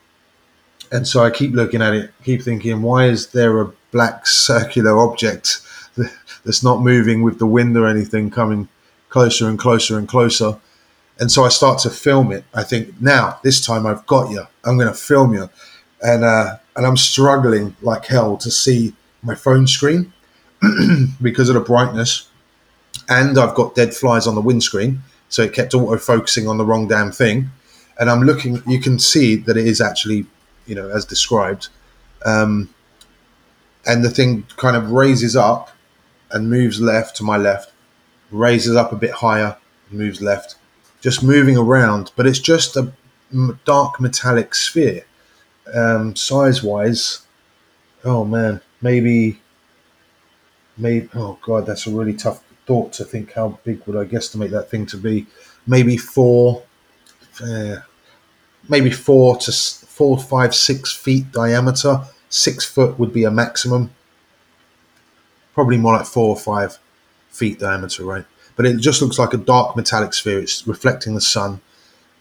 And 0.92 1.08
so 1.08 1.24
I 1.24 1.32
keep 1.32 1.54
looking 1.54 1.82
at 1.82 1.94
it, 1.94 2.12
keep 2.24 2.42
thinking, 2.42 2.82
why 2.82 3.08
is 3.08 3.28
there 3.32 3.60
a 3.60 3.72
black 3.92 4.26
circular 4.26 4.98
object 4.98 5.60
that's 6.46 6.64
not 6.64 6.82
moving 6.82 7.24
with 7.24 7.40
the 7.40 7.46
wind 7.46 7.76
or 7.76 7.88
anything 7.88 8.30
coming 8.30 8.70
closer 9.10 9.50
and 9.50 9.60
closer 9.60 9.98
and 9.98 10.08
closer? 10.08 10.58
And 11.20 11.32
so 11.32 11.44
I 11.44 11.50
start 11.50 11.80
to 11.80 11.90
film 11.90 12.32
it. 12.32 12.46
I 12.54 12.64
think 12.64 13.02
now 13.02 13.40
this 13.44 13.66
time 13.66 13.86
I've 13.86 14.06
got 14.06 14.32
you. 14.32 14.46
I'm 14.64 14.78
going 14.78 14.88
to 14.88 14.94
film 14.94 15.34
you, 15.34 15.50
and 16.02 16.24
uh, 16.24 16.58
and 16.78 16.86
I'm 16.86 16.96
struggling 16.96 17.76
like 17.82 18.06
hell 18.06 18.38
to 18.38 18.52
see 18.52 18.94
my 19.24 19.36
phone 19.36 19.66
screen 19.68 20.14
because 21.22 21.50
of 21.50 21.56
the 21.56 21.62
brightness, 21.62 22.30
and 23.10 23.38
I've 23.38 23.56
got 23.56 23.76
dead 23.76 23.94
flies 23.94 24.28
on 24.28 24.36
the 24.36 24.42
windscreen, 24.42 25.02
so 25.28 25.42
it 25.42 25.54
kept 25.54 25.74
auto 25.74 25.98
focusing 25.98 26.48
on 26.48 26.58
the 26.58 26.66
wrong 26.66 26.88
damn 26.88 27.12
thing. 27.12 27.50
And 28.00 28.12
I'm 28.12 28.22
looking. 28.22 28.62
You 28.68 28.80
can 28.80 29.00
see 29.00 29.36
that 29.36 29.58
it 29.58 29.66
is 29.66 29.82
actually, 29.82 30.28
you 30.68 30.76
know, 30.76 30.88
as 30.90 31.04
described, 31.04 31.70
um, 32.26 32.74
and 33.88 34.06
the 34.06 34.12
thing 34.12 34.46
kind 34.56 34.78
of 34.78 34.92
raises 34.92 35.36
up 35.36 35.72
and 36.32 36.50
moves 36.50 36.80
left 36.80 37.16
to 37.18 37.24
my 37.24 37.38
left, 37.38 37.72
raises 38.30 38.76
up 38.76 38.92
a 38.92 38.96
bit 38.96 39.12
higher, 39.12 39.58
moves 39.90 40.22
left, 40.22 40.56
just 41.02 41.24
moving 41.24 41.58
around. 41.58 42.12
But 42.16 42.28
it's 42.28 42.40
just 42.40 42.78
a 42.78 42.94
dark 43.66 44.00
metallic 44.00 44.54
sphere. 44.54 45.07
Um, 45.74 46.16
size 46.16 46.64
wise, 46.64 47.26
oh 48.06 48.24
man, 48.24 48.62
maybe, 48.82 49.42
maybe, 50.78 51.10
oh 51.16 51.38
god, 51.42 51.66
that's 51.66 51.88
a 51.88 51.92
really 51.92 52.14
tough 52.14 52.44
thought 52.66 52.94
to 52.94 53.06
think 53.06 53.34
how 53.34 53.60
big 53.64 53.82
would 53.86 53.98
I 53.98 54.06
guesstimate 54.06 54.52
that 54.52 54.70
thing 54.70 54.86
to 54.88 54.98
be. 54.98 55.26
Maybe 55.66 55.98
four, 55.98 56.64
uh, 57.44 57.78
maybe 58.70 58.92
four 58.92 59.38
to 59.38 59.52
four, 59.52 60.18
five, 60.18 60.54
six 60.54 60.94
feet 60.94 61.32
diameter. 61.32 62.02
Six 62.30 62.66
foot 62.66 63.00
would 63.00 63.14
be 63.14 63.24
a 63.24 63.32
maximum. 63.32 63.92
Probably 65.54 65.78
more 65.78 65.94
like 65.98 66.06
four 66.06 66.30
or 66.30 66.38
five 66.38 66.78
feet 67.30 67.60
diameter, 67.60 68.04
right? 68.04 68.26
But 68.56 68.66
it 68.66 68.78
just 68.80 69.02
looks 69.02 69.18
like 69.18 69.34
a 69.34 69.38
dark 69.38 69.76
metallic 69.76 70.14
sphere. 70.14 70.40
It's 70.40 70.68
reflecting 70.68 71.16
the 71.16 71.22
sun. 71.22 71.62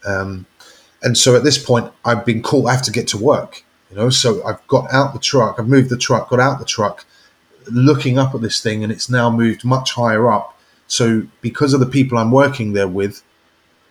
Um, 0.06 0.46
and 1.02 1.16
so 1.16 1.36
at 1.36 1.44
this 1.44 1.58
point, 1.62 1.92
I've 2.04 2.24
been 2.24 2.42
called. 2.42 2.66
I 2.66 2.72
have 2.72 2.82
to 2.82 2.92
get 2.92 3.08
to 3.08 3.18
work, 3.18 3.62
you 3.90 3.96
know. 3.96 4.10
So 4.10 4.44
I've 4.44 4.66
got 4.66 4.92
out 4.92 5.12
the 5.12 5.20
truck. 5.20 5.56
I've 5.58 5.68
moved 5.68 5.90
the 5.90 5.98
truck. 5.98 6.30
Got 6.30 6.40
out 6.40 6.58
the 6.58 6.64
truck, 6.64 7.04
looking 7.70 8.18
up 8.18 8.34
at 8.34 8.40
this 8.40 8.62
thing, 8.62 8.82
and 8.82 8.92
it's 8.92 9.10
now 9.10 9.30
moved 9.30 9.64
much 9.64 9.92
higher 9.92 10.30
up. 10.30 10.58
So 10.86 11.26
because 11.40 11.74
of 11.74 11.80
the 11.80 11.86
people 11.86 12.16
I'm 12.18 12.30
working 12.30 12.72
there 12.72 12.88
with, 12.88 13.22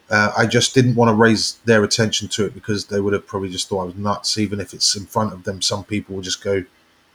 uh, 0.09 0.31
I 0.37 0.45
just 0.45 0.73
didn't 0.73 0.95
want 0.95 1.09
to 1.09 1.15
raise 1.15 1.55
their 1.65 1.83
attention 1.83 2.27
to 2.29 2.45
it 2.45 2.53
because 2.53 2.85
they 2.85 2.99
would 2.99 3.13
have 3.13 3.27
probably 3.27 3.49
just 3.49 3.69
thought 3.69 3.81
I 3.81 3.85
was 3.85 3.95
nuts. 3.95 4.37
Even 4.37 4.59
if 4.59 4.73
it's 4.73 4.95
in 4.95 5.05
front 5.05 5.33
of 5.33 5.43
them, 5.43 5.61
some 5.61 5.83
people 5.83 6.15
will 6.15 6.21
just 6.21 6.43
go, 6.43 6.63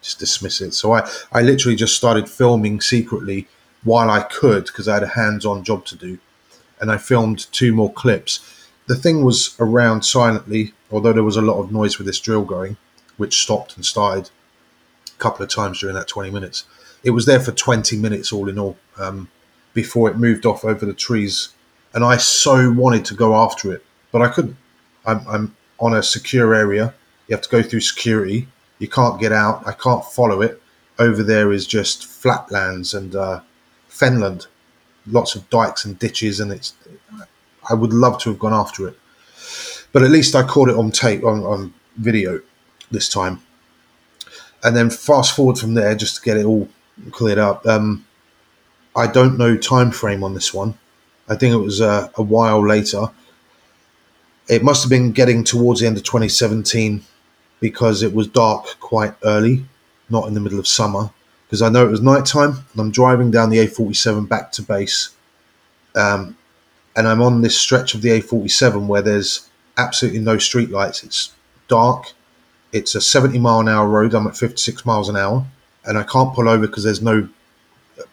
just 0.03 0.19
dismiss 0.19 0.61
it. 0.61 0.75
So 0.75 0.93
I, 0.93 1.09
I 1.33 1.43
literally 1.43 1.77
just 1.77 1.97
started 1.97 2.29
filming 2.29 2.81
secretly 2.81 3.49
while 3.85 4.11
I 4.11 4.23
could 4.23 4.67
because 4.67 4.89
I 4.89 4.95
had 4.95 5.03
a 5.03 5.09
hands-on 5.09 5.65
job 5.65 5.85
to 5.87 5.97
do, 5.97 6.19
and 6.81 6.91
I 6.91 6.99
filmed 6.99 7.47
two 7.53 7.73
more 7.73 7.93
clips. 7.93 8.41
The 8.91 8.97
thing 8.97 9.25
was 9.25 9.55
around 9.61 10.05
silently, 10.05 10.75
although 10.91 11.13
there 11.13 11.23
was 11.23 11.37
a 11.37 11.41
lot 11.41 11.61
of 11.61 11.71
noise 11.71 11.97
with 11.97 12.09
this 12.09 12.19
drill 12.19 12.43
going, 12.43 12.77
which 13.19 13.41
stopped 13.41 13.77
and 13.77 13.87
started 13.87 14.31
a 15.07 15.19
couple 15.21 15.45
of 15.45 15.49
times 15.49 15.79
during 15.79 15.95
that 15.95 16.09
20 16.09 16.33
minutes. 16.33 16.65
It 17.05 17.11
was 17.11 17.25
there 17.25 17.39
for 17.39 17.53
20 17.53 17.97
minutes 17.97 18.33
all 18.33 18.49
in 18.49 18.59
all 18.59 18.77
um, 18.99 19.31
before 19.75 20.11
it 20.11 20.19
moved 20.19 20.45
off 20.45 20.65
over 20.65 20.85
the 20.85 20.93
trees, 20.93 21.51
and 21.95 22.03
I 22.03 22.17
so 22.17 22.73
wanted 22.73 23.05
to 23.05 23.15
go 23.15 23.37
after 23.37 23.73
it, 23.73 23.85
but 24.11 24.23
I 24.23 24.29
couldn't. 24.29 24.57
I'm, 25.07 25.25
I'm 25.29 25.57
on 25.79 25.95
a 25.95 26.03
secure 26.03 26.53
area. 26.53 26.93
You 27.29 27.37
have 27.37 27.43
to 27.43 27.49
go 27.49 27.63
through 27.63 27.83
security. 27.83 28.49
You 28.81 28.89
can't 28.89 29.21
get 29.21 29.31
out. 29.31 29.65
I 29.69 29.71
can't 29.71 30.05
follow 30.05 30.43
it. 30.43 30.61
Over 30.99 31.23
there 31.23 31.53
is 31.53 31.65
just 31.65 32.07
flatlands 32.07 32.93
and 32.93 33.15
uh, 33.15 33.43
fenland, 33.89 34.49
lots 35.07 35.37
of 35.37 35.49
dikes 35.49 35.85
and 35.85 35.97
ditches, 35.97 36.41
and 36.41 36.51
it's. 36.51 36.75
I 37.71 37.75
would 37.75 37.93
love 37.93 38.19
to 38.23 38.31
have 38.31 38.39
gone 38.39 38.53
after 38.53 38.89
it, 38.89 38.99
but 39.93 40.03
at 40.03 40.11
least 40.11 40.35
I 40.35 40.43
caught 40.43 40.69
it 40.69 40.77
on 40.77 40.91
tape 40.91 41.25
on, 41.25 41.45
on 41.45 41.73
video 41.97 42.41
this 42.91 43.09
time. 43.09 43.41
And 44.63 44.77
then 44.77 44.91
fast 44.91 45.35
forward 45.35 45.59
from 45.59 45.75
there, 45.75 45.95
just 45.95 46.17
to 46.17 46.23
get 46.23 46.37
it 46.37 46.45
all 46.45 46.69
cleared 47.13 47.39
up. 47.39 47.67
Um, 47.67 48.05
I 48.95 49.07
don't 49.07 49.39
know 49.39 49.57
time 49.57 49.91
frame 49.91 50.23
on 50.23 50.35
this 50.35 50.53
one. 50.53 50.75
I 51.29 51.37
think 51.37 51.55
it 51.55 51.59
was 51.59 51.81
uh, 51.81 52.09
a 52.17 52.23
while 52.23 52.67
later. 52.67 53.11
It 54.49 54.65
must 54.65 54.83
have 54.83 54.91
been 54.91 55.13
getting 55.13 55.45
towards 55.45 55.81
the 55.81 55.87
end 55.87 55.97
of 55.97 56.03
2017 56.03 57.05
because 57.61 58.03
it 58.03 58.13
was 58.13 58.27
dark 58.27 58.81
quite 58.81 59.15
early, 59.25 59.65
not 60.09 60.27
in 60.27 60.35
the 60.35 60.41
middle 60.41 60.59
of 60.59 60.67
summer. 60.67 61.11
Because 61.47 61.63
I 61.63 61.69
know 61.69 61.87
it 61.87 61.91
was 61.91 62.03
nighttime 62.03 62.65
and 62.73 62.81
I'm 62.81 62.91
driving 62.91 63.31
down 63.31 63.51
the 63.51 63.59
A47 63.59 64.29
back 64.29 64.51
to 64.53 64.63
base. 64.63 65.11
Um, 65.95 66.37
and 66.97 67.07
I'm 67.07 67.23
on 67.23 67.43
this 67.43 67.59
stretch 67.59 67.95
of 67.95 68.03
the 68.03 68.11
A47 68.11 68.87
where 68.87 69.03
there's 69.03 69.49
absolutely 69.77 70.21
no 70.21 70.37
streetlights. 70.37 71.05
It's 71.05 71.33
dark. 71.69 72.13
It's 72.73 72.95
a 72.95 73.01
70 73.01 73.39
mile 73.39 73.61
an 73.61 73.69
hour 73.69 73.89
road. 73.89 74.15
I'm 74.15 74.27
at 74.27 74.37
56 74.37 74.85
miles 74.85 75.09
an 75.09 75.17
hour 75.17 75.47
and 75.85 75.99
I 75.99 76.03
can't 76.03 76.35
pull 76.35 76.49
over 76.49 76.67
because 76.67 76.85
there's 76.85 77.03
no 77.03 77.29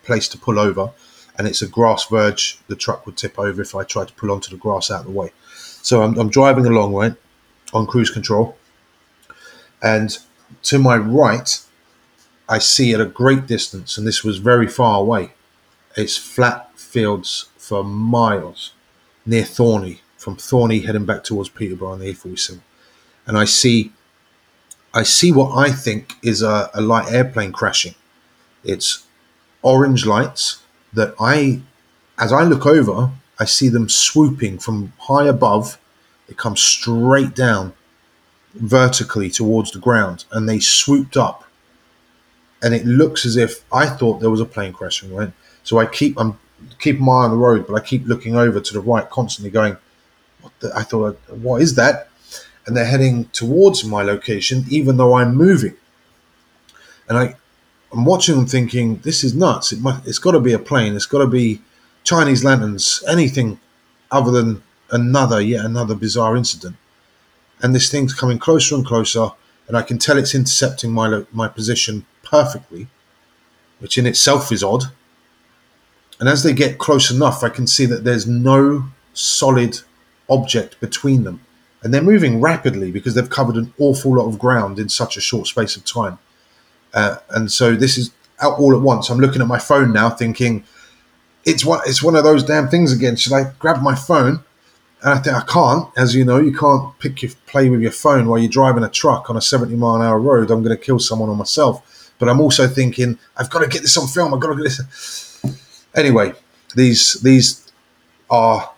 place 0.03 0.27
to 0.29 0.37
pull 0.37 0.59
over. 0.59 0.91
And 1.37 1.47
it's 1.47 1.61
a 1.61 1.67
grass 1.67 2.05
verge. 2.05 2.59
The 2.67 2.75
truck 2.75 3.05
would 3.05 3.17
tip 3.17 3.37
over 3.37 3.61
if 3.61 3.75
I 3.75 3.83
tried 3.83 4.07
to 4.09 4.13
pull 4.13 4.31
onto 4.31 4.49
the 4.49 4.57
grass 4.57 4.89
out 4.89 5.01
of 5.01 5.05
the 5.05 5.11
way. 5.11 5.31
So 5.81 6.01
I'm, 6.01 6.17
I'm 6.17 6.29
driving 6.29 6.65
along, 6.65 6.93
right, 6.93 7.13
on 7.73 7.85
cruise 7.85 8.09
control. 8.09 8.57
And 9.81 10.17
to 10.63 10.79
my 10.79 10.97
right, 10.97 11.61
I 12.49 12.59
see 12.59 12.93
at 12.93 13.01
a 13.01 13.05
great 13.05 13.45
distance, 13.45 13.97
and 13.97 14.07
this 14.07 14.23
was 14.23 14.37
very 14.37 14.67
far 14.67 14.99
away, 14.99 15.33
it's 15.95 16.17
flat 16.17 16.77
fields 16.77 17.49
for 17.67 17.83
miles 17.83 18.71
near 19.25 19.43
Thorney, 19.43 19.99
from 20.15 20.37
Thorney 20.37 20.85
heading 20.85 21.03
back 21.03 21.25
towards 21.25 21.49
Peterborough 21.49 21.91
on 21.91 21.99
the 21.99 22.13
A47. 22.13 22.61
And 23.25 23.37
I 23.37 23.43
see 23.43 23.91
I 24.93 25.03
see 25.03 25.33
what 25.33 25.55
I 25.55 25.69
think 25.69 26.13
is 26.23 26.41
a, 26.41 26.71
a 26.73 26.79
light 26.79 27.11
airplane 27.11 27.51
crashing. 27.51 27.93
It's 28.63 29.05
orange 29.61 30.05
lights 30.05 30.63
that 30.93 31.13
I 31.19 31.61
as 32.17 32.31
I 32.31 32.43
look 32.43 32.65
over, 32.65 33.11
I 33.37 33.43
see 33.43 33.67
them 33.67 33.89
swooping 33.89 34.59
from 34.59 34.93
high 34.99 35.27
above. 35.27 35.77
They 36.27 36.35
come 36.35 36.55
straight 36.55 37.35
down 37.35 37.73
vertically 38.53 39.29
towards 39.29 39.71
the 39.71 39.79
ground 39.79 40.23
and 40.31 40.47
they 40.47 40.59
swooped 40.59 41.17
up. 41.17 41.43
And 42.63 42.73
it 42.73 42.85
looks 42.85 43.25
as 43.25 43.35
if 43.35 43.65
I 43.73 43.87
thought 43.87 44.21
there 44.21 44.29
was 44.29 44.41
a 44.41 44.45
plane 44.45 44.71
crashing, 44.71 45.13
right? 45.13 45.33
So 45.63 45.79
I 45.79 45.85
keep 45.85 46.17
I'm 46.17 46.39
keep 46.79 46.99
my 46.99 47.11
eye 47.11 47.25
on 47.25 47.31
the 47.31 47.37
road, 47.37 47.65
but 47.67 47.75
I 47.75 47.79
keep 47.79 48.05
looking 48.05 48.35
over 48.35 48.59
to 48.59 48.73
the 48.73 48.79
right 48.79 49.09
constantly 49.09 49.51
going, 49.51 49.77
what 50.41 50.53
the, 50.59 50.71
I 50.75 50.83
thought, 50.83 51.19
what 51.29 51.61
is 51.61 51.75
that? 51.75 52.09
And 52.65 52.75
they're 52.75 52.85
heading 52.85 53.25
towards 53.25 53.85
my 53.85 54.03
location, 54.03 54.65
even 54.69 54.97
though 54.97 55.15
I'm 55.15 55.35
moving. 55.35 55.75
And 57.07 57.17
I, 57.17 57.35
I'm 57.91 58.05
watching 58.05 58.35
them 58.35 58.45
thinking, 58.45 58.97
this 58.99 59.23
is 59.23 59.33
nuts. 59.33 59.71
It 59.71 59.79
must, 59.79 60.05
it's 60.07 60.19
got 60.19 60.31
to 60.31 60.39
be 60.39 60.53
a 60.53 60.59
plane. 60.59 60.95
It's 60.95 61.05
got 61.05 61.19
to 61.19 61.27
be 61.27 61.61
Chinese 62.03 62.43
lanterns, 62.43 63.03
anything 63.07 63.59
other 64.11 64.31
than 64.31 64.63
another, 64.91 65.41
yet 65.41 65.65
another 65.65 65.95
bizarre 65.95 66.35
incident. 66.35 66.75
And 67.61 67.73
this 67.73 67.89
thing's 67.89 68.13
coming 68.13 68.39
closer 68.39 68.75
and 68.75 68.85
closer, 68.85 69.29
and 69.67 69.75
I 69.75 69.81
can 69.81 69.97
tell 69.97 70.17
it's 70.17 70.35
intercepting 70.35 70.91
my 70.91 71.25
my 71.31 71.47
position 71.47 72.05
perfectly, 72.23 72.87
which 73.79 73.97
in 73.97 74.05
itself 74.05 74.51
is 74.51 74.63
odd. 74.63 74.83
And 76.19 76.27
as 76.27 76.43
they 76.43 76.53
get 76.53 76.77
close 76.77 77.11
enough, 77.11 77.43
I 77.43 77.49
can 77.49 77.67
see 77.67 77.85
that 77.85 78.03
there's 78.03 78.27
no 78.27 78.85
solid 79.13 79.79
object 80.29 80.79
between 80.79 81.23
them. 81.23 81.41
And 81.83 81.93
they're 81.93 82.01
moving 82.01 82.41
rapidly 82.41 82.91
because 82.91 83.13
they've 83.13 83.29
covered 83.29 83.55
an 83.55 83.73
awful 83.79 84.15
lot 84.15 84.27
of 84.27 84.39
ground 84.39 84.79
in 84.79 84.89
such 84.89 85.15
a 85.15 85.21
short 85.21 85.47
space 85.47 85.75
of 85.75 85.85
time. 85.85 86.17
Uh, 86.93 87.17
and 87.29 87.51
so 87.51 87.75
this 87.75 87.97
is 87.97 88.11
out 88.41 88.59
all 88.59 88.75
at 88.75 88.81
once. 88.81 89.09
I'm 89.09 89.19
looking 89.19 89.41
at 89.41 89.47
my 89.47 89.59
phone 89.59 89.93
now, 89.93 90.09
thinking 90.09 90.63
it's 91.45 91.63
one 91.63 91.79
it's 91.85 92.03
one 92.03 92.15
of 92.15 92.23
those 92.23 92.43
damn 92.43 92.67
things 92.67 92.91
again. 92.91 93.15
Should 93.15 93.33
I 93.33 93.51
grab 93.59 93.81
my 93.81 93.95
phone? 93.95 94.43
And 95.03 95.13
I 95.13 95.19
think 95.19 95.35
I 95.35 95.41
can't. 95.41 95.89
As 95.95 96.15
you 96.15 96.25
know, 96.25 96.39
you 96.39 96.51
can't 96.51 96.97
pick 96.99 97.21
your 97.21 97.31
play 97.45 97.69
with 97.69 97.81
your 97.81 97.91
phone 97.91 98.27
while 98.27 98.39
you're 98.39 98.49
driving 98.49 98.83
a 98.83 98.89
truck 98.89 99.29
on 99.29 99.37
a 99.37 99.41
70 99.41 99.75
mile 99.75 99.95
an 99.95 100.01
hour 100.01 100.19
road. 100.19 100.49
I'm 100.49 100.63
going 100.63 100.75
to 100.75 100.83
kill 100.83 100.99
someone 100.99 101.29
or 101.29 101.35
myself. 101.35 102.11
But 102.19 102.29
I'm 102.29 102.41
also 102.41 102.67
thinking 102.67 103.19
I've 103.37 103.49
got 103.49 103.59
to 103.59 103.67
get 103.67 103.83
this 103.83 103.95
on 103.95 104.07
film. 104.07 104.33
I've 104.33 104.39
got 104.39 104.49
to 104.49 104.55
get 104.55 104.63
this. 104.63 105.26
Anyway, 105.97 106.31
these 106.75 107.13
these 107.21 107.71
are 108.29 108.71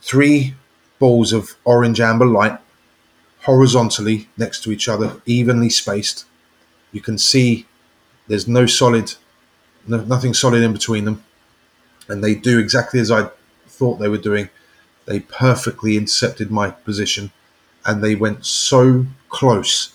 three 0.00 0.54
balls 0.98 1.32
of 1.32 1.56
orange 1.64 2.00
amber 2.00 2.26
light 2.26 2.58
horizontally 3.42 4.28
next 4.36 4.64
to 4.64 4.72
each 4.72 4.88
other, 4.88 5.22
evenly 5.26 5.70
spaced. 5.70 6.24
You 6.90 7.00
can 7.00 7.18
see 7.18 7.66
there's 8.26 8.48
no 8.48 8.66
solid, 8.66 9.14
no, 9.86 10.02
nothing 10.04 10.34
solid 10.34 10.62
in 10.64 10.72
between 10.72 11.04
them, 11.04 11.22
and 12.08 12.22
they 12.22 12.34
do 12.34 12.58
exactly 12.58 12.98
as 12.98 13.12
I 13.12 13.30
thought 13.68 14.00
they 14.00 14.08
were 14.08 14.18
doing. 14.18 14.50
They 15.04 15.20
perfectly 15.20 15.96
intercepted 15.96 16.50
my 16.50 16.70
position, 16.70 17.30
and 17.84 18.02
they 18.02 18.16
went 18.16 18.44
so 18.44 19.06
close, 19.28 19.92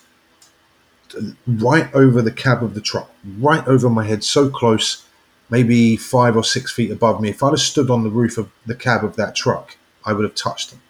right 1.46 1.94
over 1.94 2.22
the 2.22 2.32
cab 2.32 2.64
of 2.64 2.72
the 2.72 2.80
truck, 2.80 3.10
right 3.38 3.66
over 3.68 3.90
my 3.90 4.04
head, 4.04 4.24
so 4.24 4.48
close, 4.48 5.04
maybe 5.52 5.98
five 5.98 6.34
or 6.34 6.42
six 6.42 6.72
feet 6.72 6.90
above 6.90 7.20
me. 7.20 7.28
If 7.28 7.42
I'd 7.42 7.50
have 7.50 7.60
stood 7.60 7.90
on 7.90 8.04
the 8.04 8.10
roof 8.10 8.38
of 8.38 8.50
the 8.64 8.74
cab 8.74 9.04
of 9.04 9.16
that 9.16 9.34
truck, 9.36 9.76
I 10.02 10.14
would 10.14 10.24
have 10.24 10.34
touched 10.34 10.70
them. 10.70 10.80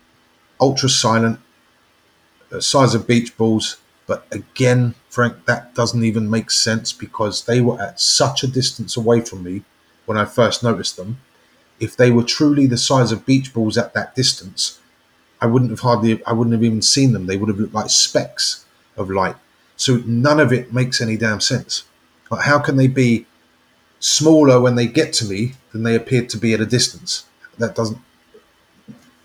Ultra 0.61 0.89
silent, 0.89 1.41
the 2.49 2.63
size 2.63 2.95
of 2.95 3.09
beach 3.09 3.37
balls. 3.37 3.79
But 4.07 4.25
again, 4.31 4.95
Frank, 5.09 5.47
that 5.47 5.75
doesn't 5.75 6.05
even 6.05 6.31
make 6.31 6.53
sense 6.53 6.93
because 6.93 7.45
they 7.45 7.61
were 7.61 7.83
at 7.83 7.99
such 7.99 8.45
a 8.45 8.47
distance 8.47 8.97
away 8.97 9.21
from 9.21 9.43
me 9.43 9.65
when 10.07 10.17
I 10.17 10.27
first 10.27 10.63
noticed 10.63 10.97
them. 10.97 11.19
If 11.81 11.97
they 11.97 12.13
were 12.13 12.23
truly 12.23 12.69
the 12.69 12.79
size 12.79 13.11
of 13.11 13.27
beach 13.27 13.53
balls 13.53 13.77
at 13.77 13.95
that 13.95 14.15
distance, 14.15 14.79
I 15.41 15.47
wouldn't 15.47 15.73
have 15.73 15.81
hardly, 15.81 16.25
I 16.25 16.33
wouldn't 16.35 16.55
have 16.55 16.63
even 16.63 16.83
seen 16.83 17.13
them. 17.13 17.27
They 17.27 17.37
would 17.37 17.49
have 17.49 17.59
looked 17.59 17.75
like 17.75 17.91
specks 17.91 18.65
of 18.97 19.11
light. 19.11 19.35
So 19.75 19.97
none 20.07 20.39
of 20.39 20.53
it 20.53 20.73
makes 20.73 21.01
any 21.01 21.17
damn 21.17 21.41
sense. 21.41 21.83
Like, 22.31 22.45
how 22.45 22.61
can 22.61 22.77
they 22.77 22.87
be 22.87 23.27
smaller 24.03 24.61
when 24.61 24.75
they 24.75 24.87
get 24.87 25.13
to 25.15 25.25
me 25.25 25.53
than 25.71 25.85
they 25.85 25.95
appear 25.95 26.27
to 26.27 26.37
be 26.37 26.53
at 26.53 26.61
a 26.61 26.67
distance. 26.67 27.25
That 27.59 27.75
doesn't. 27.75 27.99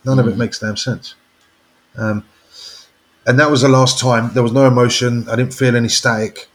None 0.06 0.20
of 0.20 0.28
it 0.28 0.38
makes 0.38 0.60
damn 0.60 0.78
sense. 0.78 1.16
Um, 1.98 2.24
and 3.26 3.40
that 3.40 3.52
was 3.52 3.62
the 3.62 3.70
last 3.70 4.00
time. 4.00 4.34
There 4.34 4.44
was 4.44 4.54
no 4.54 4.68
emotion. 4.68 5.28
I 5.28 5.36
didn't 5.36 5.54
feel 5.54 5.76
any 5.76 5.90
static. 5.90 6.48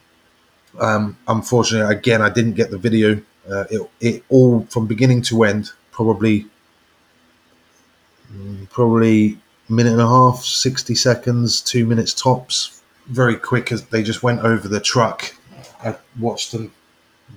Um, 0.80 1.18
unfortunately, 1.26 1.94
again, 1.94 2.22
I 2.22 2.30
didn't 2.30 2.52
get 2.54 2.70
the 2.70 2.78
video. 2.78 3.20
Uh, 3.50 3.64
it, 3.70 3.90
it 4.00 4.24
all 4.28 4.62
from 4.70 4.86
beginning 4.86 5.20
to 5.22 5.42
end, 5.42 5.72
probably, 5.90 6.46
mm, 8.32 8.70
probably 8.70 9.38
minute 9.68 9.92
and 9.92 10.00
a 10.00 10.06
half, 10.06 10.44
sixty 10.44 10.94
seconds, 10.94 11.60
two 11.60 11.84
minutes 11.84 12.14
tops. 12.14 12.80
Very 13.08 13.36
quick 13.36 13.72
as 13.72 13.84
they 13.86 14.02
just 14.02 14.22
went 14.22 14.40
over 14.40 14.68
the 14.68 14.80
truck. 14.80 15.34
I 15.84 15.96
watched 16.20 16.52
them 16.52 16.72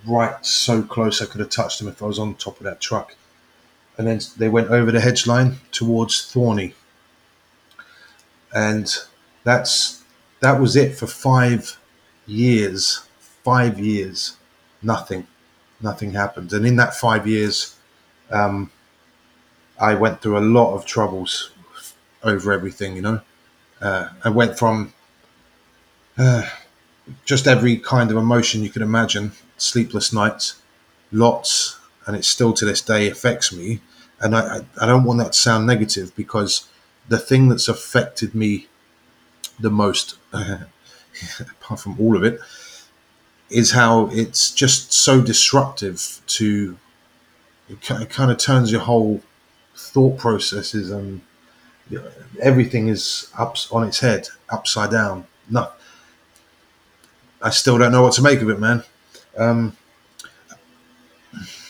right 0.05 0.45
so 0.45 0.81
close 0.81 1.22
I 1.22 1.26
could 1.26 1.39
have 1.41 1.49
touched 1.49 1.80
them 1.80 1.88
if 1.88 2.01
I 2.01 2.05
was 2.05 2.19
on 2.19 2.35
top 2.35 2.57
of 2.57 2.63
that 2.63 2.81
truck. 2.81 3.15
And 3.97 4.07
then 4.07 4.19
they 4.38 4.49
went 4.49 4.69
over 4.69 4.91
the 4.91 4.99
hedge 4.99 5.27
line 5.27 5.57
towards 5.72 6.31
Thorney. 6.34 6.73
And 8.53 8.93
that's 9.43 10.03
that 10.39 10.59
was 10.59 10.76
it 10.76 10.95
for 10.97 11.07
five 11.07 11.77
years. 12.26 13.07
Five 13.43 13.80
years. 13.80 14.38
Nothing. 14.81 15.27
Nothing 15.81 16.11
happened. 16.13 16.53
And 16.53 16.65
in 16.65 16.76
that 16.77 16.95
five 16.95 17.27
years, 17.27 17.76
um, 18.31 18.72
I 19.80 19.93
went 19.95 20.22
through 20.22 20.38
a 20.38 20.39
lot 20.39 20.73
of 20.76 20.85
troubles 20.85 21.51
over 22.23 22.51
everything, 22.51 22.95
you 22.95 23.01
know. 23.01 23.22
Uh, 23.81 24.09
I 24.23 24.30
went 24.30 24.57
from 24.57 24.93
uh, 26.17 26.47
just 27.26 27.47
every 27.47 27.77
kind 27.77 28.11
of 28.11 28.17
emotion 28.17 28.63
you 28.63 28.69
could 28.69 28.81
imagine 28.81 29.31
sleepless 29.57 30.14
nights, 30.14 30.61
lots, 31.11 31.80
and 32.06 32.15
it 32.15 32.26
still 32.26 32.53
to 32.53 32.65
this 32.65 32.82
day 32.82 33.10
affects 33.10 33.52
me. 33.53 33.82
And 34.19 34.36
I, 34.36 34.61
I 34.80 34.86
don't 34.86 35.03
want 35.03 35.19
that 35.19 35.34
to 35.34 35.40
sound 35.40 35.68
negative 35.68 36.15
because 36.15 36.68
the 37.07 37.18
thing 37.18 37.49
that's 37.49 37.68
affected 37.68 38.34
me 38.34 38.68
the 39.60 39.69
most, 39.69 40.18
apart 40.34 41.80
from 41.80 41.99
all 41.99 42.15
of 42.15 42.23
it, 42.23 42.40
is 43.49 43.72
how 43.72 44.10
it's 44.11 44.52
just 44.52 44.91
so 44.91 45.22
disruptive 45.22 46.22
to 46.27 46.77
it 47.68 47.82
kind 47.82 48.32
of 48.32 48.38
turns 48.38 48.72
your 48.72 48.82
whole 48.82 49.22
thought 49.76 50.18
processes 50.18 50.91
and 50.91 51.22
you 51.90 51.99
know, 51.99 52.11
everything 52.41 52.88
is 52.88 53.32
up 53.38 53.57
on 53.72 53.88
its 53.88 53.99
head, 53.99 54.27
upside 54.49 54.91
down. 54.91 55.26
No, 55.49 55.69
I 57.41 57.49
still 57.52 57.77
don't 57.77 57.91
know 57.91 58.03
what 58.03 58.14
to 58.14 58.22
make 58.22 58.41
of 58.41 58.49
it, 58.49 58.60
man. 58.60 58.84
Um, 59.37 59.75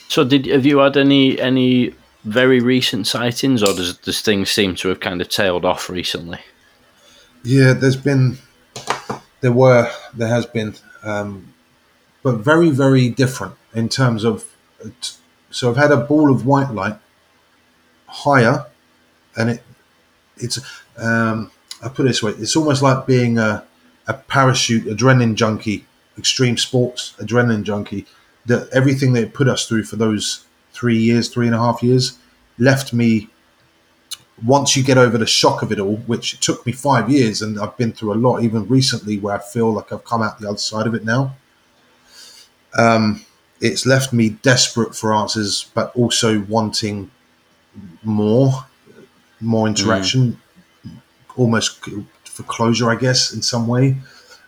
so, 0.07 0.23
did 0.23 0.45
have 0.45 0.65
you 0.65 0.79
had 0.79 0.97
any 0.97 1.39
any 1.39 1.93
very 2.23 2.59
recent 2.59 3.07
sightings, 3.07 3.63
or 3.63 3.73
does 3.73 3.97
does 3.97 4.21
things 4.21 4.49
seem 4.49 4.75
to 4.75 4.89
have 4.89 4.99
kind 4.99 5.21
of 5.21 5.29
tailed 5.29 5.65
off 5.65 5.89
recently? 5.89 6.39
Yeah, 7.43 7.73
there's 7.73 7.95
been, 7.95 8.39
there 9.41 9.51
were, 9.51 9.91
there 10.13 10.27
has 10.27 10.45
been, 10.47 10.75
um, 11.03 11.53
but 12.23 12.37
very 12.37 12.69
very 12.69 13.09
different 13.09 13.55
in 13.73 13.89
terms 13.89 14.23
of. 14.23 14.45
So 15.51 15.69
I've 15.69 15.77
had 15.77 15.91
a 15.91 15.97
ball 15.97 16.31
of 16.31 16.45
white 16.45 16.71
light 16.71 16.97
higher, 18.07 18.65
and 19.37 19.49
it 19.51 19.63
it's 20.37 20.59
um, 20.97 21.51
I 21.83 21.89
put 21.89 22.05
it 22.05 22.09
this 22.09 22.23
way: 22.23 22.31
it's 22.31 22.55
almost 22.55 22.81
like 22.81 23.05
being 23.05 23.37
a, 23.37 23.63
a 24.07 24.13
parachute 24.13 24.85
adrenaline 24.85 25.35
junkie, 25.35 25.85
extreme 26.17 26.57
sports 26.57 27.15
adrenaline 27.19 27.63
junkie. 27.63 28.05
That 28.45 28.69
everything 28.71 29.13
they 29.13 29.25
put 29.25 29.47
us 29.47 29.67
through 29.67 29.83
for 29.83 29.95
those 29.95 30.45
three 30.71 30.97
years, 30.97 31.29
three 31.29 31.47
and 31.47 31.55
a 31.55 31.59
half 31.59 31.81
years, 31.81 32.17
left 32.57 32.93
me. 32.93 33.29
Once 34.43 34.75
you 34.75 34.83
get 34.83 34.97
over 34.97 35.17
the 35.17 35.25
shock 35.25 35.61
of 35.61 35.71
it 35.71 35.79
all, 35.79 35.95
which 36.07 36.39
took 36.41 36.65
me 36.65 36.71
five 36.73 37.09
years, 37.09 37.41
and 37.41 37.59
I've 37.59 37.77
been 37.77 37.93
through 37.93 38.13
a 38.13 38.15
lot, 38.15 38.43
even 38.43 38.67
recently, 38.67 39.17
where 39.17 39.35
I 39.35 39.39
feel 39.39 39.71
like 39.71 39.91
I've 39.93 40.03
come 40.03 40.21
out 40.21 40.39
the 40.39 40.49
other 40.49 40.57
side 40.57 40.87
of 40.87 40.93
it 40.93 41.05
now. 41.05 41.35
Um, 42.77 43.25
it's 43.61 43.85
left 43.85 44.11
me 44.11 44.29
desperate 44.29 44.93
for 44.93 45.13
answers, 45.13 45.71
but 45.73 45.95
also 45.95 46.41
wanting 46.41 47.09
more 48.03 48.65
more 49.41 49.67
interaction, 49.67 50.39
mm. 50.85 50.91
almost 51.35 51.83
for 52.23 52.43
closure, 52.43 52.89
I 52.89 52.95
guess, 52.95 53.33
in 53.33 53.41
some 53.41 53.67
way 53.67 53.97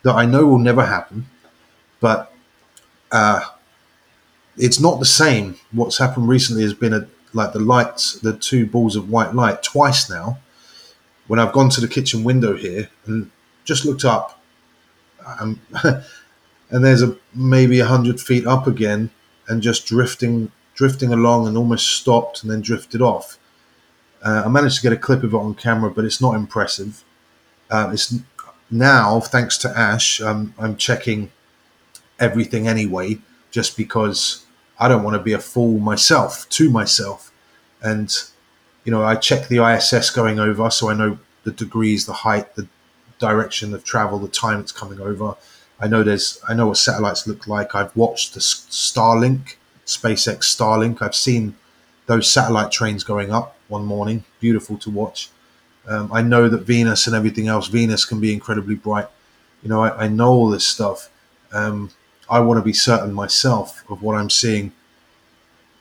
that 0.03 0.15
I 0.15 0.25
know 0.25 0.45
will 0.45 0.59
never 0.59 0.85
happen. 0.85 1.25
But 1.99 2.31
uh, 3.11 3.41
it's 4.57 4.79
not 4.79 4.99
the 4.99 5.05
same. 5.05 5.57
What's 5.71 5.97
happened 5.97 6.27
recently 6.27 6.63
has 6.63 6.73
been 6.73 6.93
a, 6.93 7.07
like 7.33 7.53
the 7.53 7.59
lights, 7.59 8.19
the 8.19 8.33
two 8.33 8.65
balls 8.65 8.95
of 8.95 9.09
white 9.09 9.33
light 9.33 9.63
twice 9.63 10.09
now. 10.09 10.39
When 11.27 11.39
I've 11.39 11.53
gone 11.53 11.69
to 11.71 11.81
the 11.81 11.87
kitchen 11.87 12.23
window 12.23 12.55
here 12.55 12.89
and 13.05 13.29
just 13.65 13.85
looked 13.85 14.05
up, 14.05 14.41
um, 15.25 15.59
and 15.83 16.85
there's 16.85 17.01
a 17.01 17.17
maybe 17.33 17.79
a 17.79 17.85
hundred 17.85 18.21
feet 18.21 18.47
up 18.47 18.65
again, 18.67 19.09
and 19.49 19.61
just 19.61 19.85
drifting, 19.85 20.51
drifting 20.73 21.11
along, 21.11 21.47
and 21.47 21.57
almost 21.57 21.87
stopped 21.87 22.43
and 22.43 22.51
then 22.51 22.61
drifted 22.61 23.01
off 23.01 23.37
uh, 24.23 24.43
I 24.45 24.49
managed 24.49 24.77
to 24.77 24.81
get 24.81 24.93
a 24.93 24.97
clip 24.97 25.23
of 25.23 25.33
it 25.33 25.37
on 25.37 25.55
camera, 25.55 25.91
but 25.91 26.05
it's 26.05 26.21
not 26.21 26.35
impressive. 26.35 27.03
Uh, 27.69 27.91
it's 27.93 28.15
now, 28.69 29.19
thanks 29.19 29.57
to 29.59 29.77
Ash, 29.77 30.19
um, 30.21 30.53
I'm 30.57 30.75
checking 30.75 31.31
everything 32.19 32.67
anyway, 32.67 33.19
just 33.51 33.77
because 33.77 34.45
I 34.79 34.87
don't 34.87 35.03
want 35.03 35.15
to 35.15 35.23
be 35.23 35.33
a 35.33 35.39
fool 35.39 35.79
myself 35.79 36.47
to 36.49 36.69
myself. 36.69 37.31
And 37.81 38.13
you 38.83 38.91
know, 38.91 39.03
I 39.03 39.15
check 39.15 39.47
the 39.47 39.63
ISS 39.63 40.11
going 40.11 40.39
over, 40.39 40.69
so 40.69 40.89
I 40.89 40.93
know 40.93 41.19
the 41.43 41.51
degrees, 41.51 42.05
the 42.05 42.13
height, 42.13 42.55
the 42.55 42.67
direction 43.19 43.73
of 43.73 43.83
travel, 43.83 44.19
the 44.19 44.27
time 44.27 44.59
it's 44.59 44.71
coming 44.71 45.01
over. 45.01 45.35
I 45.79 45.87
know 45.87 46.03
there's, 46.03 46.41
I 46.47 46.53
know 46.53 46.67
what 46.67 46.77
satellites 46.77 47.27
look 47.27 47.47
like. 47.47 47.75
I've 47.75 47.95
watched 47.95 48.33
the 48.33 48.39
Starlink, 48.39 49.55
SpaceX 49.85 50.39
Starlink. 50.39 51.01
I've 51.01 51.15
seen 51.15 51.55
those 52.05 52.31
satellite 52.31 52.71
trains 52.71 53.03
going 53.03 53.31
up 53.31 53.57
one 53.67 53.85
morning. 53.85 54.23
Beautiful 54.39 54.77
to 54.77 54.89
watch. 54.89 55.29
Um, 55.87 56.11
I 56.11 56.21
know 56.21 56.49
that 56.49 56.61
Venus 56.63 57.07
and 57.07 57.15
everything 57.15 57.47
else, 57.47 57.67
Venus 57.67 58.05
can 58.05 58.19
be 58.19 58.33
incredibly 58.33 58.75
bright. 58.75 59.07
You 59.63 59.69
know, 59.69 59.83
I, 59.83 60.05
I 60.05 60.07
know 60.07 60.29
all 60.29 60.49
this 60.49 60.65
stuff. 60.65 61.09
Um, 61.51 61.91
I 62.29 62.39
want 62.39 62.59
to 62.59 62.63
be 62.63 62.73
certain 62.73 63.13
myself 63.13 63.83
of 63.89 64.01
what 64.01 64.15
I'm 64.15 64.29
seeing, 64.29 64.71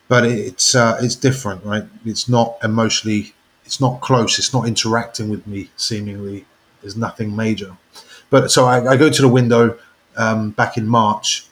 but 0.09 0.24
it's 0.24 0.74
uh, 0.74 0.98
it's 1.01 1.16
different, 1.16 1.64
right? 1.64 1.85
It's 2.05 2.28
not 2.28 2.56
emotionally, 2.62 3.35
it's 3.64 3.81
not 3.81 4.01
close, 4.01 4.39
it's 4.39 4.52
not 4.52 4.66
interacting 4.66 5.28
with 5.28 5.47
me. 5.47 5.70
Seemingly, 5.77 6.47
there's 6.81 6.97
nothing 6.97 7.35
major. 7.35 7.77
But 8.31 8.51
so 8.51 8.64
I, 8.64 8.93
I 8.93 8.97
go 8.97 9.10
to 9.10 9.23
the 9.23 9.28
window 9.28 9.78
um, 10.16 10.51
back 10.51 10.77
in 10.77 10.86
March, 10.86 11.47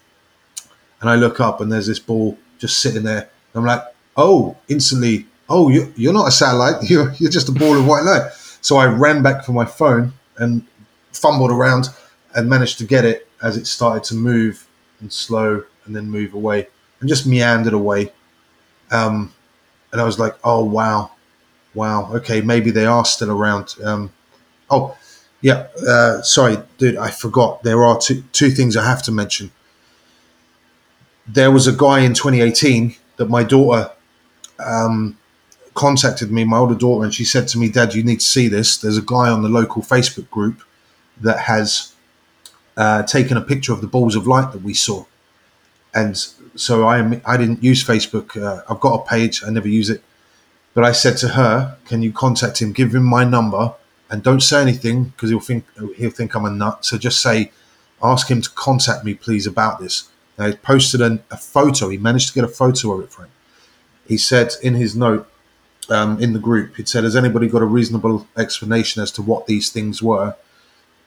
and 1.00 1.10
I 1.10 1.16
look 1.16 1.40
up, 1.40 1.60
and 1.60 1.70
there's 1.70 1.86
this 1.86 1.98
ball 1.98 2.38
just 2.58 2.78
sitting 2.78 3.02
there. 3.02 3.28
I'm 3.54 3.64
like, 3.64 3.82
oh, 4.16 4.56
instantly, 4.68 5.26
oh, 5.48 5.68
you, 5.68 5.92
you're 5.96 6.12
not 6.12 6.28
a 6.28 6.30
satellite. 6.30 6.82
You're, 6.90 7.12
you're 7.14 7.30
just 7.30 7.48
a 7.48 7.52
ball 7.52 7.78
of 7.78 7.86
white 7.86 8.02
light. 8.04 8.32
So 8.60 8.76
I 8.76 8.86
ran 8.86 9.22
back 9.22 9.44
for 9.44 9.52
my 9.52 9.64
phone 9.64 10.12
and 10.38 10.66
fumbled 11.12 11.50
around 11.50 11.88
and 12.34 12.48
managed 12.48 12.78
to 12.78 12.84
get 12.84 13.04
it 13.04 13.28
as 13.42 13.56
it 13.56 13.66
started 13.66 14.02
to 14.04 14.14
move 14.14 14.63
and 15.04 15.12
slow 15.12 15.62
and 15.84 15.94
then 15.94 16.10
move 16.10 16.32
away 16.32 16.66
and 16.98 17.08
just 17.08 17.26
meandered 17.26 17.74
away. 17.74 18.10
Um, 18.90 19.34
and 19.92 20.00
I 20.00 20.04
was 20.04 20.18
like, 20.18 20.34
oh, 20.42 20.64
wow. 20.64 21.10
Wow. 21.74 22.10
Okay. 22.14 22.40
Maybe 22.40 22.70
they 22.70 22.86
are 22.86 23.04
still 23.04 23.30
around. 23.30 23.74
Um, 23.84 24.10
oh, 24.70 24.96
yeah. 25.42 25.66
Uh, 25.86 26.22
sorry, 26.22 26.56
dude. 26.78 26.96
I 26.96 27.10
forgot. 27.10 27.62
There 27.62 27.84
are 27.84 27.98
two, 27.98 28.24
two 28.32 28.50
things 28.50 28.76
I 28.76 28.84
have 28.86 29.02
to 29.02 29.12
mention. 29.12 29.50
There 31.26 31.50
was 31.50 31.66
a 31.66 31.72
guy 31.72 32.00
in 32.00 32.14
2018 32.14 32.96
that 33.16 33.28
my 33.28 33.42
daughter 33.42 33.90
um, 34.58 35.18
contacted 35.74 36.32
me, 36.32 36.44
my 36.44 36.56
older 36.56 36.74
daughter, 36.74 37.04
and 37.04 37.12
she 37.12 37.24
said 37.24 37.48
to 37.48 37.58
me, 37.58 37.68
Dad, 37.68 37.94
you 37.94 38.02
need 38.02 38.20
to 38.20 38.26
see 38.26 38.48
this. 38.48 38.78
There's 38.78 38.98
a 38.98 39.02
guy 39.02 39.28
on 39.28 39.42
the 39.42 39.50
local 39.50 39.82
Facebook 39.82 40.30
group 40.30 40.62
that 41.20 41.40
has 41.40 41.93
uh, 42.76 43.02
taken 43.04 43.36
a 43.36 43.40
picture 43.40 43.72
of 43.72 43.80
the 43.80 43.86
balls 43.86 44.16
of 44.16 44.26
light 44.26 44.52
that 44.52 44.62
we 44.62 44.74
saw. 44.74 45.04
And 45.94 46.16
so 46.56 46.86
I, 46.86 47.20
I 47.24 47.36
didn't 47.36 47.62
use 47.62 47.84
Facebook. 47.84 48.40
Uh, 48.40 48.62
I've 48.68 48.80
got 48.80 49.00
a 49.00 49.08
page, 49.08 49.42
I 49.46 49.50
never 49.50 49.68
use 49.68 49.90
it. 49.90 50.02
But 50.74 50.84
I 50.84 50.92
said 50.92 51.16
to 51.18 51.28
her, 51.28 51.76
Can 51.86 52.02
you 52.02 52.12
contact 52.12 52.60
him? 52.60 52.72
Give 52.72 52.94
him 52.94 53.04
my 53.04 53.24
number 53.24 53.74
and 54.10 54.22
don't 54.22 54.40
say 54.40 54.60
anything 54.60 55.04
because 55.04 55.30
he'll 55.30 55.40
think 55.40 55.64
he'll 55.96 56.10
think 56.10 56.34
I'm 56.34 56.44
a 56.44 56.50
nut. 56.50 56.84
So 56.84 56.98
just 56.98 57.22
say, 57.22 57.52
ask 58.02 58.28
him 58.28 58.42
to 58.42 58.50
contact 58.50 59.04
me, 59.04 59.14
please, 59.14 59.46
about 59.46 59.78
this. 59.78 60.08
Now, 60.36 60.48
he 60.48 60.54
posted 60.54 61.00
an, 61.00 61.22
a 61.30 61.36
photo. 61.36 61.88
He 61.90 61.96
managed 61.96 62.28
to 62.28 62.34
get 62.34 62.42
a 62.42 62.48
photo 62.48 62.92
of 62.94 63.04
it 63.04 63.12
for 63.12 63.22
him 63.22 63.30
he 64.06 64.16
said 64.16 64.52
in 64.62 64.74
his 64.74 64.94
note 64.94 65.28
um, 65.88 66.20
in 66.20 66.32
the 66.32 66.38
group, 66.38 66.76
he 66.76 66.84
said, 66.84 67.04
Has 67.04 67.16
anybody 67.16 67.46
got 67.46 67.62
a 67.62 67.66
reasonable 67.66 68.26
explanation 68.36 69.02
as 69.02 69.10
to 69.12 69.22
what 69.22 69.46
these 69.46 69.70
things 69.70 70.02
were? 70.02 70.36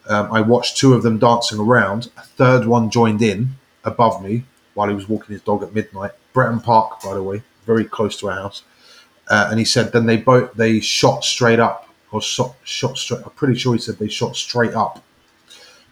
Um, 0.09 0.31
I 0.31 0.41
watched 0.41 0.77
two 0.77 0.93
of 0.93 1.03
them 1.03 1.17
dancing 1.17 1.59
around. 1.59 2.09
A 2.17 2.21
third 2.21 2.65
one 2.65 2.89
joined 2.89 3.21
in 3.21 3.55
above 3.83 4.23
me, 4.23 4.43
while 4.73 4.87
he 4.87 4.95
was 4.95 5.09
walking 5.09 5.33
his 5.33 5.41
dog 5.41 5.63
at 5.63 5.73
midnight. 5.73 6.11
Bretton 6.33 6.59
Park, 6.59 7.01
by 7.01 7.13
the 7.13 7.23
way, 7.23 7.41
very 7.65 7.83
close 7.83 8.17
to 8.19 8.29
our 8.29 8.35
house. 8.35 8.63
Uh, 9.29 9.47
and 9.49 9.59
he 9.59 9.65
said 9.65 9.91
then 9.91 10.05
they 10.05 10.17
both 10.17 10.53
they 10.53 10.79
shot 10.79 11.23
straight 11.23 11.59
up 11.59 11.89
or 12.11 12.21
shot 12.21 12.55
shot 12.63 12.97
straight. 12.97 13.21
I'm 13.25 13.31
pretty 13.31 13.59
sure 13.59 13.73
he 13.73 13.79
said 13.79 13.97
they 13.97 14.07
shot 14.07 14.35
straight 14.35 14.73
up. 14.73 15.03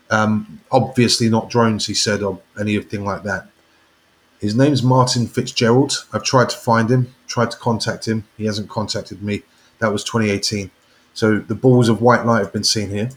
Um, 0.10 0.62
obviously 0.72 1.30
not 1.30 1.50
drones, 1.50 1.88
he 1.88 1.94
said, 1.94 2.22
or 2.22 2.40
anything 2.60 3.04
like 3.04 3.24
that. 3.24 3.48
His 4.40 4.56
name's 4.56 4.84
Martin 4.84 5.28
Fitzgerald. 5.28 6.06
I've 6.14 6.24
tried 6.24 6.50
to 6.50 6.58
find 6.58 6.90
him, 6.90 7.14
tried 7.28 7.52
to 7.52 7.58
contact 7.58 8.08
him. 8.08 8.26
He 8.38 8.46
hasn't 8.46 8.70
contacted 8.70 9.24
me. 9.24 9.44
That 9.80 9.92
was 9.92 10.04
2018. 10.04 10.70
So 11.14 11.40
the 11.40 11.56
balls 11.56 11.90
of 11.90 12.02
white 12.02 12.26
light 12.26 12.44
have 12.44 12.54
been 12.54 12.64
seen 12.64 12.90
here. 12.90 13.10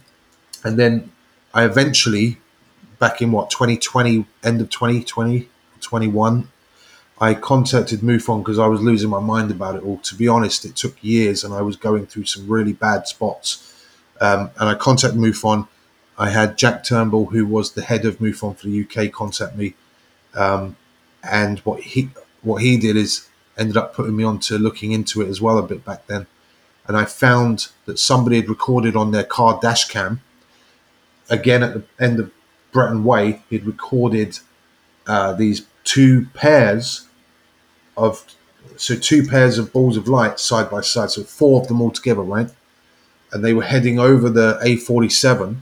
And 0.65 0.79
then 0.79 1.13
I 1.55 1.65
eventually, 1.65 2.39
back 2.99 3.23
in 3.23 3.33
what, 3.33 3.51
2020, 3.51 4.27
end 4.45 4.61
of 4.61 4.71
2020, 4.71 5.49
21, 5.81 6.49
I 7.21 7.35
contacted 7.35 8.01
MUFON 8.01 8.43
because 8.43 8.59
I 8.59 8.67
was 8.67 8.81
losing 8.81 9.11
my 9.11 9.21
mind 9.21 9.51
about 9.51 9.75
it 9.75 9.83
all. 9.83 9.99
To 9.99 10.15
be 10.15 10.29
honest, 10.29 10.65
it 10.65 10.77
took 10.77 11.03
years 11.03 11.43
and 11.43 11.53
I 11.53 11.63
was 11.63 11.77
going 11.77 12.07
through 12.07 12.25
some 12.25 12.47
really 12.47 12.73
bad 12.73 13.09
spots. 13.09 13.65
Um, 14.21 14.51
and 14.59 14.69
I 14.69 14.75
contacted 14.75 15.21
MUFON. 15.21 15.67
I 16.17 16.31
had 16.31 16.59
Jack 16.59 16.85
Turnbull, 16.85 17.27
who 17.27 17.47
was 17.47 17.73
the 17.73 17.83
head 17.83 18.05
of 18.05 18.19
MUFON 18.19 18.57
for 18.57 18.67
the 18.67 18.83
UK, 18.83 19.13
contact 19.13 19.57
me. 19.57 19.75
Um, 20.35 20.77
and 21.23 21.59
what 21.61 21.81
he 21.81 22.11
what 22.43 22.63
he 22.63 22.77
did 22.77 22.97
is 22.97 23.29
ended 23.57 23.77
up 23.77 23.95
putting 23.95 24.17
me 24.17 24.23
on 24.25 24.39
to 24.39 24.59
looking 24.59 24.93
into 24.93 25.21
it 25.21 25.29
as 25.29 25.41
well 25.41 25.59
a 25.59 25.63
bit 25.63 25.85
back 25.85 26.07
then. 26.07 26.27
And 26.87 26.97
I 26.97 27.05
found 27.05 27.69
that 27.87 27.99
somebody 27.99 28.37
had 28.37 28.49
recorded 28.49 28.97
on 28.97 29.11
their 29.11 29.25
car 29.25 29.59
dash 29.61 29.89
cam, 29.89 30.23
again 31.29 31.63
at 31.63 31.75
the 31.75 31.85
end 32.01 32.21
of 32.21 32.31
Bretton 32.73 33.05
Way, 33.05 33.43
he'd 33.51 33.65
recorded 33.65 34.39
uh, 35.07 35.33
these 35.33 35.67
two 35.85 36.27
pairs 36.35 37.07
of 37.97 38.25
so 38.77 38.95
two 38.95 39.27
pairs 39.27 39.59
of 39.59 39.73
balls 39.73 39.97
of 39.97 40.09
light 40.09 40.39
side 40.39 40.71
by 40.71 40.81
side, 40.83 41.11
so 41.11 41.25
four 41.25 41.61
of 41.61 41.69
them 41.69 41.81
all 41.81 41.91
together, 41.91 42.23
right? 42.23 42.51
And 43.33 43.45
they 43.45 43.53
were 43.53 43.65
heading 43.65 43.99
over 43.99 44.29
the 44.29 44.59
A47 44.63 45.57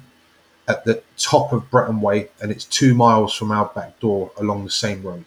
at 0.68 0.84
the 0.84 1.02
top 1.16 1.52
of 1.52 1.70
Bretton 1.70 2.00
Way, 2.00 2.28
and 2.40 2.50
it's 2.50 2.64
two 2.64 2.94
miles 2.94 3.34
from 3.34 3.52
our 3.52 3.66
back 3.66 3.98
door 4.00 4.32
along 4.36 4.64
the 4.64 4.70
same 4.70 5.02
road. 5.02 5.24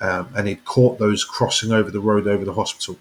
Um, 0.00 0.28
and 0.36 0.46
he'd 0.46 0.64
caught 0.64 0.98
those 0.98 1.24
crossing 1.24 1.72
over 1.72 1.90
the 1.90 2.00
road 2.00 2.26
over 2.26 2.44
the 2.44 2.52
hospital. 2.52 2.98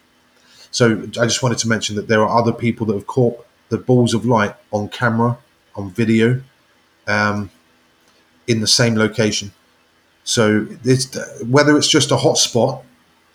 So 0.71 1.03
I 1.03 1.25
just 1.25 1.43
wanted 1.43 1.57
to 1.59 1.67
mention 1.67 1.95
that 1.95 2.07
there 2.07 2.21
are 2.21 2.39
other 2.39 2.53
people 2.53 2.85
that 2.87 2.93
have 2.93 3.07
caught 3.07 3.45
the 3.69 3.77
balls 3.77 4.13
of 4.13 4.25
light 4.25 4.55
on 4.71 4.89
camera, 4.89 5.37
on 5.75 5.89
video, 5.89 6.41
um, 7.07 7.49
in 8.47 8.61
the 8.61 8.67
same 8.67 8.95
location. 8.95 9.51
So 10.23 10.67
it's, 10.83 11.15
whether 11.43 11.77
it's 11.77 11.87
just 11.87 12.11
a 12.11 12.15
hotspot 12.15 12.83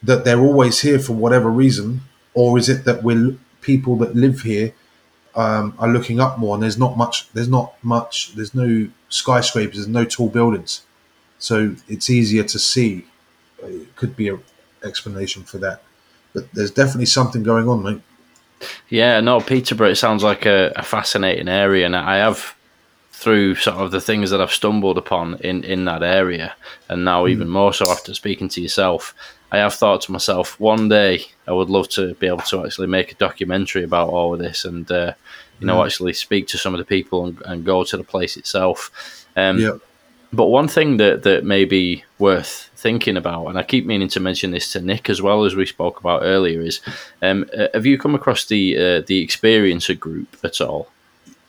that 0.03 0.25
they're 0.25 0.41
always 0.41 0.81
here 0.81 0.99
for 0.99 1.13
whatever 1.13 1.51
reason, 1.51 2.01
or 2.35 2.59
is 2.59 2.69
it 2.69 2.85
that 2.85 3.03
we're 3.03 3.37
people 3.61 3.97
that 3.97 4.15
live 4.15 4.41
here 4.41 4.73
um, 5.35 5.75
are 5.79 5.89
looking 5.89 6.21
up 6.21 6.39
more 6.39 6.55
and 6.55 6.63
there's 6.63 6.79
not 6.79 6.97
much 6.97 7.31
there's 7.33 7.49
not 7.49 7.75
much 7.85 8.35
there's 8.35 8.55
no 8.55 8.89
skyscrapers 9.11 9.77
there's 9.77 9.87
no 9.87 10.05
tall 10.05 10.29
buildings 10.29 10.83
so 11.39 11.77
it's 11.89 12.11
easier 12.11 12.43
to 12.43 12.59
see 12.59 13.05
it 13.63 13.95
could 13.97 14.17
be 14.17 14.29
an 14.29 14.43
explanation 14.83 15.45
for 15.45 15.59
that 15.59 15.83
but 16.33 16.51
there's 16.55 16.71
definitely 16.71 17.07
something 17.07 17.43
going 17.43 17.69
on 17.69 17.83
mate 17.83 18.01
Yeah, 18.89 19.21
no, 19.21 19.41
Peterborough. 19.41 19.91
It 19.91 19.97
sounds 19.97 20.23
like 20.23 20.47
a, 20.47 20.73
a 20.77 20.83
fascinating 20.83 21.49
area, 21.49 21.87
and 21.87 21.97
I 21.97 22.17
have 22.17 22.55
through 23.21 23.55
sort 23.57 23.77
of 23.77 23.91
the 23.91 24.01
things 24.01 24.31
that 24.31 24.41
I've 24.41 24.53
stumbled 24.61 24.99
upon 24.99 25.35
in 25.41 25.65
in 25.65 25.85
that 25.85 26.03
area, 26.03 26.55
and 26.89 27.05
now 27.05 27.27
even 27.27 27.49
more 27.49 27.73
so 27.75 27.91
after 27.91 28.15
speaking 28.15 28.49
to 28.51 28.61
yourself. 28.61 29.15
I 29.53 29.59
have 29.59 29.75
thought 29.75 30.01
to 30.03 30.13
myself, 30.13 30.59
one 30.61 30.89
day 30.89 31.15
I 31.49 31.53
would 31.53 31.71
love 31.71 31.89
to 31.91 32.15
be 32.15 32.29
able 32.29 32.47
to 32.51 32.65
actually 32.65 32.87
make 32.87 33.11
a 33.13 33.17
documentary 33.17 33.85
about 33.85 34.09
all 34.09 34.33
of 34.33 34.39
this, 34.39 34.65
and 34.65 34.91
uh, 34.91 35.13
you 35.59 35.67
know, 35.67 35.79
Yeah. 35.79 35.87
actually 35.87 36.15
speak 36.15 36.47
to 36.49 36.59
some 36.59 36.73
of 36.75 36.79
the 36.79 36.85
people 36.97 37.27
and, 37.27 37.43
and 37.47 37.65
go 37.65 37.85
to 37.85 37.97
the 37.97 38.05
place 38.05 38.37
itself. 38.37 38.91
Um, 39.37 39.59
yeah 39.59 39.77
but 40.33 40.47
one 40.47 40.69
thing 40.69 40.99
that, 40.99 41.25
that 41.25 41.45
may 41.45 41.65
be 41.65 42.05
worth 42.21 42.71
thinking 42.77 43.17
about, 43.17 43.49
and 43.49 43.59
I 43.59 43.65
keep 43.65 43.85
meaning 43.85 44.09
to 44.11 44.21
mention 44.21 44.53
this 44.53 44.71
to 44.73 44.81
Nick 44.81 45.11
as 45.11 45.21
well 45.21 45.45
as 45.45 45.57
we 45.57 45.67
spoke 45.67 45.99
about 45.99 46.23
earlier, 46.23 46.61
is 46.63 46.81
um, 47.21 47.51
uh, 47.59 47.67
have 47.75 47.85
you 47.85 47.99
come 47.99 48.15
across 48.15 48.45
the 48.45 48.77
uh, 48.77 49.01
the 49.07 49.27
Experiencer 49.27 49.99
group 49.99 50.37
at 50.45 50.61
all? 50.61 50.89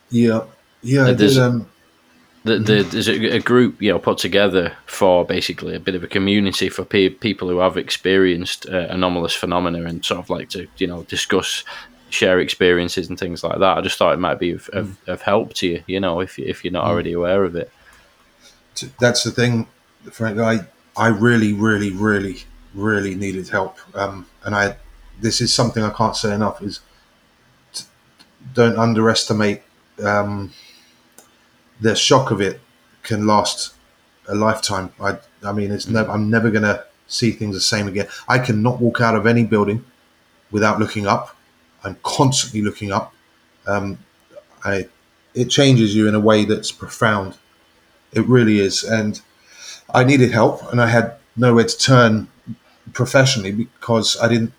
yeah 0.09 0.41
yeah 0.81 1.11
There's- 1.11 1.33
did, 1.35 1.37
um, 1.43 1.67
The, 2.43 2.57
the, 2.57 2.81
there's 2.83 3.07
a, 3.07 3.35
a 3.35 3.39
group 3.39 3.79
you 3.81 3.91
know 3.91 3.99
put 3.99 4.17
together 4.17 4.73
for 4.87 5.23
basically 5.25 5.75
a 5.75 5.79
bit 5.79 5.93
of 5.95 6.03
a 6.03 6.07
community 6.07 6.69
for 6.69 6.83
pe- 6.85 7.09
people 7.09 7.47
who 7.49 7.59
have 7.59 7.77
experienced 7.77 8.67
uh, 8.67 8.87
anomalous 8.89 9.35
phenomena 9.35 9.83
and 9.85 10.03
sort 10.03 10.19
of 10.19 10.29
like 10.29 10.49
to 10.49 10.67
you 10.77 10.87
know 10.87 11.03
discuss 11.03 11.63
share 12.09 12.39
experiences 12.41 13.07
and 13.09 13.17
things 13.19 13.43
like 13.43 13.59
that. 13.59 13.77
I 13.77 13.81
just 13.81 13.97
thought 13.97 14.13
it 14.13 14.19
might 14.19 14.39
be 14.39 14.51
of, 14.51 14.69
of, 14.73 14.97
of 15.07 15.21
help 15.21 15.53
to 15.59 15.67
you, 15.67 15.83
you 15.87 15.99
know, 15.99 16.19
if 16.19 16.37
if 16.39 16.63
you're 16.65 16.73
not 16.73 16.85
already 16.85 17.13
aware 17.13 17.43
of 17.45 17.55
it. 17.55 17.71
that's 18.99 19.23
the 19.23 19.31
thing, 19.31 19.67
Frank. 20.11 20.39
I 20.39 20.61
I 20.97 21.07
really, 21.09 21.53
really, 21.53 21.91
really, 21.91 22.37
really 22.73 23.13
needed 23.15 23.49
help, 23.49 23.77
um, 23.95 24.25
and 24.43 24.55
I 24.55 24.75
this 25.21 25.41
is 25.41 25.53
something 25.53 25.83
I 25.83 25.91
can't 25.91 26.15
say 26.15 26.33
enough. 26.33 26.61
Is 26.63 26.79
t- 27.73 27.85
don't 28.53 28.77
underestimate 28.77 29.61
um, 30.03 30.51
the 31.81 31.95
shock 31.95 32.31
of 32.31 32.41
it 32.41 32.61
can 33.03 33.27
last 33.27 33.73
a 34.27 34.35
lifetime. 34.35 34.93
I 35.01 35.17
I 35.43 35.51
mean, 35.51 35.71
it's 35.71 35.87
never. 35.87 36.11
I'm 36.11 36.29
never 36.29 36.51
gonna 36.51 36.85
see 37.07 37.31
things 37.31 37.55
the 37.55 37.61
same 37.61 37.87
again. 37.87 38.07
I 38.27 38.39
cannot 38.39 38.79
walk 38.79 39.01
out 39.01 39.15
of 39.15 39.25
any 39.27 39.43
building 39.43 39.83
without 40.51 40.79
looking 40.79 41.07
up. 41.07 41.35
I'm 41.83 41.97
constantly 42.03 42.61
looking 42.61 42.91
up. 42.91 43.13
Um, 43.67 43.99
I 44.63 44.87
it 45.33 45.49
changes 45.49 45.95
you 45.95 46.07
in 46.07 46.15
a 46.15 46.19
way 46.19 46.45
that's 46.45 46.71
profound. 46.71 47.37
It 48.13 48.27
really 48.27 48.59
is. 48.59 48.83
And 48.83 49.21
I 49.93 50.03
needed 50.03 50.31
help 50.31 50.71
and 50.71 50.81
I 50.81 50.87
had 50.87 51.15
nowhere 51.37 51.65
to 51.65 51.77
turn 51.77 52.27
professionally 52.93 53.51
because 53.51 54.17
I 54.21 54.27
didn't 54.27 54.53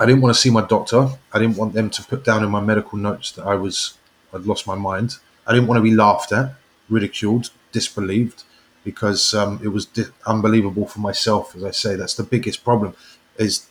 I 0.00 0.06
didn't 0.06 0.22
want 0.22 0.34
to 0.34 0.40
see 0.40 0.50
my 0.50 0.62
doctor. 0.66 1.10
I 1.32 1.38
didn't 1.38 1.56
want 1.56 1.74
them 1.74 1.90
to 1.90 2.02
put 2.04 2.24
down 2.24 2.42
in 2.42 2.50
my 2.50 2.60
medical 2.60 2.98
notes 2.98 3.32
that 3.32 3.46
I 3.46 3.54
was 3.54 3.94
I'd 4.32 4.46
lost 4.46 4.66
my 4.66 4.74
mind. 4.74 5.16
I 5.50 5.52
didn't 5.52 5.66
want 5.66 5.78
to 5.78 5.82
be 5.82 5.96
laughed 5.96 6.30
at, 6.30 6.54
ridiculed, 6.88 7.50
disbelieved 7.72 8.44
because 8.84 9.34
um, 9.34 9.58
it 9.64 9.68
was 9.68 9.84
di- 9.84 10.04
unbelievable 10.24 10.86
for 10.86 11.00
myself. 11.00 11.56
As 11.56 11.64
I 11.64 11.72
say, 11.72 11.96
that's 11.96 12.14
the 12.14 12.22
biggest 12.22 12.62
problem. 12.62 12.94
Is 13.36 13.66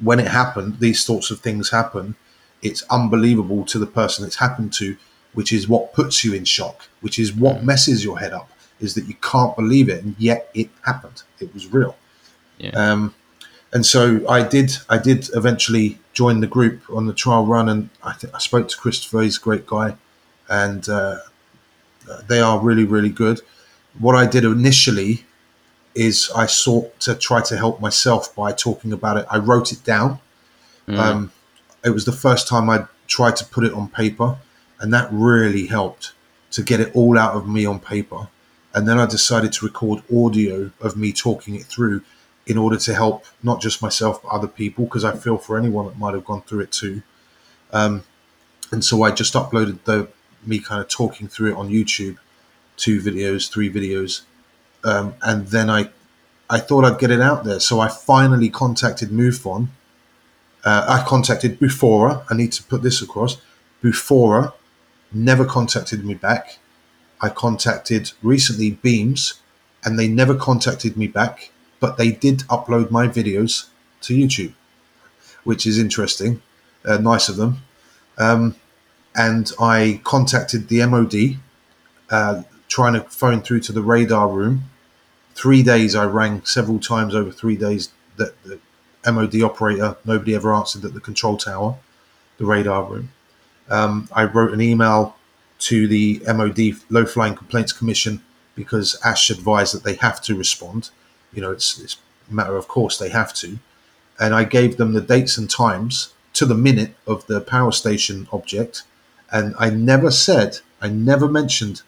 when 0.00 0.20
it 0.20 0.28
happened, 0.28 0.78
these 0.78 1.02
sorts 1.02 1.32
of 1.32 1.40
things 1.40 1.70
happen. 1.70 2.14
It's 2.62 2.84
unbelievable 2.90 3.64
to 3.64 3.78
the 3.80 3.88
person 3.88 4.24
it's 4.24 4.36
happened 4.36 4.72
to, 4.74 4.96
which 5.32 5.52
is 5.52 5.66
what 5.66 5.92
puts 5.92 6.24
you 6.24 6.32
in 6.32 6.44
shock, 6.44 6.88
which 7.00 7.18
is 7.18 7.32
what 7.32 7.64
messes 7.64 8.04
your 8.04 8.20
head 8.20 8.32
up, 8.32 8.48
is 8.78 8.94
that 8.94 9.06
you 9.06 9.14
can't 9.14 9.56
believe 9.56 9.88
it, 9.88 10.04
and 10.04 10.14
yet 10.16 10.48
it 10.54 10.70
happened. 10.82 11.24
It 11.40 11.52
was 11.52 11.66
real. 11.72 11.96
Yeah. 12.58 12.70
Um, 12.70 13.16
and 13.72 13.84
so 13.84 14.28
I 14.28 14.46
did. 14.46 14.76
I 14.88 14.98
did 14.98 15.28
eventually 15.34 15.98
join 16.12 16.38
the 16.38 16.46
group 16.46 16.82
on 16.88 17.06
the 17.06 17.12
trial 17.12 17.46
run, 17.46 17.68
and 17.68 17.90
I, 18.04 18.12
th- 18.12 18.32
I 18.32 18.38
spoke 18.38 18.68
to 18.68 18.76
Christopher. 18.76 19.22
He's 19.22 19.38
a 19.38 19.40
great 19.40 19.66
guy, 19.66 19.96
and 20.50 20.86
uh, 20.88 21.18
they 22.26 22.40
are 22.40 22.58
really, 22.58 22.84
really 22.84 23.08
good. 23.08 23.40
What 23.98 24.16
I 24.16 24.26
did 24.26 24.44
initially 24.44 25.24
is 25.94 26.30
I 26.34 26.46
sought 26.46 26.98
to 27.00 27.14
try 27.14 27.40
to 27.42 27.56
help 27.56 27.80
myself 27.80 28.34
by 28.34 28.52
talking 28.52 28.92
about 28.92 29.16
it. 29.16 29.26
I 29.30 29.38
wrote 29.38 29.72
it 29.72 29.82
down. 29.84 30.18
Um, 30.98 31.32
it 31.84 31.90
was 31.90 32.04
the 32.04 32.12
first 32.12 32.48
time 32.48 32.68
I 32.68 32.86
tried 33.06 33.36
to 33.36 33.44
put 33.44 33.64
it 33.64 33.72
on 33.72 33.88
paper, 33.88 34.36
and 34.80 34.92
that 34.92 35.08
really 35.12 35.66
helped 35.66 36.12
to 36.52 36.62
get 36.62 36.80
it 36.80 36.94
all 36.94 37.16
out 37.16 37.34
of 37.34 37.48
me 37.48 37.64
on 37.64 37.78
paper. 37.78 38.28
And 38.74 38.88
then 38.88 38.98
I 38.98 39.06
decided 39.06 39.52
to 39.54 39.64
record 39.66 40.02
audio 40.14 40.70
of 40.80 40.96
me 40.96 41.12
talking 41.12 41.54
it 41.54 41.64
through 41.64 42.02
in 42.46 42.56
order 42.56 42.76
to 42.76 42.94
help 42.94 43.24
not 43.42 43.60
just 43.60 43.82
myself 43.82 44.22
but 44.22 44.28
other 44.28 44.48
people 44.48 44.84
because 44.84 45.04
I 45.04 45.16
feel 45.16 45.38
for 45.38 45.58
anyone 45.58 45.86
that 45.86 45.98
might 45.98 46.14
have 46.14 46.24
gone 46.24 46.42
through 46.42 46.60
it 46.60 46.72
too. 46.72 47.02
Um, 47.72 48.02
and 48.72 48.84
so 48.84 49.02
I 49.02 49.10
just 49.10 49.34
uploaded 49.34 49.84
the 49.84 50.08
me 50.46 50.58
kind 50.58 50.80
of 50.80 50.88
talking 50.88 51.28
through 51.28 51.52
it 51.52 51.56
on 51.56 51.68
YouTube, 51.68 52.16
two 52.76 53.00
videos, 53.00 53.50
three 53.50 53.70
videos, 53.70 54.22
um, 54.84 55.14
and 55.22 55.48
then 55.48 55.70
I 55.70 55.90
I 56.48 56.58
thought 56.58 56.84
I'd 56.84 56.98
get 56.98 57.10
it 57.10 57.20
out 57.20 57.44
there. 57.44 57.60
So 57.60 57.78
I 57.78 57.88
finally 57.88 58.48
contacted 58.50 59.10
MUFON. 59.10 59.68
Uh, 60.64 60.84
I 60.88 61.04
contacted 61.06 61.60
Bufora. 61.60 62.24
I 62.28 62.34
need 62.34 62.52
to 62.52 62.62
put 62.64 62.82
this 62.82 63.00
across. 63.00 63.36
Bufora 63.82 64.52
never 65.12 65.44
contacted 65.44 66.04
me 66.04 66.14
back. 66.14 66.58
I 67.20 67.28
contacted 67.28 68.12
recently 68.22 68.72
Beams, 68.72 69.40
and 69.84 69.98
they 69.98 70.08
never 70.08 70.34
contacted 70.34 70.96
me 70.96 71.06
back. 71.06 71.52
But 71.78 71.96
they 71.96 72.10
did 72.10 72.40
upload 72.40 72.90
my 72.90 73.08
videos 73.08 73.68
to 74.02 74.16
YouTube, 74.16 74.52
which 75.44 75.66
is 75.66 75.78
interesting. 75.78 76.42
Uh, 76.84 76.98
nice 76.98 77.28
of 77.28 77.36
them. 77.36 77.58
Um, 78.18 78.56
and 79.14 79.50
I 79.58 80.00
contacted 80.04 80.68
the 80.68 80.84
MOD, 80.86 81.38
uh, 82.10 82.42
trying 82.68 82.94
to 82.94 83.00
phone 83.00 83.42
through 83.42 83.60
to 83.60 83.72
the 83.72 83.82
radar 83.82 84.28
room, 84.28 84.64
three 85.34 85.62
days 85.62 85.94
I 85.94 86.04
rang 86.04 86.44
several 86.44 86.78
times 86.78 87.14
over 87.14 87.30
three 87.30 87.56
days 87.56 87.90
that 88.16 88.34
the 88.42 88.60
MOD 89.10 89.42
operator, 89.42 89.96
nobody 90.04 90.34
ever 90.34 90.52
answered 90.52 90.84
at 90.84 90.94
the 90.94 91.00
control 91.00 91.36
tower, 91.36 91.76
the 92.38 92.44
radar 92.44 92.84
room. 92.84 93.10
Um, 93.68 94.08
I 94.12 94.24
wrote 94.24 94.52
an 94.52 94.60
email 94.60 95.16
to 95.60 95.86
the 95.86 96.22
MOD 96.26 96.80
Low 96.90 97.06
Flying 97.06 97.34
Complaints 97.34 97.72
Commission 97.72 98.22
because 98.54 98.98
Ash 99.04 99.30
advised 99.30 99.74
that 99.74 99.84
they 99.84 99.94
have 99.94 100.20
to 100.22 100.34
respond. 100.34 100.90
You 101.32 101.42
know, 101.42 101.52
it's, 101.52 101.78
it's 101.78 101.96
a 102.30 102.34
matter 102.34 102.56
of 102.56 102.68
course 102.68 102.98
they 102.98 103.10
have 103.10 103.32
to. 103.34 103.58
And 104.18 104.34
I 104.34 104.44
gave 104.44 104.76
them 104.76 104.92
the 104.92 105.00
dates 105.00 105.38
and 105.38 105.48
times 105.48 106.12
to 106.34 106.44
the 106.44 106.54
minute 106.54 106.94
of 107.06 107.26
the 107.26 107.40
power 107.40 107.72
station 107.72 108.28
object. 108.32 108.82
And 109.32 109.54
I 109.58 109.70
never 109.70 110.10
said, 110.10 110.58
I 110.80 110.88
never 110.88 111.28
mentioned 111.28 111.82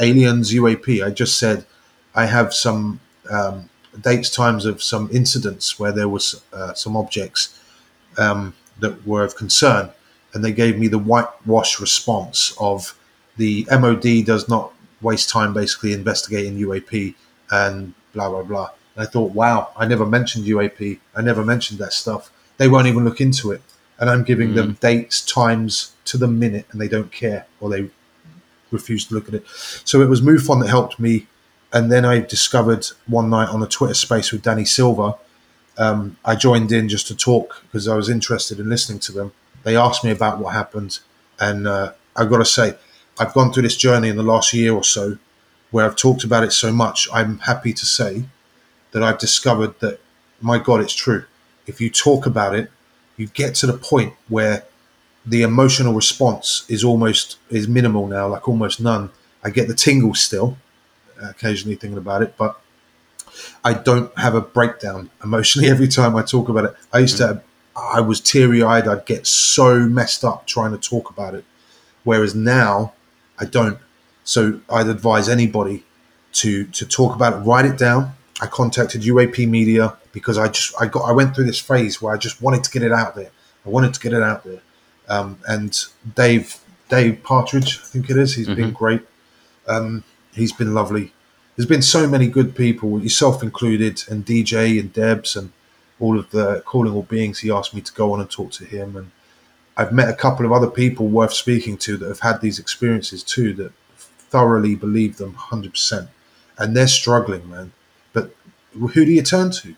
aliens 0.00 0.52
UAP. 0.52 1.04
I 1.04 1.10
just 1.10 1.38
said 1.38 1.66
I 2.14 2.26
have 2.26 2.54
some 2.54 3.00
um, 3.30 3.68
dates, 4.00 4.30
times 4.30 4.64
of 4.64 4.82
some 4.82 5.08
incidents 5.12 5.78
where 5.78 5.92
there 5.92 6.08
was 6.08 6.42
uh, 6.52 6.74
some 6.74 6.96
objects 6.96 7.58
um, 8.18 8.54
that 8.80 9.06
were 9.06 9.24
of 9.24 9.36
concern, 9.36 9.90
and 10.32 10.44
they 10.44 10.52
gave 10.52 10.78
me 10.78 10.88
the 10.88 10.98
whitewash 10.98 11.80
response 11.80 12.54
of 12.58 12.98
the 13.36 13.66
MOD 13.70 14.24
does 14.24 14.48
not 14.48 14.72
waste 15.00 15.28
time 15.28 15.52
basically 15.52 15.92
investigating 15.92 16.58
UAP 16.58 17.14
and 17.50 17.94
blah 18.12 18.28
blah 18.28 18.42
blah. 18.42 18.70
And 18.96 19.06
I 19.06 19.10
thought, 19.10 19.32
wow, 19.32 19.70
I 19.76 19.86
never 19.86 20.06
mentioned 20.06 20.46
UAP. 20.46 20.98
I 21.14 21.22
never 21.22 21.44
mentioned 21.44 21.78
that 21.80 21.92
stuff. 21.92 22.30
They 22.56 22.68
won't 22.68 22.86
even 22.86 23.04
look 23.04 23.20
into 23.20 23.50
it, 23.50 23.62
and 23.98 24.10
I'm 24.10 24.24
giving 24.24 24.50
mm. 24.50 24.54
them 24.54 24.78
dates, 24.80 25.24
times 25.24 25.92
to 26.06 26.16
the 26.16 26.28
minute, 26.28 26.66
and 26.70 26.80
they 26.80 26.88
don't 26.88 27.12
care 27.12 27.46
or 27.60 27.70
they 27.70 27.90
refuse 28.70 29.06
to 29.06 29.14
look 29.14 29.28
at 29.28 29.34
it. 29.34 29.46
So 29.84 30.00
it 30.00 30.08
was 30.08 30.20
MUFON 30.20 30.60
that 30.62 30.68
helped 30.68 30.98
me 30.98 31.26
and 31.74 31.90
then 31.90 32.04
I 32.04 32.20
discovered 32.20 32.86
one 33.08 33.28
night 33.28 33.48
on 33.48 33.60
a 33.60 33.66
Twitter 33.66 33.94
space 33.94 34.30
with 34.30 34.42
Danny 34.42 34.64
Silver. 34.64 35.14
Um, 35.76 36.16
I 36.24 36.36
joined 36.36 36.70
in 36.70 36.88
just 36.88 37.08
to 37.08 37.16
talk 37.16 37.64
because 37.64 37.88
I 37.88 37.96
was 37.96 38.08
interested 38.08 38.60
in 38.60 38.68
listening 38.68 39.00
to 39.00 39.12
them. 39.12 39.32
They 39.64 39.76
asked 39.76 40.04
me 40.04 40.12
about 40.12 40.38
what 40.38 40.54
happened, 40.54 41.00
and 41.40 41.66
uh, 41.66 41.92
I've 42.14 42.30
got 42.30 42.38
to 42.38 42.44
say, 42.44 42.76
I've 43.18 43.34
gone 43.34 43.52
through 43.52 43.64
this 43.64 43.76
journey 43.76 44.08
in 44.08 44.16
the 44.16 44.22
last 44.22 44.54
year 44.54 44.72
or 44.72 44.84
so 44.84 45.18
where 45.72 45.84
I've 45.84 45.96
talked 45.96 46.22
about 46.22 46.44
it 46.44 46.52
so 46.52 46.72
much. 46.72 47.08
I'm 47.12 47.38
happy 47.40 47.72
to 47.72 47.84
say 47.84 48.22
that 48.92 49.02
I've 49.02 49.18
discovered 49.18 49.80
that, 49.80 49.98
my 50.40 50.58
God, 50.58 50.80
it's 50.80 50.94
true. 50.94 51.24
If 51.66 51.80
you 51.80 51.90
talk 51.90 52.24
about 52.24 52.54
it, 52.54 52.70
you 53.16 53.26
get 53.28 53.54
to 53.56 53.66
the 53.66 53.74
point 53.74 54.14
where 54.28 54.64
the 55.26 55.42
emotional 55.42 55.94
response 55.94 56.64
is 56.68 56.84
almost 56.84 57.38
is 57.48 57.66
minimal 57.66 58.06
now, 58.06 58.28
like 58.28 58.48
almost 58.48 58.80
none. 58.80 59.10
I 59.42 59.50
get 59.50 59.68
the 59.68 59.74
tingles 59.74 60.22
still, 60.22 60.58
uh, 61.22 61.30
occasionally 61.30 61.76
thinking 61.76 61.98
about 61.98 62.22
it, 62.22 62.34
but 62.36 62.60
I 63.64 63.74
don't 63.74 64.16
have 64.18 64.34
a 64.34 64.40
breakdown 64.40 65.10
emotionally 65.22 65.68
every 65.74 65.88
time 65.88 66.16
I 66.16 66.22
talk 66.22 66.48
about 66.48 66.64
it. 66.66 66.74
I 66.92 66.98
used 67.00 67.18
to, 67.18 67.24
mm. 67.24 67.42
I 67.76 68.00
was 68.00 68.20
teary 68.20 68.62
eyed. 68.62 68.86
I'd 68.86 69.06
get 69.06 69.26
so 69.26 69.80
messed 69.80 70.24
up 70.24 70.46
trying 70.46 70.72
to 70.72 70.78
talk 70.78 71.10
about 71.10 71.34
it, 71.34 71.44
whereas 72.04 72.34
now 72.34 72.92
I 73.38 73.46
don't. 73.46 73.78
So 74.24 74.60
I'd 74.70 74.88
advise 74.88 75.28
anybody 75.28 75.84
to 76.34 76.64
to 76.64 76.86
talk 76.86 77.14
about 77.14 77.32
it, 77.34 77.36
write 77.46 77.64
it 77.64 77.78
down. 77.78 78.12
I 78.40 78.46
contacted 78.46 79.02
UAP 79.02 79.48
Media 79.48 79.96
because 80.14 80.38
I 80.38 80.48
just 80.48 80.74
I 80.80 80.86
got 80.86 81.02
I 81.02 81.12
went 81.12 81.34
through 81.34 81.44
this 81.44 81.60
phase 81.60 82.00
where 82.00 82.14
I 82.14 82.16
just 82.16 82.40
wanted 82.40 82.64
to 82.64 82.70
get 82.70 82.82
it 82.82 82.92
out 82.92 83.14
there. 83.14 83.30
I 83.66 83.68
wanted 83.68 83.92
to 83.92 84.00
get 84.00 84.14
it 84.14 84.22
out 84.22 84.44
there, 84.44 84.60
um, 85.08 85.38
and 85.46 85.78
Dave 86.14 86.58
Dave 86.88 87.22
Partridge, 87.22 87.80
I 87.82 87.86
think 87.86 88.08
it 88.08 88.16
is. 88.16 88.34
He's 88.34 88.46
mm-hmm. 88.46 88.60
been 88.60 88.72
great. 88.72 89.02
Um, 89.66 90.04
he's 90.32 90.52
been 90.52 90.72
lovely. 90.72 91.12
There's 91.56 91.68
been 91.68 91.82
so 91.82 92.06
many 92.06 92.28
good 92.28 92.54
people, 92.54 93.00
yourself 93.00 93.42
included, 93.42 94.02
and 94.08 94.24
DJ 94.24 94.80
and 94.80 94.92
Debs 94.92 95.36
and 95.36 95.52
all 96.00 96.18
of 96.18 96.30
the 96.30 96.62
calling 96.64 96.94
all 96.94 97.02
beings. 97.02 97.40
He 97.40 97.50
asked 97.50 97.74
me 97.74 97.80
to 97.80 97.92
go 97.92 98.12
on 98.12 98.20
and 98.20 98.30
talk 98.30 98.52
to 98.52 98.64
him, 98.64 98.96
and 98.96 99.10
I've 99.76 99.92
met 99.92 100.08
a 100.08 100.14
couple 100.14 100.46
of 100.46 100.52
other 100.52 100.70
people 100.70 101.08
worth 101.08 101.32
speaking 101.32 101.76
to 101.78 101.96
that 101.96 102.08
have 102.08 102.20
had 102.20 102.40
these 102.40 102.58
experiences 102.58 103.22
too 103.22 103.52
that 103.54 103.72
thoroughly 103.96 104.74
believe 104.74 105.16
them 105.16 105.34
100%. 105.34 106.08
And 106.58 106.76
they're 106.76 106.86
struggling, 106.86 107.48
man. 107.50 107.72
But 108.12 108.34
who 108.72 109.04
do 109.04 109.12
you 109.12 109.22
turn 109.22 109.50
to? 109.50 109.74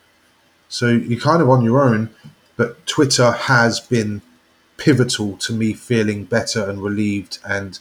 So 0.69 0.89
you're 0.89 1.21
kind 1.21 1.43
of 1.43 1.49
on 1.49 1.65
your 1.65 1.83
own, 1.83 2.11
but 2.57 2.87
Twitter 2.87 3.33
has 3.33 3.81
been 3.81 4.23
pivotal 4.77 5.37
to 5.39 5.53
me 5.53 5.73
feeling 5.73 6.25
better 6.25 6.69
and 6.69 6.83
relieved, 6.83 7.39
and 7.49 7.79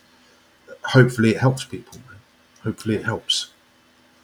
hopefully 0.84 1.32
it 1.32 1.38
helps 1.38 1.66
people 1.66 2.00
hopefully 2.66 2.96
it 2.96 3.06
helps. 3.06 3.52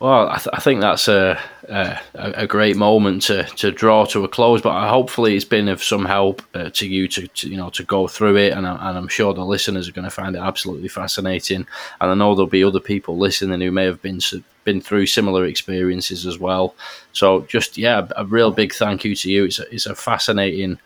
Well, 0.01 0.29
I, 0.29 0.37
th- 0.37 0.47
I 0.51 0.59
think 0.59 0.81
that's 0.81 1.07
a, 1.07 1.39
a, 1.69 1.99
a 2.15 2.47
great 2.47 2.75
moment 2.75 3.21
to, 3.23 3.43
to 3.43 3.71
draw 3.71 4.05
to 4.05 4.23
a 4.23 4.27
close, 4.27 4.59
but 4.59 4.89
hopefully 4.89 5.35
it's 5.35 5.45
been 5.45 5.67
of 5.67 5.83
some 5.83 6.05
help 6.05 6.41
uh, 6.55 6.71
to 6.71 6.87
you 6.87 7.07
to, 7.09 7.27
to, 7.27 7.47
you 7.47 7.55
know 7.55 7.69
to 7.69 7.83
go 7.83 8.07
through 8.07 8.37
it, 8.37 8.53
and, 8.53 8.65
I, 8.65 8.89
and 8.89 8.97
I'm 8.97 9.07
sure 9.07 9.31
the 9.31 9.45
listeners 9.45 9.87
are 9.87 9.91
going 9.91 10.05
to 10.05 10.09
find 10.09 10.35
it 10.35 10.39
absolutely 10.39 10.87
fascinating. 10.87 11.67
And 11.99 12.09
I 12.09 12.15
know 12.15 12.33
there'll 12.33 12.49
be 12.49 12.63
other 12.63 12.79
people 12.79 13.15
listening 13.19 13.61
who 13.61 13.69
may 13.69 13.85
have 13.85 14.01
been 14.01 14.19
been 14.63 14.81
through 14.81 15.05
similar 15.05 15.45
experiences 15.45 16.25
as 16.25 16.39
well. 16.39 16.73
So 17.13 17.41
just 17.41 17.77
yeah, 17.77 18.07
a 18.17 18.25
real 18.25 18.49
big 18.49 18.73
thank 18.73 19.05
you 19.05 19.15
to 19.17 19.31
you. 19.31 19.45
It's 19.45 19.59
a, 19.59 19.71
it's 19.71 19.85
a 19.85 19.93
fascinating 19.93 20.79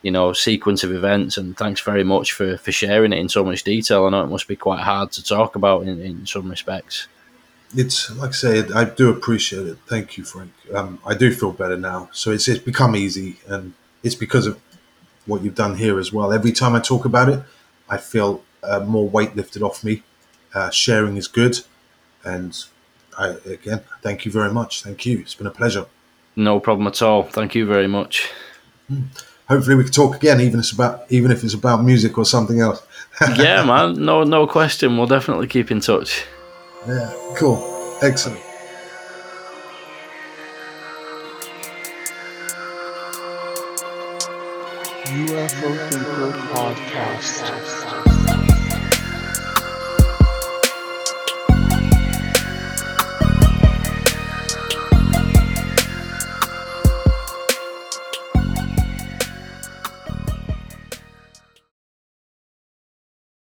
you 0.00 0.10
know 0.10 0.32
sequence 0.32 0.82
of 0.84 0.90
events, 0.90 1.36
and 1.36 1.54
thanks 1.54 1.82
very 1.82 2.02
much 2.02 2.32
for 2.32 2.56
for 2.56 2.72
sharing 2.72 3.12
it 3.12 3.18
in 3.18 3.28
so 3.28 3.44
much 3.44 3.62
detail. 3.62 4.06
I 4.06 4.08
know 4.08 4.24
it 4.24 4.28
must 4.28 4.48
be 4.48 4.56
quite 4.56 4.80
hard 4.80 5.12
to 5.12 5.22
talk 5.22 5.54
about 5.54 5.82
in, 5.82 6.00
in 6.00 6.24
some 6.24 6.48
respects 6.48 7.08
it's 7.76 8.10
like 8.16 8.30
I 8.30 8.32
say, 8.32 8.64
I 8.74 8.84
do 8.84 9.10
appreciate 9.10 9.66
it. 9.66 9.78
Thank 9.86 10.16
you, 10.16 10.24
Frank. 10.24 10.52
Um, 10.74 10.98
I 11.04 11.14
do 11.14 11.32
feel 11.32 11.52
better 11.52 11.76
now. 11.76 12.08
So 12.12 12.30
it's, 12.30 12.48
it's 12.48 12.62
become 12.62 12.96
easy, 12.96 13.36
and 13.46 13.74
it's 14.02 14.14
because 14.14 14.46
of 14.46 14.60
what 15.26 15.42
you've 15.42 15.54
done 15.54 15.76
here 15.76 15.98
as 15.98 16.12
well. 16.12 16.32
Every 16.32 16.52
time 16.52 16.74
I 16.74 16.80
talk 16.80 17.04
about 17.04 17.28
it, 17.28 17.40
I 17.88 17.96
feel 17.96 18.42
uh, 18.62 18.80
more 18.80 19.08
weight 19.08 19.36
lifted 19.36 19.62
off 19.62 19.84
me. 19.84 20.02
Uh, 20.54 20.70
sharing 20.70 21.16
is 21.16 21.26
good, 21.28 21.60
and 22.24 22.64
I 23.18 23.36
again 23.46 23.80
thank 24.02 24.24
you 24.24 24.30
very 24.30 24.52
much. 24.52 24.82
Thank 24.82 25.04
you. 25.04 25.18
It's 25.18 25.34
been 25.34 25.46
a 25.46 25.50
pleasure. 25.50 25.86
No 26.36 26.60
problem 26.60 26.86
at 26.86 27.02
all. 27.02 27.24
Thank 27.24 27.54
you 27.54 27.66
very 27.66 27.88
much. 27.88 28.30
Hmm. 28.88 29.02
Hopefully, 29.48 29.76
we 29.76 29.84
can 29.84 29.92
talk 29.92 30.16
again, 30.16 30.40
even 30.40 30.58
if 30.60 30.66
it's 30.66 30.72
about 30.72 31.04
even 31.10 31.30
if 31.30 31.44
it's 31.44 31.54
about 31.54 31.82
music 31.82 32.16
or 32.16 32.24
something 32.24 32.60
else. 32.60 32.82
yeah, 33.36 33.64
man. 33.64 34.04
No, 34.04 34.24
no 34.24 34.46
question. 34.46 34.96
We'll 34.96 35.06
definitely 35.06 35.48
keep 35.48 35.70
in 35.70 35.80
touch. 35.80 36.24
Yeah, 36.86 37.14
cool. 37.36 37.98
Excellent. 38.02 38.42
UFO 45.06 45.88
Thinker 45.88 46.32
Podcast. 46.52 47.83